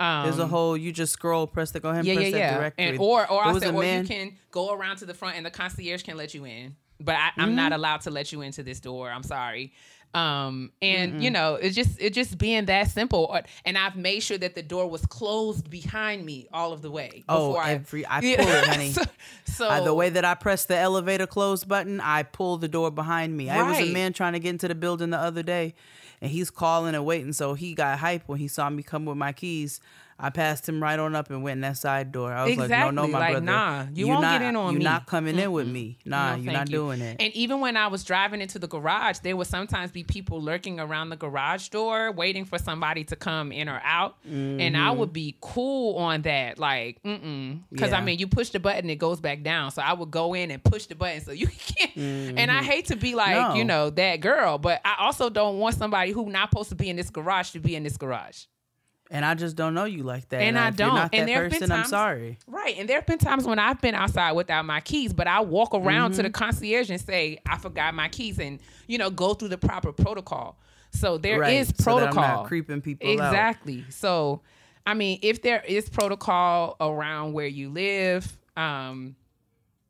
Um, 0.00 0.24
There's 0.24 0.38
a 0.38 0.46
whole. 0.46 0.76
You 0.76 0.92
just 0.92 1.12
scroll, 1.12 1.46
press 1.46 1.70
the 1.72 1.80
go 1.80 1.90
ahead, 1.90 1.98
and 2.00 2.08
yeah, 2.08 2.14
press 2.14 2.26
yeah, 2.26 2.30
that 2.32 2.38
yeah. 2.38 2.58
directory. 2.58 2.84
And 2.86 2.98
or 2.98 3.30
or 3.30 3.44
There 3.44 3.54
I 3.54 3.58
said, 3.58 3.74
or 3.74 3.80
man- 3.82 4.02
you 4.02 4.08
can 4.08 4.36
go 4.50 4.72
around 4.72 4.96
to 4.96 5.06
the 5.06 5.14
front 5.14 5.36
and 5.36 5.44
the 5.46 5.50
concierge 5.50 6.02
can 6.02 6.16
let 6.16 6.32
you 6.34 6.44
in. 6.46 6.74
But 6.98 7.14
I, 7.16 7.30
I'm 7.38 7.54
not 7.54 7.72
allowed 7.72 8.00
to 8.02 8.10
let 8.10 8.32
you 8.32 8.40
into 8.42 8.62
this 8.62 8.80
door. 8.80 9.10
I'm 9.10 9.22
sorry. 9.22 9.72
Um, 10.12 10.72
and 10.82 11.22
you 11.22 11.30
know, 11.30 11.54
it's 11.54 11.76
just 11.76 12.00
it 12.00 12.12
just 12.14 12.36
being 12.36 12.64
that 12.64 12.90
simple. 12.90 13.38
And 13.64 13.78
I've 13.78 13.94
made 13.94 14.20
sure 14.20 14.36
that 14.38 14.54
the 14.56 14.62
door 14.62 14.88
was 14.90 15.06
closed 15.06 15.70
behind 15.70 16.26
me 16.26 16.48
all 16.52 16.72
of 16.72 16.82
the 16.82 16.90
way. 16.90 17.22
Oh, 17.28 17.48
before 17.50 17.64
every- 17.64 18.06
I 18.06 18.20
Yeah. 18.22 18.36
pull 18.42 18.48
it, 18.48 18.64
honey. 18.68 18.90
so 18.92 19.02
so 19.44 19.68
Uh, 19.68 19.84
the 19.84 19.94
way 19.94 20.10
that 20.10 20.24
I 20.24 20.34
press 20.34 20.64
the 20.64 20.76
elevator 20.76 21.26
close 21.28 21.62
button, 21.62 22.00
I 22.00 22.24
pull 22.24 22.56
the 22.58 22.68
door 22.68 22.90
behind 22.90 23.36
me. 23.36 23.50
I 23.50 23.62
was 23.62 23.78
a 23.78 23.92
man 23.92 24.12
trying 24.12 24.32
to 24.32 24.40
get 24.40 24.50
into 24.50 24.66
the 24.66 24.74
building 24.74 25.10
the 25.10 25.18
other 25.18 25.42
day, 25.44 25.74
and 26.20 26.30
he's 26.30 26.50
calling 26.50 26.94
and 26.94 27.04
waiting. 27.04 27.32
So 27.32 27.54
he 27.54 27.74
got 27.74 27.98
hype 27.98 28.22
when 28.26 28.38
he 28.38 28.48
saw 28.48 28.68
me 28.70 28.82
come 28.82 29.04
with 29.04 29.16
my 29.16 29.32
keys. 29.32 29.80
I 30.22 30.28
passed 30.30 30.68
him 30.68 30.82
right 30.82 30.98
on 30.98 31.16
up 31.16 31.30
and 31.30 31.42
went 31.42 31.58
in 31.58 31.60
that 31.62 31.78
side 31.78 32.12
door. 32.12 32.32
I 32.32 32.44
was 32.44 32.56
like, 32.58 32.68
no, 32.68 32.90
no, 32.90 33.06
my 33.08 33.18
Like, 33.18 33.30
brother. 33.32 33.46
nah, 33.46 33.82
you 33.84 34.06
you're 34.06 34.08
won't 34.08 34.22
not, 34.22 34.38
get 34.38 34.48
in 34.48 34.56
on 34.56 34.72
You're 34.74 34.78
me. 34.80 34.84
not 34.84 35.06
coming 35.06 35.38
in 35.38 35.50
with 35.50 35.66
me. 35.66 35.98
Nah, 36.04 36.36
No, 36.36 36.42
you're 36.42 36.52
not 36.52 36.68
you. 36.68 36.76
doing 36.76 37.00
it. 37.00 37.16
And 37.20 37.32
even 37.34 37.60
when 37.60 37.76
I 37.76 37.86
was 37.86 38.04
driving 38.04 38.42
into 38.42 38.58
the 38.58 38.68
garage, 38.68 39.18
there 39.20 39.34
would 39.36 39.46
sometimes 39.46 39.90
be 39.90 40.04
people 40.04 40.42
lurking 40.42 40.78
around 40.78 41.08
the 41.08 41.16
garage 41.16 41.68
door 41.68 42.12
waiting 42.12 42.44
for 42.44 42.58
somebody 42.58 43.04
to 43.04 43.16
come 43.16 43.50
in 43.50 43.68
or 43.68 43.80
out. 43.82 44.16
And 44.24 44.76
I 44.76 44.80
mm-hmm. 44.80 44.98
would 44.98 45.12
be 45.12 45.36
cool 45.40 45.96
on 45.96 46.22
that. 46.22 46.58
Like, 46.58 47.02
mm-mm. 47.02 47.60
Because 47.70 47.92
I 47.92 48.02
mean, 48.02 48.18
you 48.18 48.26
push 48.26 48.50
the 48.50 48.60
button, 48.60 48.90
it 48.90 48.96
goes 48.96 49.20
back 49.20 49.42
down. 49.42 49.70
So 49.70 49.80
I 49.80 49.94
would 49.94 50.10
go 50.10 50.34
in 50.34 50.50
and 50.50 50.62
push 50.62 50.86
the 50.86 50.94
button 50.94 51.22
so 51.22 51.32
you 51.32 51.46
can't. 51.66 51.96
And 51.96 52.50
I 52.50 52.56
mm-hmm. 52.56 52.64
hate 52.64 52.86
to 52.86 52.96
be 52.96 53.14
like, 53.14 53.36
No. 53.36 53.54
you 53.54 53.64
know, 53.64 53.88
that 53.90 54.20
girl, 54.20 54.58
but 54.58 54.80
I 54.84 54.96
also 55.00 55.30
don't 55.30 55.58
want 55.58 55.76
somebody 55.76 56.12
who 56.12 56.28
not 56.30 56.50
supposed 56.50 56.68
to 56.68 56.74
be 56.74 56.90
in 56.90 56.96
this 56.96 57.10
garage 57.10 57.50
to 57.52 57.60
be 57.60 57.74
in 57.74 57.82
this 57.84 57.96
garage. 57.96 58.44
And 59.12 59.24
I 59.24 59.34
just 59.34 59.56
don't 59.56 59.74
know 59.74 59.84
you 59.84 60.04
like 60.04 60.28
that. 60.28 60.40
And 60.40 60.56
I 60.56 60.68
if 60.68 60.78
you're 60.78 60.88
don't. 60.88 61.12
And 61.12 61.28
there 61.28 61.42
have 61.42 61.50
been 61.50 61.60
person, 61.60 61.72
I'm 61.72 61.86
sorry. 61.86 62.38
Right. 62.46 62.76
And 62.78 62.88
there 62.88 62.96
have 62.98 63.06
been 63.06 63.18
times 63.18 63.44
when 63.44 63.58
I've 63.58 63.80
been 63.80 63.94
outside 63.96 64.32
without 64.32 64.64
my 64.64 64.80
keys, 64.80 65.12
but 65.12 65.26
I 65.26 65.40
walk 65.40 65.74
around 65.74 66.12
Mm-hmm. 66.12 66.16
to 66.18 66.22
the 66.24 66.30
concierge 66.30 66.90
and 66.90 67.00
say, 67.00 67.38
I 67.44 67.58
forgot 67.58 67.92
my 67.94 68.08
keys 68.08 68.38
and, 68.38 68.60
you 68.86 68.98
know, 68.98 69.10
go 69.10 69.34
through 69.34 69.48
the 69.48 69.58
proper 69.58 69.92
protocol. 69.92 70.58
So 70.92 71.18
there 71.18 71.42
is 71.42 71.68
Right, 71.68 71.76
so 71.80 71.90
I'm 71.90 71.98
protocol. 71.98 72.22
not 72.22 72.46
creeping 72.46 72.80
people 72.82 73.08
out. 73.08 73.12
exactly. 73.32 73.84
So, 73.90 74.42
I 74.86 74.94
mean, 74.94 75.18
if 75.22 75.42
there 75.42 75.62
is 75.66 75.88
protocol 75.90 76.76
around 76.80 77.32
where 77.32 77.46
you 77.48 77.68
live, 77.68 78.38
um, 78.56 79.16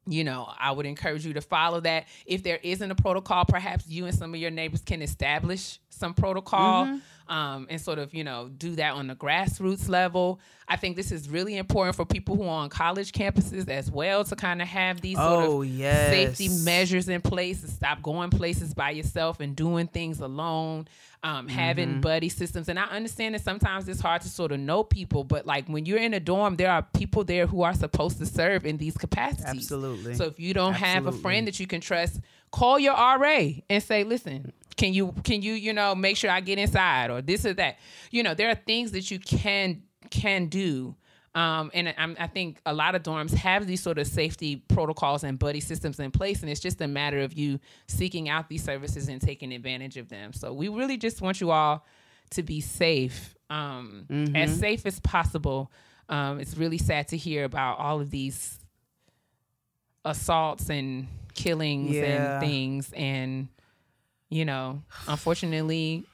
you 0.06 0.24
know, 0.24 0.48
I 0.58 0.72
would 0.72 0.86
encourage 0.86 1.24
you 1.26 1.34
to 1.34 1.40
follow 1.42 1.80
that. 1.80 2.06
If 2.26 2.42
there 2.42 2.58
isn't 2.62 2.90
a 2.90 2.94
protocol, 2.94 3.44
perhaps 3.44 3.86
you 3.86 4.06
and 4.06 4.14
some 4.14 4.34
of 4.34 4.40
your 4.40 4.50
neighbors 4.50 4.80
can 4.80 5.02
establish 5.02 5.78
some 6.00 6.14
protocol 6.14 6.98
um, 7.28 7.66
and 7.70 7.80
sort 7.80 7.98
of 8.00 8.12
you 8.12 8.24
know 8.24 8.48
do 8.48 8.74
that 8.76 8.94
on 8.94 9.06
the 9.06 9.14
grassroots 9.14 9.88
level. 9.88 10.40
I 10.66 10.76
think 10.76 10.96
this 10.96 11.10
is 11.12 11.28
really 11.28 11.56
important 11.56 11.96
for 11.96 12.04
people 12.04 12.36
who 12.36 12.44
are 12.44 12.62
on 12.62 12.68
college 12.70 13.12
campuses 13.12 13.68
as 13.68 13.90
well 13.90 14.24
to 14.24 14.36
kind 14.36 14.62
of 14.62 14.68
have 14.68 15.00
these 15.00 15.16
sort 15.16 15.44
Oh, 15.48 15.62
of 15.62 15.68
yes. 15.68 16.10
safety 16.10 16.48
measures 16.64 17.08
in 17.08 17.20
place 17.20 17.60
to 17.62 17.68
stop 17.68 18.02
going 18.02 18.30
places 18.30 18.72
by 18.74 18.90
yourself 18.90 19.40
and 19.40 19.54
doing 19.54 19.86
things 19.86 20.20
alone. 20.20 20.88
Um, 21.22 21.48
having 21.48 21.88
Mm-hmm. 21.90 22.00
buddy 22.00 22.30
systems, 22.30 22.70
and 22.70 22.78
I 22.78 22.84
understand 22.84 23.34
that 23.34 23.42
sometimes 23.42 23.86
it's 23.90 24.00
hard 24.00 24.22
to 24.22 24.28
sort 24.30 24.52
of 24.52 24.58
know 24.60 24.82
people, 24.82 25.22
but 25.22 25.44
like 25.44 25.68
when 25.68 25.84
you're 25.84 25.98
in 25.98 26.14
a 26.14 26.20
dorm, 26.20 26.56
there 26.56 26.70
are 26.70 26.80
people 26.94 27.24
there 27.24 27.46
who 27.46 27.60
are 27.60 27.74
supposed 27.74 28.16
to 28.20 28.24
serve 28.24 28.64
in 28.64 28.78
these 28.78 28.96
capacities. 28.96 29.44
Absolutely. 29.44 30.14
So 30.14 30.24
if 30.24 30.40
you 30.40 30.54
don't 30.54 30.72
have 30.72 31.06
a 31.06 31.12
friend 31.12 31.46
that 31.46 31.60
you 31.60 31.66
can 31.66 31.82
trust, 31.82 32.20
call 32.52 32.78
your 32.78 32.94
RA 32.94 33.50
and 33.68 33.82
say, 33.82 34.02
"Listen, 34.02 34.54
can 34.76 34.92
you 34.94 35.14
can 35.24 35.42
you 35.42 35.52
you 35.54 35.72
know 35.72 35.94
make 35.94 36.16
sure 36.16 36.30
I 36.30 36.40
get 36.40 36.58
inside 36.58 37.10
or 37.10 37.22
this 37.22 37.44
or 37.46 37.54
that?" 37.54 37.78
You 38.10 38.22
know, 38.22 38.34
there 38.34 38.48
are 38.50 38.54
things 38.54 38.92
that 38.92 39.10
you 39.10 39.18
can 39.18 39.82
can 40.10 40.46
do. 40.46 40.94
Um, 41.32 41.70
and 41.74 41.94
I'm, 41.96 42.16
I 42.18 42.26
think 42.26 42.60
a 42.66 42.74
lot 42.74 42.96
of 42.96 43.04
dorms 43.04 43.32
have 43.34 43.64
these 43.64 43.80
sort 43.80 43.98
of 43.98 44.08
safety 44.08 44.56
protocols 44.56 45.22
and 45.22 45.38
buddy 45.38 45.60
systems 45.60 46.00
in 46.00 46.10
place, 46.10 46.40
and 46.40 46.50
it's 46.50 46.58
just 46.58 46.80
a 46.80 46.88
matter 46.88 47.20
of 47.20 47.34
you 47.34 47.60
seeking 47.86 48.28
out 48.28 48.48
these 48.48 48.64
services 48.64 49.06
and 49.08 49.20
taking 49.20 49.52
advantage 49.52 49.96
of 49.96 50.08
them. 50.08 50.32
So 50.32 50.52
we 50.52 50.66
really 50.66 50.96
just 50.96 51.20
want 51.22 51.40
you 51.40 51.52
all 51.52 51.86
to 52.30 52.42
be 52.42 52.60
safe, 52.60 53.36
um, 53.48 54.06
as 54.34 54.58
safe 54.58 54.84
as 54.86 54.98
possible. 54.98 55.70
Um, 56.08 56.40
it's 56.40 56.56
really 56.56 56.78
sad 56.78 57.06
to 57.08 57.16
hear 57.16 57.44
about 57.44 57.78
all 57.78 58.00
of 58.00 58.10
these 58.10 58.58
assaults 60.04 60.68
and 60.70 61.06
killings 61.34 61.94
Yeah. 61.94 62.40
and 62.40 62.40
things 62.44 62.92
and 62.92 63.48
you 64.30 64.44
know 64.44 64.82
unfortunately 65.08 66.06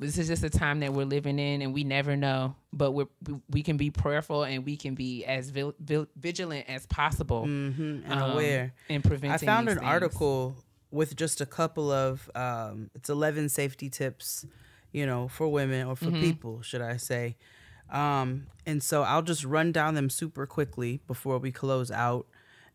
this 0.00 0.16
is 0.16 0.28
just 0.28 0.42
a 0.42 0.48
time 0.50 0.80
that 0.80 0.92
we're 0.94 1.04
living 1.04 1.38
in 1.38 1.60
and 1.62 1.74
we 1.74 1.84
never 1.84 2.16
know 2.16 2.54
but 2.72 2.92
we're, 2.92 3.06
we 3.26 3.34
we 3.50 3.62
can 3.62 3.76
be 3.76 3.90
prayerful 3.90 4.42
and 4.44 4.64
we 4.64 4.76
can 4.76 4.94
be 4.94 5.24
as 5.26 5.50
vil, 5.50 5.74
vil, 5.78 6.06
vigilant 6.16 6.64
as 6.68 6.86
possible 6.86 7.42
Mhm, 7.44 8.02
and 8.08 8.12
um, 8.12 8.30
aware. 8.30 8.72
in 8.88 9.02
preventing 9.02 9.32
I 9.32 9.36
found 9.38 9.68
an 9.68 9.78
things. 9.78 9.86
article 9.88 10.56
with 10.90 11.14
just 11.16 11.40
a 11.42 11.46
couple 11.46 11.90
of 11.92 12.30
um, 12.34 12.90
it's 12.94 13.10
11 13.10 13.50
safety 13.50 13.90
tips, 13.90 14.46
you 14.90 15.04
know, 15.04 15.28
for 15.28 15.48
women 15.48 15.86
or 15.86 15.94
for 15.96 16.06
Mm-hmm. 16.06 16.20
people, 16.20 16.62
should 16.62 16.80
I 16.80 16.96
say. 16.96 17.36
Um, 17.90 18.46
and 18.64 18.82
so 18.82 19.02
I'll 19.02 19.20
just 19.22 19.44
run 19.44 19.72
down 19.72 19.94
them 19.94 20.08
super 20.08 20.46
quickly 20.46 21.00
before 21.06 21.36
we 21.38 21.52
close 21.52 21.90
out. 21.90 22.26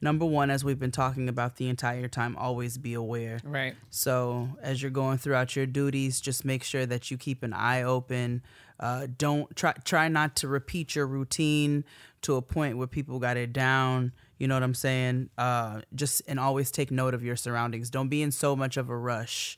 Number 0.03 0.25
one, 0.25 0.49
as 0.49 0.65
we've 0.65 0.77
been 0.77 0.91
talking 0.91 1.29
about 1.29 1.55
the 1.55 1.69
entire 1.69 2.09
time, 2.09 2.35
always 2.35 2.77
be 2.77 2.93
aware. 2.93 3.39
right 3.45 3.73
So 3.89 4.49
as 4.61 4.81
you're 4.81 4.91
going 4.91 5.17
throughout 5.17 5.55
your 5.55 5.65
duties, 5.65 6.19
just 6.19 6.43
make 6.43 6.63
sure 6.63 6.85
that 6.85 7.09
you 7.09 7.17
keep 7.17 7.41
an 7.41 7.53
eye 7.53 7.83
open. 7.83 8.41
Uh, 8.79 9.07
don't 9.17 9.55
try 9.55 9.71
try 9.85 10.09
not 10.09 10.35
to 10.37 10.49
repeat 10.49 10.93
your 10.93 11.07
routine 11.07 11.85
to 12.23 12.35
a 12.35 12.41
point 12.41 12.77
where 12.77 12.87
people 12.87 13.17
got 13.19 13.37
it 13.37 13.53
down. 13.53 14.11
You 14.37 14.49
know 14.49 14.55
what 14.55 14.63
I'm 14.63 14.73
saying? 14.73 15.29
Uh, 15.37 15.81
just 15.95 16.21
and 16.27 16.37
always 16.37 16.69
take 16.69 16.91
note 16.91 17.13
of 17.13 17.23
your 17.23 17.37
surroundings. 17.37 17.89
Don't 17.89 18.09
be 18.09 18.21
in 18.21 18.31
so 18.31 18.57
much 18.57 18.75
of 18.75 18.89
a 18.89 18.97
rush 18.97 19.57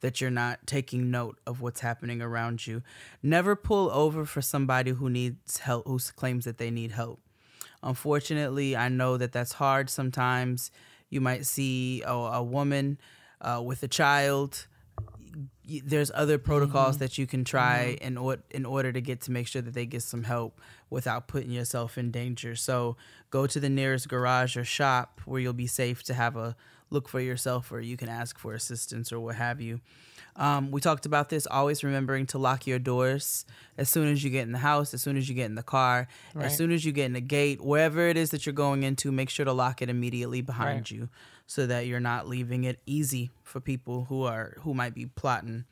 that 0.00 0.20
you're 0.20 0.30
not 0.30 0.66
taking 0.66 1.10
note 1.10 1.38
of 1.46 1.62
what's 1.62 1.80
happening 1.80 2.20
around 2.20 2.66
you. 2.66 2.82
Never 3.22 3.56
pull 3.56 3.90
over 3.90 4.26
for 4.26 4.42
somebody 4.42 4.90
who 4.90 5.08
needs 5.08 5.58
help, 5.58 5.86
who 5.86 5.98
claims 5.98 6.44
that 6.44 6.58
they 6.58 6.70
need 6.70 6.90
help. 6.90 7.20
Unfortunately, 7.82 8.76
I 8.76 8.88
know 8.88 9.16
that 9.16 9.32
that's 9.32 9.52
hard 9.52 9.90
sometimes. 9.90 10.70
You 11.08 11.20
might 11.20 11.46
see 11.46 12.02
a, 12.02 12.12
a 12.12 12.42
woman 12.42 12.98
uh, 13.40 13.62
with 13.64 13.82
a 13.82 13.88
child. 13.88 14.66
There's 15.84 16.10
other 16.14 16.38
protocols 16.38 16.98
that 16.98 17.18
you 17.18 17.26
can 17.26 17.44
try 17.44 17.98
in, 18.00 18.16
or- 18.16 18.38
in 18.50 18.64
order 18.64 18.92
to 18.92 19.00
get 19.00 19.20
to 19.22 19.30
make 19.30 19.46
sure 19.46 19.60
that 19.62 19.74
they 19.74 19.84
get 19.86 20.02
some 20.02 20.24
help 20.24 20.60
without 20.90 21.26
putting 21.28 21.50
yourself 21.50 21.98
in 21.98 22.10
danger. 22.10 22.54
So 22.56 22.96
go 23.30 23.46
to 23.46 23.60
the 23.60 23.68
nearest 23.68 24.08
garage 24.08 24.56
or 24.56 24.64
shop 24.64 25.20
where 25.24 25.40
you'll 25.40 25.52
be 25.52 25.66
safe 25.66 26.02
to 26.04 26.14
have 26.14 26.36
a 26.36 26.56
look 26.90 27.08
for 27.08 27.20
yourself 27.20 27.72
or 27.72 27.80
you 27.80 27.96
can 27.96 28.08
ask 28.08 28.38
for 28.38 28.54
assistance 28.54 29.12
or 29.12 29.18
what 29.20 29.34
have 29.36 29.60
you. 29.60 29.80
Um, 30.36 30.70
we 30.70 30.80
talked 30.82 31.06
about 31.06 31.30
this, 31.30 31.46
always 31.46 31.82
remembering 31.82 32.26
to 32.26 32.38
lock 32.38 32.66
your 32.66 32.78
doors 32.78 33.46
as 33.78 33.88
soon 33.88 34.08
as 34.12 34.22
you 34.22 34.28
get 34.30 34.42
in 34.42 34.52
the 34.52 34.58
house, 34.58 34.92
as 34.92 35.00
soon 35.02 35.16
as 35.16 35.28
you 35.28 35.34
get 35.34 35.46
in 35.46 35.54
the 35.54 35.62
car, 35.62 36.08
Right. 36.34 36.44
as 36.46 36.56
soon 36.56 36.70
as 36.72 36.84
you 36.84 36.92
get 36.92 37.06
in 37.06 37.14
the 37.14 37.20
gate, 37.22 37.62
wherever 37.64 38.06
it 38.06 38.16
is 38.18 38.30
that 38.30 38.44
you're 38.44 38.52
going 38.52 38.82
into, 38.82 39.10
make 39.10 39.30
sure 39.30 39.44
to 39.46 39.52
lock 39.52 39.80
it 39.80 39.88
immediately 39.88 40.42
behind 40.42 40.76
Right. 40.78 40.90
you 40.90 41.08
so 41.46 41.66
that 41.66 41.86
you're 41.86 42.00
not 42.00 42.28
leaving 42.28 42.64
it 42.64 42.80
easy 42.86 43.30
for 43.44 43.60
people 43.60 44.04
who 44.08 44.24
are 44.24 44.56
who 44.60 44.74
might 44.74 44.94
be 44.94 45.06
plotting. 45.06 45.64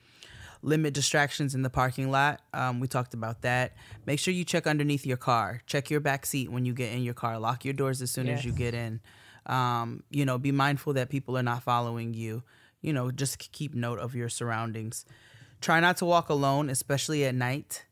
Limit 0.62 0.94
distractions 0.94 1.54
in 1.54 1.60
the 1.60 1.68
parking 1.68 2.10
lot. 2.10 2.40
Um, 2.54 2.80
we 2.80 2.88
talked 2.88 3.12
about 3.12 3.42
that. 3.42 3.76
Make 4.06 4.18
sure 4.18 4.32
you 4.32 4.44
check 4.44 4.66
underneath 4.66 5.04
your 5.04 5.18
car. 5.18 5.60
Check 5.66 5.90
your 5.90 6.00
back 6.00 6.24
seat 6.24 6.50
when 6.50 6.64
you 6.64 6.72
get 6.72 6.90
in 6.90 7.02
your 7.02 7.12
car. 7.12 7.38
Lock 7.38 7.66
your 7.66 7.74
doors 7.74 8.00
as 8.00 8.10
soon 8.10 8.28
as 8.30 8.46
you 8.46 8.52
get 8.52 8.72
in. 8.72 9.00
Um, 9.46 10.02
you 10.10 10.24
know, 10.24 10.38
be 10.38 10.52
mindful 10.52 10.94
that 10.94 11.10
people 11.10 11.36
are 11.36 11.42
not 11.42 11.62
following 11.62 12.14
you. 12.14 12.42
You 12.80 12.92
know, 12.92 13.10
just 13.10 13.38
keep 13.52 13.74
note 13.74 13.98
of 13.98 14.14
your 14.14 14.28
surroundings. 14.28 15.04
Try 15.60 15.80
not 15.80 15.96
to 15.98 16.04
walk 16.04 16.28
alone, 16.28 16.68
especially 16.70 17.24
at 17.24 17.34
night. 17.34 17.84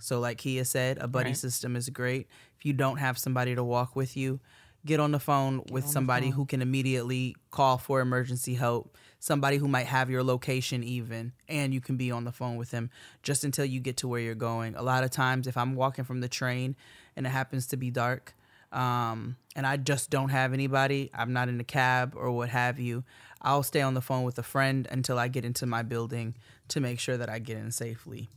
So, 0.00 0.18
like 0.18 0.38
Kia 0.38 0.64
said, 0.64 0.98
a 0.98 1.06
buddy 1.06 1.30
Right. 1.30 1.36
system 1.36 1.76
is 1.76 1.88
great. 1.88 2.26
If 2.58 2.66
you 2.66 2.72
don't 2.72 2.96
have 2.96 3.18
somebody 3.18 3.54
to 3.54 3.62
walk 3.62 3.94
with 3.94 4.16
you, 4.16 4.40
get 4.84 4.98
on 4.98 5.12
the 5.12 5.20
phone 5.20 5.62
with 5.70 5.86
somebody 5.86 6.30
who 6.30 6.44
can 6.44 6.60
immediately 6.60 7.36
call 7.52 7.78
for 7.78 8.00
emergency 8.00 8.54
help, 8.54 8.96
somebody 9.20 9.58
who 9.58 9.68
might 9.68 9.86
have 9.86 10.10
your 10.10 10.24
location 10.24 10.82
even, 10.82 11.32
and 11.48 11.72
you 11.72 11.80
can 11.80 11.96
be 11.96 12.10
on 12.10 12.24
the 12.24 12.32
phone 12.32 12.56
with 12.56 12.72
them 12.72 12.90
just 13.22 13.44
until 13.44 13.64
you 13.64 13.78
get 13.78 13.96
to 13.98 14.08
where 14.08 14.20
you're 14.20 14.34
going. 14.34 14.74
A 14.74 14.82
lot 14.82 15.04
of 15.04 15.10
times, 15.12 15.46
if 15.46 15.56
I'm 15.56 15.76
walking 15.76 16.04
from 16.04 16.20
the 16.20 16.28
train 16.28 16.74
and 17.14 17.24
it 17.26 17.30
happens 17.30 17.68
to 17.68 17.76
be 17.76 17.90
dark, 17.92 18.34
um, 18.72 19.36
and 19.54 19.66
I 19.66 19.76
just 19.76 20.10
don't 20.10 20.30
have 20.30 20.52
anybody, 20.52 21.10
I'm 21.14 21.32
not 21.32 21.48
in 21.48 21.60
a 21.60 21.64
cab 21.64 22.14
or 22.16 22.30
what 22.32 22.48
have 22.48 22.78
you, 22.78 23.04
I'll 23.40 23.62
stay 23.62 23.82
on 23.82 23.94
the 23.94 24.00
phone 24.00 24.24
with 24.24 24.38
a 24.38 24.42
friend 24.42 24.88
until 24.90 25.18
I 25.18 25.28
get 25.28 25.44
into 25.44 25.66
my 25.66 25.82
building 25.82 26.34
to 26.68 26.80
make 26.80 26.98
sure 26.98 27.16
that 27.16 27.28
I 27.28 27.38
get 27.38 27.58
in 27.58 27.70
safely. 27.70 28.28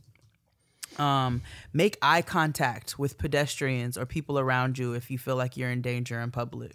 Um, 0.98 1.42
make 1.72 1.98
eye 2.00 2.22
contact 2.22 2.98
with 2.98 3.18
pedestrians 3.18 3.98
or 3.98 4.06
people 4.06 4.38
around 4.38 4.78
you 4.78 4.94
if 4.94 5.10
you 5.10 5.18
feel 5.18 5.36
like 5.36 5.56
you're 5.56 5.70
in 5.70 5.82
danger 5.82 6.20
in 6.20 6.30
public. 6.30 6.72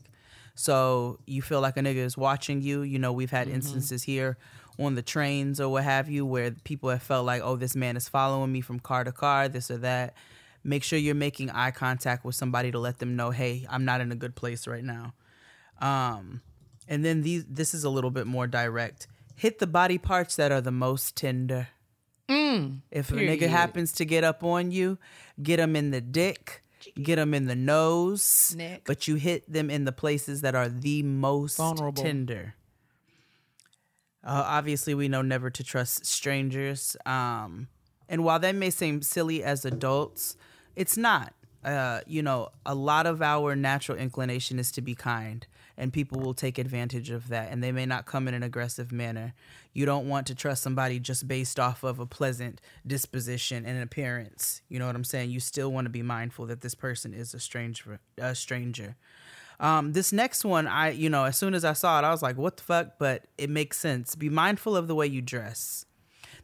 So 0.56 1.20
you 1.26 1.42
feel 1.42 1.62
like 1.62 1.78
a 1.78 1.82
nigga 1.82 1.98
is 1.98 2.18
watching 2.18 2.62
you. 2.62 2.82
You 2.82 3.00
know, 3.00 3.12
we've 3.14 3.32
had 3.32 3.48
instances 3.48 4.04
here 4.04 4.38
on 4.78 4.96
the 4.96 5.02
trains 5.02 5.60
or 5.60 5.70
what 5.70 5.84
have 5.84 6.10
you 6.10 6.26
where 6.26 6.52
people 6.52 6.90
have 6.90 7.04
felt 7.04 7.26
like, 7.26 7.42
oh, 7.44 7.56
this 7.56 7.76
man 7.76 7.98
is 7.98 8.10
following 8.10 8.52
me 8.52 8.62
from 8.62 8.80
car 8.80 9.04
to 9.04 9.12
car, 9.12 9.48
this 9.48 9.72
or 9.72 9.78
that. 9.78 10.14
Make 10.64 10.84
sure 10.84 11.00
you're 11.00 11.16
making 11.16 11.50
eye 11.50 11.72
contact 11.72 12.24
with 12.24 12.36
somebody 12.36 12.72
to 12.72 12.80
let 12.80 13.00
them 13.00 13.16
know, 13.16 13.32
hey, 13.32 13.66
I'm 13.70 13.86
not 13.86 14.02
in 14.02 14.12
a 14.12 14.16
good 14.16 14.36
place 14.36 14.68
right 14.68 14.84
now. 14.84 15.14
Um, 15.80 16.42
and 16.88 17.04
then 17.04 17.22
these, 17.24 17.46
this 17.46 17.74
is 17.74 17.84
a 17.84 17.90
little 17.90 18.12
bit 18.12 18.28
more 18.28 18.48
direct. 18.48 19.08
Hit 19.36 19.60
the 19.60 19.68
body 19.68 19.98
parts 19.98 20.36
that 20.36 20.52
are 20.52 20.62
the 20.62 20.72
most 20.72 21.16
tender. 21.16 21.70
If 22.92 23.12
a 23.12 23.16
nigga 23.16 23.48
happens 23.48 23.92
to 23.94 24.06
get 24.06 24.24
up 24.24 24.44
on 24.44 24.72
you, 24.72 24.98
get 25.42 25.58
them 25.58 25.76
in 25.76 25.92
the 25.92 26.02
dick, 26.02 26.64
get 27.02 27.18
them 27.18 27.34
in 27.34 27.46
the 27.46 27.56
nose, 27.56 28.54
Neck. 28.58 28.84
but 28.86 29.08
you 29.08 29.16
hit 29.16 29.52
them 29.52 29.70
in 29.70 29.86
the 29.86 29.92
places 29.92 30.42
that 30.42 30.56
are 30.56 30.70
the 30.70 31.04
most 31.04 31.58
Vulnerable. 31.58 32.02
tender. 32.02 32.56
Uh, 34.24 34.44
obviously, 34.46 34.94
we 34.94 35.08
know 35.08 35.22
never 35.22 35.50
to 35.50 35.64
trust 35.64 36.06
strangers. 36.06 36.96
Um, 37.06 37.68
and 38.08 38.24
while 38.24 38.40
that 38.40 38.56
may 38.56 38.70
seem 38.70 39.02
silly 39.02 39.44
as 39.44 39.66
adults, 39.66 40.38
it's 40.76 40.98
not. 40.98 41.34
Uh, 41.64 42.02
you 42.08 42.24
know, 42.24 42.50
a 42.66 42.74
lot 42.74 43.06
of 43.06 43.22
our 43.22 43.56
natural 43.56 43.98
inclination 43.98 44.58
is 44.58 44.72
to 44.72 44.82
be 44.82 44.96
kind, 44.96 45.46
and 45.78 45.94
people 45.94 46.20
will 46.20 46.34
take 46.34 46.58
advantage 46.58 47.12
of 47.12 47.28
that, 47.28 47.52
and 47.52 47.64
they 47.64 47.72
may 47.72 47.86
not 47.86 48.08
come 48.08 48.28
in 48.28 48.34
an 48.34 48.42
aggressive 48.42 48.92
manner. 48.92 49.34
You 49.74 49.86
don't 49.86 50.10
want 50.10 50.26
to 50.28 50.36
trust 50.36 50.64
somebody 50.64 51.00
just 51.00 51.28
based 51.28 51.60
off 51.60 51.84
of 51.84 52.00
a 52.00 52.06
pleasant 52.08 52.60
disposition 52.86 53.66
and 53.66 53.82
appearance. 53.82 54.62
You 54.70 54.80
know 54.80 54.88
what 54.88 54.96
I'm 54.96 55.04
saying? 55.04 55.30
You 55.30 55.40
still 55.40 55.72
want 55.72 55.86
to 55.86 55.90
be 55.92 56.02
mindful 56.02 56.48
that 56.48 56.62
this 56.62 56.74
person 56.74 57.14
is 57.14 57.34
a 57.36 57.40
stranger. 57.40 58.00
A 58.18 58.34
stranger. 58.34 58.96
Um, 59.60 59.94
this 59.94 60.12
next 60.12 60.44
one, 60.44 60.66
I 60.66 60.90
you 60.90 61.10
know, 61.10 61.26
as 61.26 61.38
soon 61.38 61.54
as 61.54 61.64
I 61.64 61.74
saw 61.74 62.00
it, 62.00 62.04
I 62.04 62.10
was 62.10 62.24
like, 62.24 62.38
"What 62.38 62.58
the 62.58 62.64
fuck?" 62.64 62.98
But 62.98 63.26
it 63.38 63.50
makes 63.50 63.78
sense. 63.78 64.16
Be 64.16 64.28
mindful 64.28 64.76
of 64.76 64.88
the 64.88 64.96
way 64.96 65.06
you 65.06 65.22
dress. 65.22 65.86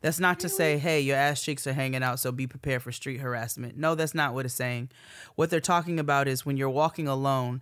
That's 0.01 0.19
not 0.19 0.39
to 0.41 0.49
say, 0.49 0.77
hey, 0.77 0.99
your 1.01 1.17
ass 1.17 1.43
cheeks 1.43 1.65
are 1.67 1.73
hanging 1.73 2.03
out, 2.03 2.19
so 2.19 2.31
be 2.31 2.47
prepared 2.47 2.83
for 2.83 2.91
street 2.91 3.17
harassment. 3.17 3.77
No, 3.77 3.95
that's 3.95 4.13
not 4.13 4.33
what 4.33 4.45
it's 4.45 4.53
saying. 4.53 4.89
What 5.35 5.49
they're 5.49 5.59
talking 5.59 5.99
about 5.99 6.27
is 6.27 6.45
when 6.45 6.57
you're 6.57 6.69
walking 6.69 7.07
alone, 7.07 7.61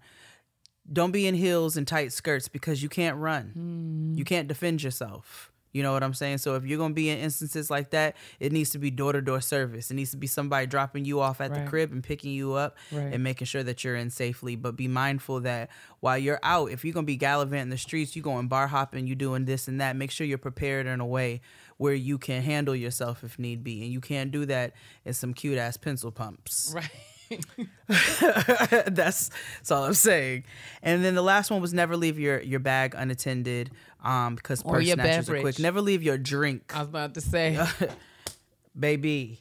don't 0.91 1.11
be 1.11 1.27
in 1.27 1.35
heels 1.35 1.77
and 1.77 1.87
tight 1.87 2.11
skirts 2.11 2.47
because 2.47 2.83
you 2.83 2.89
can't 2.89 3.17
run. 3.17 4.13
You 4.15 4.23
hmm. 4.23 4.27
can't 4.27 4.47
defend 4.47 4.83
yourself. 4.83 5.51
You 5.75 5.83
know 5.83 5.91
what 5.91 6.03
I'm 6.03 6.13
saying? 6.13 6.37
So 6.37 6.55
if 6.55 6.65
you're 6.65 6.77
gonna 6.77 6.93
be 6.93 7.09
in 7.09 7.17
instances 7.17 7.69
like 7.69 7.89
that, 7.89 8.15
it 8.39 8.53
needs 8.53 8.69
to 8.69 8.79
be 8.79 8.89
door 8.89 9.11
to 9.11 9.19
door 9.19 9.41
service. 9.41 9.91
It 9.91 9.95
needs 9.95 10.11
to 10.11 10.17
be 10.17 10.25
somebody 10.25 10.67
dropping 10.67 11.03
you 11.03 11.19
off 11.19 11.41
at 11.41 11.53
the 11.53 11.69
crib 11.69 11.91
and 11.91 12.01
picking 12.01 12.31
you 12.31 12.53
up 12.53 12.77
Right. 12.93 13.13
and 13.13 13.21
making 13.21 13.47
sure 13.47 13.61
that 13.61 13.83
you're 13.83 13.97
in 13.97 14.09
safely. 14.09 14.55
But 14.55 14.77
be 14.77 14.87
mindful 14.87 15.41
that 15.41 15.69
while 15.99 16.17
you're 16.17 16.39
out, 16.43 16.71
if 16.71 16.85
you're 16.85 16.93
gonna 16.93 17.03
be 17.03 17.17
gallivanting 17.17 17.71
the 17.71 17.77
streets, 17.77 18.15
you're 18.15 18.23
going 18.23 18.47
bar 18.47 18.67
hopping, 18.67 19.05
you're 19.05 19.17
doing 19.17 19.43
this 19.43 19.67
and 19.67 19.81
that, 19.81 19.97
make 19.97 20.11
sure 20.11 20.25
you're 20.25 20.37
prepared 20.37 20.87
in 20.87 21.01
a 21.01 21.05
way 21.05 21.41
where 21.77 21.93
you 21.93 22.17
can 22.17 22.41
handle 22.41 22.75
yourself 22.75 23.23
if 23.23 23.37
need 23.37 23.63
be, 23.63 23.83
and 23.83 23.91
you 23.91 24.01
can't 24.01 24.31
do 24.31 24.45
that 24.45 24.73
in 25.03 25.13
some 25.13 25.33
cute 25.33 25.57
ass 25.57 25.77
pencil 25.77 26.11
pumps. 26.11 26.73
Right. 26.75 26.89
that's 27.87 29.31
that's 29.57 29.71
all 29.71 29.83
I'm 29.83 29.95
saying. 29.95 30.43
And 30.83 31.03
then 31.03 31.15
the 31.15 31.23
last 31.23 31.49
one 31.49 31.59
was 31.59 31.73
never 31.73 31.97
leave 31.97 32.19
your 32.19 32.39
your 32.41 32.59
bag 32.59 32.93
unattended, 32.95 33.71
um, 34.03 34.35
because 34.35 34.61
purse 34.61 34.89
snatchers 34.89 35.29
are 35.29 35.39
quick. 35.41 35.59
Never 35.59 35.81
leave 35.81 36.03
your 36.03 36.17
drink, 36.17 36.71
I 36.75 36.79
was 36.79 36.89
about 36.89 37.15
to 37.15 37.21
say. 37.21 37.59
baby. 38.79 39.39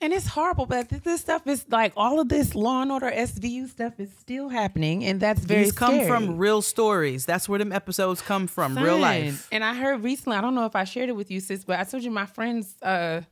And 0.00 0.12
it's 0.12 0.26
horrible, 0.26 0.66
but 0.66 0.90
this 0.90 1.22
stuff 1.22 1.46
is 1.46 1.64
like 1.70 1.94
all 1.96 2.20
of 2.20 2.28
this 2.28 2.54
Law 2.54 2.82
and 2.82 2.92
Order 2.92 3.10
SVU 3.10 3.66
stuff 3.68 3.98
is 3.98 4.10
still 4.20 4.50
happening, 4.50 5.02
and 5.04 5.20
that's 5.20 5.40
very 5.40 5.64
These 5.64 5.72
come 5.72 5.94
scary. 5.94 6.06
from 6.06 6.36
real 6.36 6.60
stories. 6.60 7.24
That's 7.24 7.48
where 7.48 7.58
them 7.58 7.72
episodes 7.72 8.20
come 8.20 8.46
from, 8.46 8.76
real 8.76 8.98
life. 8.98 9.48
And 9.50 9.64
I 9.64 9.74
heard 9.74 10.02
recently, 10.04 10.36
I 10.36 10.42
don't 10.42 10.54
know 10.54 10.66
if 10.66 10.76
I 10.76 10.84
shared 10.84 11.08
it 11.08 11.16
with 11.16 11.30
you, 11.30 11.40
sis, 11.40 11.64
but 11.64 11.80
I 11.80 11.84
told 11.84 12.02
you 12.04 12.10
my 12.10 12.26
friends, 12.26 12.74
uh, 12.82 13.22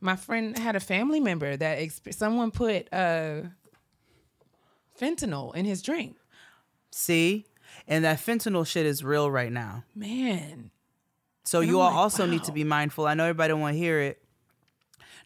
my 0.00 0.14
friend 0.14 0.56
had 0.56 0.76
a 0.76 0.80
family 0.80 1.18
member 1.18 1.56
that 1.56 1.78
exp- 1.80 2.14
someone 2.14 2.52
put 2.52 2.86
uh, 2.92 3.42
fentanyl 5.00 5.54
in 5.56 5.64
his 5.64 5.82
drink. 5.82 6.16
See, 6.92 7.46
and 7.88 8.04
that 8.04 8.18
fentanyl 8.18 8.66
shit 8.66 8.86
is 8.86 9.02
real 9.02 9.30
right 9.30 9.50
now. 9.52 9.84
Man, 9.94 10.70
So 11.44 11.60
And 11.60 11.68
you 11.68 11.80
I'm 11.80 11.86
all 11.86 11.90
like, 11.90 11.98
also 11.98 12.26
need 12.26 12.44
to 12.44 12.52
be 12.52 12.62
mindful. 12.64 13.06
I 13.06 13.14
know 13.14 13.24
everybody 13.24 13.48
don't 13.48 13.60
want 13.60 13.74
to 13.74 13.78
hear 13.78 14.00
it. 14.00 14.22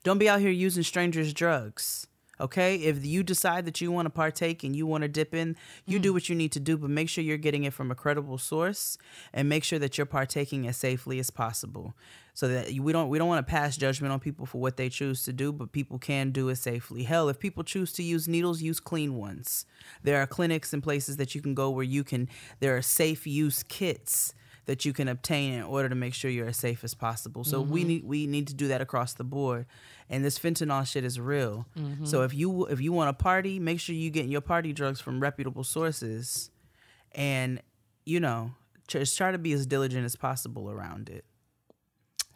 Don't 0.03 0.19
be 0.19 0.29
out 0.29 0.41
here 0.41 0.51
using 0.51 0.83
strangers' 0.83 1.33
drugs. 1.35 2.07
Okay? 2.41 2.77
If 2.77 3.05
you 3.05 3.23
decide 3.23 3.67
that 3.67 3.83
you 3.83 3.93
want 3.93 4.07
to 4.07 4.11
partake 4.11 4.65
and 4.65 4.75
you 4.75 4.87
want 4.87 5.03
to 5.03 5.09
dip 5.09 5.35
in, 5.35 5.57
you 5.85 5.99
Hmm. 5.99 6.03
do 6.03 6.13
what 6.15 6.31
you 6.31 6.35
need 6.35 6.53
to 6.53 6.61
do, 6.61 6.79
but 6.79 6.89
make 6.89 7.11
sure 7.11 7.23
you're 7.23 7.37
getting 7.37 7.65
it 7.65 7.75
from 7.75 7.91
a 7.91 7.95
credible 7.95 8.39
source 8.39 8.97
and 9.35 9.47
make 9.47 9.63
sure 9.63 9.79
that 9.79 9.99
you're 9.99 10.07
partaking 10.07 10.67
as 10.67 10.79
safely 10.79 11.19
as 11.19 11.29
possible. 11.29 11.95
So 12.33 12.49
that 12.49 12.73
we 12.73 12.93
don't 12.93 13.11
we 13.11 13.19
don't 13.19 13.29
want 13.29 13.47
to 13.47 13.51
pass 13.51 13.77
judgment 13.77 14.11
on 14.11 14.21
people 14.21 14.47
for 14.47 14.59
what 14.59 14.79
they 14.79 14.89
choose 14.89 15.23
to 15.25 15.33
do, 15.35 15.53
but 15.53 15.73
people 15.73 15.99
can 15.99 16.31
do 16.31 16.49
it 16.49 16.57
safely. 16.57 17.03
Hell, 17.03 17.29
if 17.29 17.39
people 17.39 17.63
choose 17.63 17.93
to 17.95 18.03
use 18.03 18.27
needles, 18.27 18.63
use 18.63 18.81
clean 18.81 19.17
ones. 19.17 19.67
There 20.03 20.19
are 20.23 20.27
clinics 20.27 20.73
and 20.73 20.83
places 20.83 21.19
that 21.19 21.35
you 21.35 21.43
can 21.43 21.55
go 21.55 21.69
where 21.69 21.85
you 21.85 22.05
can 22.05 22.29
there 22.61 22.75
are 22.75 22.81
safe 22.83 23.27
use 23.27 23.63
kits 23.65 24.33
that 24.71 24.85
you 24.85 24.93
can 24.93 25.09
obtain 25.09 25.53
in 25.55 25.65
order 25.65 25.89
to 25.89 25.97
make 25.97 26.15
sure 26.15 26.31
you're 26.31 26.47
as 26.47 26.57
safe 26.57 26.85
as 26.85 26.95
possible. 26.95 27.43
So 27.43 27.61
we 27.61 27.81
mm-hmm. 27.81 27.89
need 27.89 28.05
we 28.05 28.27
need 28.29 28.47
to 28.47 28.55
do 28.55 28.69
that 28.69 28.81
across 28.81 29.15
the 29.15 29.25
board. 29.25 29.67
And 30.09 30.25
this 30.25 30.39
fentanyl 30.39 30.87
shit 30.87 31.03
is 31.03 31.19
real. 31.19 31.67
Mm-hmm. 31.77 32.05
So 32.05 32.23
if 32.23 32.33
you 32.33 32.67
if 32.67 32.81
you 32.81 32.93
want 32.93 33.09
to 33.09 33.21
party, 33.21 33.59
make 33.59 33.81
sure 33.81 33.97
you 33.97 34.11
getting 34.11 34.31
your 34.31 34.41
party 34.41 34.73
drugs 34.73 35.01
from 35.01 35.19
reputable 35.19 35.65
sources, 35.65 36.53
and 37.11 37.61
you 38.07 38.21
know 38.21 38.53
just 38.87 39.19
try 39.19 39.33
to 39.33 39.39
be 39.39 39.53
as 39.53 39.67
diligent 39.67 40.05
as 40.05 40.15
possible 40.15 40.71
around 40.71 41.09
it. 41.09 41.25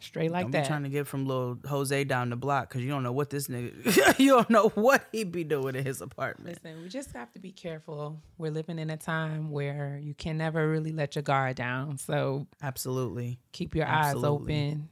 Straight 0.05 0.31
like 0.31 0.43
don't 0.43 0.51
that. 0.51 0.63
be 0.63 0.67
trying 0.67 0.83
to 0.83 0.89
get 0.89 1.07
from 1.07 1.25
little 1.25 1.57
Jose 1.67 2.03
down 2.05 2.29
the 2.29 2.35
block 2.35 2.69
because 2.69 2.81
you 2.83 2.89
don't 2.89 3.03
know 3.03 3.11
what 3.11 3.29
this 3.29 3.47
nigga 3.47 4.17
you 4.19 4.29
don't 4.31 4.49
know 4.49 4.69
what 4.69 5.05
he 5.11 5.23
be 5.23 5.43
doing 5.43 5.75
in 5.75 5.85
his 5.85 6.01
apartment. 6.01 6.61
Listen, 6.63 6.81
we 6.81 6.89
just 6.89 7.11
have 7.13 7.31
to 7.33 7.39
be 7.39 7.51
careful. 7.51 8.21
We're 8.37 8.51
living 8.51 8.79
in 8.79 8.89
a 8.89 8.97
time 8.97 9.51
where 9.51 9.99
you 10.01 10.13
can 10.13 10.37
never 10.37 10.69
really 10.69 10.91
let 10.91 11.15
your 11.15 11.23
guard 11.23 11.55
down. 11.57 11.97
So 11.97 12.47
Absolutely, 12.61 13.39
keep 13.51 13.75
your 13.75 13.85
Absolutely. 13.85 14.55
eyes 14.55 14.71
open 14.73 14.89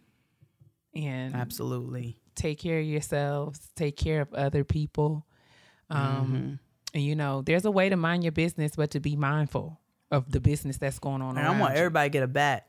and 0.96 1.36
absolutely. 1.36 2.18
take 2.36 2.60
care 2.60 2.80
of 2.80 2.86
yourselves, 2.86 3.60
take 3.76 3.98
care 3.98 4.22
of 4.22 4.34
other 4.34 4.64
people. 4.64 5.26
Um, 5.90 6.00
Mm-hmm. 6.00 6.54
And 6.96 7.04
you 7.04 7.16
know, 7.16 7.42
there's 7.42 7.66
a 7.66 7.72
way 7.72 7.90
to 7.90 7.98
mind 7.98 8.24
your 8.24 8.32
business, 8.32 8.74
but 8.76 8.92
to 8.92 9.00
be 9.00 9.16
mindful 9.16 9.80
of 10.12 10.32
the 10.32 10.40
business 10.40 10.78
that's 10.78 11.00
going 11.00 11.24
on. 11.24 11.40
And 11.40 11.48
I 11.48 11.60
want 11.60 11.74
you. 11.74 11.80
everybody 11.80 12.10
to 12.10 12.14
get 12.14 12.22
a 12.24 12.28
bat. 12.28 12.68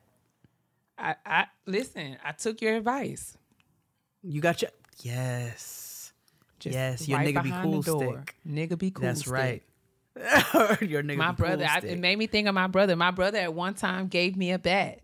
I, 0.99 1.15
I 1.25 1.47
listen. 1.67 2.17
I 2.25 2.33
took 2.33 2.61
your 2.61 2.77
advice. 2.77 3.37
You 4.23 4.41
got 4.41 4.63
your 4.63 4.71
yes. 5.03 6.13
Just 6.59 6.75
Yes, 6.75 7.09
your 7.09 7.19
right 7.19 7.35
nigga 7.35 7.43
be 7.43 7.51
cool 7.51 7.83
stick. 7.83 8.37
Nigga 8.49 8.79
be 8.79 8.91
cool. 8.91 9.05
That's 9.05 9.21
stick. 9.21 9.33
right. 9.33 9.63
your 10.81 11.03
nigga 11.03 11.17
My 11.17 11.33
be 11.33 11.37
cool 11.37 11.47
brother. 11.47 11.67
I, 11.69 11.79
it 11.81 11.99
made 11.99 12.17
me 12.19 12.27
think 12.27 12.49
of 12.49 12.55
my 12.55 12.69
brother. 12.69 12.97
My 12.97 13.11
brother 13.11 13.39
at 13.39 13.53
one 13.53 13.75
time 13.75 14.09
gave 14.09 14.37
me 14.37 14.53
a 14.53 14.59
bat. 14.59 15.01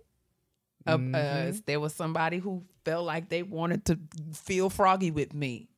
Mm-hmm. 0.86 1.14
uh, 1.14 1.52
there 1.66 1.78
was 1.78 1.94
somebody 1.94 2.38
who 2.38 2.64
felt 2.84 3.04
like 3.04 3.28
they 3.28 3.42
wanted 3.42 3.84
to 3.86 3.98
feel 4.32 4.70
froggy 4.70 5.10
with 5.10 5.34
me, 5.34 5.68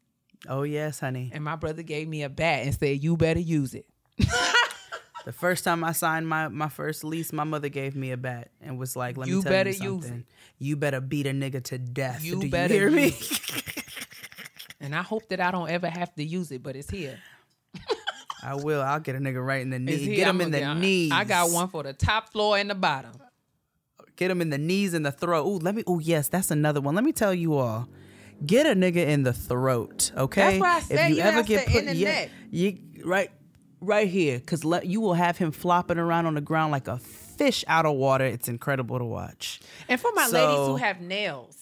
oh 0.48 0.62
yes, 0.62 1.00
honey. 1.00 1.30
and 1.34 1.42
my 1.42 1.56
brother 1.56 1.82
gave 1.82 2.06
me 2.06 2.22
a 2.22 2.28
bat 2.28 2.64
and 2.64 2.74
said, 2.74 3.02
"You 3.02 3.16
better 3.16 3.40
use 3.40 3.74
it." 3.74 3.86
The 5.24 5.32
first 5.32 5.62
time 5.64 5.84
I 5.84 5.92
signed 5.92 6.28
my, 6.28 6.48
my 6.48 6.68
first 6.68 7.04
lease, 7.04 7.32
my 7.32 7.44
mother 7.44 7.68
gave 7.68 7.94
me 7.94 8.10
a 8.10 8.16
bat 8.16 8.50
and 8.60 8.78
was 8.78 8.96
like, 8.96 9.16
"Let 9.16 9.28
You 9.28 9.36
me 9.36 9.42
tell 9.42 9.52
better 9.52 9.70
you 9.70 9.94
use 9.94 10.04
something. 10.04 10.24
You 10.58 10.76
better 10.76 11.00
beat 11.00 11.26
a 11.26 11.30
nigga 11.30 11.62
to 11.64 11.78
death. 11.78 12.24
You 12.24 12.40
Do 12.40 12.50
better 12.50 12.74
you 12.74 12.80
hear 12.80 12.90
me? 12.90 13.14
And 14.80 14.96
I 14.96 15.02
hope 15.02 15.28
that 15.28 15.40
I 15.40 15.52
don't 15.52 15.70
ever 15.70 15.88
have 15.88 16.12
to 16.16 16.24
use 16.24 16.50
it, 16.50 16.62
but 16.62 16.74
it's 16.74 16.90
here. 16.90 17.18
I 18.42 18.56
will. 18.56 18.82
I'll 18.82 18.98
get 18.98 19.14
a 19.14 19.18
nigga 19.18 19.44
right 19.44 19.62
in 19.62 19.70
the 19.70 19.78
knee. 19.78 19.96
Here. 19.96 20.16
Get 20.16 20.22
him 20.28 20.36
I'm 20.36 20.40
in 20.40 20.50
the 20.50 20.58
get- 20.58 20.76
knees. 20.76 21.12
I 21.12 21.22
got 21.22 21.50
one 21.50 21.68
for 21.68 21.84
the 21.84 21.92
top 21.92 22.32
floor 22.32 22.58
and 22.58 22.68
the 22.68 22.74
bottom. 22.74 23.12
Get 24.16 24.30
him 24.30 24.40
in 24.42 24.50
the 24.50 24.58
knees 24.58 24.92
and 24.92 25.06
the 25.06 25.12
throat. 25.12 25.46
Ooh, 25.46 25.58
let 25.58 25.74
me. 25.76 25.84
Oh 25.86 26.00
yes, 26.00 26.28
that's 26.28 26.50
another 26.50 26.80
one. 26.80 26.94
Let 26.96 27.04
me 27.04 27.12
tell 27.12 27.32
you 27.32 27.54
all. 27.54 27.88
Get 28.44 28.66
a 28.66 28.70
nigga 28.74 29.06
in 29.06 29.22
the 29.22 29.32
throat, 29.32 30.10
okay? 30.16 30.58
That's 30.58 30.60
why 30.60 30.76
I 30.76 30.80
said 30.80 31.10
you 31.10 31.22
have 31.22 31.46
to 31.46 31.78
in 31.78 31.86
the 31.86 31.94
yeah, 31.94 32.08
neck. 32.08 32.30
you 32.50 32.78
right, 33.04 33.30
right 33.82 34.08
here, 34.08 34.38
because 34.38 34.64
le- 34.64 34.84
you 34.84 35.00
will 35.00 35.14
have 35.14 35.36
him 35.38 35.50
flopping 35.52 35.98
around 35.98 36.26
on 36.26 36.34
the 36.34 36.40
ground 36.40 36.72
like 36.72 36.88
a 36.88 36.98
fish 36.98 37.64
out 37.68 37.84
of 37.86 37.94
water. 37.96 38.24
It's 38.24 38.48
incredible 38.48 38.98
to 38.98 39.04
watch. 39.04 39.60
And 39.88 40.00
for 40.00 40.10
my 40.14 40.26
ladies 40.28 40.66
who 40.66 40.76
have 40.76 41.00
nails, 41.00 41.56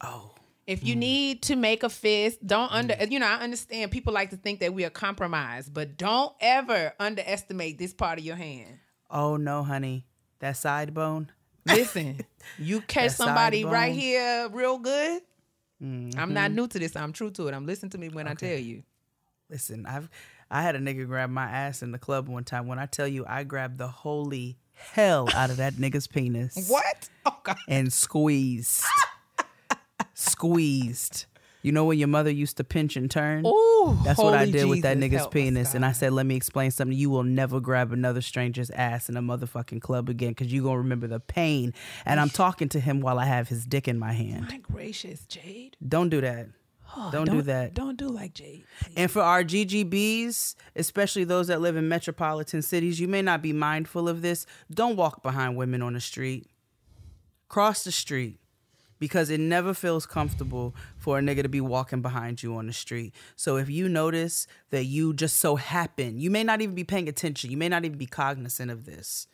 Oh, 0.00 0.30
if 0.66 0.84
you 0.84 0.94
need 0.94 1.42
to 1.42 1.56
make 1.56 1.82
a 1.82 1.88
fist, 1.88 2.46
don't 2.46 2.70
under. 2.72 2.94
You 3.08 3.18
know, 3.18 3.26
I 3.26 3.36
understand 3.40 3.90
people 3.90 4.12
like 4.12 4.30
to 4.30 4.36
think 4.36 4.60
that 4.60 4.72
we 4.74 4.84
are 4.84 4.90
compromised, 4.90 5.74
but 5.74 5.96
don't 5.96 6.32
ever 6.40 6.92
underestimate 7.00 7.78
this 7.78 7.92
part 7.92 8.18
of 8.18 8.24
your 8.24 8.36
hand. 8.36 8.78
oh 9.10 9.36
no, 9.36 9.62
honey, 9.64 10.04
that 10.40 10.56
side 10.56 10.94
bone. 10.94 11.30
Listen, 11.66 12.20
you 12.58 12.80
catch 12.82 13.10
somebody 13.12 13.64
right 13.64 13.92
here 13.94 14.48
real 14.52 14.78
good. 14.78 15.22
I'm 15.80 16.10
Mm-hmm. 16.10 16.32
not 16.32 16.50
new 16.52 16.66
to 16.66 16.78
this. 16.78 16.96
I'm 16.96 17.12
true 17.12 17.30
to 17.32 17.46
it. 17.48 17.54
I'm 17.54 17.64
listening 17.66 17.90
to 17.90 17.98
me 17.98 18.08
when 18.08 18.26
I 18.28 18.34
tell 18.34 18.58
you. 18.58 18.82
Listen, 19.48 19.86
I've 19.86 20.08
I 20.50 20.62
had 20.62 20.74
a 20.76 20.78
nigga 20.78 21.06
grab 21.06 21.30
my 21.30 21.44
ass 21.44 21.82
in 21.82 21.92
the 21.92 21.98
club 21.98 22.28
one 22.28 22.44
time. 22.44 22.66
When 22.66 22.78
I 22.78 22.86
tell 22.86 23.06
you, 23.08 23.24
I 23.28 23.44
grabbed 23.44 23.78
the 23.78 23.88
holy 23.88 24.58
hell 24.74 25.28
out 25.34 25.50
of 25.50 25.56
that 25.58 25.74
nigga's 25.74 26.06
penis. 26.06 26.68
What? 26.70 27.08
Oh 27.26 27.36
God. 27.42 27.56
and 27.68 27.92
squeezed. 27.92 28.84
squeezed. 30.14 31.26
You 31.62 31.72
know 31.72 31.84
when 31.84 31.98
your 31.98 32.08
mother 32.08 32.30
used 32.30 32.56
to 32.58 32.64
pinch 32.64 32.96
and 32.96 33.10
turn? 33.10 33.44
Ooh, 33.44 33.98
That's 34.04 34.18
what 34.18 34.32
I 34.32 34.46
did 34.48 34.68
with 34.68 34.82
that 34.82 34.96
nigga's 34.96 35.26
penis. 35.26 35.74
And 35.74 35.84
I 35.84 35.90
said, 35.92 36.12
let 36.12 36.24
me 36.24 36.36
explain 36.36 36.70
something. 36.70 36.96
You 36.96 37.10
will 37.10 37.24
never 37.24 37.60
grab 37.60 37.92
another 37.92 38.20
stranger's 38.20 38.70
ass 38.70 39.08
in 39.08 39.16
a 39.16 39.22
motherfucking 39.22 39.82
club 39.82 40.08
again 40.08 40.30
because 40.30 40.52
you're 40.52 40.62
going 40.62 40.76
to 40.76 40.78
remember 40.78 41.08
the 41.08 41.18
pain. 41.20 41.74
And 42.06 42.20
I'm 42.20 42.30
talking 42.30 42.68
to 42.70 42.80
him 42.80 43.00
while 43.00 43.18
I 43.18 43.24
have 43.24 43.48
his 43.48 43.66
dick 43.66 43.88
in 43.88 43.98
my 43.98 44.12
hand. 44.12 44.46
My 44.48 44.58
gracious, 44.58 45.26
Jade. 45.26 45.76
Don't 45.86 46.10
do 46.10 46.20
that. 46.20 46.46
Oh, 46.96 47.10
Don't 47.12 47.30
do 47.30 47.42
that. 47.42 47.74
Don't 47.74 47.96
do 47.96 48.08
like 48.08 48.34
Jade. 48.34 48.64
please. 48.80 48.94
And 48.96 49.10
for 49.10 49.20
our 49.20 49.44
GGBs, 49.44 50.54
especially 50.74 51.24
those 51.24 51.48
that 51.48 51.60
live 51.60 51.76
in 51.76 51.88
metropolitan 51.88 52.62
cities, 52.62 52.98
you 52.98 53.08
may 53.08 53.22
not 53.22 53.42
be 53.42 53.52
mindful 53.52 54.08
of 54.08 54.22
this. 54.22 54.46
Don't 54.72 54.96
walk 54.96 55.22
behind 55.22 55.56
women 55.56 55.82
on 55.82 55.92
the 55.92 56.00
street. 56.00 56.46
Cross 57.48 57.84
the 57.84 57.92
street 57.92 58.40
because 58.98 59.30
it 59.30 59.38
never 59.40 59.74
feels 59.74 60.06
comfortable 60.06 60.74
for 60.96 61.18
a 61.18 61.22
nigga 61.22 61.42
to 61.42 61.48
be 61.48 61.60
walking 61.60 62.02
behind 62.02 62.42
you 62.42 62.56
on 62.56 62.66
the 62.66 62.72
street. 62.72 63.14
So 63.36 63.56
if 63.56 63.70
you 63.70 63.88
notice 63.88 64.46
that 64.70 64.84
you 64.84 65.14
just 65.14 65.36
so 65.36 65.56
happen, 65.56 66.18
you 66.18 66.30
may 66.30 66.42
not 66.42 66.60
even 66.60 66.74
be 66.74 66.84
paying 66.84 67.08
attention, 67.08 67.50
you 67.50 67.56
may 67.56 67.68
not 67.68 67.84
even 67.84 67.98
be 67.98 68.06
cognizant 68.06 68.70
of 68.70 68.86
this. 68.86 69.26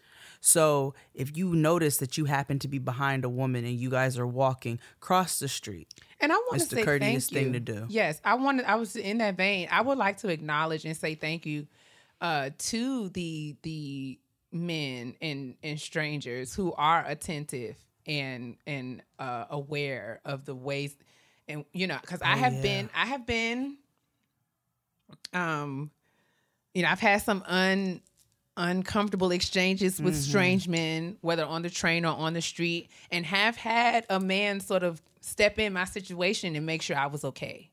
So 0.46 0.92
if 1.14 1.34
you 1.38 1.54
notice 1.54 1.96
that 1.96 2.18
you 2.18 2.26
happen 2.26 2.58
to 2.58 2.68
be 2.68 2.78
behind 2.78 3.24
a 3.24 3.30
woman 3.30 3.64
and 3.64 3.74
you 3.74 3.88
guys 3.88 4.18
are 4.18 4.26
walking, 4.26 4.78
cross 5.00 5.38
the 5.38 5.48
street. 5.48 5.88
And 6.20 6.30
I 6.30 6.36
want 6.36 6.60
to 6.60 6.68
the 6.68 6.76
say 6.76 6.84
courteous 6.84 7.28
thank 7.30 7.32
you. 7.32 7.38
thing 7.38 7.52
to 7.54 7.60
do. 7.60 7.86
Yes, 7.88 8.20
I 8.22 8.34
wanted. 8.34 8.66
I 8.66 8.74
was 8.74 8.94
in 8.94 9.18
that 9.18 9.38
vein. 9.38 9.68
I 9.70 9.80
would 9.80 9.96
like 9.96 10.18
to 10.18 10.28
acknowledge 10.28 10.84
and 10.84 10.94
say 10.94 11.14
thank 11.14 11.46
you 11.46 11.66
uh, 12.20 12.50
to 12.58 13.08
the 13.08 13.56
the 13.62 14.18
men 14.52 15.16
and 15.22 15.56
and 15.62 15.80
strangers 15.80 16.54
who 16.54 16.74
are 16.74 17.02
attentive 17.08 17.76
and 18.06 18.58
and 18.66 19.02
uh, 19.18 19.46
aware 19.48 20.20
of 20.26 20.44
the 20.44 20.54
ways, 20.54 20.94
and 21.48 21.64
you 21.72 21.86
know, 21.86 21.96
because 22.02 22.20
I 22.20 22.34
Oh, 22.34 22.36
have 22.36 22.52
yeah. 22.56 22.60
been, 22.62 22.90
I 22.94 23.06
have 23.06 23.24
been, 23.26 23.78
um, 25.32 25.90
you 26.74 26.82
know, 26.82 26.90
I've 26.90 27.00
had 27.00 27.22
some 27.22 27.42
un 27.46 28.02
uncomfortable 28.56 29.30
exchanges 29.32 30.00
with 30.00 30.14
Mm-hmm. 30.14 30.22
strange 30.22 30.68
men, 30.68 31.16
whether 31.20 31.44
on 31.44 31.62
the 31.62 31.70
train 31.70 32.04
or 32.04 32.14
on 32.16 32.32
the 32.34 32.42
street, 32.42 32.90
and 33.10 33.26
have 33.26 33.56
had 33.56 34.06
a 34.10 34.20
man 34.20 34.60
sort 34.60 34.82
of 34.82 35.02
step 35.20 35.58
in 35.58 35.72
my 35.72 35.84
situation 35.84 36.54
and 36.56 36.66
make 36.66 36.82
sure 36.82 36.96
I 36.96 37.06
was 37.06 37.24
okay. 37.24 37.70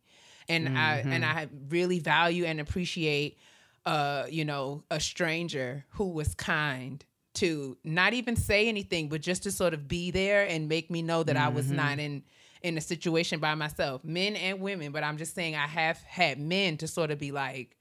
And 0.49 0.69
I 0.75 1.05
and 1.11 1.23
Mm-hmm. 1.23 1.37
I 1.37 1.47
really 1.69 1.99
value 1.99 2.45
and 2.45 2.59
appreciate 2.59 3.37
uh, 3.85 4.25
you 4.29 4.45
know, 4.45 4.83
a 4.91 4.99
stranger 4.99 5.85
who 5.91 6.09
was 6.09 6.35
kind 6.35 7.03
to 7.33 7.77
not 7.83 8.13
even 8.13 8.35
say 8.35 8.67
anything, 8.67 9.09
but 9.09 9.21
just 9.21 9.43
to 9.43 9.51
sort 9.51 9.73
of 9.73 9.87
be 9.87 10.11
there 10.11 10.47
and 10.47 10.67
make 10.69 10.91
me 10.91 11.01
know 11.01 11.23
that 11.23 11.35
I 11.37 11.47
was 11.49 11.65
Mm-hmm. 11.65 11.75
not 11.77 11.99
in 11.99 12.23
in 12.61 12.77
a 12.77 12.81
situation 12.81 13.39
by 13.39 13.55
myself, 13.55 14.03
men 14.03 14.35
and 14.35 14.59
women. 14.59 14.91
But 14.91 15.03
I'm 15.03 15.17
just 15.17 15.33
saying 15.33 15.55
I 15.55 15.65
have 15.65 15.97
had 16.03 16.37
men 16.39 16.77
to 16.77 16.87
sort 16.87 17.09
of 17.09 17.17
be 17.17 17.31
like, 17.31 17.75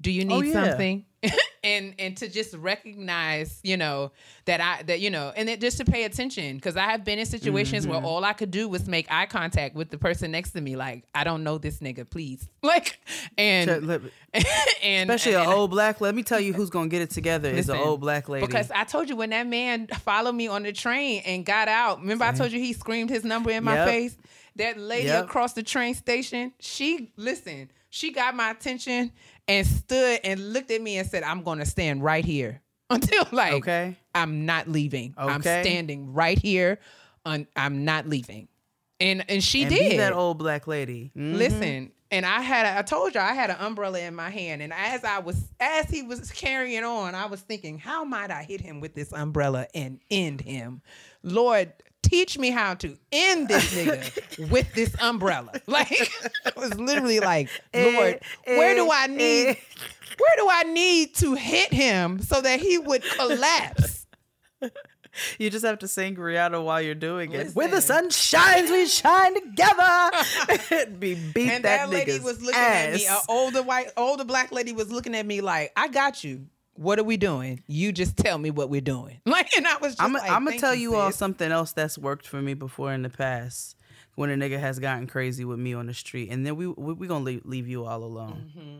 "Do 0.00 0.10
you 0.10 0.24
need 0.24 0.38
Oh, 0.38 0.42
yeah. 0.42 0.52
something?" 0.70 1.04
and 1.64 1.94
and 1.98 2.16
to 2.16 2.28
just 2.28 2.54
recognize, 2.54 3.60
you 3.62 3.76
know, 3.76 4.10
that 4.46 4.60
I 4.60 4.82
that 4.84 5.00
you 5.00 5.10
know, 5.10 5.32
and 5.36 5.48
then 5.48 5.60
just 5.60 5.76
to 5.78 5.84
pay 5.84 6.04
attention 6.04 6.56
because 6.56 6.76
I 6.76 6.84
have 6.84 7.04
been 7.04 7.18
in 7.18 7.26
situations 7.26 7.84
Mm-hmm. 7.84 7.92
where 7.94 8.00
all 8.02 8.24
I 8.24 8.32
could 8.32 8.50
do 8.50 8.68
was 8.68 8.86
make 8.88 9.06
eye 9.10 9.26
contact 9.26 9.74
with 9.74 9.90
the 9.90 9.98
person 9.98 10.30
next 10.30 10.52
to 10.52 10.60
me, 10.60 10.76
like, 10.76 11.04
"I 11.14 11.24
don't 11.24 11.44
know 11.44 11.58
this 11.58 11.78
nigga, 11.80 12.08
please," 12.08 12.48
like, 12.62 12.98
and 13.36 13.68
and 14.82 15.10
Especially 15.10 15.34
and, 15.34 15.42
an 15.46 15.48
old 15.48 15.70
black. 15.70 16.00
Let 16.00 16.14
me 16.14 16.22
tell 16.22 16.40
you, 16.40 16.52
who's 16.52 16.70
gonna 16.70 16.88
get 16.88 17.02
it 17.02 17.10
together 17.10 17.50
is 17.50 17.68
an 17.68 17.76
old 17.76 18.00
black 18.00 18.28
lady. 18.28 18.46
Because 18.46 18.70
I 18.70 18.84
told 18.84 19.08
you 19.08 19.16
when 19.16 19.30
that 19.30 19.46
man 19.46 19.88
followed 19.88 20.32
me 20.34 20.48
on 20.48 20.62
the 20.62 20.72
train 20.72 21.22
and 21.26 21.44
got 21.44 21.68
out, 21.68 22.00
remember 22.00 22.24
I 22.24 22.32
told 22.32 22.52
you 22.52 22.58
he 22.60 22.72
screamed 22.72 23.10
his 23.10 23.24
number 23.24 23.50
in 23.50 23.64
my 23.64 23.74
Yep. 23.74 23.88
face? 23.88 24.16
That 24.56 24.78
lady 24.78 25.08
Yep. 25.08 25.24
across 25.24 25.52
the 25.52 25.62
train 25.62 25.94
station, 25.94 26.52
she, 26.60 27.12
listen, 27.16 27.70
she 27.90 28.12
got 28.12 28.34
my 28.34 28.50
attention 28.50 29.12
and 29.46 29.66
stood 29.66 30.20
and 30.24 30.52
looked 30.52 30.70
at 30.70 30.80
me 30.80 30.96
and 30.96 31.08
said, 31.08 31.22
I'm 31.22 31.42
going 31.42 31.58
to 31.58 31.66
stand 31.66 32.02
right 32.02 32.24
here 32.24 32.62
until 32.90 33.24
like, 33.32 33.52
Okay. 33.54 33.96
I'm 34.14 34.46
not 34.46 34.68
leaving. 34.68 35.14
I'm 35.16 35.42
standing 35.42 36.12
right 36.12 36.38
here. 36.38 36.78
Un- 37.24 37.46
I'm 37.54 37.84
not 37.84 38.08
leaving. 38.08 38.48
And, 38.98 39.24
and 39.28 39.42
she 39.42 39.62
and 39.64 39.74
did. 39.74 40.00
that 40.00 40.12
old 40.12 40.38
black 40.38 40.66
lady. 40.66 41.10
Mhm. 41.16 41.36
Listen, 41.36 41.92
and 42.10 42.26
I 42.26 42.40
had 42.40 42.66
a, 42.66 42.78
I 42.78 42.82
told 42.82 43.14
you 43.14 43.20
I 43.20 43.32
had 43.34 43.50
an 43.50 43.56
umbrella 43.60 44.00
in 44.00 44.14
my 44.14 44.30
hand, 44.30 44.62
and 44.62 44.72
as 44.72 45.04
I 45.04 45.20
was 45.20 45.40
as 45.60 45.88
he 45.88 46.02
was 46.02 46.30
carrying 46.32 46.82
on, 46.84 47.14
I 47.14 47.26
was 47.26 47.40
thinking, 47.40 47.78
how 47.78 48.04
might 48.04 48.30
I 48.30 48.42
hit 48.42 48.60
him 48.60 48.80
with 48.80 48.94
this 48.94 49.12
umbrella 49.12 49.68
and 49.74 50.00
end 50.10 50.40
him? 50.40 50.82
Lord, 51.22 51.72
teach 52.02 52.38
me 52.38 52.50
how 52.50 52.74
to 52.74 52.96
end 53.12 53.48
this 53.48 53.74
nigga 53.74 54.50
with 54.50 54.72
this 54.74 54.94
umbrella. 55.00 55.52
Like 55.66 55.92
it 55.92 56.56
was 56.56 56.74
literally 56.74 57.20
like, 57.20 57.48
eh, 57.74 57.96
Lord, 57.96 58.20
eh, 58.44 58.58
where 58.58 58.74
do 58.74 58.90
I 58.90 59.04
eh. 59.04 59.06
need 59.06 59.46
where 59.46 60.36
do 60.36 60.48
I 60.50 60.64
need 60.64 61.14
to 61.16 61.34
hit 61.34 61.72
him 61.72 62.20
so 62.20 62.40
that 62.40 62.60
he 62.60 62.76
would 62.78 63.02
collapse? 63.02 64.06
You 65.38 65.50
just 65.50 65.64
have 65.64 65.78
to 65.80 65.88
sing 65.88 66.16
Rihanna 66.16 66.62
while 66.64 66.80
you're 66.80 66.94
doing 66.94 67.32
it. 67.32 67.52
Where 67.54 67.68
the 67.68 67.80
sun 67.80 68.10
shines, 68.10 68.70
we 68.70 68.86
shine 68.86 69.34
together. 69.34 70.10
Be 70.98 71.14
beat 71.14 71.50
And 71.50 71.64
that, 71.64 71.88
that, 71.88 71.90
lady 71.90 72.18
was 72.20 72.40
looking 72.42 72.60
ass. 72.60 72.86
at 72.86 72.94
me. 72.94 73.06
An 73.06 73.18
older 73.28 73.62
white, 73.62 73.90
older 73.96 74.24
black 74.24 74.52
lady 74.52 74.72
was 74.72 74.90
looking 74.90 75.14
at 75.14 75.26
me 75.26 75.40
like, 75.40 75.72
"I 75.76 75.88
got 75.88 76.22
you. 76.22 76.46
What 76.80 76.98
are 76.98 77.04
we 77.04 77.18
doing? 77.18 77.62
You 77.66 77.92
just 77.92 78.16
tell 78.16 78.38
me 78.38 78.50
what 78.50 78.70
we're 78.70 78.80
doing." 78.80 79.20
Like, 79.26 79.54
and 79.54 79.66
I 79.66 79.76
was 79.76 79.92
just 79.92 80.02
I'm, 80.02 80.14
like, 80.14 80.30
I'm 80.30 80.46
gonna 80.46 80.58
tell 80.58 80.74
you 80.74 80.94
all 80.94 81.12
something 81.12 81.52
else 81.52 81.72
that's 81.72 81.98
worked 81.98 82.26
for 82.26 82.40
me 82.40 82.54
before 82.54 82.90
in 82.94 83.02
the 83.02 83.10
past 83.10 83.76
when 84.14 84.30
a 84.30 84.34
nigga 84.34 84.58
has 84.58 84.78
gotten 84.78 85.06
crazy 85.06 85.44
with 85.44 85.58
me 85.58 85.74
on 85.74 85.86
the 85.86 85.94
street, 85.94 86.30
and 86.30 86.46
then 86.46 86.56
we 86.56 86.66
we, 86.66 86.94
we 86.94 87.06
gonna 87.06 87.22
leave, 87.22 87.42
leave 87.44 87.68
you 87.68 87.84
all 87.84 88.02
alone. 88.02 88.50
Mm-hmm. 88.56 88.78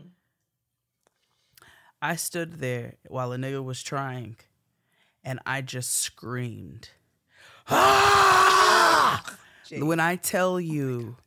I 2.01 2.15
stood 2.15 2.53
there 2.53 2.95
while 3.07 3.33
a 3.33 3.37
nigga 3.37 3.63
was 3.63 3.83
trying, 3.83 4.37
and 5.23 5.39
I 5.45 5.61
just 5.61 5.93
screamed. 5.93 6.89
Ah! 7.67 9.37
When 9.71 9.99
I 9.99 10.15
tell 10.15 10.59
you, 10.59 11.17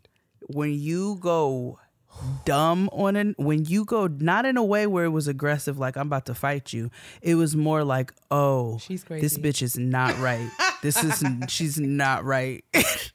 when 0.49 0.75
you 0.75 1.17
go 1.21 1.79
dumb 2.45 2.89
on 2.93 3.17
an 3.17 3.35
when 3.39 3.65
you 3.65 3.85
go 3.85 4.07
not 4.07 4.45
in 4.45 4.57
a 4.57 4.65
way 4.65 4.87
where 4.87 5.05
it 5.05 5.11
was 5.11 5.29
aggressive 5.29 5.79
like 5.79 5.97
I'm 5.97 6.07
about 6.07 6.27
to 6.27 6.35
fight 6.35 6.73
you. 6.73 6.91
It 7.23 7.35
was 7.35 7.55
more 7.57 7.85
like, 7.85 8.13
"Oh, 8.31 8.79
She's 8.79 9.05
crazy 9.05 9.21
this 9.23 9.39
bitch 9.39 9.63
is 9.63 9.77
not 9.79 10.19
right. 10.19 10.49
This 10.85 11.03
is 11.03 11.25
she's 11.49 11.81
not 11.81 12.25
right." 12.25 12.65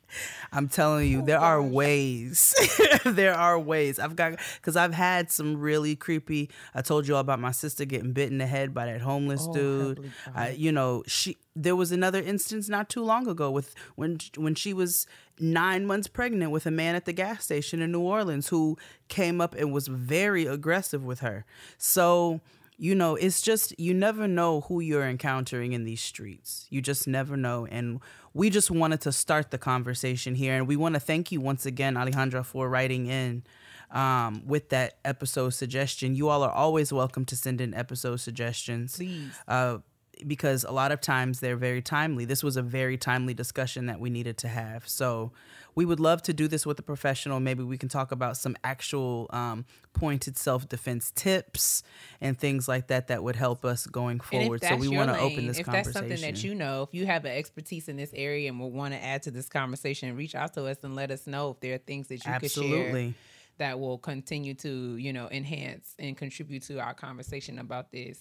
I'm 0.52 0.68
telling 0.68 1.12
you, 1.12 1.22
there 1.22 1.40
are 1.40 1.62
ways. 1.62 2.56
there 3.06 3.36
are 3.36 3.60
ways. 3.60 4.00
I've 4.00 4.16
got 4.16 4.40
because 4.56 4.76
I've 4.76 4.94
had 4.94 5.32
some 5.32 5.58
really 5.58 5.96
creepy. 5.96 6.50
I 6.74 6.82
told 6.82 7.08
you 7.08 7.14
all 7.14 7.22
about 7.22 7.40
my 7.40 7.52
sister 7.52 7.86
getting 7.86 8.14
bit 8.14 8.32
in 8.32 8.40
the 8.40 8.48
head 8.48 8.74
by 8.74 8.88
that 8.88 9.02
homeless 9.02 9.46
oh, 9.48 9.54
dude. 9.54 10.12
I, 10.34 10.50
you 10.50 10.72
know, 10.72 11.04
she. 11.06 11.38
There 11.56 11.76
was 11.76 11.92
another 11.92 12.22
instance 12.22 12.70
not 12.70 12.90
too 12.90 13.04
long 13.04 13.28
ago 13.28 13.52
with 13.52 13.76
when 13.96 14.20
when 14.38 14.56
she 14.56 14.74
was 14.74 15.06
nine 15.40 15.86
months 15.86 16.08
pregnant 16.08 16.52
with 16.52 16.66
a 16.66 16.72
man 16.72 16.96
at 16.96 17.06
the 17.06 17.14
gas 17.14 17.44
station 17.44 17.82
in 17.82 17.92
New 17.92 18.02
Orleans 18.02 18.48
who 18.48 18.78
came 19.08 19.40
up 19.40 19.54
and 19.56 19.72
was 19.72 19.88
very 19.88 20.46
aggressive 20.46 21.04
with 21.04 21.20
her. 21.20 21.46
So 21.78 22.42
you 22.80 22.96
know, 22.96 23.16
it's 23.16 23.42
just 23.42 23.78
you 23.78 23.94
never 23.94 24.26
know 24.26 24.62
who 24.62 24.80
you're 24.80 25.08
encountering 25.08 25.74
in 25.74 25.84
these 25.84 26.02
streets. 26.02 26.66
You 26.70 26.82
just 26.82 27.08
never 27.08 27.36
know. 27.36 27.68
And 27.70 28.00
we 28.34 28.50
just 28.50 28.72
wanted 28.72 29.02
to 29.02 29.12
start 29.12 29.52
the 29.52 29.58
conversation 29.58 30.34
here. 30.34 30.56
And 30.56 30.66
we 30.66 30.78
want 30.78 30.96
to 30.96 31.00
thank 31.02 31.30
you 31.30 31.42
once 31.42 31.66
again, 31.66 31.96
Alejandra, 31.96 32.46
for 32.46 32.70
writing 32.70 33.08
in 33.08 33.44
um, 33.92 34.44
with 34.48 34.70
that 34.70 34.98
episode 35.04 35.50
suggestion. 35.50 36.16
You 36.16 36.30
all 36.30 36.42
are 36.42 36.52
always 36.52 36.94
welcome 36.94 37.26
to 37.26 37.36
send 37.36 37.60
in 37.60 37.74
episode 37.74 38.22
suggestions. 38.22 38.96
Please. 38.96 39.34
Uh, 39.46 39.80
because 40.28 40.64
a 40.64 40.72
lot 40.72 40.92
of 40.92 41.02
times 41.02 41.40
they're 41.40 41.56
very 41.56 41.82
timely. 41.82 42.26
This 42.26 42.44
was 42.44 42.58
a 42.58 42.62
very 42.62 42.98
timely 42.98 43.34
discussion 43.34 43.86
that 43.88 44.00
we 44.00 44.10
needed 44.10 44.38
to 44.40 44.48
have. 44.48 44.88
So 44.88 45.32
we 45.76 45.86
would 45.86 46.00
love 46.00 46.22
to 46.24 46.34
do 46.34 46.48
this 46.48 46.66
with 46.66 46.78
a 46.80 46.82
professional. 46.82 47.40
Maybe 47.40 47.64
we 47.64 47.78
can 47.78 47.90
talk 47.90 48.12
about 48.12 48.38
some 48.38 48.56
actual 48.64 49.28
um, 49.30 49.66
pointed 49.94 50.38
self 50.38 50.68
defense 50.68 51.12
tips 51.16 51.84
and 52.20 52.38
things 52.38 52.68
like 52.68 52.88
that 52.88 53.08
that 53.08 53.24
would 53.24 53.36
help 53.36 53.64
us 53.64 53.86
going 53.86 54.20
forward. 54.20 54.64
So 54.64 54.76
we 54.76 54.90
want 54.90 55.10
to 55.10 55.20
open 55.20 55.48
this 55.48 55.60
if 55.60 55.66
conversation. 55.66 55.90
If 55.90 55.94
that's 55.94 55.94
something 55.94 56.34
that 56.34 56.44
you 56.44 56.56
know, 56.56 56.84
if 56.84 56.94
you 56.94 57.06
have 57.06 57.26
an 57.26 57.32
expertise 57.32 57.88
in 57.88 57.98
this 57.98 58.12
area 58.14 58.50
and 58.50 58.60
will 58.60 58.72
want 58.72 58.94
to 58.94 59.04
add 59.04 59.24
to 59.24 59.32
this 59.32 59.48
conversation, 59.48 60.16
reach 60.16 60.36
out 60.36 60.54
to 60.56 60.66
us 60.66 60.78
and 60.84 60.96
let 60.96 61.12
us 61.12 61.28
know 61.28 61.52
if 61.52 61.60
there 61.60 61.76
are 61.76 61.80
things 61.80 62.08
that 62.08 62.26
you 62.26 62.34
could 62.40 62.52
share 62.52 62.64
Absolutely. 62.64 63.14
that 63.58 63.80
will 63.80 63.98
continue 63.98 64.56
to, 64.56 64.96
you 64.98 65.14
know, 65.14 65.30
enhance 65.32 65.96
and 66.00 66.18
contribute 66.18 66.64
to 66.64 66.80
our 66.80 66.94
conversation 66.94 67.60
about 67.60 67.92
this. 67.92 68.20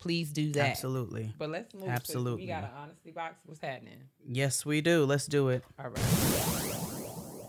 Please 0.00 0.32
do 0.32 0.50
that. 0.52 0.70
Absolutely. 0.70 1.32
But 1.38 1.50
let's 1.50 1.74
move. 1.74 1.84
'cause 1.84 1.90
Absolutely. 1.92 2.42
We 2.42 2.48
got 2.48 2.64
an 2.64 2.70
honesty 2.76 3.10
box. 3.10 3.36
What's 3.44 3.60
happening? 3.60 3.98
Yes, 4.26 4.64
we 4.64 4.80
do. 4.80 5.04
Let's 5.04 5.26
do 5.26 5.48
it. 5.50 5.62
All 5.78 5.90
right. 5.90 5.98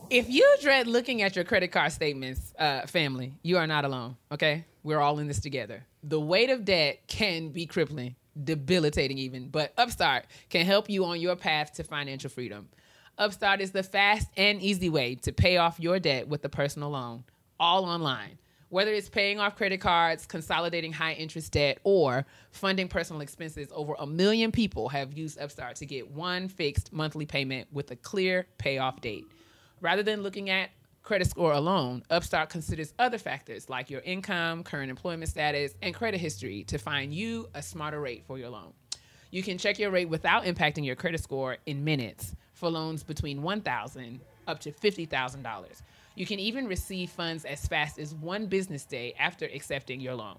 If 0.10 0.30
you 0.30 0.46
dread 0.62 0.88
looking 0.88 1.22
at 1.22 1.38
your 1.38 1.46
credit 1.46 1.70
card 1.72 1.94
statements, 1.94 2.54
uh, 2.60 2.86
family, 2.86 3.34
you 3.44 3.58
are 3.58 3.66
not 3.68 3.86
alone. 3.86 4.18
Okay, 4.30 4.66
we're 4.84 5.00
all 5.00 5.20
in 5.20 5.28
this 5.28 5.40
together. 5.40 5.86
The 6.04 6.20
weight 6.20 6.50
of 6.50 6.66
debt 6.66 7.08
can 7.08 7.50
be 7.50 7.66
crippling, 7.66 8.16
debilitating 8.44 9.18
even, 9.18 9.48
but 9.48 9.74
Upstart 9.78 10.26
can 10.50 10.66
help 10.66 10.90
you 10.90 11.06
on 11.06 11.22
your 11.22 11.38
path 11.38 11.72
to 11.76 11.86
financial 11.86 12.30
freedom. 12.30 12.68
Upstart 13.18 13.62
is 13.62 13.72
the 13.72 13.84
fast 13.84 14.28
and 14.36 14.62
easy 14.62 14.90
way 14.90 15.16
to 15.16 15.32
pay 15.32 15.56
off 15.56 15.80
your 15.80 15.98
debt 16.00 16.28
with 16.28 16.44
a 16.44 16.50
personal 16.50 16.90
loan, 16.90 17.24
all 17.58 17.86
online. 17.86 18.38
Whether 18.72 18.94
it's 18.94 19.10
paying 19.10 19.38
off 19.38 19.58
credit 19.58 19.82
cards, 19.82 20.26
consolidating 20.26 20.94
high 20.94 21.12
interest 21.12 21.52
debt, 21.52 21.80
or 21.84 22.26
funding 22.52 22.88
personal 22.88 23.22
expenses, 23.22 23.68
over 23.74 23.96
a 24.00 24.08
million 24.08 24.50
people 24.50 24.88
have 24.88 25.12
used 25.12 25.38
Upstart 25.42 25.76
to 25.76 25.86
get 25.86 26.10
one 26.10 26.48
fixed 26.48 26.94
monthly 26.94 27.26
payment 27.26 27.68
with 27.74 27.92
a 27.92 27.98
clear 27.98 28.48
payoff 28.60 29.02
date. 29.02 29.26
Rather 29.82 30.04
than 30.04 30.24
looking 30.24 30.50
at 30.50 30.70
credit 31.04 31.30
score 31.30 31.52
alone, 31.52 32.02
Upstart 32.10 32.50
considers 32.50 32.94
other 32.98 33.18
factors 33.18 33.70
like 33.70 33.90
your 33.90 34.00
income, 34.02 34.64
current 34.64 34.90
employment 34.90 35.30
status, 35.30 35.76
and 35.82 35.94
credit 35.94 36.22
history 36.22 36.64
to 36.64 36.78
find 36.78 37.14
you 37.14 37.50
a 37.54 37.62
smarter 37.62 38.00
rate 38.00 38.24
for 38.26 38.38
your 38.38 38.52
loan. 38.52 38.72
You 39.32 39.44
can 39.44 39.58
check 39.58 39.80
your 39.80 39.92
rate 39.92 40.08
without 40.08 40.46
impacting 40.46 40.86
your 40.86 40.96
credit 40.96 41.22
score 41.22 41.58
in 41.66 41.84
minutes 41.84 42.38
for 42.54 42.70
loans 42.70 43.04
between 43.04 43.42
1,000 43.42 44.22
up 44.48 44.60
to 44.62 44.72
$50,000. 44.72 45.82
You 46.22 46.28
can 46.28 46.40
even 46.40 46.68
receive 46.68 47.10
funds 47.10 47.46
as 47.46 47.68
fast 47.68 47.98
as 47.98 48.14
one 48.14 48.46
business 48.46 48.86
day 48.86 49.16
after 49.18 49.46
accepting 49.46 50.00
your 50.00 50.14
loan. 50.14 50.38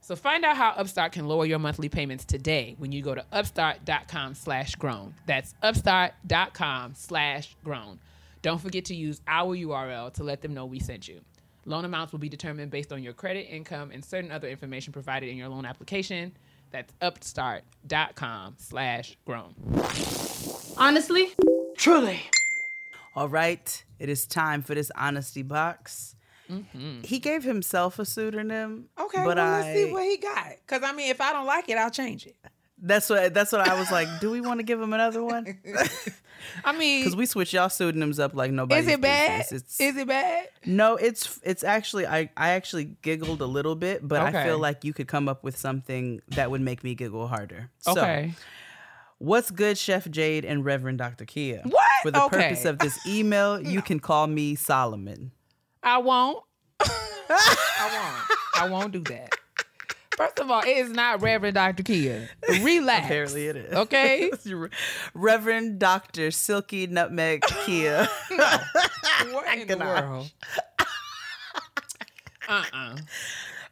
So 0.00 0.16
find 0.16 0.44
out 0.44 0.56
how 0.56 0.70
Upstart 0.70 1.12
can 1.12 1.28
lower 1.28 1.46
your 1.46 1.60
monthly 1.60 1.88
payments 1.88 2.24
today 2.24 2.74
when 2.78 2.90
you 2.90 3.02
go 3.02 3.14
to 3.14 3.24
upstart.com 3.30 4.34
slash 4.34 4.74
grown. 4.74 5.14
That's 5.26 5.54
upstart.com 5.62 6.94
slash 6.96 7.54
grown. 7.62 8.00
Don't 8.42 8.60
forget 8.60 8.86
to 8.86 8.96
use 8.96 9.20
our 9.28 9.56
URL 9.56 10.12
to 10.14 10.24
let 10.24 10.42
them 10.42 10.54
know 10.54 10.66
we 10.66 10.80
sent 10.80 11.06
you. 11.06 11.20
Loan 11.66 11.84
amounts 11.84 12.10
will 12.10 12.18
be 12.18 12.28
determined 12.28 12.72
based 12.72 12.92
on 12.92 13.04
your 13.04 13.12
credit, 13.12 13.46
income, 13.48 13.92
and 13.92 14.04
certain 14.04 14.32
other 14.32 14.48
information 14.48 14.92
provided 14.92 15.28
in 15.28 15.36
your 15.36 15.46
loan 15.46 15.64
application. 15.64 16.36
That's 16.72 16.92
upstart.com 17.00 18.56
slash 18.58 19.16
grown. 19.24 19.54
Honestly, 20.76 21.32
Truly. 21.76 22.22
All 23.14 23.28
right. 23.28 23.84
It 23.98 24.08
is 24.08 24.26
time 24.26 24.62
for 24.62 24.74
this 24.74 24.90
honesty 24.96 25.42
box. 25.42 26.16
Mm-hmm. 26.50 27.02
He 27.02 27.18
gave 27.18 27.44
himself 27.44 27.98
a 27.98 28.04
pseudonym. 28.04 28.88
Okay, 28.98 29.24
but 29.24 29.36
well, 29.36 29.38
I, 29.38 29.60
let's 29.62 29.78
see 29.78 29.92
what 29.92 30.04
he 30.04 30.16
got. 30.16 30.48
Because, 30.66 30.82
I 30.82 30.92
mean, 30.92 31.10
if 31.10 31.20
I 31.20 31.32
don't 31.32 31.46
like 31.46 31.68
it, 31.68 31.78
I'll 31.78 31.90
change 31.90 32.26
it. 32.26 32.36
That's 32.84 33.08
what 33.08 33.32
that's 33.32 33.52
what 33.52 33.60
I 33.60 33.78
was 33.78 33.92
like. 33.92 34.08
Do 34.20 34.28
we 34.30 34.40
want 34.40 34.58
to 34.58 34.64
give 34.64 34.80
him 34.82 34.92
another 34.92 35.22
one? 35.22 35.56
I 36.64 36.72
mean, 36.76 37.02
Because 37.02 37.14
we 37.14 37.26
switch 37.26 37.52
y'all 37.52 37.68
pseudonyms 37.68 38.18
up 38.18 38.34
like 38.34 38.50
nobody. 38.50 38.80
is 38.80 38.88
it 38.88 39.00
bad? 39.00 39.46
Is 39.52 39.78
it 39.78 40.08
bad? 40.08 40.48
no, 40.66 40.96
it's 40.96 41.38
it's 41.44 41.62
actually 41.62 42.08
I 42.08 42.28
I 42.36 42.50
actually 42.50 42.96
giggled 43.02 43.40
a 43.40 43.46
little 43.46 43.76
bit, 43.76 44.06
but 44.06 44.20
I 44.20 44.44
feel 44.44 44.58
like 44.58 44.82
you 44.82 44.92
could 44.92 45.06
come 45.06 45.28
up 45.28 45.44
with 45.44 45.56
something 45.56 46.20
that 46.30 46.50
would 46.50 46.60
make 46.60 46.82
me 46.82 46.96
giggle 46.96 47.28
harder. 47.28 47.70
So, 47.78 47.92
Okay. 47.92 48.34
What's 49.22 49.50
good, 49.50 49.78
Chef 49.78 50.08
Jade 50.10 50.44
and 50.44 50.64
Reverend 50.64 50.98
Dr. 50.98 51.24
Kia? 51.24 51.62
What? 51.64 51.82
For 52.02 52.10
the 52.10 52.22
Okay. 52.24 52.36
purpose 52.48 52.64
of 52.64 52.78
this 52.78 52.98
email, 53.06 53.60
you 53.66 53.80
can 53.82 54.00
call 54.00 54.26
me 54.26 54.54
Solomon. 54.54 55.30
I 55.82 55.98
won't. 55.98 56.42
I 56.80 57.88
won't. 57.92 58.38
I 58.56 58.68
won't 58.70 58.92
do 58.92 59.00
that. 59.14 59.30
First 60.16 60.38
of 60.40 60.50
all, 60.50 60.60
it 60.60 60.68
is 60.76 60.90
not 60.90 61.22
Reverend 61.22 61.54
Dr. 61.54 61.82
Kia. 61.82 62.28
Relax. 62.60 63.06
Apparently, 63.06 63.46
it 63.46 63.56
is. 63.56 63.72
Okay. 63.72 64.30
Reverend 65.14 65.78
Dr. 65.78 66.30
Silky 66.30 66.86
Nutmeg 66.86 67.42
Kia. 67.64 68.06
What 69.30 69.58
in 69.58 69.66
the 69.68 69.78
world? 69.78 70.30
Uh-uh. 72.48 72.96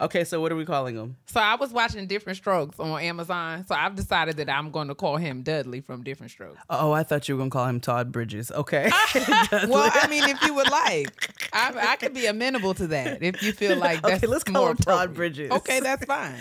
Okay, 0.00 0.24
so 0.24 0.40
what 0.40 0.50
are 0.50 0.56
we 0.56 0.64
calling 0.64 0.96
him? 0.96 1.16
So 1.26 1.40
I 1.40 1.56
was 1.56 1.72
watching 1.72 2.06
Diff'rent 2.06 2.36
Strokes 2.38 2.80
on 2.80 3.00
Amazon. 3.00 3.66
So 3.66 3.74
I've 3.74 3.94
decided 3.96 4.36
that 4.38 4.48
I'm 4.48 4.70
going 4.70 4.88
to 4.88 4.94
call 4.94 5.16
him 5.18 5.42
Dudley 5.42 5.80
from 5.82 6.02
Diff'rent 6.02 6.30
Strokes. 6.30 6.58
Oh, 6.70 6.92
I 6.92 7.02
thought 7.02 7.28
you 7.28 7.34
were 7.36 7.40
gonna 7.40 7.50
call 7.50 7.66
him 7.66 7.80
Todd 7.80 8.10
Bridges. 8.12 8.50
Okay. 8.50 8.90
Well, 9.68 9.90
I 9.92 10.06
mean, 10.08 10.24
if 10.24 10.42
you 10.42 10.54
would 10.54 10.70
like, 10.70 11.34
I, 11.52 11.92
I 11.92 11.96
could 11.96 12.14
be 12.14 12.26
amenable 12.26 12.74
to 12.74 12.86
that. 12.88 13.22
If 13.22 13.42
you 13.42 13.52
feel 13.52 13.76
like 13.76 14.00
that's 14.02 14.14
Okay, 14.16 14.26
let's 14.26 14.44
call 14.44 14.62
more 14.62 14.70
him 14.70 14.76
Todd. 14.78 15.14
Bridges. 15.14 15.50
Okay, 15.50 15.80
that's 15.80 16.04
fine. 16.04 16.38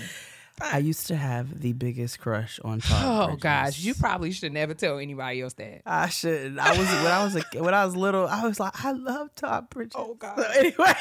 I 0.61 0.77
used 0.79 1.07
to 1.07 1.15
have 1.15 1.59
the 1.61 1.73
biggest 1.73 2.19
crush 2.19 2.59
on 2.63 2.79
Todd. 2.81 3.03
Oh 3.05 3.25
Bridges. 3.27 3.41
gosh, 3.43 3.79
you 3.79 3.93
probably 3.95 4.31
should 4.31 4.53
never 4.53 4.73
tell 4.73 4.97
anybody 4.99 5.41
else 5.41 5.53
that. 5.53 5.81
I 5.85 6.09
should. 6.09 6.57
I 6.59 6.71
was 6.71 6.87
when 6.87 7.07
I 7.07 7.23
was 7.23 7.35
a, 7.35 7.61
when 7.63 7.73
I 7.73 7.85
was 7.85 7.95
little. 7.95 8.27
I 8.27 8.43
was 8.45 8.59
like, 8.59 8.83
I 8.85 8.91
love 8.91 9.33
Todd 9.35 9.69
Bridges. 9.69 9.95
Oh, 9.97 10.15
God. 10.15 10.37
So 10.37 10.43
anyway, 10.43 10.93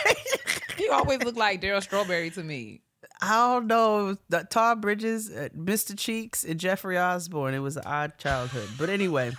You 0.79 0.93
always 0.93 1.23
look 1.23 1.37
like 1.37 1.61
Darryl 1.61 1.83
Strawberry 1.83 2.31
to 2.31 2.43
me. 2.43 2.83
I 3.21 3.31
don't 3.55 3.67
know. 3.67 4.17
Todd 4.49 4.81
Bridges, 4.81 5.29
uh, 5.31 5.49
Mr. 5.57 5.99
Cheeks, 5.99 6.45
and 6.45 6.59
Jeffrey 6.61 6.97
Osborne. 6.97 7.53
It 7.55 7.59
was 7.59 7.77
an 7.77 7.83
odd 7.85 8.17
childhood, 8.19 8.69
but 8.79 8.89
anyway. 8.91 9.33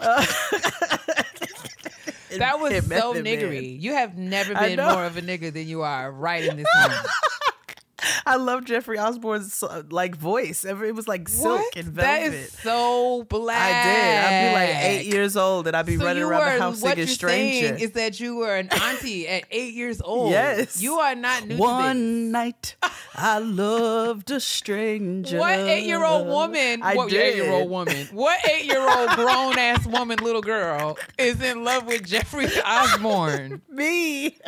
uh, 0.00 0.26
That 2.38 2.60
was 2.60 2.72
so 2.84 2.88
Method 3.14 3.24
Man. 3.24 3.24
niggery. 3.24 3.80
You 3.80 3.94
have 3.94 4.18
never 4.18 4.52
been 4.54 4.76
more 4.78 5.04
of 5.06 5.16
a 5.16 5.22
nigger 5.22 5.50
than 5.52 5.66
you 5.66 5.82
are 5.82 6.10
right 6.12 6.44
in 6.44 6.56
this 6.58 6.66
moment. 6.74 7.06
I 8.26 8.36
love 8.36 8.64
Jeffrey 8.64 8.98
Osborne's 8.98 9.62
uh, 9.62 9.82
like 9.90 10.16
voice. 10.16 10.64
It 10.64 10.94
was 10.94 11.08
like 11.08 11.28
silk 11.28 11.60
What? 11.60 11.76
and 11.76 11.86
velvet. 11.88 12.32
is 12.34 12.52
so 12.52 13.24
black. 13.24 13.56
I 13.86 13.88
did. 13.88 14.24
I'd 14.24 14.48
be 14.48 14.54
like 14.54 14.84
eight 14.84 15.06
years 15.06 15.36
old, 15.36 15.66
and 15.66 15.76
I'd 15.76 15.86
be 15.86 15.96
So 15.96 16.04
running 16.04 16.22
around 16.22 16.40
were, 16.40 16.52
the 16.56 16.60
house 16.60 16.80
singing 16.80 17.06
"Stranger." 17.06 17.66
saying 17.68 17.80
is 17.80 17.92
that 17.92 18.20
you 18.20 18.36
were 18.36 18.54
an 18.56 18.68
auntie 18.70 19.28
at 19.28 19.44
eight 19.50 19.74
years 19.74 20.00
old. 20.04 20.30
Yes. 20.30 20.80
You 20.82 20.94
are 21.00 21.14
not 21.14 21.42
new 21.42 21.48
to 21.48 21.54
this. 21.54 21.60
One 21.60 22.30
night, 22.30 22.76
I 23.14 23.38
loved 23.38 24.30
a 24.30 24.40
stranger. 24.40 25.38
What 25.38 25.58
eight 25.58 25.84
year 25.86 26.04
old 26.04 26.26
woman? 26.26 26.82
I 26.82 26.94
what 26.94 27.10
did. 27.10 27.20
eight 27.20 27.36
year 27.36 27.52
old 27.52 27.70
woman? 27.70 28.06
What 28.12 28.38
eight 28.48 28.64
year 28.66 28.80
old 28.88 29.10
grown 29.16 29.58
ass 29.58 29.86
woman, 29.86 30.18
little 30.18 30.42
girl, 30.42 30.98
is 31.18 31.40
in 31.42 31.64
love 31.64 31.86
with 31.86 32.04
Jeffrey 32.06 32.46
Osborne? 32.64 33.62
Me. 33.68 34.38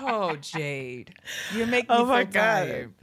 Oh, 0.00 0.36
Jade, 0.36 1.14
you're 1.54 1.66
making 1.66 1.94
Oh 1.94 2.04
me 2.04 2.08
my 2.10 2.24
so 2.24 2.30
God. 2.30 2.32
tired. 2.32 2.94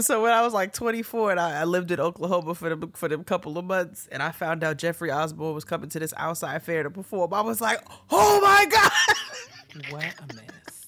So 0.00 0.22
when 0.22 0.32
I 0.32 0.42
was 0.42 0.52
like 0.52 0.72
24 0.72 1.30
and 1.32 1.40
I, 1.40 1.60
I 1.60 1.64
lived 1.64 1.90
in 1.92 2.00
Oklahoma 2.00 2.54
for 2.54 2.68
them 2.68 2.90
for 2.92 3.08
them 3.08 3.22
couple 3.24 3.56
of 3.56 3.64
months, 3.64 4.08
and 4.10 4.22
I 4.22 4.32
found 4.32 4.64
out 4.64 4.78
Jeffrey 4.78 5.10
Osborne 5.12 5.54
was 5.54 5.64
coming 5.64 5.88
to 5.90 5.98
this 6.00 6.12
outside 6.16 6.62
fair 6.62 6.82
to 6.82 6.90
perform, 6.90 7.32
I 7.32 7.40
was 7.42 7.60
like, 7.60 7.80
"Oh 8.10 8.40
my 8.42 8.66
god!" 8.66 9.92
What 9.92 10.14
a 10.18 10.34
mess. 10.34 10.86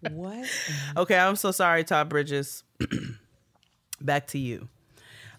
What? 0.00 0.48
Okay, 0.96 1.16
I'm 1.18 1.34
so 1.36 1.50
sorry, 1.50 1.82
Todd 1.82 2.08
Bridges. 2.08 2.62
Back 4.00 4.28
to 4.28 4.38
you. 4.38 4.68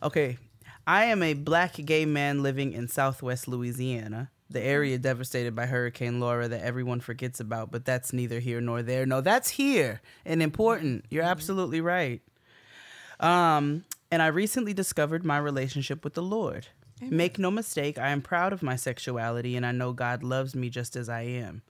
Okay, 0.03 0.37
I 0.85 1.05
am 1.05 1.23
a 1.23 1.33
black 1.33 1.73
gay 1.75 2.05
man 2.05 2.43
living 2.43 2.73
in 2.73 2.87
Southwest 2.87 3.47
Louisiana, 3.47 4.29
the 4.49 4.61
area 4.61 4.97
devastated 4.97 5.55
by 5.55 5.65
Hurricane 5.65 6.19
Laura 6.19 6.47
that 6.47 6.61
everyone 6.61 6.99
forgets 6.99 7.39
about, 7.39 7.71
but 7.71 7.85
that's 7.85 8.13
neither 8.13 8.39
here 8.39 8.61
nor 8.61 8.83
there. 8.83 9.05
No, 9.05 9.21
that's 9.21 9.49
here 9.49 10.01
and 10.25 10.41
important. 10.41 11.05
You're 11.09 11.23
absolutely 11.23 11.81
right. 11.81 12.21
Um, 13.19 13.85
and 14.11 14.21
I 14.21 14.27
recently 14.27 14.73
discovered 14.73 15.25
my 15.25 15.37
relationship 15.37 16.03
with 16.03 16.13
the 16.13 16.23
Lord. 16.23 16.67
Make 17.01 17.37
no 17.37 17.51
mistake, 17.51 17.97
I 17.97 18.09
am 18.09 18.21
proud 18.21 18.53
of 18.53 18.63
my 18.63 18.77
sexuality 18.77 19.57
and 19.57 19.65
I 19.65 19.73
know 19.73 19.91
God 19.91 20.23
loves 20.23 20.55
me 20.55 20.69
just 20.69 20.95
as 20.95 21.09
I 21.09 21.23
am. 21.23 21.61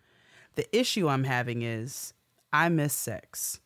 The 0.53 0.67
issue 0.77 1.07
I'm 1.09 1.23
having 1.23 1.63
is 1.63 2.13
I 2.53 2.69
miss 2.69 2.93
sex. 2.93 3.59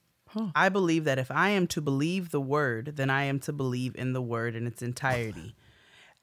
I 0.55 0.69
believe 0.69 1.03
that 1.05 1.19
if 1.19 1.31
I 1.31 1.49
am 1.49 1.67
to 1.67 1.81
believe 1.81 2.31
the 2.31 2.39
word, 2.39 2.93
then 2.95 3.09
I 3.09 3.23
am 3.23 3.39
to 3.41 3.53
believe 3.53 3.95
in 3.95 4.13
the 4.13 4.21
word 4.21 4.55
in 4.55 4.67
its 4.67 4.81
entirety. 4.81 5.55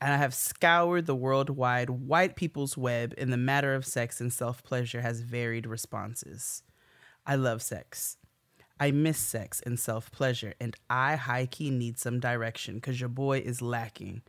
And 0.01 0.13
I 0.13 0.17
have 0.17 0.35
scoured 0.35 1.07
the 1.07 1.15
worldwide 1.15 1.91
white 1.91 2.37
people's 2.37 2.77
web 2.77 3.15
in 3.17 3.31
the 3.31 3.37
matter 3.37 3.75
of 3.75 3.87
sex 3.87 4.21
and 4.21 4.33
self 4.33 4.63
pleasure 4.63 5.01
has 5.01 5.21
varied 5.21 5.67
responses. 5.67 6.63
I 7.27 7.37
love 7.37 7.63
sex. 7.63 8.19
I 8.79 8.91
miss 8.91 9.19
sex 9.19 9.63
and 9.65 9.81
self 9.81 10.13
pleasure, 10.13 10.55
and 10.61 10.77
I 10.91 11.17
high 11.17 11.47
key 11.47 11.71
need 11.71 11.99
some 11.99 12.21
direction 12.21 12.75
because 12.75 13.01
your 13.01 13.09
boy 13.09 13.39
is 13.39 13.63
lacking. 13.63 14.23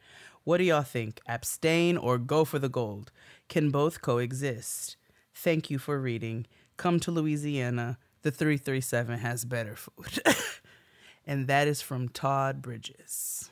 What 0.45 0.57
do 0.57 0.63
y'all 0.63 0.83
think? 0.83 1.19
Abstain 1.27 1.97
or 1.97 2.17
go 2.17 2.45
for 2.45 2.57
the 2.57 2.69
gold? 2.69 3.11
Can 3.49 3.69
both 3.69 4.01
coexist? 4.01 4.95
Thank 5.33 5.69
you 5.69 5.77
for 5.77 5.99
reading. 5.99 6.47
Come 6.77 7.01
to 7.01 7.11
Louisiana. 7.11 7.97
The 8.21 8.31
337 8.31 9.19
has 9.19 9.43
better 9.43 9.75
food. 9.75 10.21
and 11.27 11.47
that 11.47 11.67
is 11.67 11.81
from 11.81 12.07
Todd 12.07 12.61
Bridges. 12.61 13.49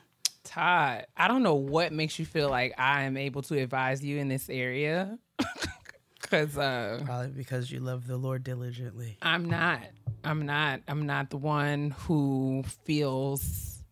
Todd, 0.56 1.04
I 1.14 1.28
don't 1.28 1.42
know 1.42 1.54
what 1.56 1.92
makes 1.92 2.18
you 2.18 2.24
feel 2.24 2.48
like 2.48 2.72
I 2.78 3.02
am 3.02 3.18
able 3.18 3.42
to 3.42 3.58
advise 3.58 4.02
you 4.02 4.16
in 4.16 4.28
this 4.28 4.48
area. 4.48 5.18
Cause 6.22 6.56
uh 6.56 7.02
Probably 7.04 7.28
because 7.28 7.70
you 7.70 7.80
love 7.80 8.06
the 8.06 8.16
Lord 8.16 8.42
diligently. 8.42 9.18
I'm 9.20 9.44
not. 9.44 9.82
I'm 10.24 10.46
not. 10.46 10.80
I'm 10.88 11.04
not 11.04 11.28
the 11.28 11.36
one 11.36 11.90
who 11.90 12.64
feels 12.84 13.84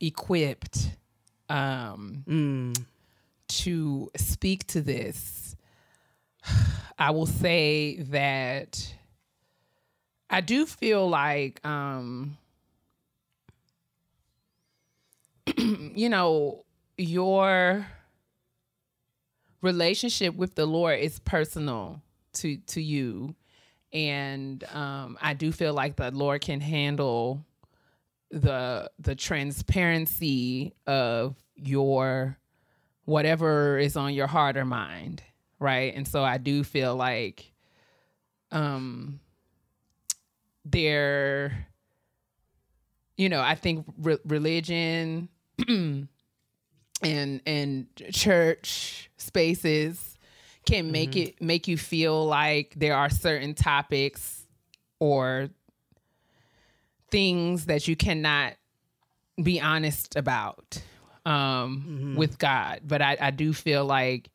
equipped 0.00 0.90
um 1.48 2.24
to 3.46 4.10
speak 4.16 4.66
to 4.66 4.80
this. 4.82 5.54
I 6.98 7.12
will 7.12 7.26
say 7.26 8.02
that 8.10 8.92
I 10.28 10.40
do 10.40 10.66
feel 10.66 11.08
like 11.08 11.64
um 11.64 12.38
you 15.94 16.08
know, 16.08 16.64
your 16.96 17.86
relationship 19.62 20.34
with 20.34 20.54
the 20.54 20.66
Lord 20.66 21.00
is 21.00 21.18
personal 21.20 22.02
to 22.34 22.58
to 22.58 22.80
you 22.80 23.34
and 23.92 24.62
um 24.72 25.18
I 25.20 25.34
do 25.34 25.50
feel 25.50 25.72
like 25.72 25.96
the 25.96 26.10
Lord 26.10 26.42
can 26.42 26.60
handle 26.60 27.44
the 28.30 28.90
the 28.98 29.14
transparency 29.14 30.74
of 30.86 31.36
your 31.56 32.38
whatever 33.04 33.78
is 33.78 33.96
on 33.96 34.12
your 34.12 34.26
heart 34.26 34.56
or 34.56 34.66
mind, 34.66 35.22
right? 35.58 35.94
And 35.94 36.06
so 36.06 36.22
I 36.22 36.38
do 36.38 36.62
feel 36.62 36.94
like 36.94 37.52
um 38.52 39.20
there 40.64 41.66
you 43.16 43.28
know, 43.28 43.40
I 43.40 43.56
think 43.56 43.84
re- 43.98 44.18
religion 44.24 45.28
and 45.68 46.08
and 47.02 47.86
church 48.12 49.10
spaces 49.16 50.16
can 50.66 50.90
make 50.90 51.16
it 51.16 51.40
make 51.40 51.66
you 51.68 51.78
feel 51.78 52.26
like 52.26 52.74
there 52.76 52.94
are 52.94 53.08
certain 53.08 53.54
topics 53.54 54.46
or 54.98 55.48
things 57.10 57.66
that 57.66 57.88
you 57.88 57.96
cannot 57.96 58.54
be 59.42 59.60
honest 59.60 60.16
about 60.16 60.82
um 61.24 62.14
with 62.16 62.38
God. 62.38 62.80
But 62.84 63.02
I, 63.02 63.16
I 63.20 63.30
do 63.30 63.52
feel 63.52 63.84
like, 63.84 64.30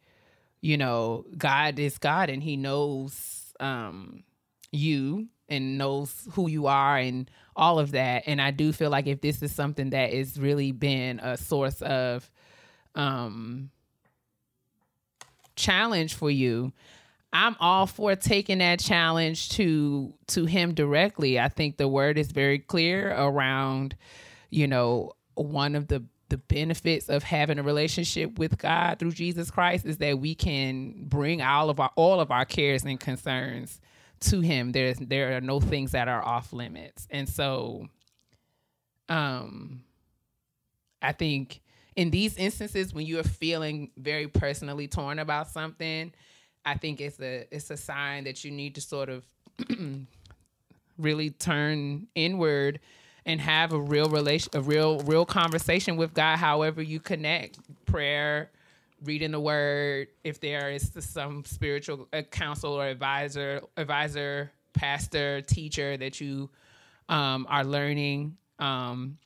you 0.61 0.77
know, 0.77 1.25
God 1.37 1.79
is 1.79 1.97
God 1.97 2.29
and 2.29 2.41
he 2.41 2.57
knows 2.57 3.53
um 3.59 4.23
you 4.71 5.27
and 5.49 5.77
knows 5.77 6.27
who 6.31 6.49
you 6.49 6.67
are 6.67 6.97
and 6.97 7.29
all 7.55 7.79
of 7.79 7.91
that. 7.91 8.23
And 8.25 8.41
I 8.41 8.51
do 8.51 8.71
feel 8.71 8.89
like 8.89 9.07
if 9.07 9.21
this 9.21 9.41
is 9.41 9.53
something 9.53 9.91
that 9.91 10.13
has 10.13 10.39
really 10.39 10.71
been 10.71 11.19
a 11.19 11.37
source 11.37 11.81
of 11.81 12.29
um 12.95 13.69
challenge 15.55 16.15
for 16.15 16.31
you, 16.31 16.71
I'm 17.31 17.55
all 17.59 17.87
for 17.87 18.15
taking 18.15 18.59
that 18.59 18.79
challenge 18.79 19.49
to 19.49 20.13
to 20.27 20.45
him 20.45 20.73
directly. 20.73 21.39
I 21.39 21.49
think 21.49 21.77
the 21.77 21.87
word 21.87 22.17
is 22.17 22.31
very 22.31 22.59
clear 22.59 23.11
around, 23.11 23.95
you 24.49 24.67
know, 24.67 25.13
one 25.35 25.75
of 25.75 25.87
the 25.87 26.03
the 26.29 26.37
benefits 26.37 27.09
of 27.09 27.21
having 27.21 27.59
a 27.59 27.63
relationship 27.63 28.39
with 28.39 28.57
God 28.57 28.97
through 28.97 29.11
Jesus 29.11 29.51
Christ 29.51 29.85
is 29.85 29.97
that 29.97 30.17
we 30.17 30.33
can 30.33 31.05
bring 31.05 31.41
all 31.41 31.69
of 31.69 31.79
our 31.79 31.91
all 31.95 32.19
of 32.19 32.31
our 32.31 32.45
cares 32.45 32.83
and 32.83 32.99
concerns 32.99 33.79
to 34.23 34.41
him. 34.41 34.71
There's 34.71 34.97
there 34.97 35.37
are 35.37 35.41
no 35.41 35.59
things 35.59 35.91
that 35.91 36.07
are 36.07 36.23
off 36.23 36.53
limits. 36.53 37.07
And 37.09 37.27
so 37.27 37.87
um 39.09 39.83
I 41.01 41.11
think 41.11 41.61
in 41.95 42.09
these 42.09 42.37
instances 42.37 42.93
when 42.93 43.05
you're 43.05 43.23
feeling 43.23 43.91
very 43.97 44.27
personally 44.27 44.87
torn 44.87 45.19
about 45.19 45.49
something, 45.49 46.13
I 46.65 46.75
think 46.75 47.01
it's 47.01 47.19
a 47.19 47.45
it's 47.51 47.69
a 47.69 47.77
sign 47.77 48.23
that 48.25 48.43
you 48.43 48.51
need 48.51 48.75
to 48.75 48.81
sort 48.81 49.09
of 49.09 49.25
really 50.97 51.29
turn 51.31 52.07
inward 52.15 52.79
and 53.25 53.39
have 53.39 53.73
a 53.73 53.79
real 53.79 54.09
relation 54.09 54.49
a 54.53 54.61
real 54.61 54.99
real 55.01 55.25
conversation 55.25 55.97
with 55.97 56.13
God 56.13 56.37
however 56.37 56.81
you 56.81 56.99
connect 56.99 57.57
prayer 57.85 58.51
reading 59.03 59.31
the 59.31 59.39
word 59.39 60.07
if 60.23 60.39
there 60.39 60.71
is 60.71 60.91
some 60.99 61.43
spiritual 61.45 62.07
counsel 62.31 62.73
or 62.73 62.87
advisor 62.87 63.61
advisor 63.77 64.51
pastor 64.73 65.41
teacher 65.41 65.97
that 65.97 66.19
you 66.21 66.49
um, 67.09 67.45
are 67.49 67.63
learning 67.63 68.37
um, 68.59 69.17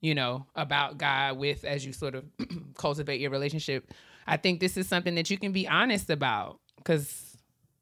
you 0.00 0.14
know 0.14 0.46
about 0.54 0.98
God 0.98 1.38
with 1.38 1.64
as 1.64 1.84
you 1.84 1.92
sort 1.92 2.14
of 2.14 2.24
cultivate 2.76 3.20
your 3.20 3.30
relationship 3.30 3.92
I 4.26 4.36
think 4.36 4.60
this 4.60 4.76
is 4.76 4.88
something 4.88 5.14
that 5.16 5.30
you 5.30 5.38
can 5.38 5.52
be 5.52 5.66
honest 5.66 6.10
about 6.10 6.60
cuz 6.84 7.36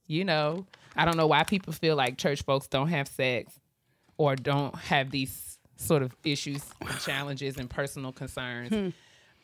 you 0.07 0.25
know 0.25 0.67
I 0.97 1.05
don't 1.05 1.17
know 1.17 1.27
why 1.27 1.45
people 1.45 1.73
feel 1.73 1.97
like 1.97 2.19
church 2.19 2.43
folks 2.43 2.67
don't 2.67 2.89
have 2.89 3.09
sex 3.09 3.59
or 4.17 4.37
don't 4.37 4.75
have 4.77 5.11
these 5.11 5.59
sort 5.77 6.03
of 6.03 6.15
issues 6.25 6.63
and 6.81 7.01
challenges 7.01 7.57
and 7.57 7.71
personal 7.71 8.13
concerns. 8.13 8.69
Hmm. 8.69 8.89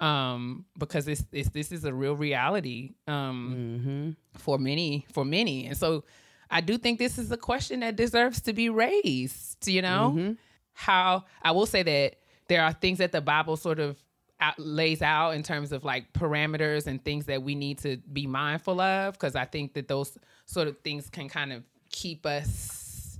Um, 0.00 0.66
because 0.78 1.08
it's, 1.08 1.24
it's 1.32 1.48
this 1.50 1.72
is 1.72 1.84
a 1.84 1.92
real 1.94 2.16
reality 2.16 2.92
um, 3.08 3.54
Mm-hmm. 3.80 4.10
for 4.38 4.58
many 4.58 5.06
for 5.12 5.24
many, 5.24 5.66
and 5.66 5.76
so 5.76 6.04
I 6.50 6.60
do 6.60 6.76
think 6.78 6.98
this 6.98 7.16
is 7.18 7.32
a 7.32 7.36
question 7.36 7.80
that 7.80 7.96
deserves 7.96 8.40
to 8.42 8.52
be 8.52 8.68
raised. 8.68 9.66
You 9.66 9.82
know, 9.82 10.12
Mm-hmm. 10.14 10.32
how 10.74 11.24
I 11.42 11.52
will 11.52 11.66
say 11.66 11.82
that 11.82 12.16
there 12.48 12.62
are 12.62 12.72
things 12.72 12.98
that 12.98 13.10
the 13.12 13.20
Bible 13.22 13.56
sort 13.56 13.78
of 13.80 13.96
out, 14.38 14.58
lays 14.58 15.00
out 15.00 15.30
in 15.30 15.42
terms 15.42 15.72
of 15.72 15.82
like 15.82 16.12
parameters 16.12 16.86
and 16.86 17.02
things 17.02 17.24
that 17.26 17.42
we 17.42 17.54
need 17.54 17.78
to 17.78 17.96
be 18.12 18.26
mindful 18.26 18.78
of 18.82 19.14
because 19.14 19.34
I 19.34 19.46
think 19.46 19.72
that 19.74 19.88
those 19.88 20.18
sort 20.44 20.68
of 20.68 20.78
things 20.80 21.08
can 21.08 21.28
kind 21.30 21.52
of 21.54 21.62
keep 21.90 22.26
us 22.26 23.18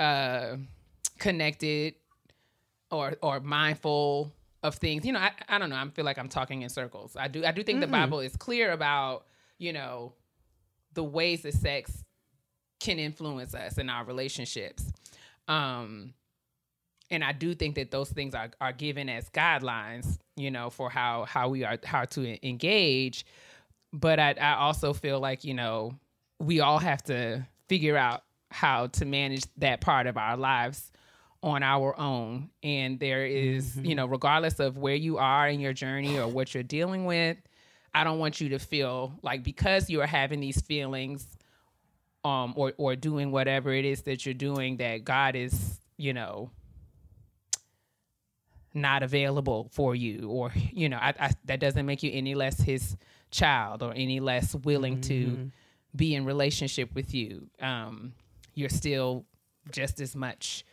uh, 0.00 0.56
connected 1.18 1.94
or 2.90 3.16
or 3.22 3.40
mindful 3.40 4.32
of 4.66 4.74
things. 4.74 5.04
You 5.04 5.12
know, 5.12 5.20
I, 5.20 5.32
I 5.48 5.58
don't 5.58 5.70
know. 5.70 5.76
I 5.76 5.88
feel 5.90 6.04
like 6.04 6.18
I'm 6.18 6.28
talking 6.28 6.62
in 6.62 6.68
circles. 6.68 7.16
I 7.18 7.28
do 7.28 7.44
I 7.44 7.52
do 7.52 7.62
think 7.62 7.80
the 7.80 7.86
Bible 7.86 8.20
is 8.20 8.36
clear 8.36 8.72
about 8.72 9.26
you 9.58 9.72
know 9.72 10.12
the 10.92 11.04
ways 11.04 11.42
that 11.42 11.54
sex 11.54 12.04
can 12.80 12.98
influence 12.98 13.54
us 13.54 13.78
in 13.78 13.88
our 13.88 14.04
relationships. 14.04 14.84
Um, 15.48 16.14
and 17.10 17.22
I 17.22 17.32
do 17.32 17.54
think 17.54 17.76
that 17.76 17.90
those 17.90 18.10
things 18.10 18.34
are, 18.34 18.50
are 18.60 18.72
given 18.72 19.08
as 19.08 19.30
guidelines, 19.30 20.18
you 20.36 20.50
know, 20.50 20.70
for 20.70 20.90
how 20.90 21.24
how 21.24 21.48
we 21.48 21.64
are 21.64 21.78
how 21.84 22.04
to 22.06 22.46
engage. 22.46 23.24
But 23.92 24.18
I, 24.18 24.32
I 24.32 24.54
also 24.56 24.92
feel 24.92 25.20
like 25.20 25.44
you 25.44 25.54
know 25.54 25.92
we 26.40 26.60
all 26.60 26.78
have 26.78 27.02
to 27.04 27.46
figure 27.68 27.96
out 27.96 28.22
how 28.50 28.88
to 28.88 29.04
manage 29.04 29.44
that 29.56 29.80
part 29.80 30.06
of 30.06 30.16
our 30.16 30.36
lives 30.36 30.90
on 31.46 31.62
our 31.62 31.98
own. 31.98 32.50
And 32.64 32.98
there 32.98 33.24
is, 33.24 33.76
you 33.76 33.94
know, 33.94 34.06
regardless 34.06 34.58
of 34.58 34.78
where 34.78 34.96
you 34.96 35.16
are 35.18 35.48
in 35.48 35.60
your 35.60 35.72
journey 35.72 36.18
or 36.18 36.26
what 36.26 36.52
you're 36.52 36.64
dealing 36.64 37.04
with, 37.04 37.36
I 37.94 38.02
don't 38.02 38.18
want 38.18 38.40
you 38.40 38.48
to 38.50 38.58
feel 38.58 39.14
like 39.22 39.44
because 39.44 39.88
you 39.88 40.02
are 40.02 40.06
having 40.06 40.40
these 40.40 40.60
feelings 40.60 41.26
um 42.24 42.52
or 42.56 42.72
or 42.78 42.96
doing 42.96 43.30
whatever 43.30 43.72
it 43.72 43.84
is 43.84 44.02
that 44.02 44.26
you're 44.26 44.34
doing 44.34 44.78
that 44.78 45.04
God 45.04 45.36
is, 45.36 45.80
you 45.96 46.12
know, 46.12 46.50
not 48.74 49.04
available 49.04 49.70
for 49.72 49.94
you 49.94 50.28
or 50.28 50.52
you 50.54 50.88
know 50.88 50.98
I, 50.98 51.14
I, 51.18 51.30
that 51.44 51.60
doesn't 51.60 51.86
make 51.86 52.02
you 52.02 52.10
any 52.12 52.34
less 52.34 52.60
his 52.60 52.96
child 53.30 53.82
or 53.84 53.92
any 53.94 54.18
less 54.18 54.54
willing 54.54 55.00
to 55.02 55.50
be 55.94 56.14
in 56.14 56.24
relationship 56.24 56.92
with 56.92 57.14
you. 57.14 57.48
Um 57.60 58.14
you're 58.54 58.68
still 58.68 59.24
just 59.70 60.00
as 60.00 60.16
much 60.16 60.64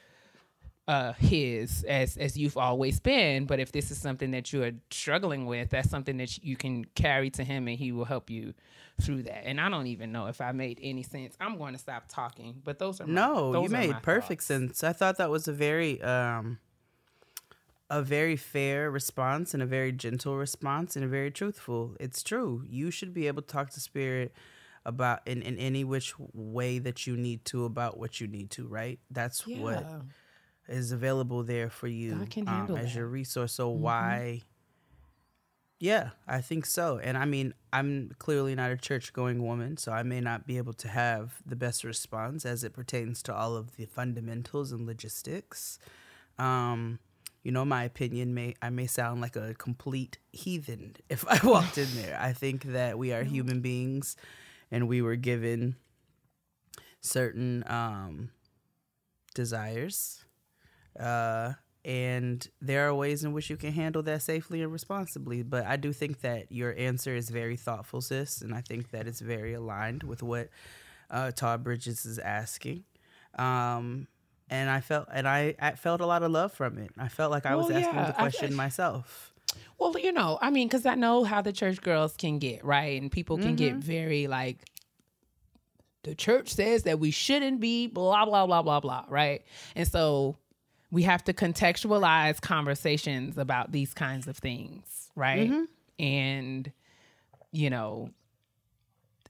uh 0.88 1.14
his 1.14 1.84
as 1.84 2.18
as 2.18 2.38
you've 2.38 2.58
always 2.58 3.00
been 3.00 3.46
but 3.46 3.58
if 3.60 3.72
this 3.72 3.90
is 3.90 3.98
something 3.98 4.32
that 4.32 4.52
you 4.52 4.62
are 4.64 4.72
struggling 4.92 5.46
with 5.46 5.70
that's 5.70 5.90
something 5.90 6.18
that 6.18 6.44
you 6.44 6.58
can 6.58 6.84
carry 6.94 7.30
to 7.30 7.44
him 7.44 7.70
and 7.70 7.78
he 7.78 7.94
will 7.94 8.04
help 8.04 8.30
you 8.30 8.54
through 9.02 9.24
that 9.24 9.46
and 9.46 9.62
i 9.62 9.70
don't 9.70 9.88
even 9.88 10.12
know 10.12 10.26
if 10.28 10.42
i 10.42 10.52
made 10.52 10.78
any 10.84 11.02
sense 11.02 11.36
i'm 11.40 11.58
going 11.58 11.72
to 11.72 11.80
stop 11.80 12.04
talking 12.10 12.62
but 12.66 12.80
those 12.80 13.00
are 13.00 13.08
my, 13.08 13.14
No, 13.14 13.54
those 13.54 13.70
you 13.72 13.78
are 13.78 13.80
made 13.80 13.92
my 13.92 14.00
perfect 14.00 14.42
thoughts. 14.42 14.46
sense. 14.48 14.84
I 14.84 14.92
thought 14.92 15.18
that 15.20 15.30
was 15.30 15.48
a 15.48 15.54
very 15.54 16.02
um 16.02 16.60
a 17.90 18.02
very 18.02 18.36
fair 18.36 18.90
response 18.90 19.54
and 19.54 19.62
a 19.62 19.66
very 19.66 19.92
gentle 19.92 20.36
response 20.36 20.96
and 20.96 21.06
a 21.06 21.08
very 21.08 21.30
truthful. 21.32 21.96
It's 22.00 22.24
true. 22.24 22.64
You 22.68 22.90
should 22.92 23.14
be 23.14 23.28
able 23.28 23.42
to 23.42 23.48
talk 23.48 23.70
to 23.72 23.80
spirit 23.80 24.34
about 24.84 25.20
in, 25.28 25.42
in 25.44 25.58
any 25.58 25.84
which 25.84 26.14
way 26.34 26.80
that 26.80 27.06
you 27.06 27.16
need 27.16 27.46
to 27.46 27.66
about 27.66 27.98
what 28.00 28.20
you 28.20 28.28
need 28.28 28.50
to, 28.52 28.68
right? 28.68 29.00
That's 29.12 29.46
what 29.46 29.84
Yeah. 29.84 30.02
Is 30.74 30.92
available 30.92 31.44
there 31.44 31.70
for 31.70 31.88
you 31.88 32.14
um, 32.48 32.76
as 32.78 32.94
that. 32.94 32.96
your 32.96 33.08
resource. 33.08 33.54
So 33.54 33.70
why? 33.70 34.42
Yeah, 35.80 36.12
I 36.28 36.42
think 36.42 36.66
so. 36.66 37.00
And 37.04 37.18
I 37.18 37.26
mean, 37.26 37.54
I'm 37.74 38.12
clearly 38.18 38.56
not 38.56 38.72
a 38.72 38.78
church 38.78 39.12
going 39.12 39.46
woman, 39.46 39.78
so 39.78 39.92
I 39.92 40.04
may 40.04 40.22
not 40.22 40.48
be 40.48 40.58
able 40.58 40.74
to 40.74 40.88
have 40.88 41.42
the 41.46 41.56
best 41.56 41.84
response 41.84 42.46
as 42.46 42.64
it 42.64 42.74
pertains 42.74 43.22
to 43.24 43.36
all 43.36 43.56
of 43.56 43.76
the 43.76 43.86
fundamentals 43.86 44.72
and 44.72 44.88
logistics. 44.88 45.80
Um, 46.40 47.00
you 47.44 47.52
know, 47.52 47.66
my 47.66 47.84
opinion 47.84 48.34
may 48.34 48.56
I 48.62 48.70
may 48.70 48.88
sound 48.88 49.20
like 49.20 49.36
a 49.36 49.54
complete 49.56 50.18
heathen 50.32 50.96
if 51.10 51.28
I 51.28 51.40
walked 51.46 51.78
in 51.78 51.94
there. 51.96 52.18
I 52.20 52.32
think 52.32 52.64
that 52.64 52.98
we 52.98 53.12
are 53.12 53.24
human 53.24 53.60
beings 53.60 54.16
and 54.72 54.88
we 54.88 55.02
were 55.02 55.18
given 55.18 55.76
certain 57.02 57.66
um 57.68 58.30
desires 59.36 60.23
uh, 61.00 61.54
and 61.86 62.48
there 62.62 62.88
are 62.88 62.94
ways 62.96 63.24
in 63.24 63.34
which 63.34 63.50
you 63.50 63.58
can 63.58 63.74
handle 63.74 64.02
that 64.04 64.22
safely 64.22 64.62
and 64.62 64.72
responsibly. 64.72 65.44
But 65.44 65.66
I 65.66 65.76
do 65.76 65.92
think 65.92 66.22
that 66.22 66.52
your 66.52 66.74
answer 66.78 67.16
is 67.16 67.30
very 67.30 67.58
thoughtful, 67.58 68.02
sis, 68.02 68.42
and 68.42 68.54
I 68.56 68.62
think 68.62 68.92
that 68.92 69.08
it's 69.08 69.20
very 69.20 69.54
aligned 69.54 70.04
with 70.04 70.24
what 70.24 70.50
uh, 71.10 71.32
Todd 71.32 71.64
Bridges 71.64 72.06
is 72.06 72.20
asking. 72.20 72.86
Um, 73.38 74.08
and 74.50 74.70
I 74.70 74.80
felt, 74.82 75.08
and 75.12 75.28
I, 75.28 75.56
I 75.60 75.72
felt 75.72 76.00
a 76.02 76.06
lot 76.06 76.24
of 76.24 76.32
love 76.32 76.54
from 76.54 76.78
it. 76.78 76.92
I 76.98 77.08
felt 77.10 77.32
like 77.32 77.46
I 77.46 77.56
was 77.56 77.68
Well, 77.70 77.78
asking 77.78 77.96
yeah, 77.96 78.06
the 78.12 78.18
I- 78.18 78.22
question 78.22 78.56
myself. 78.56 79.34
Well, 79.78 79.94
you 80.00 80.12
know, 80.12 80.40
I 80.42 80.50
mean, 80.50 80.68
because 80.68 80.86
I 80.86 80.96
know 80.96 81.24
how 81.26 81.42
the 81.42 81.52
church 81.52 81.82
girls 81.82 82.16
can 82.16 82.40
get, 82.40 82.64
right? 82.64 83.00
And 83.02 83.12
people 83.12 83.38
can 83.38 83.56
get 83.56 83.76
very 83.76 84.28
like, 84.28 84.66
the 86.04 86.16
church 86.16 86.50
says 86.50 86.84
that 86.84 87.00
we 87.00 87.12
shouldn't 87.12 87.60
be 87.60 87.88
blah, 87.88 88.26
blah, 88.26 88.46
blah, 88.46 88.62
blah, 88.62 88.80
blah, 88.80 89.06
right? 89.10 89.44
And 89.76 89.88
so 89.88 90.38
we 90.94 91.02
have 91.02 91.24
to 91.24 91.34
contextualize 91.34 92.40
conversations 92.40 93.40
about 93.40 93.72
these 93.72 93.96
kinds 93.96 94.28
of 94.28 94.38
things, 94.38 95.10
right? 95.16 95.50
Mm-hmm. 95.50 95.64
And, 95.98 96.72
you 97.52 97.72
know, 97.72 98.12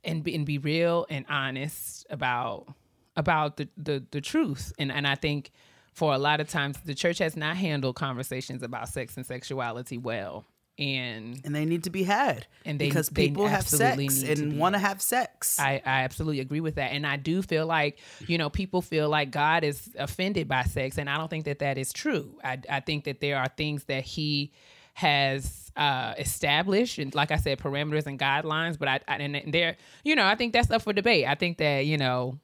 and 0.03 0.25
be, 0.25 0.35
and 0.35 0.45
be 0.45 0.57
real 0.57 1.05
and 1.09 1.25
honest 1.29 2.05
about 2.09 2.67
about 3.15 3.55
the, 3.55 3.69
the, 3.77 4.03
the 4.11 4.19
truth. 4.19 4.73
And 4.77 4.91
and 4.91 5.07
I 5.07 5.15
think 5.15 5.51
for 5.93 6.13
a 6.13 6.17
lot 6.17 6.41
of 6.41 6.49
times 6.49 6.77
the 6.83 6.93
church 6.93 7.19
has 7.19 7.37
not 7.37 7.55
handled 7.55 7.95
conversations 7.95 8.61
about 8.61 8.89
sex 8.89 9.15
and 9.15 9.25
sexuality 9.25 9.97
well. 9.97 10.45
And 10.79 11.39
And 11.45 11.53
they 11.53 11.65
need 11.65 11.83
to 11.83 11.91
be 11.91 12.03
had 12.03 12.47
And 12.65 12.79
they- 12.79 12.87
because 12.87 13.09
they 13.09 13.27
people 13.27 13.47
have 13.47 13.67
sex 13.67 14.23
and 14.23 14.57
want 14.57 14.73
to 14.73 14.79
have 14.79 15.01
sex. 15.03 15.59
I, 15.59 15.81
I 15.85 16.01
absolutely 16.03 16.39
agree 16.39 16.61
with 16.61 16.75
that. 16.75 16.91
And 16.93 17.05
I 17.05 17.15
do 17.17 17.43
feel 17.43 17.67
like, 17.67 17.99
you 18.27 18.39
know, 18.39 18.49
people 18.49 18.81
feel 18.81 19.07
like 19.07 19.29
God 19.29 19.63
is 19.63 19.89
offended 19.99 20.47
by 20.47 20.63
sex. 20.63 20.97
And 20.97 21.07
I 21.09 21.17
don't 21.17 21.29
think 21.29 21.45
that 21.45 21.59
that 21.59 21.77
is 21.77 21.93
true. 21.93 22.39
I, 22.43 22.57
I 22.69 22.79
think 22.79 23.03
that 23.03 23.19
there 23.21 23.37
are 23.37 23.47
things 23.55 23.83
that 23.83 24.03
he 24.03 24.51
has 24.95 25.71
uh, 25.75 26.13
established 26.17 26.97
and 26.99 27.13
like 27.15 27.31
I 27.31 27.37
said, 27.37 27.59
parameters 27.59 28.05
and 28.07 28.17
guidelines. 28.19 28.77
But 28.79 28.87
I, 28.87 28.99
I 29.07 29.15
and 29.17 29.53
there, 29.53 29.77
you 30.03 30.15
know, 30.15 30.25
I 30.25 30.33
think 30.35 30.53
that's 30.53 30.71
up 30.71 30.81
for 30.81 30.93
debate. 30.93 31.25
I 31.27 31.35
think 31.35 31.57
that, 31.59 31.85
you 31.85 31.97
know, 31.97 32.39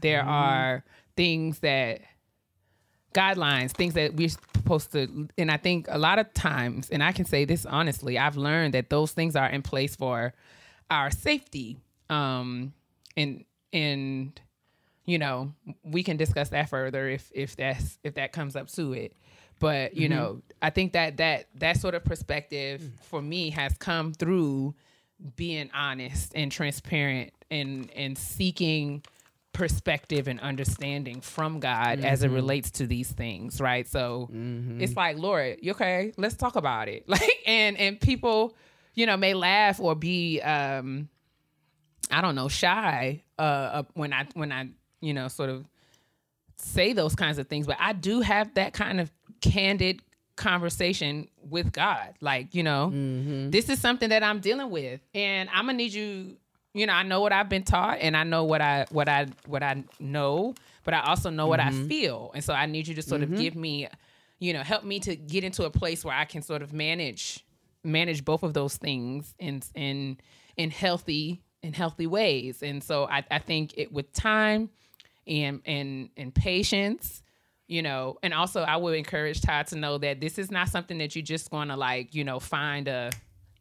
there 0.00 0.22
are 0.22 0.84
things 1.16 1.58
that 1.60 2.00
guidelines, 3.14 3.72
things 3.72 3.94
that 3.94 4.14
we're 4.14 4.28
supposed 4.28 4.92
to, 4.92 5.28
and 5.38 5.50
I 5.50 5.56
think 5.56 5.86
a 5.88 5.98
lot 5.98 6.18
of 6.18 6.32
times, 6.34 6.90
and 6.90 7.02
I 7.02 7.12
can 7.12 7.24
say 7.24 7.44
this 7.44 7.64
honestly, 7.66 8.18
I've 8.18 8.36
learned 8.36 8.74
that 8.74 8.90
those 8.90 9.12
things 9.12 9.34
are 9.36 9.48
in 9.48 9.62
place 9.62 9.96
for 9.96 10.34
our 10.90 11.10
safety. 11.10 11.78
Um, 12.10 12.72
and 13.16 13.44
and 13.72 14.40
you 15.04 15.18
know, 15.18 15.52
we 15.84 16.02
can 16.02 16.16
discuss 16.18 16.50
that 16.50 16.68
further 16.68 17.08
if 17.08 17.30
if 17.34 17.56
that's 17.56 17.98
if 18.04 18.14
that 18.14 18.32
comes 18.32 18.56
up 18.56 18.68
to 18.72 18.92
it. 18.92 19.12
but 19.58 19.96
you 19.96 20.08
Mm-hmm. 20.08 20.18
know, 20.18 20.42
I 20.62 20.70
think 20.70 20.92
that 20.92 21.16
that 21.16 21.46
that 21.56 21.78
sort 21.80 21.94
of 21.94 22.04
perspective 22.04 22.80
Mm. 22.82 23.00
for 23.04 23.22
me 23.22 23.50
has 23.50 23.76
come 23.78 24.12
through 24.12 24.74
being 25.36 25.70
honest 25.74 26.32
and 26.34 26.52
transparent 26.52 27.32
and 27.50 27.90
and 27.96 28.16
seeking 28.16 29.02
perspective 29.58 30.28
and 30.28 30.38
understanding 30.40 31.20
from 31.20 31.58
God 31.60 31.98
as 32.00 32.20
Mm-hmm. 32.22 32.32
it 32.32 32.34
relates 32.34 32.70
to 32.78 32.86
these 32.86 33.10
things, 33.10 33.60
right? 33.60 33.86
So 33.88 34.30
it's 34.80 34.94
like, 34.96 35.18
Lord, 35.18 35.58
you 35.62 35.72
okay? 35.72 36.12
Let's 36.16 36.36
talk 36.36 36.54
about 36.56 36.88
it. 36.88 37.04
Like, 37.14 37.42
and 37.46 37.76
and 37.76 38.00
people, 38.00 38.54
you 38.94 39.04
know, 39.06 39.16
may 39.16 39.34
laugh 39.34 39.80
or 39.80 39.94
be, 39.94 40.40
um, 40.40 41.08
I 42.10 42.20
don't 42.20 42.34
know, 42.36 42.48
shy 42.48 43.22
uh, 43.38 43.82
when 43.94 44.12
I 44.12 44.26
when 44.34 44.52
I 44.52 44.68
you 45.00 45.12
know 45.12 45.28
sort 45.28 45.50
of 45.50 45.66
say 46.56 46.92
those 46.92 47.14
kinds 47.14 47.38
of 47.38 47.46
things, 47.48 47.66
but 47.66 47.76
I 47.80 47.92
do 47.92 48.20
have 48.20 48.54
that 48.54 48.72
kind 48.72 49.00
of 49.00 49.10
candid 49.40 50.02
conversation 50.36 51.28
with 51.42 51.72
God. 51.72 52.14
Like, 52.20 52.54
you 52.54 52.62
know, 52.62 52.90
this 53.50 53.68
is 53.68 53.80
something 53.80 54.08
that 54.10 54.22
I'm 54.22 54.40
dealing 54.40 54.70
with 54.70 55.00
and 55.14 55.48
I'm 55.52 55.66
gonna 55.66 55.78
need 55.78 55.92
you, 55.92 56.36
you 56.74 56.86
know, 56.86 56.92
I 56.92 57.02
know 57.02 57.20
what 57.20 57.32
I've 57.32 57.48
been 57.48 57.64
taught 57.64 57.98
and 58.00 58.16
I 58.16 58.24
know 58.24 58.44
what 58.44 58.60
I 58.60 58.86
what 58.90 59.08
I 59.08 59.26
what 59.46 59.62
I 59.62 59.84
know, 59.98 60.54
but 60.84 60.94
I 60.94 61.00
also 61.00 61.30
know 61.30 61.46
what 61.46 61.60
I 61.60 61.70
mm-hmm. 61.70 61.88
feel. 61.88 62.30
And 62.34 62.44
so 62.44 62.52
I 62.52 62.66
need 62.66 62.86
you 62.88 62.94
to 62.94 63.02
sort 63.02 63.22
of 63.22 63.30
mm-hmm. 63.30 63.40
give 63.40 63.56
me, 63.56 63.88
you 64.38 64.52
know, 64.52 64.62
help 64.62 64.84
me 64.84 65.00
to 65.00 65.16
get 65.16 65.44
into 65.44 65.64
a 65.64 65.70
place 65.70 66.04
where 66.04 66.14
I 66.14 66.24
can 66.24 66.42
sort 66.42 66.62
of 66.62 66.72
manage 66.72 67.44
manage 67.84 68.24
both 68.24 68.42
of 68.42 68.54
those 68.54 68.76
things 68.76 69.34
in 69.38 69.62
in 69.74 70.18
in 70.56 70.70
healthy 70.70 71.42
in 71.62 71.72
healthy 71.72 72.06
ways. 72.06 72.62
And 72.62 72.82
so 72.82 73.08
I, 73.08 73.24
I 73.30 73.38
think 73.38 73.74
it 73.76 73.92
with 73.92 74.12
time 74.12 74.70
and 75.26 75.60
and 75.66 76.10
and 76.16 76.34
patience 76.34 77.22
you 77.66 77.82
know 77.82 78.16
and 78.22 78.32
also 78.32 78.62
i 78.62 78.76
would 78.76 78.96
encourage 78.96 79.42
todd 79.42 79.66
to 79.66 79.76
know 79.76 79.98
that 79.98 80.20
this 80.20 80.38
is 80.38 80.50
not 80.50 80.68
something 80.68 80.98
that 80.98 81.14
you're 81.14 81.22
just 81.22 81.50
going 81.50 81.68
to 81.68 81.76
like 81.76 82.14
you 82.14 82.24
know 82.24 82.40
find 82.40 82.88
a 82.88 83.10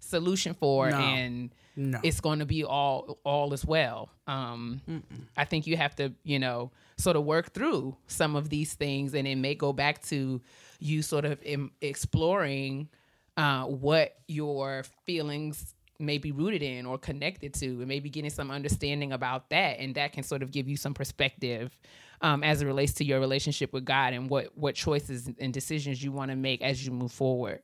solution 0.08 0.54
for 0.54 0.90
No. 0.90 0.98
and 0.98 1.50
No. 1.76 2.00
it's 2.04 2.20
going 2.22 2.40
to 2.40 2.46
be 2.46 2.64
all 2.64 3.18
all 3.24 3.54
as 3.54 3.64
well 3.66 4.10
um 4.28 4.82
i 5.38 5.46
think 5.46 5.68
you 5.68 5.78
have 5.78 5.96
to 5.98 6.12
you 6.24 6.40
know 6.40 6.72
sort 6.98 7.16
of 7.16 7.24
work 7.24 7.54
through 7.54 7.96
some 8.08 8.36
of 8.36 8.50
these 8.50 8.74
things 8.74 9.14
and 9.14 9.28
it 9.28 9.36
may 9.36 9.54
go 9.54 9.72
back 9.74 10.02
to 10.04 10.42
you 10.80 11.02
sort 11.02 11.26
of 11.26 11.40
em- 11.46 11.72
exploring 11.82 12.88
uh, 13.38 13.66
what 13.66 14.16
your 14.28 14.84
feelings 15.06 15.76
may 16.00 16.18
be 16.18 16.32
rooted 16.32 16.62
in 16.64 16.86
or 16.88 16.98
connected 16.98 17.54
to, 17.54 17.68
and 17.68 17.88
maybe 17.88 18.10
getting 18.10 18.30
some 18.32 18.50
understanding 18.52 19.12
about 19.12 19.50
that, 19.50 19.80
and 19.80 19.94
that 19.96 20.12
can 20.14 20.24
sort 20.24 20.42
of 20.44 20.52
give 20.52 20.68
you 20.68 20.76
some 20.78 20.94
perspective 20.94 21.76
um, 22.22 22.44
as 22.44 22.62
it 22.62 22.66
relates 22.66 22.94
to 22.94 23.04
your 23.04 23.20
relationship 23.20 23.74
with 23.74 23.86
God 23.86 24.14
and 24.14 24.28
what 24.30 24.56
what 24.58 24.74
choices 24.76 25.30
and 25.40 25.54
decisions 25.54 26.04
you 26.04 26.12
want 26.12 26.32
to 26.32 26.36
make 26.38 26.62
as 26.64 26.84
you 26.86 26.92
move 26.92 27.12
forward. 27.12 27.62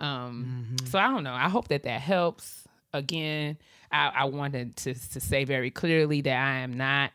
Um, 0.00 0.76
So 0.86 0.98
I 0.98 1.08
don't 1.08 1.24
know. 1.24 1.34
I 1.34 1.48
hope 1.48 1.68
that 1.68 1.82
that 1.84 2.00
helps. 2.00 2.64
Again, 2.92 3.58
I, 3.92 4.12
I 4.14 4.24
wanted 4.24 4.76
to 4.78 4.94
to 4.94 5.20
say 5.20 5.44
very 5.44 5.70
clearly 5.70 6.20
that 6.22 6.36
I 6.36 6.58
am 6.60 6.72
not 6.74 7.10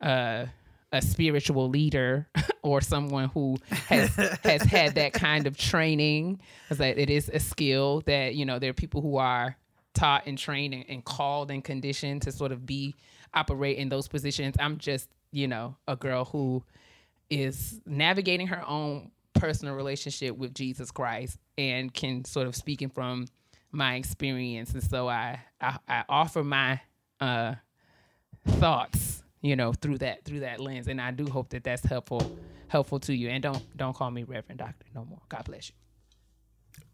uh, 0.00 0.46
a 0.92 1.02
spiritual 1.02 1.68
leader 1.68 2.28
or 2.62 2.80
someone 2.80 3.28
who 3.30 3.56
has 3.88 4.14
has 4.44 4.62
had 4.62 4.94
that 4.96 5.12
kind 5.12 5.46
of 5.46 5.56
training 5.56 6.40
because 6.64 6.78
that 6.78 6.98
it 6.98 7.10
is 7.10 7.28
a 7.32 7.38
skill 7.40 8.02
that 8.06 8.34
you 8.34 8.44
know 8.44 8.58
there 8.58 8.70
are 8.70 8.74
people 8.74 9.00
who 9.00 9.16
are 9.16 9.56
taught 9.94 10.26
and 10.26 10.36
trained 10.38 10.74
and, 10.74 10.84
and 10.88 11.04
called 11.04 11.50
and 11.50 11.62
conditioned 11.62 12.22
to 12.22 12.32
sort 12.32 12.50
of 12.52 12.66
be 12.66 12.94
operate 13.32 13.76
in 13.78 13.88
those 13.88 14.08
positions 14.08 14.56
i'm 14.58 14.76
just 14.78 15.08
you 15.30 15.46
know 15.46 15.76
a 15.86 15.94
girl 15.96 16.24
who 16.24 16.62
is 17.30 17.80
navigating 17.86 18.48
her 18.48 18.62
own 18.68 19.10
personal 19.34 19.74
relationship 19.74 20.36
with 20.36 20.54
jesus 20.54 20.90
christ 20.90 21.38
and 21.58 21.92
can 21.92 22.24
sort 22.24 22.46
of 22.46 22.54
speaking 22.56 22.88
from 22.88 23.26
my 23.74 23.96
experience. 23.96 24.72
And 24.72 24.82
so 24.82 25.08
i 25.08 25.40
i, 25.60 25.76
I 25.88 26.04
offer 26.08 26.44
my 26.44 26.80
uh 27.20 27.54
thoughts 28.46 29.22
you 29.40 29.56
know 29.56 29.72
through 29.72 29.98
that 29.98 30.24
through 30.24 30.40
that 30.40 30.60
lens. 30.60 30.86
And 30.88 31.00
i 31.00 31.10
do 31.10 31.26
hope 31.26 31.50
that 31.50 31.64
that's 31.64 31.84
helpful 31.84 32.38
helpful 32.68 33.00
to 33.00 33.14
you. 33.14 33.28
And 33.28 33.42
don't 33.42 33.76
don't 33.76 33.94
call 33.94 34.10
me 34.10 34.24
reverend 34.24 34.58
doctor 34.58 34.86
no 34.94 35.04
more. 35.04 35.20
God 35.28 35.44
bless 35.44 35.70
you. 35.70 35.74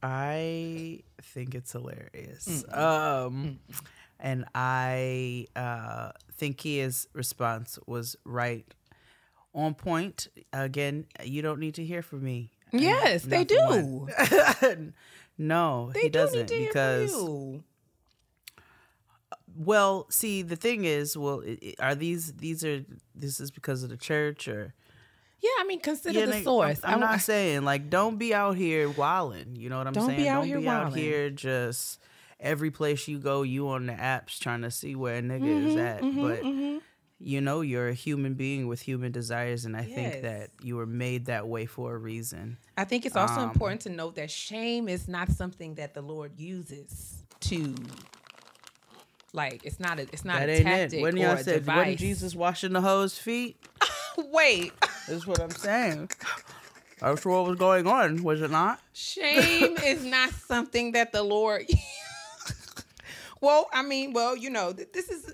I 0.03 1.01
think 1.23 1.55
it's 1.55 1.73
hilarious. 1.73 2.65
Um, 2.71 3.61
and 4.19 4.45
I 4.55 5.47
uh, 5.57 6.13
think 6.35 6.61
his 6.61 7.09
response 7.15 7.79
was 7.87 8.17
right 8.25 8.67
on 9.55 9.75
point. 9.75 10.29
Again, 10.53 11.07
you 11.25 11.43
don't 11.43 11.59
need 11.61 11.75
to 11.75 11.85
hear 11.85 12.03
from 12.03 12.23
me. 12.23 12.51
yes 12.73 13.23
they 13.25 13.45
do 13.45 14.07
no, 15.39 15.91
they 15.93 16.01
he 16.03 16.09
do 16.09 16.19
doesn't 16.19 16.39
need 16.41 16.49
to 16.49 16.55
hear 16.55 16.69
because 16.69 17.13
from 17.13 17.23
you. 17.27 17.65
well, 19.57 20.07
see, 20.11 20.43
the 20.43 20.57
thing 20.57 20.85
is, 20.85 21.17
well, 21.17 21.43
are 21.79 21.95
these 21.95 22.33
these 22.35 22.65
are 22.65 22.85
this 23.15 23.41
is 23.41 23.51
because 23.51 23.83
of 23.83 23.91
the 23.91 23.97
church 23.97 24.47
or 24.49 24.75
yeah 25.43 25.49
i 25.59 25.65
mean 25.65 25.81
consider 25.81 26.19
Yeah, 26.21 26.27
the 26.27 26.33
like, 26.33 26.45
source 26.45 26.81
I'm, 26.85 26.97
I'm 26.97 27.03
I- 27.03 27.13
not 27.13 27.21
saying 27.33 27.65
like 27.65 27.89
don't 27.91 28.19
be 28.19 28.35
out 28.35 28.57
here 28.57 28.89
wilding. 28.91 29.57
You 29.57 29.69
know 29.71 29.79
what 29.79 29.87
I'm 29.87 29.93
Don't 29.95 30.09
be 30.09 30.17
saying? 30.17 30.29
out 30.29 30.39
don't 30.41 30.47
here 30.47 30.61
be 30.61 30.69
out 30.69 30.93
wildin'. 30.93 30.97
here 30.97 31.31
just 31.31 31.99
every 32.39 32.71
place 32.71 33.09
you 33.09 33.19
go, 33.19 33.43
you 33.43 33.69
on 33.69 33.87
the 33.87 33.93
apps 33.95 34.39
trying 34.39 34.63
to 34.63 34.71
see 34.71 34.95
where 34.95 35.17
a 35.17 35.23
nigga 35.23 35.41
Mm-hmm, 35.43 35.67
is 35.67 35.77
at. 35.77 36.01
but 36.03 36.43
you 37.23 37.41
know, 37.41 37.61
you're 37.61 37.89
a 37.89 37.95
human 37.95 38.35
being 38.35 38.67
with 38.67 38.81
human 38.81 39.13
desires, 39.13 39.65
and 39.67 39.77
I 39.77 39.83
Yes. 39.85 39.95
think 39.95 40.23
that 40.23 40.51
you 40.63 40.77
were 40.77 40.87
made 40.87 41.27
that 41.27 41.47
way 41.47 41.67
for 41.67 41.95
a 41.95 41.99
reason. 41.99 42.57
I 42.79 42.85
think 42.85 43.05
it's 43.05 43.17
also 43.17 43.43
Um, 43.43 43.51
important 43.51 43.83
to 43.83 43.91
note 43.91 44.15
that 44.17 44.31
shame 44.31 44.89
is 44.89 45.07
not 45.07 45.31
something 45.31 45.75
that 45.75 45.93
the 45.95 46.01
Lord 46.03 46.33
uses 46.39 47.23
to 47.41 47.75
like 49.33 49.65
it's 49.65 49.79
not 49.79 49.99
a 49.99 50.03
it's 50.03 50.25
not 50.25 50.41
that 50.41 50.49
a 50.49 50.63
tactic 50.65 50.99
it. 50.99 51.03
When 51.03 51.15
or 51.17 51.21
y'all 51.21 51.33
a 51.35 51.45
said, 51.45 51.61
device. 51.61 51.77
wasn't 51.77 51.99
Jesus 51.99 52.35
washing 52.35 52.73
the 52.73 52.81
hoes' 52.81 53.17
feet? 53.19 53.57
Wait, 54.19 54.73
That's 55.07 55.27
what 55.27 55.41
I'm 55.41 55.51
saying. 55.51 56.11
I 57.03 57.11
That's 57.11 57.25
what 57.25 57.47
was 57.47 57.57
going 57.59 57.87
on, 57.87 58.23
was 58.23 58.43
it 58.43 58.51
not? 58.51 58.81
shame 58.93 59.77
is 59.85 60.05
not 60.05 60.31
something 60.31 60.93
that 60.93 61.13
the 61.13 61.23
Lord. 61.23 61.67
well, 63.41 63.69
I 63.73 63.83
mean, 63.83 64.13
well, 64.13 64.37
you 64.37 64.51
know, 64.51 64.73
th- 64.73 64.93
this 64.93 65.09
is 65.11 65.33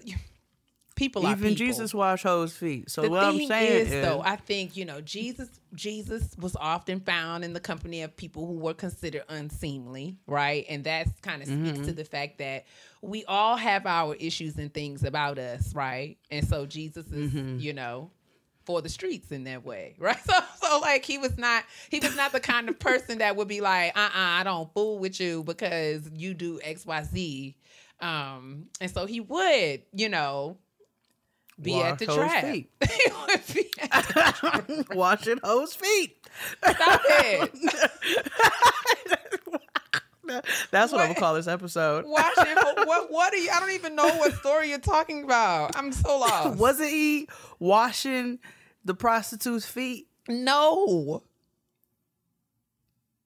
people 0.97 1.23
Even 1.23 1.55
people. 1.55 1.55
Jesus 1.55 1.95
washed 1.95 2.25
hoes' 2.25 2.53
feet. 2.53 2.91
So 2.91 3.03
the 3.03 3.11
what 3.11 3.23
I'm 3.23 3.39
saying 3.47 3.83
is, 3.83 3.93
is, 3.93 4.03
though, 4.03 4.21
I 4.25 4.35
think 4.35 4.77
you 4.77 4.85
know 4.85 5.01
Jesus. 5.01 5.49
Jesus 5.75 6.35
was 6.41 6.57
often 6.57 7.01
found 7.01 7.45
in 7.45 7.53
the 7.53 7.61
company 7.61 8.03
of 8.03 8.17
people 8.17 8.47
who 8.47 8.55
were 8.55 8.75
considered 8.75 9.23
unseemly, 9.29 10.17
right? 10.27 10.65
And 10.69 10.83
that 10.85 11.09
kind 11.23 11.43
of 11.43 11.49
speaks 11.49 11.79
Mm-hmm. 11.79 11.83
to 11.85 11.93
the 11.93 12.05
fact 12.05 12.39
that 12.39 12.65
we 13.03 13.25
all 13.27 13.57
have 13.57 13.87
our 13.87 14.15
issues 14.17 14.57
and 14.57 14.73
things 14.73 15.05
about 15.05 15.39
us, 15.39 15.75
right? 15.75 16.17
And 16.31 16.49
so 16.49 16.67
Jesus 16.67 17.07
is, 17.13 17.31
Mm-hmm. 17.31 17.59
you 17.59 17.75
know, 17.75 18.11
for 18.65 18.81
the 18.83 18.89
streets 18.89 19.31
in 19.31 19.45
that 19.45 19.65
way, 19.65 19.95
right? 20.01 20.19
So, 20.25 20.33
so 20.63 20.79
like 20.81 21.05
he 21.05 21.19
was 21.19 21.37
not, 21.37 21.65
he 21.91 22.01
was 22.01 22.17
not 22.17 22.33
the 22.33 22.41
kind 22.41 22.69
of 22.71 22.79
person 22.81 23.19
that 23.19 23.37
would 23.37 23.49
be 23.49 23.61
like, 23.61 23.97
uh, 23.97 24.01
uh 24.01 24.11
I 24.15 24.43
don't 24.45 24.73
fool 24.73 24.99
with 24.99 25.21
you 25.21 25.45
because 25.45 26.09
you 26.15 26.33
do 26.35 26.59
X, 26.65 26.87
Y, 26.87 27.03
Z. 27.05 27.57
Um, 28.01 28.67
and 28.81 28.91
so 28.91 29.07
he 29.07 29.21
would, 29.21 29.83
you 29.93 30.09
know, 30.09 30.57
be 31.63 31.81
at 31.83 31.99
the 31.99 32.07
trap. 32.07 32.45
feet. 33.43 33.75
washing 34.95 35.39
hoes' 35.43 35.75
feet. 35.75 36.17
Stop 36.69 37.01
it. 37.07 37.51
That's 40.73 40.91
what 40.93 41.01
I'm 41.01 41.09
What? 41.09 41.09
gonna 41.09 41.15
call 41.15 41.35
this 41.35 41.47
episode. 41.47 42.05
Washing. 42.07 42.55
What? 42.57 43.11
What 43.13 43.33
are 43.33 43.37
you? 43.37 43.49
I 43.55 43.61
don't 43.61 43.71
even 43.71 43.95
know 43.95 44.09
what 44.17 44.35
story 44.35 44.71
you're 44.71 44.79
talking 44.81 45.23
about. 45.23 45.77
I'm 45.77 45.93
so 45.93 46.19
lost. 46.19 46.59
Wasn't 46.59 46.91
he 46.91 47.29
washing 47.61 48.41
the 48.85 48.95
prostitute's 48.95 49.67
feet? 49.67 50.09
No. 50.29 51.23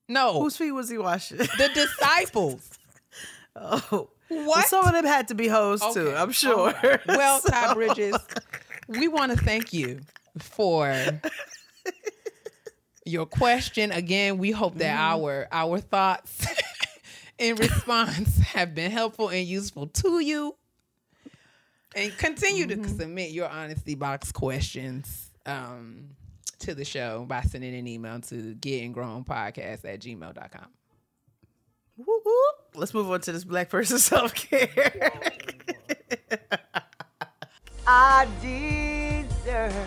No. 0.09 0.43
Whose 0.43 0.59
feet 0.59 0.73
was 0.73 0.91
he 0.91 0.99
washing? 0.99 1.39
the 1.39 1.71
disciples. 1.73 2.69
oh, 3.57 4.11
What? 4.31 4.67
some 4.69 4.87
of 4.87 4.93
them 4.93 5.05
had 5.05 5.29
to 5.29 5.35
be 5.35 5.49
hoes 5.49 5.83
too. 5.93 6.11
I'm 6.17 6.31
sure. 6.33 6.73
Right. 6.83 7.01
Well, 7.07 7.41
So- 7.41 7.51
Todd 7.51 7.75
Bridges, 7.75 8.17
we 8.89 9.09
want 9.09 9.33
to 9.33 9.39
thank 9.39 9.73
you 9.73 10.01
for 10.39 10.95
your 13.05 13.27
question. 13.27 13.93
Again, 13.93 14.39
we 14.39 14.51
hope 14.51 14.77
that 14.79 14.97
Mm-hmm. 14.97 15.25
our 15.25 15.49
our 15.51 15.81
thoughts 15.81 16.47
in 17.39 17.57
response 17.57 18.39
have 18.55 18.75
been 18.75 18.91
helpful 18.91 19.29
and 19.29 19.47
useful 19.47 19.87
to 19.89 20.21
you. 20.21 20.55
And 21.97 22.17
continue 22.19 22.67
to 22.69 22.77
Mm-hmm. 22.77 22.99
submit 22.99 23.31
your 23.33 23.49
honesty 23.49 23.97
box 23.97 24.31
questions 24.31 25.31
um, 25.45 26.11
to 26.61 26.75
the 26.75 26.85
show 26.85 27.25
by 27.27 27.43
sending 27.43 27.75
an 27.75 27.89
email 27.89 28.21
to 28.21 28.55
gettinggrownpodcast 28.55 29.85
at 29.85 30.01
gmail.com. 30.01 30.67
Whoop, 31.97 32.23
whoop. 32.25 32.55
Let's 32.75 32.95
move 32.95 33.11
on 33.11 33.21
to 33.23 33.33
this 33.33 33.45
black 33.45 33.69
person 33.69 33.99
self 34.13 34.35
care. 34.35 35.13
I 37.87 38.27
deserve. 38.41 39.87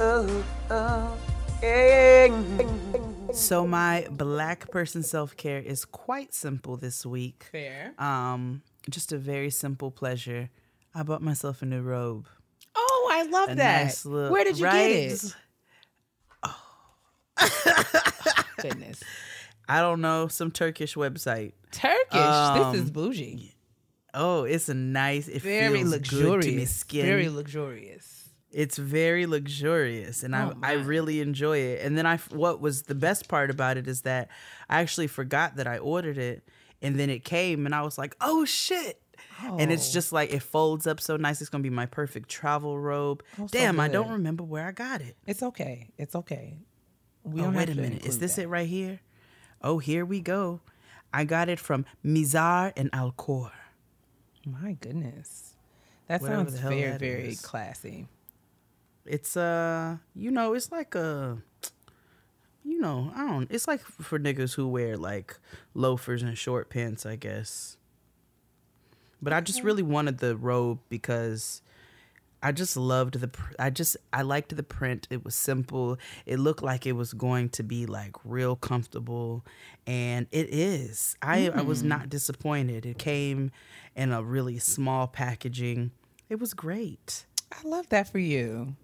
Oh, 0.00 0.44
oh. 0.70 1.18
So 3.32 3.66
my 3.66 4.06
black 4.10 4.70
person 4.70 5.02
self 5.02 5.36
care 5.36 5.58
is 5.58 5.84
quite 5.84 6.32
simple 6.32 6.76
this 6.76 7.04
week. 7.04 7.48
Fair. 7.50 7.92
Um, 7.98 8.62
just 8.88 9.12
a 9.12 9.18
very 9.18 9.50
simple 9.50 9.90
pleasure. 9.90 10.50
I 10.94 11.02
bought 11.02 11.20
myself 11.20 11.60
a 11.62 11.66
new 11.66 11.82
robe. 11.82 12.26
Oh, 12.74 13.10
I 13.12 13.24
love 13.24 13.50
A 13.50 13.54
that. 13.56 13.84
nice 13.84 14.06
look. 14.06 14.32
Where 14.32 14.44
did 14.44 14.58
you 14.58 14.64
right? 14.64 14.88
get 14.88 15.12
it? 15.12 15.34
Oh. 16.42 16.56
goodness. 18.62 19.02
I 19.68 19.80
don't 19.80 20.00
know, 20.00 20.28
some 20.28 20.50
Turkish 20.50 20.94
website. 20.94 21.52
Turkish. 21.70 22.14
Um, 22.18 22.72
this 22.72 22.82
is 22.82 22.90
bougie. 22.90 23.54
Oh, 24.14 24.44
it's 24.44 24.68
a 24.68 24.74
nice. 24.74 25.28
It 25.28 25.42
Very 25.42 25.78
feels 25.80 25.90
luxurious. 25.90 26.30
good 26.30 26.42
to 26.50 26.56
me 26.56 26.64
skin. 26.64 27.06
Very 27.06 27.28
luxurious. 27.28 28.14
It's 28.50 28.78
very 28.78 29.26
luxurious, 29.26 30.22
and 30.22 30.34
Oh, 30.34 30.54
I 30.62 30.70
I 30.70 30.72
really 30.76 31.20
enjoy 31.20 31.58
it. 31.58 31.82
And 31.84 31.98
then 31.98 32.06
I 32.06 32.16
what 32.30 32.60
was 32.62 32.84
the 32.84 32.94
best 32.94 33.28
part 33.28 33.50
about 33.50 33.76
it 33.76 33.86
is 33.86 34.02
that 34.02 34.28
I 34.70 34.80
actually 34.80 35.06
forgot 35.08 35.56
that 35.56 35.66
I 35.66 35.76
ordered 35.78 36.16
it, 36.16 36.48
and 36.80 36.98
then 36.98 37.10
it 37.10 37.24
came, 37.24 37.66
and 37.66 37.74
I 37.74 37.82
was 37.82 37.98
like, 37.98 38.16
oh 38.22 38.46
shit. 38.46 39.02
And 39.42 39.70
it's 39.70 39.90
Oh. 39.90 39.92
just 39.92 40.12
like 40.12 40.32
it 40.32 40.42
folds 40.42 40.86
up 40.86 41.00
so 41.00 41.16
nice. 41.18 41.40
It's 41.42 41.50
gonna 41.50 41.62
be 41.62 41.68
my 41.70 41.86
perfect 41.86 42.30
travel 42.30 42.78
robe. 42.78 43.22
Oh, 43.38 43.46
so 43.46 43.58
Damn, 43.58 43.78
I 43.78 43.88
don't 43.88 44.10
remember 44.10 44.42
where 44.44 44.66
I 44.66 44.72
got 44.72 45.02
it. 45.02 45.16
It's 45.26 45.42
okay. 45.42 45.88
It's 45.98 46.14
okay. 46.16 46.56
We 47.24 47.42
Oh, 47.42 47.50
wait 47.50 47.68
a 47.68 47.74
minute. 47.74 48.06
Is 48.06 48.18
this 48.18 48.36
that. 48.36 48.42
it 48.44 48.46
right 48.48 48.66
here? 48.66 49.00
Oh, 49.62 49.78
here 49.78 50.04
we 50.04 50.20
go. 50.20 50.60
I 51.12 51.24
got 51.24 51.48
it 51.48 51.58
from 51.58 51.84
Mizar 52.04 52.72
and 52.76 52.90
Alcor. 52.92 53.50
My 54.46 54.72
goodness. 54.72 55.54
That 56.06 56.20
Whatever 56.22 56.50
sounds 56.50 56.60
very, 56.60 56.82
that 56.82 57.00
very 57.00 57.28
is. 57.28 57.40
classy. 57.40 58.06
It's 59.04 59.36
uh, 59.36 59.96
you 60.14 60.30
know, 60.30 60.54
it's 60.54 60.70
like 60.70 60.94
a, 60.94 61.38
you 62.64 62.78
know, 62.80 63.10
I 63.14 63.26
don't. 63.26 63.50
It's 63.50 63.66
like 63.66 63.80
for 63.80 64.18
niggas 64.18 64.54
who 64.54 64.68
wear 64.68 64.96
like 64.96 65.38
loafers 65.74 66.22
and 66.22 66.36
short 66.36 66.70
pants, 66.70 67.04
I 67.04 67.16
guess. 67.16 67.76
But 69.20 69.32
I 69.32 69.40
just 69.40 69.62
really 69.62 69.82
wanted 69.82 70.18
the 70.18 70.36
robe 70.36 70.78
because 70.88 71.60
I 72.42 72.52
just 72.52 72.76
loved 72.76 73.14
the. 73.20 73.28
pr- 73.28 73.54
I 73.58 73.70
just 73.70 73.96
I 74.12 74.22
liked 74.22 74.54
the 74.54 74.62
print. 74.62 75.06
It 75.10 75.24
was 75.24 75.34
simple. 75.34 75.98
It 76.26 76.38
looked 76.38 76.62
like 76.62 76.86
it 76.86 76.92
was 76.92 77.12
going 77.12 77.48
to 77.50 77.62
be 77.62 77.86
like 77.86 78.14
real 78.24 78.56
comfortable, 78.56 79.44
and 79.86 80.26
it 80.30 80.48
is. 80.50 81.16
I 81.22 81.50
I 81.50 81.62
was 81.62 81.80
hmm. 81.80 81.88
not 81.88 82.08
disappointed. 82.08 82.86
It 82.86 82.98
came 82.98 83.50
in 83.96 84.12
a 84.12 84.22
really 84.22 84.58
small 84.58 85.06
packaging. 85.06 85.90
It 86.28 86.38
was 86.38 86.54
great. 86.54 87.26
I 87.52 87.66
love 87.66 87.88
that 87.88 88.08
for 88.08 88.18
you. 88.18 88.76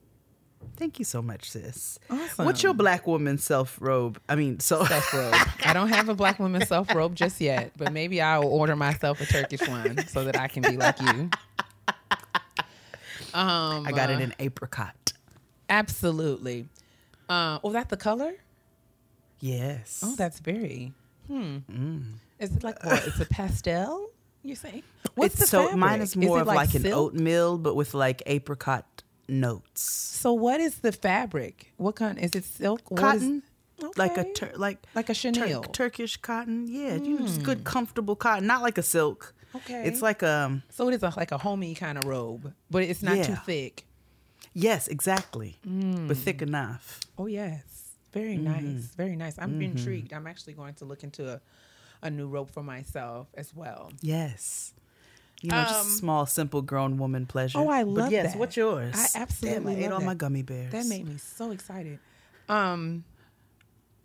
Thank 0.77 0.99
you 0.99 1.05
so 1.05 1.23
much, 1.23 1.51
sis. 1.51 1.99
Awesome. 2.11 2.47
What's 2.47 2.63
your 2.63 2.75
black 2.75 3.07
woman 3.07 3.39
self 3.39 3.79
robe? 3.81 4.19
I 4.29 4.35
mean, 4.35 4.61
so 4.61 4.85
Self 4.87 5.15
robe. 5.15 5.35
I 5.65 5.73
don't 5.73 5.89
have 5.89 6.09
a 6.09 6.15
black 6.15 6.39
woman 6.39 6.67
self 6.67 6.93
robe 6.95 7.15
just 7.15 7.41
yet, 7.41 7.73
but 7.77 7.93
maybe 7.93 8.21
I'll 8.21 8.47
order 8.47 8.75
myself 8.75 9.21
a 9.21 9.27
Turkish 9.27 9.67
one 9.69 10.07
so 10.09 10.25
that 10.25 10.39
I 10.39 10.49
can 10.49 10.63
be 10.63 10.77
like 10.77 11.01
you. 11.01 11.31
Um, 13.35 13.87
I 13.87 13.93
got 13.93 14.11
it 14.11 14.21
in 14.21 14.33
apricot. 14.39 15.13
absolutely. 15.69 16.69
Uh, 17.29 17.59
oh, 17.65 17.73
that 17.73 17.89
the 17.89 17.97
color? 17.97 18.33
Yes. 19.41 20.01
Oh, 20.05 20.15
that's 20.17 20.41
very. 20.41 20.93
Hmm. 21.27 21.59
Mm. 21.71 22.03
Is 22.39 22.55
it 22.57 22.63
like 22.65 22.83
what? 22.85 23.07
It's 23.07 23.21
a 23.21 23.25
pastel. 23.27 24.11
You 24.43 24.55
say? 24.55 24.83
What's 25.15 25.35
it's 25.35 25.51
the 25.51 25.69
so 25.71 25.77
mine 25.77 26.01
is 26.03 26.17
more 26.17 26.39
it 26.39 26.43
of 26.43 26.47
like, 26.49 26.75
an 26.75 26.87
oatmeal, 26.93 27.57
but 27.59 27.75
with 27.77 27.95
like 27.95 28.23
apricot 28.27 29.03
notes. 29.29 29.83
So 29.83 30.33
what 30.33 30.61
is 30.61 30.77
the 30.77 30.93
fabric? 30.93 31.73
What 31.77 31.97
kind? 31.97 32.19
Is 32.19 32.33
it 32.35 32.45
silk? 32.45 32.83
Is- 32.91 32.99
Cotton, 32.99 33.43
like 33.97 34.17
a 34.19 34.31
tur- 34.33 34.53
like 34.57 34.79
Like 34.95 35.09
a 35.09 35.15
Tur- 35.15 35.33
chenille. 35.33 35.63
Turkish 35.63 36.17
cotton. 36.19 36.67
Yeah, 36.69 36.95
you 36.97 37.19
know, 37.19 37.27
just 37.27 37.43
good 37.43 37.65
comfortable 37.65 38.17
cotton, 38.17 38.47
not 38.47 38.63
like 38.63 38.79
a 38.79 38.83
silk. 38.83 39.34
Okay. 39.57 39.85
It's 39.87 40.03
like 40.03 40.23
um 40.23 40.63
So 40.71 40.89
it 40.89 40.95
is 40.95 41.03
a, 41.03 41.13
like 41.17 41.33
a 41.33 41.39
homey 41.39 41.75
kind 41.75 41.99
of 41.99 42.05
robe, 42.05 42.53
but 42.71 42.83
it's 42.83 43.03
not 43.03 43.23
too 43.25 43.37
thick. 43.47 43.85
yes, 44.53 44.89
exactly, 44.89 45.59
Mm. 45.67 46.09
but 46.09 46.17
thick 46.17 46.43
enough. 46.43 47.01
Oh 47.19 47.27
yes, 47.27 47.63
very 48.13 48.37
Mm-hmm. 48.37 48.45
nice, 48.75 48.95
very 48.97 49.17
nice. 49.17 49.39
I'm 49.39 49.61
intrigued. 49.63 50.13
I'm 50.13 50.27
actually 50.27 50.55
going 50.55 50.75
to 50.75 50.85
look 50.85 51.03
into 51.05 51.29
a, 51.35 51.41
a 52.03 52.11
new 52.11 52.27
robe 52.29 52.51
for 52.51 52.63
myself 52.63 53.29
as 53.35 53.55
well. 53.55 53.93
Yes. 54.01 54.73
You 55.43 55.51
know, 55.51 55.63
just 55.65 55.81
Um, 55.81 55.87
small, 55.99 56.27
simple, 56.27 56.63
grown 56.63 56.97
woman 56.97 57.27
pleasure. 57.27 57.59
Oh, 57.59 57.69
I 57.69 57.83
love 57.83 58.07
But 58.07 58.13
yes, 58.13 58.33
that. 58.33 58.39
what's 58.39 58.57
yours? 58.57 58.95
I 58.97 59.21
absolutely 59.21 59.75
Damn, 59.75 59.83
I 59.83 59.87
ate 59.87 59.93
all 59.93 60.01
that. 60.01 60.07
my 60.07 60.15
gummy 60.15 60.43
bears. 60.43 60.73
That 60.73 60.87
made 60.87 61.07
me 61.07 61.19
so 61.19 61.51
excited. 61.51 61.99
Um, 62.49 63.05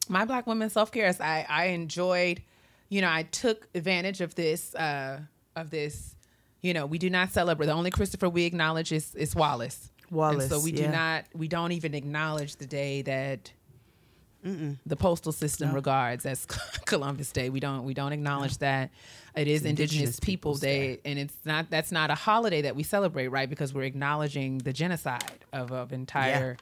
my 0.10 0.26
Black 0.26 0.48
women 0.48 0.70
self 0.70 0.92
care. 0.92 1.14
I 1.20 1.46
I 1.48 1.66
enjoyed. 1.68 2.42
You 2.90 3.02
know, 3.02 3.12
I 3.12 3.24
took 3.24 3.68
advantage 3.76 4.20
of 4.22 4.34
this. 4.36 4.74
Uh, 4.76 5.22
of 5.60 5.70
this. 5.70 6.16
You 6.62 6.74
know, 6.74 6.86
we 6.86 6.98
do 6.98 7.10
not 7.10 7.32
celebrate. 7.32 7.68
The 7.68 7.74
only 7.74 7.92
Christopher 7.92 8.30
we 8.30 8.46
acknowledge 8.46 8.92
is 8.92 9.16
is 9.16 9.36
Wallace. 9.36 9.92
Wallace, 10.12 10.44
And 10.44 10.52
so 10.52 10.60
we 10.60 10.72
do 10.72 10.84
yeah. 10.84 10.92
not. 10.92 11.26
We 11.34 11.48
don't 11.48 11.72
even 11.72 11.94
acknowledge 11.94 12.56
the 12.56 12.66
day 12.68 13.02
that. 13.04 13.52
The 14.86 14.96
postal 14.96 15.34
system 15.34 15.74
regards 15.74 16.26
as 16.26 16.46
Columbus 16.86 17.34
Day. 17.34 17.50
We 17.50 17.60
don't 17.60 17.84
we 17.84 17.94
don't 17.94 18.14
acknowledge 18.14 18.58
that. 18.60 18.90
It 19.36 19.50
is 19.50 19.66
Indigenous, 19.66 19.92
Indigenous 19.92 20.20
People 20.22 20.52
Peoples 20.54 20.60
Day, 20.62 21.00
and 21.04 21.20
it's 21.20 21.36
not 21.44 21.70
that's 21.70 21.92
not 21.92 22.10
a 22.10 22.16
holiday 22.16 22.62
that 22.62 22.74
we 22.74 22.84
celebrate, 22.84 23.28
right? 23.28 23.50
Because 23.50 23.74
we're 23.74 23.84
acknowledging 23.84 24.60
the 24.60 24.72
genocide 24.72 25.46
of 25.52 25.74
of 25.74 25.92
entire, 25.92 26.56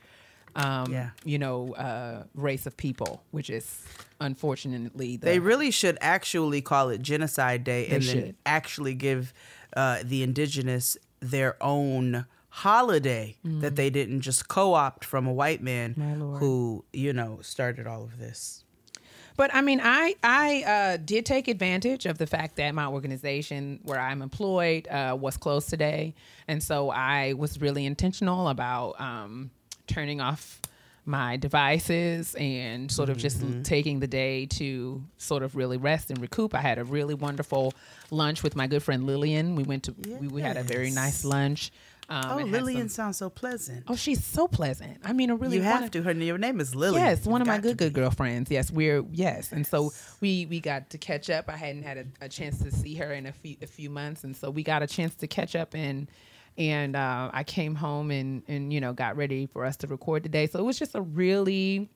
um, 0.58 0.92
Yeah. 0.92 1.10
you 1.24 1.38
know, 1.40 1.74
uh, 1.76 2.24
race 2.36 2.66
of 2.66 2.76
people, 2.76 3.24
which 3.32 3.50
is 3.50 3.84
unfortunately 4.20 5.18
the, 5.18 5.26
They 5.26 5.40
really 5.40 5.72
should 5.72 5.98
actually 6.02 6.62
call 6.62 6.90
it 6.90 7.02
Genocide 7.02 7.64
Day 7.64 7.86
and 7.86 8.04
then 8.04 8.24
should. 8.26 8.36
actually 8.46 8.94
give 8.96 9.34
uh, 9.76 10.00
the 10.04 10.24
indigenous 10.24 10.98
their 11.20 11.62
own 11.62 12.26
holiday 12.50 13.36
that 13.44 13.76
they 13.76 13.90
didn't 13.90 14.22
just 14.22 14.48
co-opt 14.48 15.06
from 15.06 15.28
a 15.28 15.34
white 15.34 15.62
man 15.62 15.94
Mm. 15.98 16.40
Who, 16.40 16.86
you 16.94 17.14
know, 17.14 17.40
started 17.42 17.86
all 17.88 18.04
of 18.04 18.18
this. 18.18 18.64
But 19.36 19.54
I 19.54 19.62
mean, 19.62 19.80
I 19.84 20.16
I 20.24 20.64
uh, 20.64 20.98
did 20.98 21.26
take 21.26 21.48
advantage 21.48 22.08
of 22.08 22.18
the 22.18 22.26
fact 22.26 22.56
that 22.56 22.74
my 22.74 22.88
organization 22.88 23.80
where 23.84 24.00
I'm 24.00 24.24
employed 24.24 24.88
uh, 24.88 25.16
was 25.20 25.38
closed 25.38 25.70
today, 25.70 26.16
and 26.48 26.62
so 26.64 26.90
I 26.90 27.34
was 27.34 27.62
really 27.62 27.86
intentional 27.86 28.48
about 28.50 29.00
um, 29.00 29.52
turning 29.88 30.22
off 30.22 30.62
my 31.06 31.38
devices 31.38 32.36
and 32.36 32.92
sort 32.92 33.10
of 33.10 33.18
just 33.18 33.42
taking 33.64 34.02
the 34.02 34.08
day 34.08 34.46
to 34.46 35.02
sort 35.18 35.42
of 35.42 35.56
really 35.56 35.78
rest 35.78 36.10
and 36.12 36.20
recoup. 36.22 36.54
I 36.54 36.60
had 36.60 36.78
a 36.78 36.84
really 36.84 37.14
wonderful 37.14 37.74
lunch 38.12 38.44
with 38.44 38.56
my 38.58 38.68
good 38.68 38.84
friend 38.84 39.06
Lillian. 39.06 39.56
We 39.56 39.64
went 39.64 39.84
to 39.84 39.96
we, 40.20 40.28
we 40.28 40.42
had 40.42 40.58
a 40.58 40.64
very 40.64 40.92
nice 40.92 41.24
lunch. 41.24 41.72
Um, 42.10 42.24
Oh, 42.30 42.38
Lillian 42.38 42.88
some- 42.88 43.06
sounds 43.06 43.18
so 43.18 43.30
pleasant. 43.30 43.84
oh, 43.90 43.96
she's 43.98 44.24
so 44.24 44.48
pleasant. 44.48 45.00
I 45.04 45.12
mean, 45.12 45.30
a 45.30 45.36
really 45.36 45.58
you 45.58 45.64
have 45.64 45.84
of- 45.84 45.92
to. 45.92 46.04
Her 46.04 46.12
your 46.14 46.38
name 46.38 46.60
is 46.62 46.74
Lillian. 46.76 47.06
Yes, 47.06 47.26
one 47.26 47.42
of 47.42 47.48
my 47.48 47.58
good 47.60 47.78
good 47.78 47.94
girlfriends. 47.94 48.50
Yes, 48.52 48.72
we're 48.72 49.04
yes, 49.12 49.52
and 49.52 49.66
so 49.68 49.92
we 50.22 50.46
we 50.46 50.60
got 50.62 50.90
to 50.92 50.98
catch 50.98 51.30
up. 51.30 51.50
I 51.50 51.58
hadn't 51.58 51.84
had 51.84 51.98
a, 51.98 52.06
a 52.26 52.30
chance 52.30 52.60
to 52.64 52.72
see 52.72 52.96
her 52.96 53.12
in 53.14 53.26
a 53.26 53.34
few 53.34 53.56
a 53.62 53.68
few 53.68 53.90
months, 53.90 54.24
and 54.24 54.36
so 54.38 54.50
we 54.50 54.64
got 54.64 54.84
a 54.84 54.88
chance 54.88 55.16
to 55.16 55.28
catch 55.28 55.54
up 55.56 55.74
and 55.76 56.08
and 56.58 56.96
uh, 56.96 57.30
I 57.34 57.44
came 57.44 57.76
home 57.76 58.12
and 58.12 58.44
and 58.48 58.72
you 58.74 58.82
know 58.82 58.94
got 58.94 59.16
ready 59.18 59.46
for 59.46 59.66
us 59.66 59.78
to 59.78 59.88
record 59.88 60.24
today. 60.24 60.48
So 60.48 60.60
it 60.60 60.64
was 60.64 60.80
just 60.80 60.96
a 60.96 61.02
really 61.02 61.90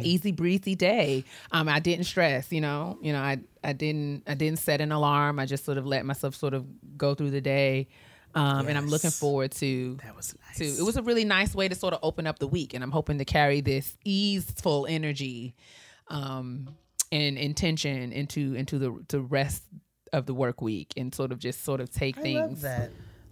easy 0.00 0.32
breezy 0.32 0.74
day. 0.74 1.24
Um, 1.50 1.68
I 1.68 1.78
didn't 1.78 2.04
stress. 2.04 2.50
You 2.50 2.62
know, 2.62 2.98
you 3.02 3.12
know, 3.12 3.20
I 3.20 3.38
I 3.62 3.72
didn't 3.74 4.22
I 4.26 4.34
didn't 4.34 4.58
set 4.60 4.80
an 4.80 4.92
alarm. 4.92 5.38
I 5.38 5.46
just 5.46 5.64
sort 5.64 5.76
of 5.78 5.86
let 5.86 6.04
myself 6.06 6.34
sort 6.34 6.54
of 6.54 6.64
go 6.96 7.14
through 7.14 7.30
the 7.30 7.40
day. 7.42 7.88
Um, 8.34 8.66
and 8.66 8.78
I'm 8.78 8.88
looking 8.88 9.10
forward 9.10 9.52
to 9.52 9.98
That 10.02 10.16
was 10.16 10.34
nice. 10.48 10.56
to 10.56 10.82
it 10.82 10.86
was 10.86 10.96
a 10.96 11.02
really 11.02 11.24
nice 11.26 11.54
way 11.54 11.68
to 11.68 11.74
sort 11.74 11.92
of 11.92 12.00
open 12.02 12.26
up 12.26 12.38
the 12.38 12.46
week 12.46 12.72
and 12.72 12.82
i'm 12.82 12.90
hoping 12.90 13.18
to 13.18 13.26
carry 13.26 13.60
this 13.60 13.94
easeful 14.06 14.86
energy 14.88 15.54
um 16.08 16.66
and 17.10 17.36
intention 17.36 18.10
into 18.10 18.54
into 18.54 18.78
the 18.78 19.04
the 19.08 19.20
rest 19.20 19.64
of 20.14 20.24
the 20.24 20.32
work 20.32 20.62
week 20.62 20.94
and 20.96 21.14
sort 21.14 21.30
of 21.30 21.38
just 21.40 21.62
sort 21.62 21.82
of 21.82 21.90
take 21.90 22.16
I 22.16 22.22
things. 22.22 22.64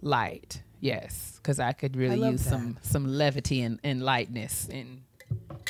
Light 0.01 0.61
yes 0.79 1.33
because 1.37 1.59
i 1.59 1.71
could 1.71 1.95
really 1.95 2.15
love 2.17 2.31
use 2.33 2.43
that. 2.45 2.49
some 2.49 2.77
some 2.81 3.05
levity 3.05 3.61
and, 3.61 3.79
and 3.83 4.01
lightness 4.03 4.67
in 4.69 5.03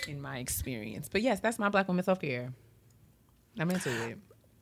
in 0.07 0.21
my 0.21 0.37
experience 0.39 1.09
but 1.09 1.21
yes 1.21 1.39
that's 1.39 1.59
my 1.59 1.69
black 1.69 1.87
woman 1.87 2.03
self-care 2.03 2.53
i'm 3.59 3.69
into 3.69 3.89
it 4.09 4.17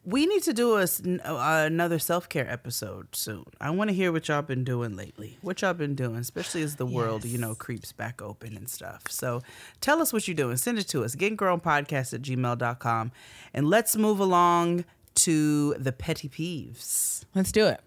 We 0.06 0.26
need 0.26 0.44
to 0.44 0.54
do 0.54 0.78
a, 0.78 0.84
uh, 0.84 1.66
another 1.68 2.00
self 2.00 2.30
care 2.30 2.50
episode 2.50 3.08
soon. 3.16 3.44
I 3.60 3.70
want 3.70 3.90
to 3.90 3.94
hear 3.94 4.12
what 4.14 4.28
y'all 4.28 4.41
been 4.41 4.64
doing 4.64 4.96
lately. 4.96 5.38
What 5.41 5.62
y'all 5.62 5.74
been 5.74 5.94
doing, 5.94 6.16
especially 6.16 6.64
as 6.64 6.78
the 6.78 6.86
world, 6.98 7.26
you 7.26 7.38
know, 7.38 7.54
creeps 7.54 7.91
back 7.91 8.22
open 8.22 8.56
and 8.56 8.68
stuff. 8.70 9.04
So 9.10 9.41
tell 9.82 10.02
us 10.02 10.12
what 10.14 10.26
you're 10.28 10.36
doing. 10.36 10.56
Send 10.58 10.80
it 10.80 10.88
to 10.88 11.04
us. 11.04 11.16
Gettinggirlpodcast 11.16 12.14
at 12.14 12.22
gmail.com. 12.24 13.12
And 13.54 13.68
let's 13.70 13.96
move 13.98 14.20
along 14.22 14.86
to 15.16 15.74
the 15.78 15.91
petty 15.91 16.30
peeves. 16.30 17.26
let's 17.36 17.52
do 17.52 17.68
it 17.68 17.82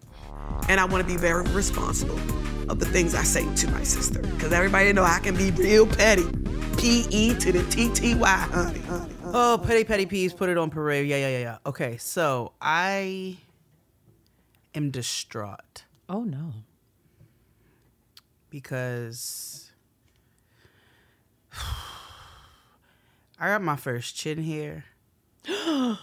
and 0.69 0.78
I 0.81 0.85
want 0.85 1.07
to 1.07 1.12
be 1.12 1.16
very 1.19 1.44
responsible 1.51 2.19
of 2.70 2.78
the 2.78 2.86
things 2.86 3.15
I 3.15 3.23
say 3.23 3.53
to 3.57 3.70
my 3.70 3.82
sister 3.82 4.20
because 4.20 4.53
everybody 4.53 4.93
know 4.93 5.03
I 5.05 5.19
can 5.20 5.36
be 5.36 5.51
real 5.53 5.86
petty. 5.86 6.24
P 6.78 7.07
E 7.11 7.35
to 7.35 7.53
the 7.53 7.62
T 7.70 7.90
T 7.93 8.15
Y, 8.15 8.27
honey, 8.28 8.78
honey. 8.81 9.15
Oh, 9.24 9.61
petty 9.65 9.85
petty 9.85 10.07
peas, 10.07 10.32
put 10.32 10.49
it 10.49 10.57
on 10.59 10.70
parade. 10.70 11.07
Yeah, 11.07 11.16
yeah, 11.16 11.28
yeah, 11.28 11.39
yeah. 11.40 11.59
Okay, 11.66 11.97
so 11.99 12.53
I 12.61 13.36
am 14.74 14.90
distraught 14.90 15.85
Oh 16.09 16.23
no. 16.24 16.53
because 18.51 19.70
I 23.39 23.49
got 23.49 23.62
my 23.62 23.77
first 23.77 24.16
chin 24.16 24.43
hair. 24.43 24.85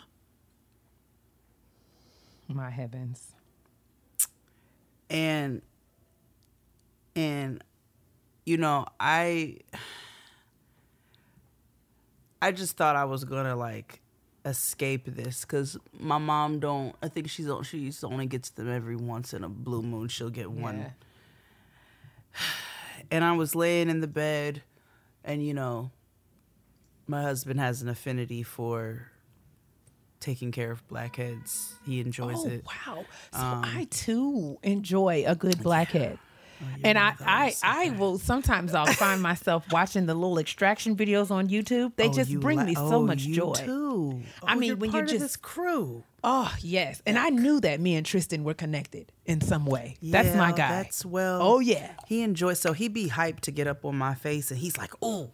My 2.48 2.70
heavens. 2.72 3.34
And 5.10 5.62
and 7.16 7.64
you 8.46 8.58
know 8.58 8.86
i 9.00 9.58
i 12.42 12.52
just 12.52 12.78
thought 12.78 12.96
i 12.96 13.06
was 13.06 13.24
gonna 13.24 13.56
like 13.56 14.02
escape 14.46 15.04
this 15.06 15.42
because 15.42 15.78
my 16.00 16.18
mom 16.18 16.60
don't 16.60 16.96
i 17.04 17.08
think 17.08 17.30
she's 17.30 17.50
she's 17.64 18.04
only 18.04 18.26
gets 18.26 18.50
them 18.52 18.70
every 18.70 18.96
once 18.96 19.34
in 19.34 19.44
a 19.44 19.50
blue 19.50 19.82
moon 19.82 20.08
she'll 20.08 20.30
get 20.30 20.50
one 20.50 20.78
Yeah. 20.78 22.40
and 23.12 23.24
i 23.24 23.34
was 23.34 23.56
laying 23.56 23.90
in 23.90 24.00
the 24.00 24.08
bed 24.08 24.62
and 25.24 25.46
you 25.46 25.54
know 25.54 25.92
my 27.08 27.22
husband 27.22 27.60
has 27.60 27.82
an 27.82 27.90
affinity 27.90 28.44
for 28.44 29.12
taking 30.20 30.52
care 30.52 30.72
of 30.72 30.86
blackheads 30.88 31.74
he 31.86 32.00
enjoys 32.00 32.38
Oh 32.40 32.48
it 32.48 32.66
wow! 32.66 33.06
So 33.34 33.40
Um, 33.40 33.62
I 33.66 33.88
too 33.90 34.58
enjoy 34.64 35.24
a 35.28 35.36
good 35.36 35.62
blackhead. 35.64 36.18
And 36.84 36.98
I, 37.00 37.14
I, 37.26 37.50
so 37.52 37.66
I 37.66 37.90
will 37.92 38.20
sometimes 38.20 38.74
I'll 38.74 38.86
find 38.86 39.22
myself 39.22 39.64
watching 39.72 40.08
the 40.08 40.14
little 40.14 40.38
extraction 40.40 40.94
videos 40.98 41.32
on 41.32 41.48
YouTube. 41.48 41.96
They 41.96 42.10
Oh, 42.10 42.14
just 42.14 42.30
you 42.30 42.38
bring 42.40 42.58
li- 42.60 42.66
me 42.66 42.76
so 42.76 42.96
oh, 42.96 43.06
much 43.06 43.22
you 43.22 43.34
joy. 43.34 43.54
Too. 43.54 44.22
I 44.44 44.56
Oh, 44.56 44.56
mean, 44.58 44.68
you're 44.68 44.76
when 44.76 44.92
you're 44.92 45.06
just- 45.06 45.22
this 45.22 45.38
crew. 45.38 46.04
Oh 46.22 46.54
yes, 46.60 47.02
and 47.06 47.18
I 47.18 47.30
knew 47.30 47.62
that 47.62 47.80
me 47.80 47.96
and 47.96 48.06
Tristan 48.06 48.44
were 48.44 48.54
connected 48.54 49.10
in 49.26 49.40
some 49.40 49.66
way. 49.66 49.96
that's 50.04 50.36
my 50.36 50.52
guy. 50.52 50.68
That's 50.84 51.06
well. 51.06 51.42
Oh, 51.42 51.60
yeah. 51.60 51.92
He 52.08 52.24
enjoys. 52.24 52.60
So 52.60 52.74
he 52.74 52.90
be 52.90 53.08
hyped 53.08 53.40
to 53.42 53.52
get 53.52 53.68
up 53.68 53.86
on 53.86 53.98
my 53.98 54.16
face, 54.16 54.52
and 54.52 54.60
he's 54.60 54.78
like, 54.78 54.92
"Oh." 55.02 55.32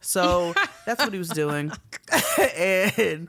So 0.00 0.52
that's 0.84 1.00
what 1.04 1.12
he 1.12 1.18
was 1.20 1.28
doing, 1.28 1.70
and 2.56 3.28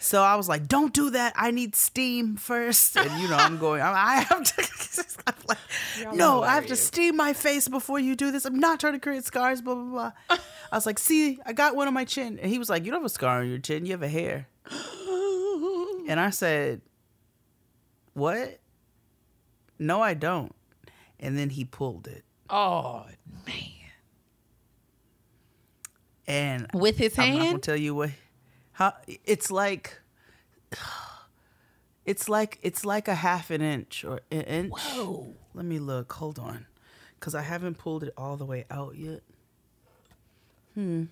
so 0.00 0.22
I 0.22 0.34
was 0.36 0.48
like, 0.48 0.66
"Don't 0.66 0.92
do 0.92 1.10
that. 1.10 1.34
I 1.36 1.50
need 1.52 1.76
steam 1.76 2.36
first. 2.36 2.96
And 2.96 3.22
you 3.22 3.28
know, 3.28 3.36
I'm 3.36 3.58
going. 3.66 3.80
I, 3.82 4.22
have 4.28 4.42
to. 4.42 4.68
I'm 5.26 5.34
like, 5.46 5.58
no, 6.14 6.42
I 6.42 6.54
have 6.54 6.66
to 6.66 6.76
steam 6.76 7.16
my 7.16 7.32
face 7.32 7.68
before 7.68 8.00
you 8.00 8.16
do 8.16 8.32
this. 8.32 8.44
I'm 8.44 8.58
not 8.58 8.80
trying 8.80 8.94
to 8.94 8.98
create 8.98 9.24
scars. 9.24 9.60
Blah 9.62 9.74
blah 9.74 9.84
blah. 9.84 10.12
I 10.72 10.76
was 10.76 10.86
like, 10.86 10.98
"See, 10.98 11.38
I 11.46 11.52
got 11.52 11.76
one 11.76 11.86
on 11.86 11.94
my 11.94 12.04
chin," 12.04 12.38
and 12.40 12.50
he 12.50 12.58
was 12.58 12.68
like, 12.70 12.84
"You 12.84 12.90
don't 12.90 13.00
have 13.00 13.06
a 13.06 13.10
scar 13.10 13.40
on 13.40 13.48
your 13.48 13.58
chin. 13.58 13.86
You 13.86 13.92
have 13.92 14.02
a 14.02 14.08
hair." 14.08 14.48
And 16.08 16.18
I 16.18 16.30
said, 16.30 16.80
What? 18.14 18.58
No, 19.78 20.02
I 20.02 20.14
don't. 20.14 20.52
And 21.20 21.38
then 21.38 21.50
he 21.50 21.64
pulled 21.64 22.08
it. 22.08 22.24
oh 22.48 23.06
man, 23.46 23.54
And 26.26 26.66
with 26.74 26.96
his 26.96 27.14
hand? 27.14 27.32
I'm 27.32 27.38
not 27.38 27.44
gonna 27.46 27.58
tell 27.58 27.76
you 27.76 27.94
what 27.94 28.10
how 28.80 28.94
it's 29.26 29.50
like 29.50 30.00
it's 32.06 32.28
like 32.28 32.58
it's 32.62 32.84
like 32.84 33.08
a 33.08 33.14
half 33.14 33.50
an 33.50 33.60
inch 33.60 34.04
or 34.04 34.20
an 34.30 34.40
inch. 34.40 34.72
Whoa. 34.72 35.34
Let 35.54 35.66
me 35.66 35.78
look. 35.78 36.12
Hold 36.14 36.38
on. 36.38 36.66
Cause 37.20 37.34
I 37.34 37.42
haven't 37.42 37.76
pulled 37.76 38.02
it 38.02 38.14
all 38.16 38.38
the 38.38 38.46
way 38.46 38.64
out 38.70 38.96
yet. 38.96 39.20
Hmm. 40.74 41.04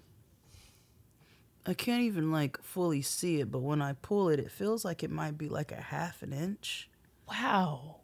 I 1.66 1.74
can't 1.74 2.02
even 2.02 2.32
like 2.32 2.62
fully 2.62 3.02
see 3.02 3.40
it, 3.40 3.52
but 3.52 3.58
when 3.58 3.82
I 3.82 3.92
pull 3.92 4.30
it, 4.30 4.40
it 4.40 4.50
feels 4.50 4.86
like 4.86 5.02
it 5.02 5.10
might 5.10 5.36
be 5.36 5.50
like 5.50 5.70
a 5.70 5.76
half 5.76 6.22
an 6.22 6.32
inch. 6.32 6.88
Wow. 7.28 7.96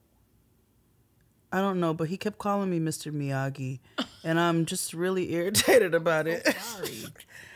I 1.50 1.60
don't 1.60 1.80
know, 1.80 1.94
but 1.94 2.08
he 2.08 2.18
kept 2.18 2.36
calling 2.36 2.68
me 2.68 2.80
Mr. 2.80 3.10
Miyagi, 3.10 3.78
and 4.24 4.38
I'm 4.38 4.66
just 4.66 4.92
really 4.92 5.32
irritated 5.34 5.94
about 5.94 6.26
it. 6.26 6.46
Sorry. 6.60 7.04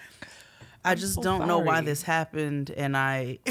I 0.85 0.95
just 0.95 1.15
so 1.15 1.23
don't 1.23 1.47
know 1.47 1.59
why 1.59 1.81
this 1.81 2.03
happened, 2.03 2.71
and 2.71 2.97
I, 2.97 3.39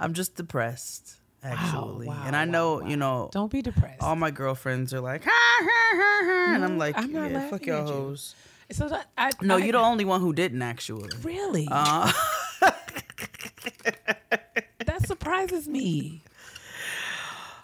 I'm 0.00 0.12
just 0.14 0.34
depressed 0.36 1.14
actually, 1.42 2.08
wow, 2.08 2.22
and 2.26 2.34
I 2.36 2.44
wow, 2.44 2.50
know 2.50 2.74
wow. 2.80 2.86
you 2.88 2.96
know 2.96 3.30
Don't 3.32 3.50
be 3.50 3.62
depressed. 3.62 4.02
all 4.02 4.16
my 4.16 4.30
girlfriends 4.30 4.92
are 4.92 5.00
like, 5.00 5.22
ha, 5.24 5.30
ha, 5.30 5.96
ha, 5.96 6.22
ha, 6.24 6.54
and 6.54 6.64
I'm 6.64 6.76
like, 6.76 6.98
I'm 6.98 7.12
not 7.12 7.30
yeah, 7.30 7.48
fuck 7.48 7.62
at 7.62 7.66
you. 7.66 7.74
hoes. 7.74 8.34
so 8.72 8.88
that, 8.88 9.08
I, 9.16 9.30
No, 9.42 9.56
I, 9.56 9.58
you're 9.58 9.72
the 9.72 9.78
only 9.78 10.04
one 10.04 10.20
who 10.20 10.32
didn't 10.32 10.62
actually. 10.62 11.08
really. 11.22 11.68
Uh, 11.70 12.12
that 14.84 15.06
surprises 15.06 15.68
me. 15.68 16.22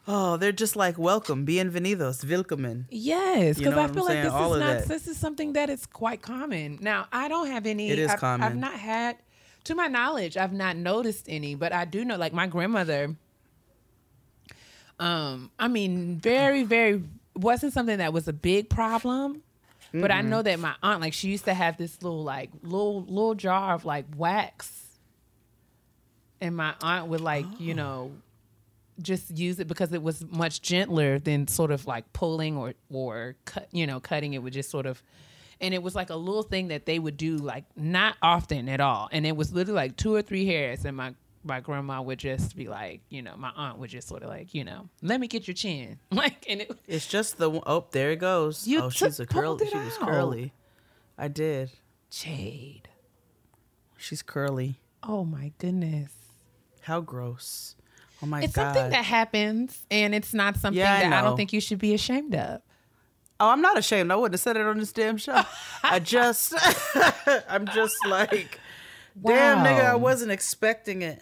oh, 0.09 0.37
they're 0.37 0.53
just 0.53 0.77
like, 0.77 0.99
welcome, 0.99 1.47
bienvenidos, 1.47 2.25
willkommen. 2.25 2.87
Yes, 2.91 3.59
You 3.59 3.67
know 3.67 3.71
because 3.71 3.91
I 3.91 3.95
feel 3.95 4.05
like 4.05 4.23
this 4.23 4.33
All 4.33 4.55
is 4.55 4.61
not. 4.61 4.67
that. 4.67 4.89
This 4.89 5.07
is 5.07 5.17
something 5.17 5.53
that 5.55 5.71
is 5.71 5.87
quite 5.87 6.23
common. 6.23 6.79
Now, 6.81 7.07
I 7.13 7.29
don't 7.29 7.49
have 7.49 7.67
any. 7.67 7.91
It 7.91 7.99
is 7.99 8.11
I've, 8.11 8.23
I've 8.23 8.57
not 8.57 8.75
had, 8.75 9.17
to 9.65 9.75
my 9.75 9.87
knowledge, 9.89 10.37
I've 10.37 10.53
not 10.53 10.77
noticed 10.77 11.27
any. 11.29 11.55
But 11.55 11.73
I 11.73 11.85
do 11.85 12.05
know, 12.05 12.17
like 12.17 12.33
my 12.33 12.47
grandmother. 12.47 13.15
Um, 14.99 15.51
I 15.59 15.69
mean, 15.69 16.19
very, 16.19 16.63
very 16.63 17.03
wasn't 17.35 17.73
something 17.73 17.99
that 17.99 18.13
was 18.13 18.29
a 18.29 18.33
big 18.33 18.69
problem. 18.69 19.43
But 19.95 20.11
I 20.11 20.23
know 20.23 20.41
that 20.41 20.59
my 20.59 20.75
aunt, 20.83 21.03
like, 21.03 21.13
she 21.13 21.29
used 21.29 21.45
to 21.45 21.53
have 21.53 21.77
this 21.77 22.03
little, 22.03 22.25
like, 22.25 22.49
little, 22.63 23.03
little 23.03 23.35
jar 23.35 23.75
of 23.75 23.85
like 23.85 24.07
wax, 24.17 24.73
and 26.41 26.57
my 26.57 26.73
aunt 26.81 27.09
would 27.09 27.21
like, 27.21 27.45
you 27.59 27.75
know, 27.75 28.13
just 29.03 29.37
use 29.37 29.59
it 29.61 29.69
because 29.69 29.93
it 29.93 30.03
was 30.03 30.25
much 30.31 30.63
gentler 30.63 31.19
than 31.19 31.47
sort 31.49 31.71
of 31.71 31.87
like 31.87 32.13
pulling 32.13 32.57
or 32.57 32.75
or 32.91 33.37
cut 33.45 33.69
you 33.73 33.87
know 33.87 34.01
cutting 34.01 34.35
it 34.35 34.43
would 34.43 34.53
just 34.53 34.71
sort 34.71 34.87
of 34.87 35.03
and 35.61 35.75
it 35.75 35.83
was 35.83 35.95
like 35.95 36.11
a 36.11 36.17
little 36.17 36.43
thing 36.43 36.69
that 36.69 36.87
they 36.87 36.99
would 36.99 37.17
do 37.17 37.37
like 37.37 37.65
not 37.77 38.17
often 38.23 38.69
at 38.69 38.81
all 38.81 39.09
and 39.13 39.27
it 39.27 39.37
was 39.37 39.53
literally 39.53 39.77
like 39.77 39.97
two 39.97 40.15
or 40.15 40.23
three 40.23 40.47
hairs 40.47 40.85
and 40.85 40.97
my 40.97 41.15
my 41.45 41.59
grandma 41.61 42.01
would 42.01 42.19
just 42.19 42.55
be 42.57 42.69
like 42.69 43.01
you 43.09 43.21
know 43.21 43.35
my 43.37 43.51
aunt 43.57 43.79
would 43.79 43.91
just 43.91 44.07
sort 44.09 44.23
of 44.23 44.29
like 44.29 44.55
you 44.55 44.63
know 44.65 44.89
let 45.03 45.19
me 45.21 45.27
get 45.27 45.47
your 45.49 45.55
chin 45.55 45.99
like 46.13 46.45
and 46.49 46.61
it 46.63 46.73
It's 46.87 47.07
just 47.07 47.39
the 47.39 47.51
oh, 47.51 47.87
there 47.91 48.13
it 48.13 48.17
goes. 48.21 48.67
You 48.67 48.83
oh, 48.83 48.91
she's 48.91 49.19
a 49.19 49.27
curly. 49.27 49.67
She 49.69 49.77
was 49.77 49.99
curly. 49.99 50.53
I 51.19 51.29
did. 51.29 51.71
jade 52.11 52.89
She's 53.97 54.23
curly. 54.23 54.81
oh 55.03 55.25
my 55.25 55.53
goodness 55.59 56.13
How 56.83 57.01
gross. 57.01 57.75
Oh 58.23 58.27
my 58.27 58.43
it's 58.43 58.55
god. 58.55 58.75
something 58.75 58.91
that 58.91 59.05
happens 59.05 59.85
and 59.91 60.15
it's 60.15 60.33
not 60.33 60.57
something 60.57 60.79
Yeah, 60.79 60.95
I 60.95 61.01
that 61.03 61.13
I 61.13 61.23
don't 61.23 61.37
think 61.37 61.53
you 61.53 61.61
should 61.61 61.79
be 61.79 61.93
ashamed 61.95 62.35
of 62.35 62.61
oh, 63.41 63.49
I'm 63.49 63.61
not 63.61 63.77
ashamed. 63.77 64.13
I 64.13 64.17
wouldn't 64.17 64.35
have 64.35 64.41
said 64.41 64.57
it 64.57 64.65
on 64.65 64.79
this 64.79 64.93
damn 64.93 65.17
show. 65.17 65.43
I 65.83 65.99
just 65.99 66.55
I'm 67.49 67.67
just 67.67 67.97
like 68.09 68.61
damn 69.21 69.59
nigga, 69.59 69.85
I 69.85 69.95
wasn't 69.97 70.31
expecting 70.31 71.03
it. 71.03 71.21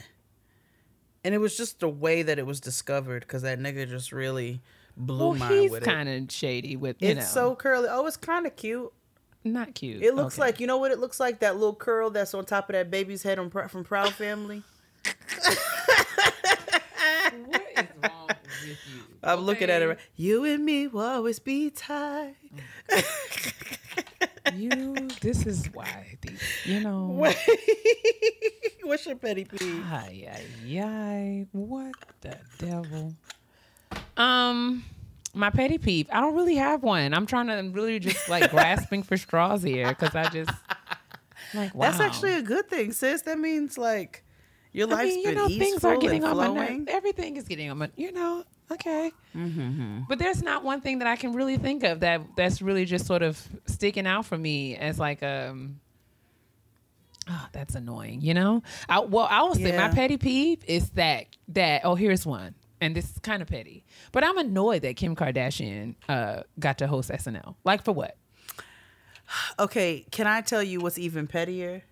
And 1.25 1.35
it 1.35 1.39
was 1.39 1.57
just 1.57 1.81
the 1.81 1.89
way 1.89 2.23
that 2.23 2.39
it 2.39 2.47
was 2.47 2.61
discovered 2.61 3.21
because 3.21 3.43
that 3.43 3.59
nigga 3.59 3.89
just 3.89 4.13
really 4.13 4.61
blew 4.97 5.31
well 5.31 5.35
my 5.35 5.49
he's 5.53 5.71
with 5.71 5.83
kind 5.83 6.09
of 6.09 6.31
shady 6.31 6.77
with 6.77 7.01
you 7.01 7.09
It's 7.09 7.21
know 7.21 7.25
so 7.51 7.55
curly. 7.55 7.89
Oh, 7.91 8.07
it's 8.07 8.17
kind 8.19 8.47
of 8.47 8.55
cute. 8.57 8.93
not 9.45 9.75
cute 9.75 10.03
It 10.03 10.15
looks 10.15 10.35
Okay. 10.35 10.43
like 10.49 10.61
you 10.61 10.67
know 10.67 10.77
what 10.77 10.93
it 10.93 10.99
looks 10.99 11.19
like 11.21 11.39
that 11.41 11.55
little 11.57 11.75
curl 11.75 12.11
that's 12.11 12.35
on 12.35 12.45
top 12.45 12.69
of 12.69 12.75
that 12.75 12.91
baby's 12.91 13.23
head 13.23 13.39
on 13.39 13.49
from 13.51 13.85
Proud 13.85 14.13
Family. 14.13 14.63
What 18.01 18.11
is 18.11 18.11
wrong 18.11 18.29
with 18.69 18.79
you? 18.95 19.03
I'm 19.23 19.41
looking 19.41 19.71
at 19.71 19.83
Okay. 19.83 19.93
it. 19.93 19.99
You 20.17 20.45
and 20.45 20.65
me 20.65 20.87
will 20.87 21.01
always 21.03 21.39
be 21.39 21.71
tied. 21.71 22.35
You, 24.55 25.09
this 25.21 25.47
is 25.47 25.67
why, 25.73 26.17
these, 26.23 26.43
you 26.65 26.81
know. 26.81 27.07
What's 28.83 29.07
your 29.07 29.15
petty 29.17 29.45
peeve? 29.45 29.85
Ay, 29.93 30.27
ay, 30.29 30.79
ay. 30.81 31.47
What 31.53 31.95
the 32.23 32.37
devil? 32.59 33.15
Um, 34.17 34.85
my 35.35 35.51
petty 35.51 35.79
peeve. 35.79 36.09
I 36.11 36.21
don't 36.21 36.35
really 36.35 36.57
have 36.57 36.83
one. 36.83 37.15
I'm 37.15 37.27
trying 37.27 37.47
to 37.47 37.71
really 37.73 38.01
just 38.01 38.29
like 38.29 38.51
grasping 38.53 39.03
for 39.05 39.17
straws 39.17 39.63
here 39.63 39.89
because 39.91 40.15
I 40.17 40.29
just 40.31 40.51
like 41.55 41.73
wow. 41.75 41.87
That's 41.87 42.01
actually 42.01 42.35
a 42.35 42.43
good 42.43 42.69
thing, 42.69 42.91
sis. 42.93 43.23
That 43.23 43.39
means 43.39 43.79
like 43.79 44.25
your 44.73 44.89
I 44.89 44.93
life's 44.93 45.15
mean, 45.15 45.19
you 45.19 45.25
been 45.27 45.35
know, 45.35 45.49
things 45.49 45.85
are 45.85 45.97
getting 45.97 46.25
on 46.25 46.37
my 46.37 46.47
flowing. 46.47 46.85
nerves. 46.85 46.91
Everything 46.91 47.37
is 47.37 47.45
getting 47.49 47.71
on 47.71 47.79
my, 47.79 47.91
you 47.97 48.13
know, 48.13 48.45
okay. 48.71 49.13
Mm-hmm. 49.37 50.01
But 50.09 50.19
there's 50.19 50.43
not 50.43 50.63
one 50.65 50.81
thing 50.81 50.99
that 51.01 51.09
I 51.09 51.17
can 51.17 51.33
really 51.33 51.57
think 51.57 51.83
of 51.83 52.01
that 52.01 52.23
that's 52.37 52.63
really 52.63 52.85
just 52.85 53.07
sort 53.07 53.23
of 53.23 53.41
sticking 53.67 54.07
out 54.07 54.27
for 54.27 54.39
me 54.39 54.77
as 54.77 54.99
like 54.99 55.23
um. 55.23 55.81
Oh, 57.29 57.47
that's 57.53 57.75
annoying. 57.77 58.23
You 58.23 58.35
know, 58.35 58.63
I, 58.89 59.01
well, 59.01 59.29
I 59.31 59.43
will 59.43 59.55
say 59.55 59.77
my 59.77 59.89
petty 59.89 60.17
peeve 60.17 60.65
is 60.67 60.91
that 60.91 61.27
that 61.49 61.83
oh 61.85 61.95
here's 61.95 62.27
one, 62.27 62.55
and 62.81 62.95
this 62.97 63.11
is 63.11 63.19
kind 63.19 63.41
of 63.43 63.49
petty, 63.49 63.85
but 64.11 64.25
I'm 64.25 64.39
annoyed 64.39 64.83
that 64.83 64.97
Kim 64.97 65.15
Kardashian 65.15 65.95
uh 66.09 66.43
got 66.59 66.79
to 66.79 66.87
host 66.87 67.11
SNL. 67.11 67.55
Like 67.65 67.85
for 67.85 67.93
what? 67.93 68.17
Okay, 69.61 70.07
can 70.11 70.27
I 70.27 70.41
tell 70.41 70.63
you 70.63 70.81
what's 70.81 70.99
even 70.99 71.27
pettier? 71.29 71.83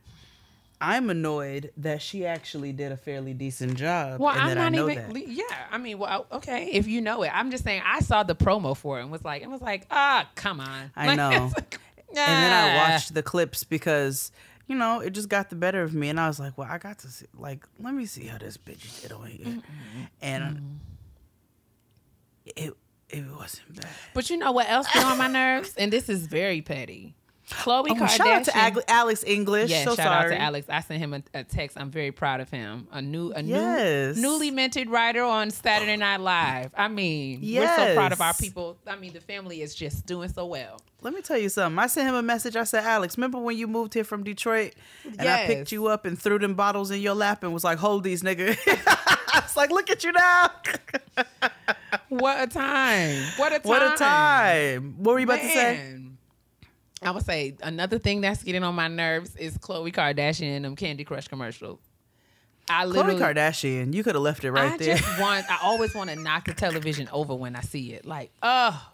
I'm 0.81 1.11
annoyed 1.11 1.73
that 1.79 2.01
she 2.03 2.25
actually 2.25 2.73
did 2.73 2.93
a 2.93 2.97
fairly 2.97 3.35
decent 3.35 3.75
job, 3.75 4.21
Well, 4.21 4.33
and 4.33 4.41
I'm 4.43 4.55
that 4.57 4.73
not 4.73 4.91
even. 4.91 5.13
that. 5.13 5.29
Yeah, 5.29 5.45
I 5.73 5.79
mean, 5.79 5.99
well, 5.99 6.27
okay, 6.31 6.67
if 6.73 6.87
you 6.87 7.01
know 7.01 7.23
it, 7.25 7.31
I'm 7.35 7.51
just 7.51 7.65
saying. 7.65 7.83
I 7.85 8.01
saw 8.01 8.23
the 8.23 8.37
promo 8.37 8.77
for 8.77 8.99
it 8.99 9.03
and 9.03 9.11
was 9.11 9.25
like, 9.25 9.43
it 9.43 9.51
was 9.51 9.61
like, 9.61 9.87
ah, 9.91 10.29
come 10.37 10.61
on. 10.61 10.91
I 10.95 11.07
Like, 11.09 11.17
know. 11.17 11.51
like, 11.57 11.81
And 12.11 12.17
then 12.17 12.53
I 12.53 12.75
ah. 12.77 12.91
watched 12.91 13.13
the 13.15 13.23
clips 13.25 13.65
because 13.65 14.31
you 14.69 14.77
know 14.77 15.01
it 15.01 15.11
just 15.11 15.29
got 15.29 15.51
the 15.51 15.57
better 15.57 15.83
of 15.83 15.95
me, 15.95 16.09
and 16.11 16.21
I 16.21 16.29
was 16.29 16.39
like, 16.39 16.57
well, 16.57 16.69
I 16.71 16.79
got 16.79 16.99
to 17.01 17.09
see, 17.09 17.27
like, 17.37 17.67
let 17.81 17.93
me 17.95 18.07
see 18.07 18.27
how 18.27 18.39
this 18.39 18.57
bitch 18.57 19.03
did 19.03 19.11
on 19.13 19.27
here, 19.27 19.59
and 20.23 20.79
it 22.45 22.75
it 23.09 23.25
wasn't 23.37 23.81
bad. 23.81 23.91
But 24.15 24.31
you 24.31 24.37
know 24.37 24.53
what 24.53 24.69
else 24.69 24.87
get 24.93 25.05
on 25.05 25.19
my 25.19 25.29
nerves? 25.29 25.75
And 25.77 25.93
this 25.93 26.09
is 26.09 26.27
very 26.27 26.61
petty. 26.61 27.15
Khloe 27.51 27.87
Oh, 27.91 27.95
Kardashian. 27.95 28.09
shout 28.17 28.27
out 28.29 28.45
to 28.45 28.57
Ag- 28.57 28.79
Alex 28.89 29.25
English. 29.27 29.71
Yeah, 29.71 29.85
so 29.85 29.95
shout 29.95 30.07
sorry. 30.07 30.35
out 30.35 30.37
to 30.37 30.41
Alex. 30.41 30.67
I 30.69 30.81
sent 30.81 31.01
him 31.01 31.15
a, 31.15 31.23
a 31.33 31.45
text. 31.45 31.79
I'm 31.79 31.91
very 31.91 32.13
proud 32.13 32.41
of 32.41 32.51
him. 32.51 32.87
A 32.93 33.01
new, 33.01 33.33
a 33.35 33.43
Yes. 33.43 34.17
new, 34.17 34.23
newly 34.23 34.51
minted 34.51 34.91
writer 34.91 35.23
on 35.25 35.51
Saturday 35.51 35.97
Night 35.97 36.21
Live. 36.21 36.73
I 36.77 36.89
mean, 36.89 37.41
we're 37.43 37.67
so 37.75 37.95
proud 37.95 38.13
of 38.13 38.21
our 38.21 38.35
people. 38.35 38.77
I 38.87 38.97
mean, 38.97 39.13
the 39.15 39.21
family 39.21 39.63
is 39.63 39.75
just 39.75 40.05
doing 40.07 40.29
so 40.29 40.45
well. 40.47 40.81
Let 41.01 41.15
me 41.15 41.23
tell 41.23 41.39
you 41.39 41.49
something. 41.49 41.79
I 41.79 41.87
sent 41.87 42.09
him 42.09 42.17
a 42.17 42.23
message. 42.23 42.57
I 42.57 42.65
said, 42.65 42.85
Alex, 42.85 43.17
remember 43.17 43.39
when 43.39 43.57
you 43.57 43.67
moved 43.69 43.95
here 43.95 44.05
from 44.05 44.25
Detroit 44.25 44.75
and 45.19 45.29
I 45.29 45.47
picked 45.47 45.73
you 45.73 45.87
up 45.87 46.05
and 46.05 46.21
threw 46.21 46.39
them 46.39 46.55
bottles 46.55 46.91
in 46.91 47.01
your 47.01 47.15
lap 47.15 47.45
and 47.45 47.55
was 47.55 47.63
like, 47.65 47.79
hold 47.79 48.03
these, 48.05 48.23
nigga. 48.23 48.59
I 49.33 49.41
was 49.43 49.57
like, 49.57 49.71
look 49.71 49.89
at 49.91 50.03
you 50.05 50.13
now. 50.13 50.51
What 52.09 52.43
a 52.43 52.47
time! 52.47 53.23
What 53.37 53.53
a 53.53 53.59
time! 53.59 53.69
what 53.69 53.83
a 53.83 53.97
time. 53.97 54.95
What 54.99 55.13
were 55.13 55.19
you 55.21 55.25
about 55.25 55.41
to 55.41 55.49
say? 55.49 56.01
I 57.03 57.11
would 57.13 57.25
say 57.25 57.57
another 57.63 57.99
thing 57.99 58.21
that's 58.21 58.43
getting 58.43 58.65
on 58.65 58.75
my 58.75 58.89
nerves 58.89 59.37
is 59.37 59.57
Khloe 59.59 59.93
Kardashian 59.93 60.57
and 60.57 60.65
them 60.65 60.77
Candy 60.77 61.05
Crush 61.05 61.29
commercials. 61.29 61.79
I 62.69 62.85
Khloe 62.87 63.19
Kardashian, 63.19 63.95
you 63.95 64.03
could 64.05 64.15
have 64.15 64.23
left 64.23 64.45
it 64.45 64.51
right 64.53 64.73
I 64.73 64.77
there. 64.77 64.97
just 64.97 65.21
want. 65.21 65.51
I 65.51 65.59
always 65.63 65.95
want 65.95 66.11
to 66.11 66.17
knock 66.17 66.47
the 66.47 66.55
television 66.55 67.09
over 67.13 67.35
when 67.35 67.57
I 67.57 67.61
see 67.61 67.93
it. 67.95 68.05
Like, 68.05 68.31
oh, 68.43 68.91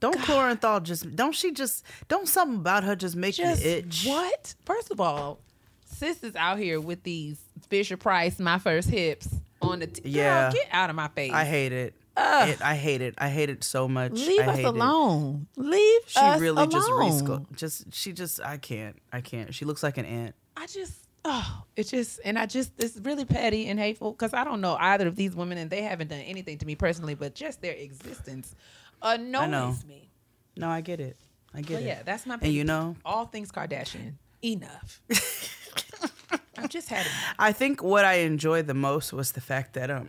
Don't 0.00 0.16
Chloranthal 0.18 0.82
just, 0.84 1.14
don't 1.16 1.34
she 1.34 1.50
just, 1.52 1.84
don't 2.06 2.28
something 2.28 2.58
about 2.60 2.84
her 2.84 2.94
just 2.96 3.16
make 3.16 3.34
just 3.34 3.64
you 3.64 3.70
itch? 3.70 4.04
what? 4.06 4.54
First 4.64 4.90
of 4.90 5.00
all, 5.00 5.40
sis 5.84 6.22
is 6.22 6.36
out 6.36 6.58
here 6.58 6.80
with 6.80 7.02
these 7.02 7.38
Fisher 7.68 7.96
Price, 7.96 8.38
my 8.38 8.58
first 8.58 8.88
hips 8.88 9.28
on 9.60 9.80
the. 9.80 9.88
T- 9.88 10.02
Girl, 10.12 10.52
get 10.52 10.68
out 10.70 10.88
of 10.88 10.96
my 10.96 11.08
face. 11.08 11.32
I 11.32 11.44
hate 11.44 11.72
it. 11.72 11.94
It. 12.20 12.60
I 12.62 12.74
hate 12.74 13.00
it. 13.00 13.14
I 13.18 13.28
hate 13.28 13.48
it 13.50 13.62
so 13.64 13.86
much. 13.88 14.12
Leave 14.12 14.40
I 14.40 14.46
us 14.46 14.56
hate 14.56 14.64
it. 14.64 14.68
alone. 14.68 15.46
Leave 15.56 16.00
She 16.06 16.18
us 16.20 16.40
really 16.40 16.66
just 16.66 16.88
alone. 16.88 17.10
resco- 17.46 17.56
just 17.56 17.92
she 17.92 18.12
just 18.12 18.40
I 18.42 18.56
can't. 18.56 18.96
I 19.12 19.20
can't. 19.20 19.54
She 19.54 19.64
looks 19.64 19.82
like 19.82 19.98
an 19.98 20.04
ant. 20.04 20.34
I 20.56 20.66
just, 20.66 20.94
oh, 21.24 21.62
it's 21.76 21.90
just, 21.90 22.18
and 22.24 22.36
I 22.36 22.46
just, 22.46 22.72
it's 22.78 22.96
really 22.98 23.24
petty 23.24 23.68
and 23.68 23.78
hateful 23.78 24.10
because 24.10 24.34
I 24.34 24.42
don't 24.42 24.60
know 24.60 24.76
either 24.80 25.06
of 25.06 25.14
these 25.14 25.36
women 25.36 25.56
and 25.58 25.70
they 25.70 25.82
haven't 25.82 26.08
done 26.08 26.18
anything 26.20 26.58
to 26.58 26.66
me 26.66 26.74
personally, 26.74 27.14
but 27.14 27.34
just 27.36 27.62
their 27.62 27.74
existence 27.74 28.54
annoys 29.00 29.84
me. 29.84 30.10
No, 30.56 30.68
I 30.68 30.80
get 30.80 30.98
it. 30.98 31.16
I 31.54 31.60
get 31.60 31.74
But 31.74 31.82
it. 31.84 31.86
yeah, 31.86 32.02
that's 32.04 32.26
my. 32.26 32.38
And 32.42 32.52
you 32.52 32.64
know, 32.64 32.96
all 33.04 33.26
things 33.26 33.52
Kardashian. 33.52 34.14
Enough. 34.42 35.00
I've 36.58 36.68
just 36.68 36.88
had 36.88 37.06
enough. 37.06 37.34
I 37.38 37.52
think 37.52 37.82
what 37.82 38.04
I 38.04 38.14
enjoyed 38.14 38.66
the 38.66 38.74
most 38.74 39.12
was 39.12 39.32
the 39.32 39.40
fact 39.40 39.74
that 39.74 39.90
um 39.92 40.08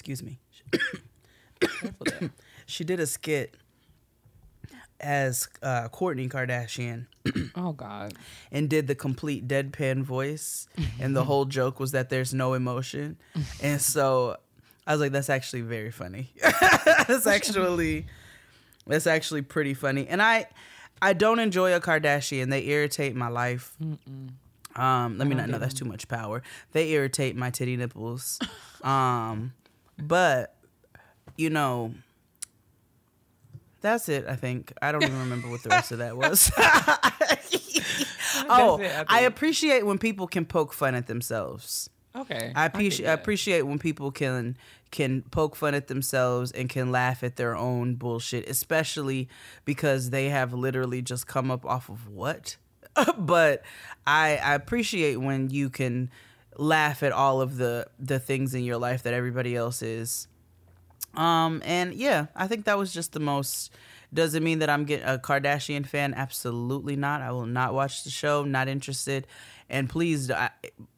excuse 0.00 0.22
me. 0.22 0.38
She 2.66 2.84
did 2.84 3.00
a 3.00 3.06
skit 3.06 3.56
as 5.00 5.48
uh, 5.60 5.88
Kourtney 5.88 6.30
Kardashian 6.30 7.06
Oh 7.56 7.72
God. 7.72 8.14
and 8.52 8.70
did 8.70 8.86
the 8.86 8.94
complete 8.94 9.48
deadpan 9.48 10.02
voice 10.04 10.68
and 11.00 11.16
the 11.16 11.24
whole 11.24 11.46
joke 11.46 11.80
was 11.80 11.90
that 11.92 12.10
there's 12.10 12.32
no 12.32 12.54
emotion. 12.54 13.16
And 13.60 13.80
so 13.82 14.36
I 14.86 14.92
was 14.92 15.00
like 15.00 15.10
that's 15.10 15.28
actually 15.30 15.62
very 15.62 15.90
funny. 15.90 16.30
that's 16.60 17.26
actually 17.26 18.06
that's 18.86 19.08
actually 19.08 19.42
pretty 19.42 19.74
funny. 19.74 20.06
And 20.06 20.22
I 20.22 20.46
I 21.02 21.12
don't 21.12 21.40
enjoy 21.40 21.74
a 21.74 21.80
Kardashian. 21.80 22.50
They 22.50 22.66
irritate 22.68 23.16
my 23.16 23.28
life. 23.28 23.76
Um, 24.76 25.18
let 25.18 25.26
me 25.26 25.34
not 25.34 25.48
know 25.48 25.58
that's 25.58 25.74
too 25.74 25.84
much 25.86 26.06
power. 26.06 26.42
They 26.70 26.90
irritate 26.90 27.34
my 27.36 27.50
titty 27.50 27.76
nipples. 27.76 28.38
Um, 28.84 29.54
but 30.02 30.54
you 31.36 31.50
know, 31.50 31.94
that's 33.80 34.08
it. 34.08 34.26
I 34.28 34.36
think 34.36 34.72
I 34.82 34.92
don't 34.92 35.02
even 35.02 35.18
remember 35.18 35.48
what 35.48 35.62
the 35.62 35.70
rest 35.70 35.92
of 35.92 35.98
that 35.98 36.16
was. 36.16 36.50
oh, 38.48 38.78
it, 38.80 38.92
I 39.08 39.18
I, 39.18 39.20
appreciate 39.20 39.86
when 39.86 39.98
people 39.98 40.26
can 40.26 40.44
poke 40.44 40.72
fun 40.72 40.94
at 40.94 41.06
themselves. 41.06 41.88
Okay. 42.14 42.52
I 42.54 42.64
I 42.64 43.12
appreciate 43.12 43.62
when 43.62 43.78
people 43.78 44.10
can 44.10 44.56
can 44.90 45.22
poke 45.30 45.54
fun 45.54 45.74
at 45.74 45.86
themselves 45.86 46.50
and 46.50 46.68
can 46.68 46.90
laugh 46.90 47.22
at 47.22 47.36
their 47.36 47.56
own 47.56 47.94
bullshit, 47.94 48.48
especially 48.48 49.28
because 49.64 50.10
they 50.10 50.28
have 50.28 50.52
literally 50.52 51.02
just 51.02 51.26
come 51.26 51.50
up 51.50 51.64
off 51.64 51.88
of 51.88 52.08
what. 52.08 52.56
but 53.18 53.62
I 54.06 54.36
I 54.38 54.54
appreciate 54.54 55.16
when 55.16 55.50
you 55.50 55.70
can 55.70 56.10
laugh 56.56 57.02
at 57.02 57.12
all 57.12 57.40
of 57.40 57.56
the 57.56 57.86
the 57.98 58.18
things 58.18 58.54
in 58.54 58.64
your 58.64 58.76
life 58.76 59.02
that 59.04 59.14
everybody 59.14 59.54
else 59.56 59.82
is. 59.82 60.28
Um 61.14 61.62
and 61.64 61.94
yeah, 61.94 62.26
I 62.36 62.46
think 62.46 62.64
that 62.64 62.78
was 62.78 62.92
just 62.92 63.12
the 63.12 63.20
most 63.20 63.72
does 64.12 64.34
it 64.34 64.42
mean 64.42 64.58
that 64.58 64.68
I'm 64.68 64.84
get 64.84 65.02
a 65.04 65.18
Kardashian 65.18 65.86
fan? 65.86 66.14
Absolutely 66.14 66.96
not. 66.96 67.22
I 67.22 67.30
will 67.30 67.46
not 67.46 67.74
watch 67.74 68.02
the 68.04 68.10
show. 68.10 68.44
Not 68.44 68.68
interested. 68.68 69.26
And 69.68 69.88
please, 69.88 70.30
I, 70.30 70.50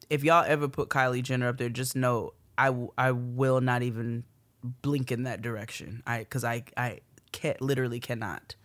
if 0.09 0.23
y'all 0.23 0.43
ever 0.47 0.67
put 0.67 0.89
Kylie 0.89 1.21
Jenner 1.21 1.47
up 1.49 1.57
there, 1.57 1.69
just 1.69 1.95
know 1.95 2.33
I, 2.57 2.67
w- 2.67 2.91
I 2.97 3.11
will 3.11 3.61
not 3.61 3.83
even 3.83 4.23
blink 4.63 5.11
in 5.11 5.23
that 5.23 5.41
direction. 5.41 6.01
I 6.07 6.19
because 6.19 6.43
I 6.43 6.63
I 6.75 6.99
can't 7.31 7.61
literally 7.61 7.99
cannot. 7.99 8.55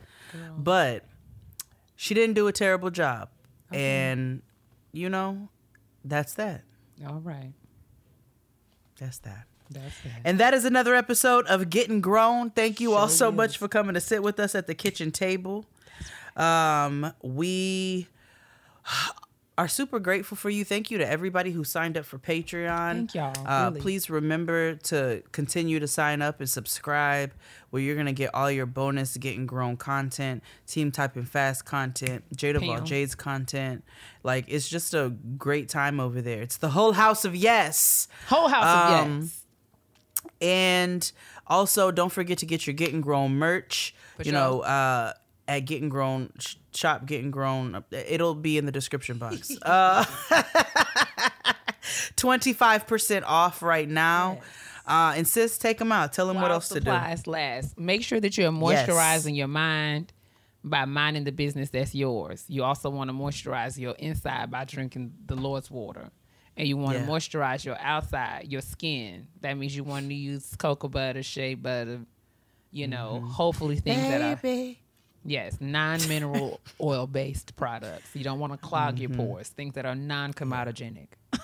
But 0.57 1.05
she 1.97 2.15
didn't 2.15 2.35
do 2.35 2.47
a 2.47 2.53
terrible 2.53 2.91
job, 2.91 3.31
and 3.73 4.43
you 4.93 5.09
know 5.09 5.49
that's 6.05 6.35
that. 6.35 6.63
All 7.07 7.21
right. 7.21 7.53
That's 8.99 9.19
that. 9.19 9.47
That's 9.71 9.95
it. 10.05 10.13
And 10.25 10.41
that 10.41 10.55
is 10.55 10.65
another 10.65 10.95
episode 10.95 11.47
of 11.47 11.71
Getting 11.71 12.01
Grown. 12.01 12.51
Thank 12.51 12.81
you 12.81 12.95
all 12.95 13.09
so 13.09 13.29
is. 13.29 13.35
much 13.35 13.59
for 13.59 13.69
coming 13.69 13.95
to 13.95 14.01
sit 14.01 14.23
with 14.23 14.41
us 14.41 14.55
at 14.55 14.67
the 14.67 14.75
kitchen 14.75 15.11
table. 15.11 15.67
Um, 16.37 17.13
we 17.23 18.09
are 19.59 19.69
super 19.69 19.99
grateful 19.99 20.37
for 20.37 20.49
you. 20.51 20.65
Thank 20.65 20.91
you 20.91 20.99
to 20.99 21.07
everybody 21.07 21.51
who 21.51 21.65
signed 21.65 21.99
up 21.99 22.05
for 22.07 22.17
Patreon. 22.19 22.93
Thank 23.11 23.15
y'all, 23.15 23.47
Uh, 23.47 23.69
really. 23.71 23.81
Please 23.81 24.09
remember 24.09 24.77
to 24.77 25.23
continue 25.33 25.81
to 25.81 25.87
sign 25.89 26.23
up 26.23 26.39
and 26.41 26.49
subscribe, 26.49 27.33
where 27.71 27.83
you're 27.83 27.97
gonna 27.97 28.13
get 28.13 28.33
all 28.35 28.51
your 28.51 28.67
bonus 28.67 29.17
Getting 29.17 29.47
Grown 29.47 29.77
content, 29.77 30.43
Team 30.67 30.91
Typing 30.93 31.25
Fast 31.25 31.65
content, 31.65 32.25
Jada 32.35 32.61
Ball 32.65 32.77
Pam. 32.77 32.85
Jade's 32.87 33.15
content. 33.15 33.85
Like 34.23 34.45
it's 34.49 34.69
just 34.69 34.95
a 34.95 35.13
great 35.37 35.69
time 35.69 35.99
over 36.01 36.23
there. 36.23 36.41
It's 36.41 36.57
the 36.59 36.71
whole 36.71 36.93
house 36.93 37.25
of 37.25 37.35
yes. 37.37 38.09
Whole 38.29 38.49
house 38.49 38.65
of 38.95 39.07
Um, 39.07 39.21
yes. 39.23 39.45
And 40.41 41.13
also, 41.47 41.91
don't 41.91 42.13
forget 42.13 42.39
to 42.39 42.47
get 42.47 42.67
your 42.67 42.75
Getting 42.75 43.01
Grown 43.01 43.33
merch. 43.35 43.95
For 44.17 44.23
you 44.23 44.31
sure. 44.31 44.41
know, 44.41 44.61
uh, 44.61 45.13
at 45.49 45.61
Getting 45.65 45.89
Grown 45.89 46.31
sh- 46.39 46.55
shop, 46.75 47.07
Getting 47.07 47.31
Grown. 47.33 47.83
It'll 47.91 48.35
be 48.37 48.57
in 48.59 48.67
the 48.67 48.73
description 48.73 49.19
box. 49.19 49.51
Uh, 49.63 50.05
Twenty 52.17 52.53
five 52.53 52.87
percent 52.87 53.25
off 53.25 53.63
right 53.63 53.89
now. 53.89 54.41
Uh, 54.87 55.15
and 55.17 55.27
sis, 55.29 55.59
take 55.59 55.79
them 55.79 55.93
out. 55.93 56.13
Tell 56.13 56.27
them 56.27 56.37
what 56.37 56.45
While 56.45 56.53
else 56.53 56.69
to 56.69 56.75
do. 56.75 56.81
supplies 56.81 57.27
last. 57.27 57.79
Make 57.79 58.03
sure 58.03 58.21
that 58.21 58.37
you're 58.39 58.51
Yes. 58.53 58.89
moisturizing 58.89 59.37
your 59.37 59.49
mind 59.49 60.13
by 60.65 60.85
minding 60.87 61.25
the 61.25 61.33
business 61.33 61.71
that's 61.71 61.95
yours. 61.95 62.45
You 62.49 62.65
also 62.65 62.91
want 62.91 63.09
to 63.11 63.15
moisturize 63.15 63.79
your 63.79 63.93
inside 63.99 64.51
by 64.51 64.65
drinking 64.65 65.13
the 65.27 65.37
Lord's 65.37 65.71
water. 65.71 66.11
And 66.57 66.67
you 66.67 66.77
want 66.77 66.99
Yeah. 66.99 67.05
to 67.07 67.11
moisturize 67.11 67.65
your 67.65 67.79
outside, 67.79 68.47
your 68.51 68.63
skin. 68.63 69.29
That 69.43 69.57
means 69.57 69.77
you 69.77 69.85
want 69.85 70.09
to 70.09 70.15
use 70.15 70.55
cocoa 70.59 70.89
butter, 70.89 71.23
shea 71.23 71.55
butter, 71.55 72.01
you 72.73 72.89
know, 72.89 73.21
Mm-hmm. 73.23 73.31
hopefully 73.31 73.77
things 73.77 74.03
that 74.03 74.21
are 74.23 74.37
Baby. 74.37 74.81
Yes, 75.29 75.59
non-mineral 75.61 76.61
oil 76.81 77.07
based 77.07 77.55
products. 77.57 78.09
You 78.15 78.25
don't 78.25 78.39
want 78.39 78.53
to 78.55 78.59
clog 78.59 78.99
your 78.99 79.11
Mm-hmm. 79.11 79.21
pores, 79.21 79.49
things 79.49 79.75
that 79.75 79.85
are 79.87 79.95
non-comedogenic. 79.95 81.09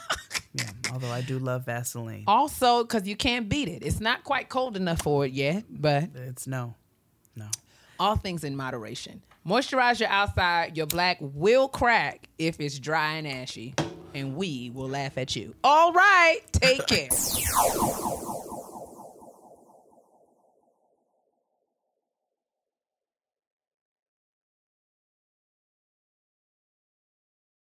Yeah, 0.57 0.71
although 0.93 1.11
I 1.11 1.21
do 1.21 1.41
love 1.41 1.65
Vaseline. 1.67 2.23
Also, 2.29 2.85
because 2.85 3.09
you 3.09 3.17
can't 3.17 3.49
beat 3.49 3.67
it. 3.67 3.83
It's 3.83 3.99
not 3.99 4.23
quite 4.23 4.49
cold 4.49 4.77
enough 4.77 5.03
for 5.03 5.27
it 5.27 5.33
yet, 5.33 5.65
but 5.69 6.05
It's 6.15 6.47
no, 6.47 6.77
no. 7.35 7.49
all 7.99 8.15
things 8.15 8.45
in 8.45 8.55
moderation. 8.55 9.21
Moisturize 9.45 9.99
your 9.99 10.11
outside. 10.11 10.77
Your 10.77 10.87
black 10.87 11.17
will 11.21 11.67
crack 11.67 12.29
if 12.39 12.61
it's 12.61 12.79
dry 12.79 13.15
and 13.15 13.27
ashy, 13.27 13.75
and 14.15 14.37
we 14.37 14.71
will 14.73 14.89
laugh 14.89 15.19
at 15.19 15.35
you. 15.35 15.57
All 15.65 15.93
right, 15.93 16.39
take 16.53 16.87
care. 16.87 17.09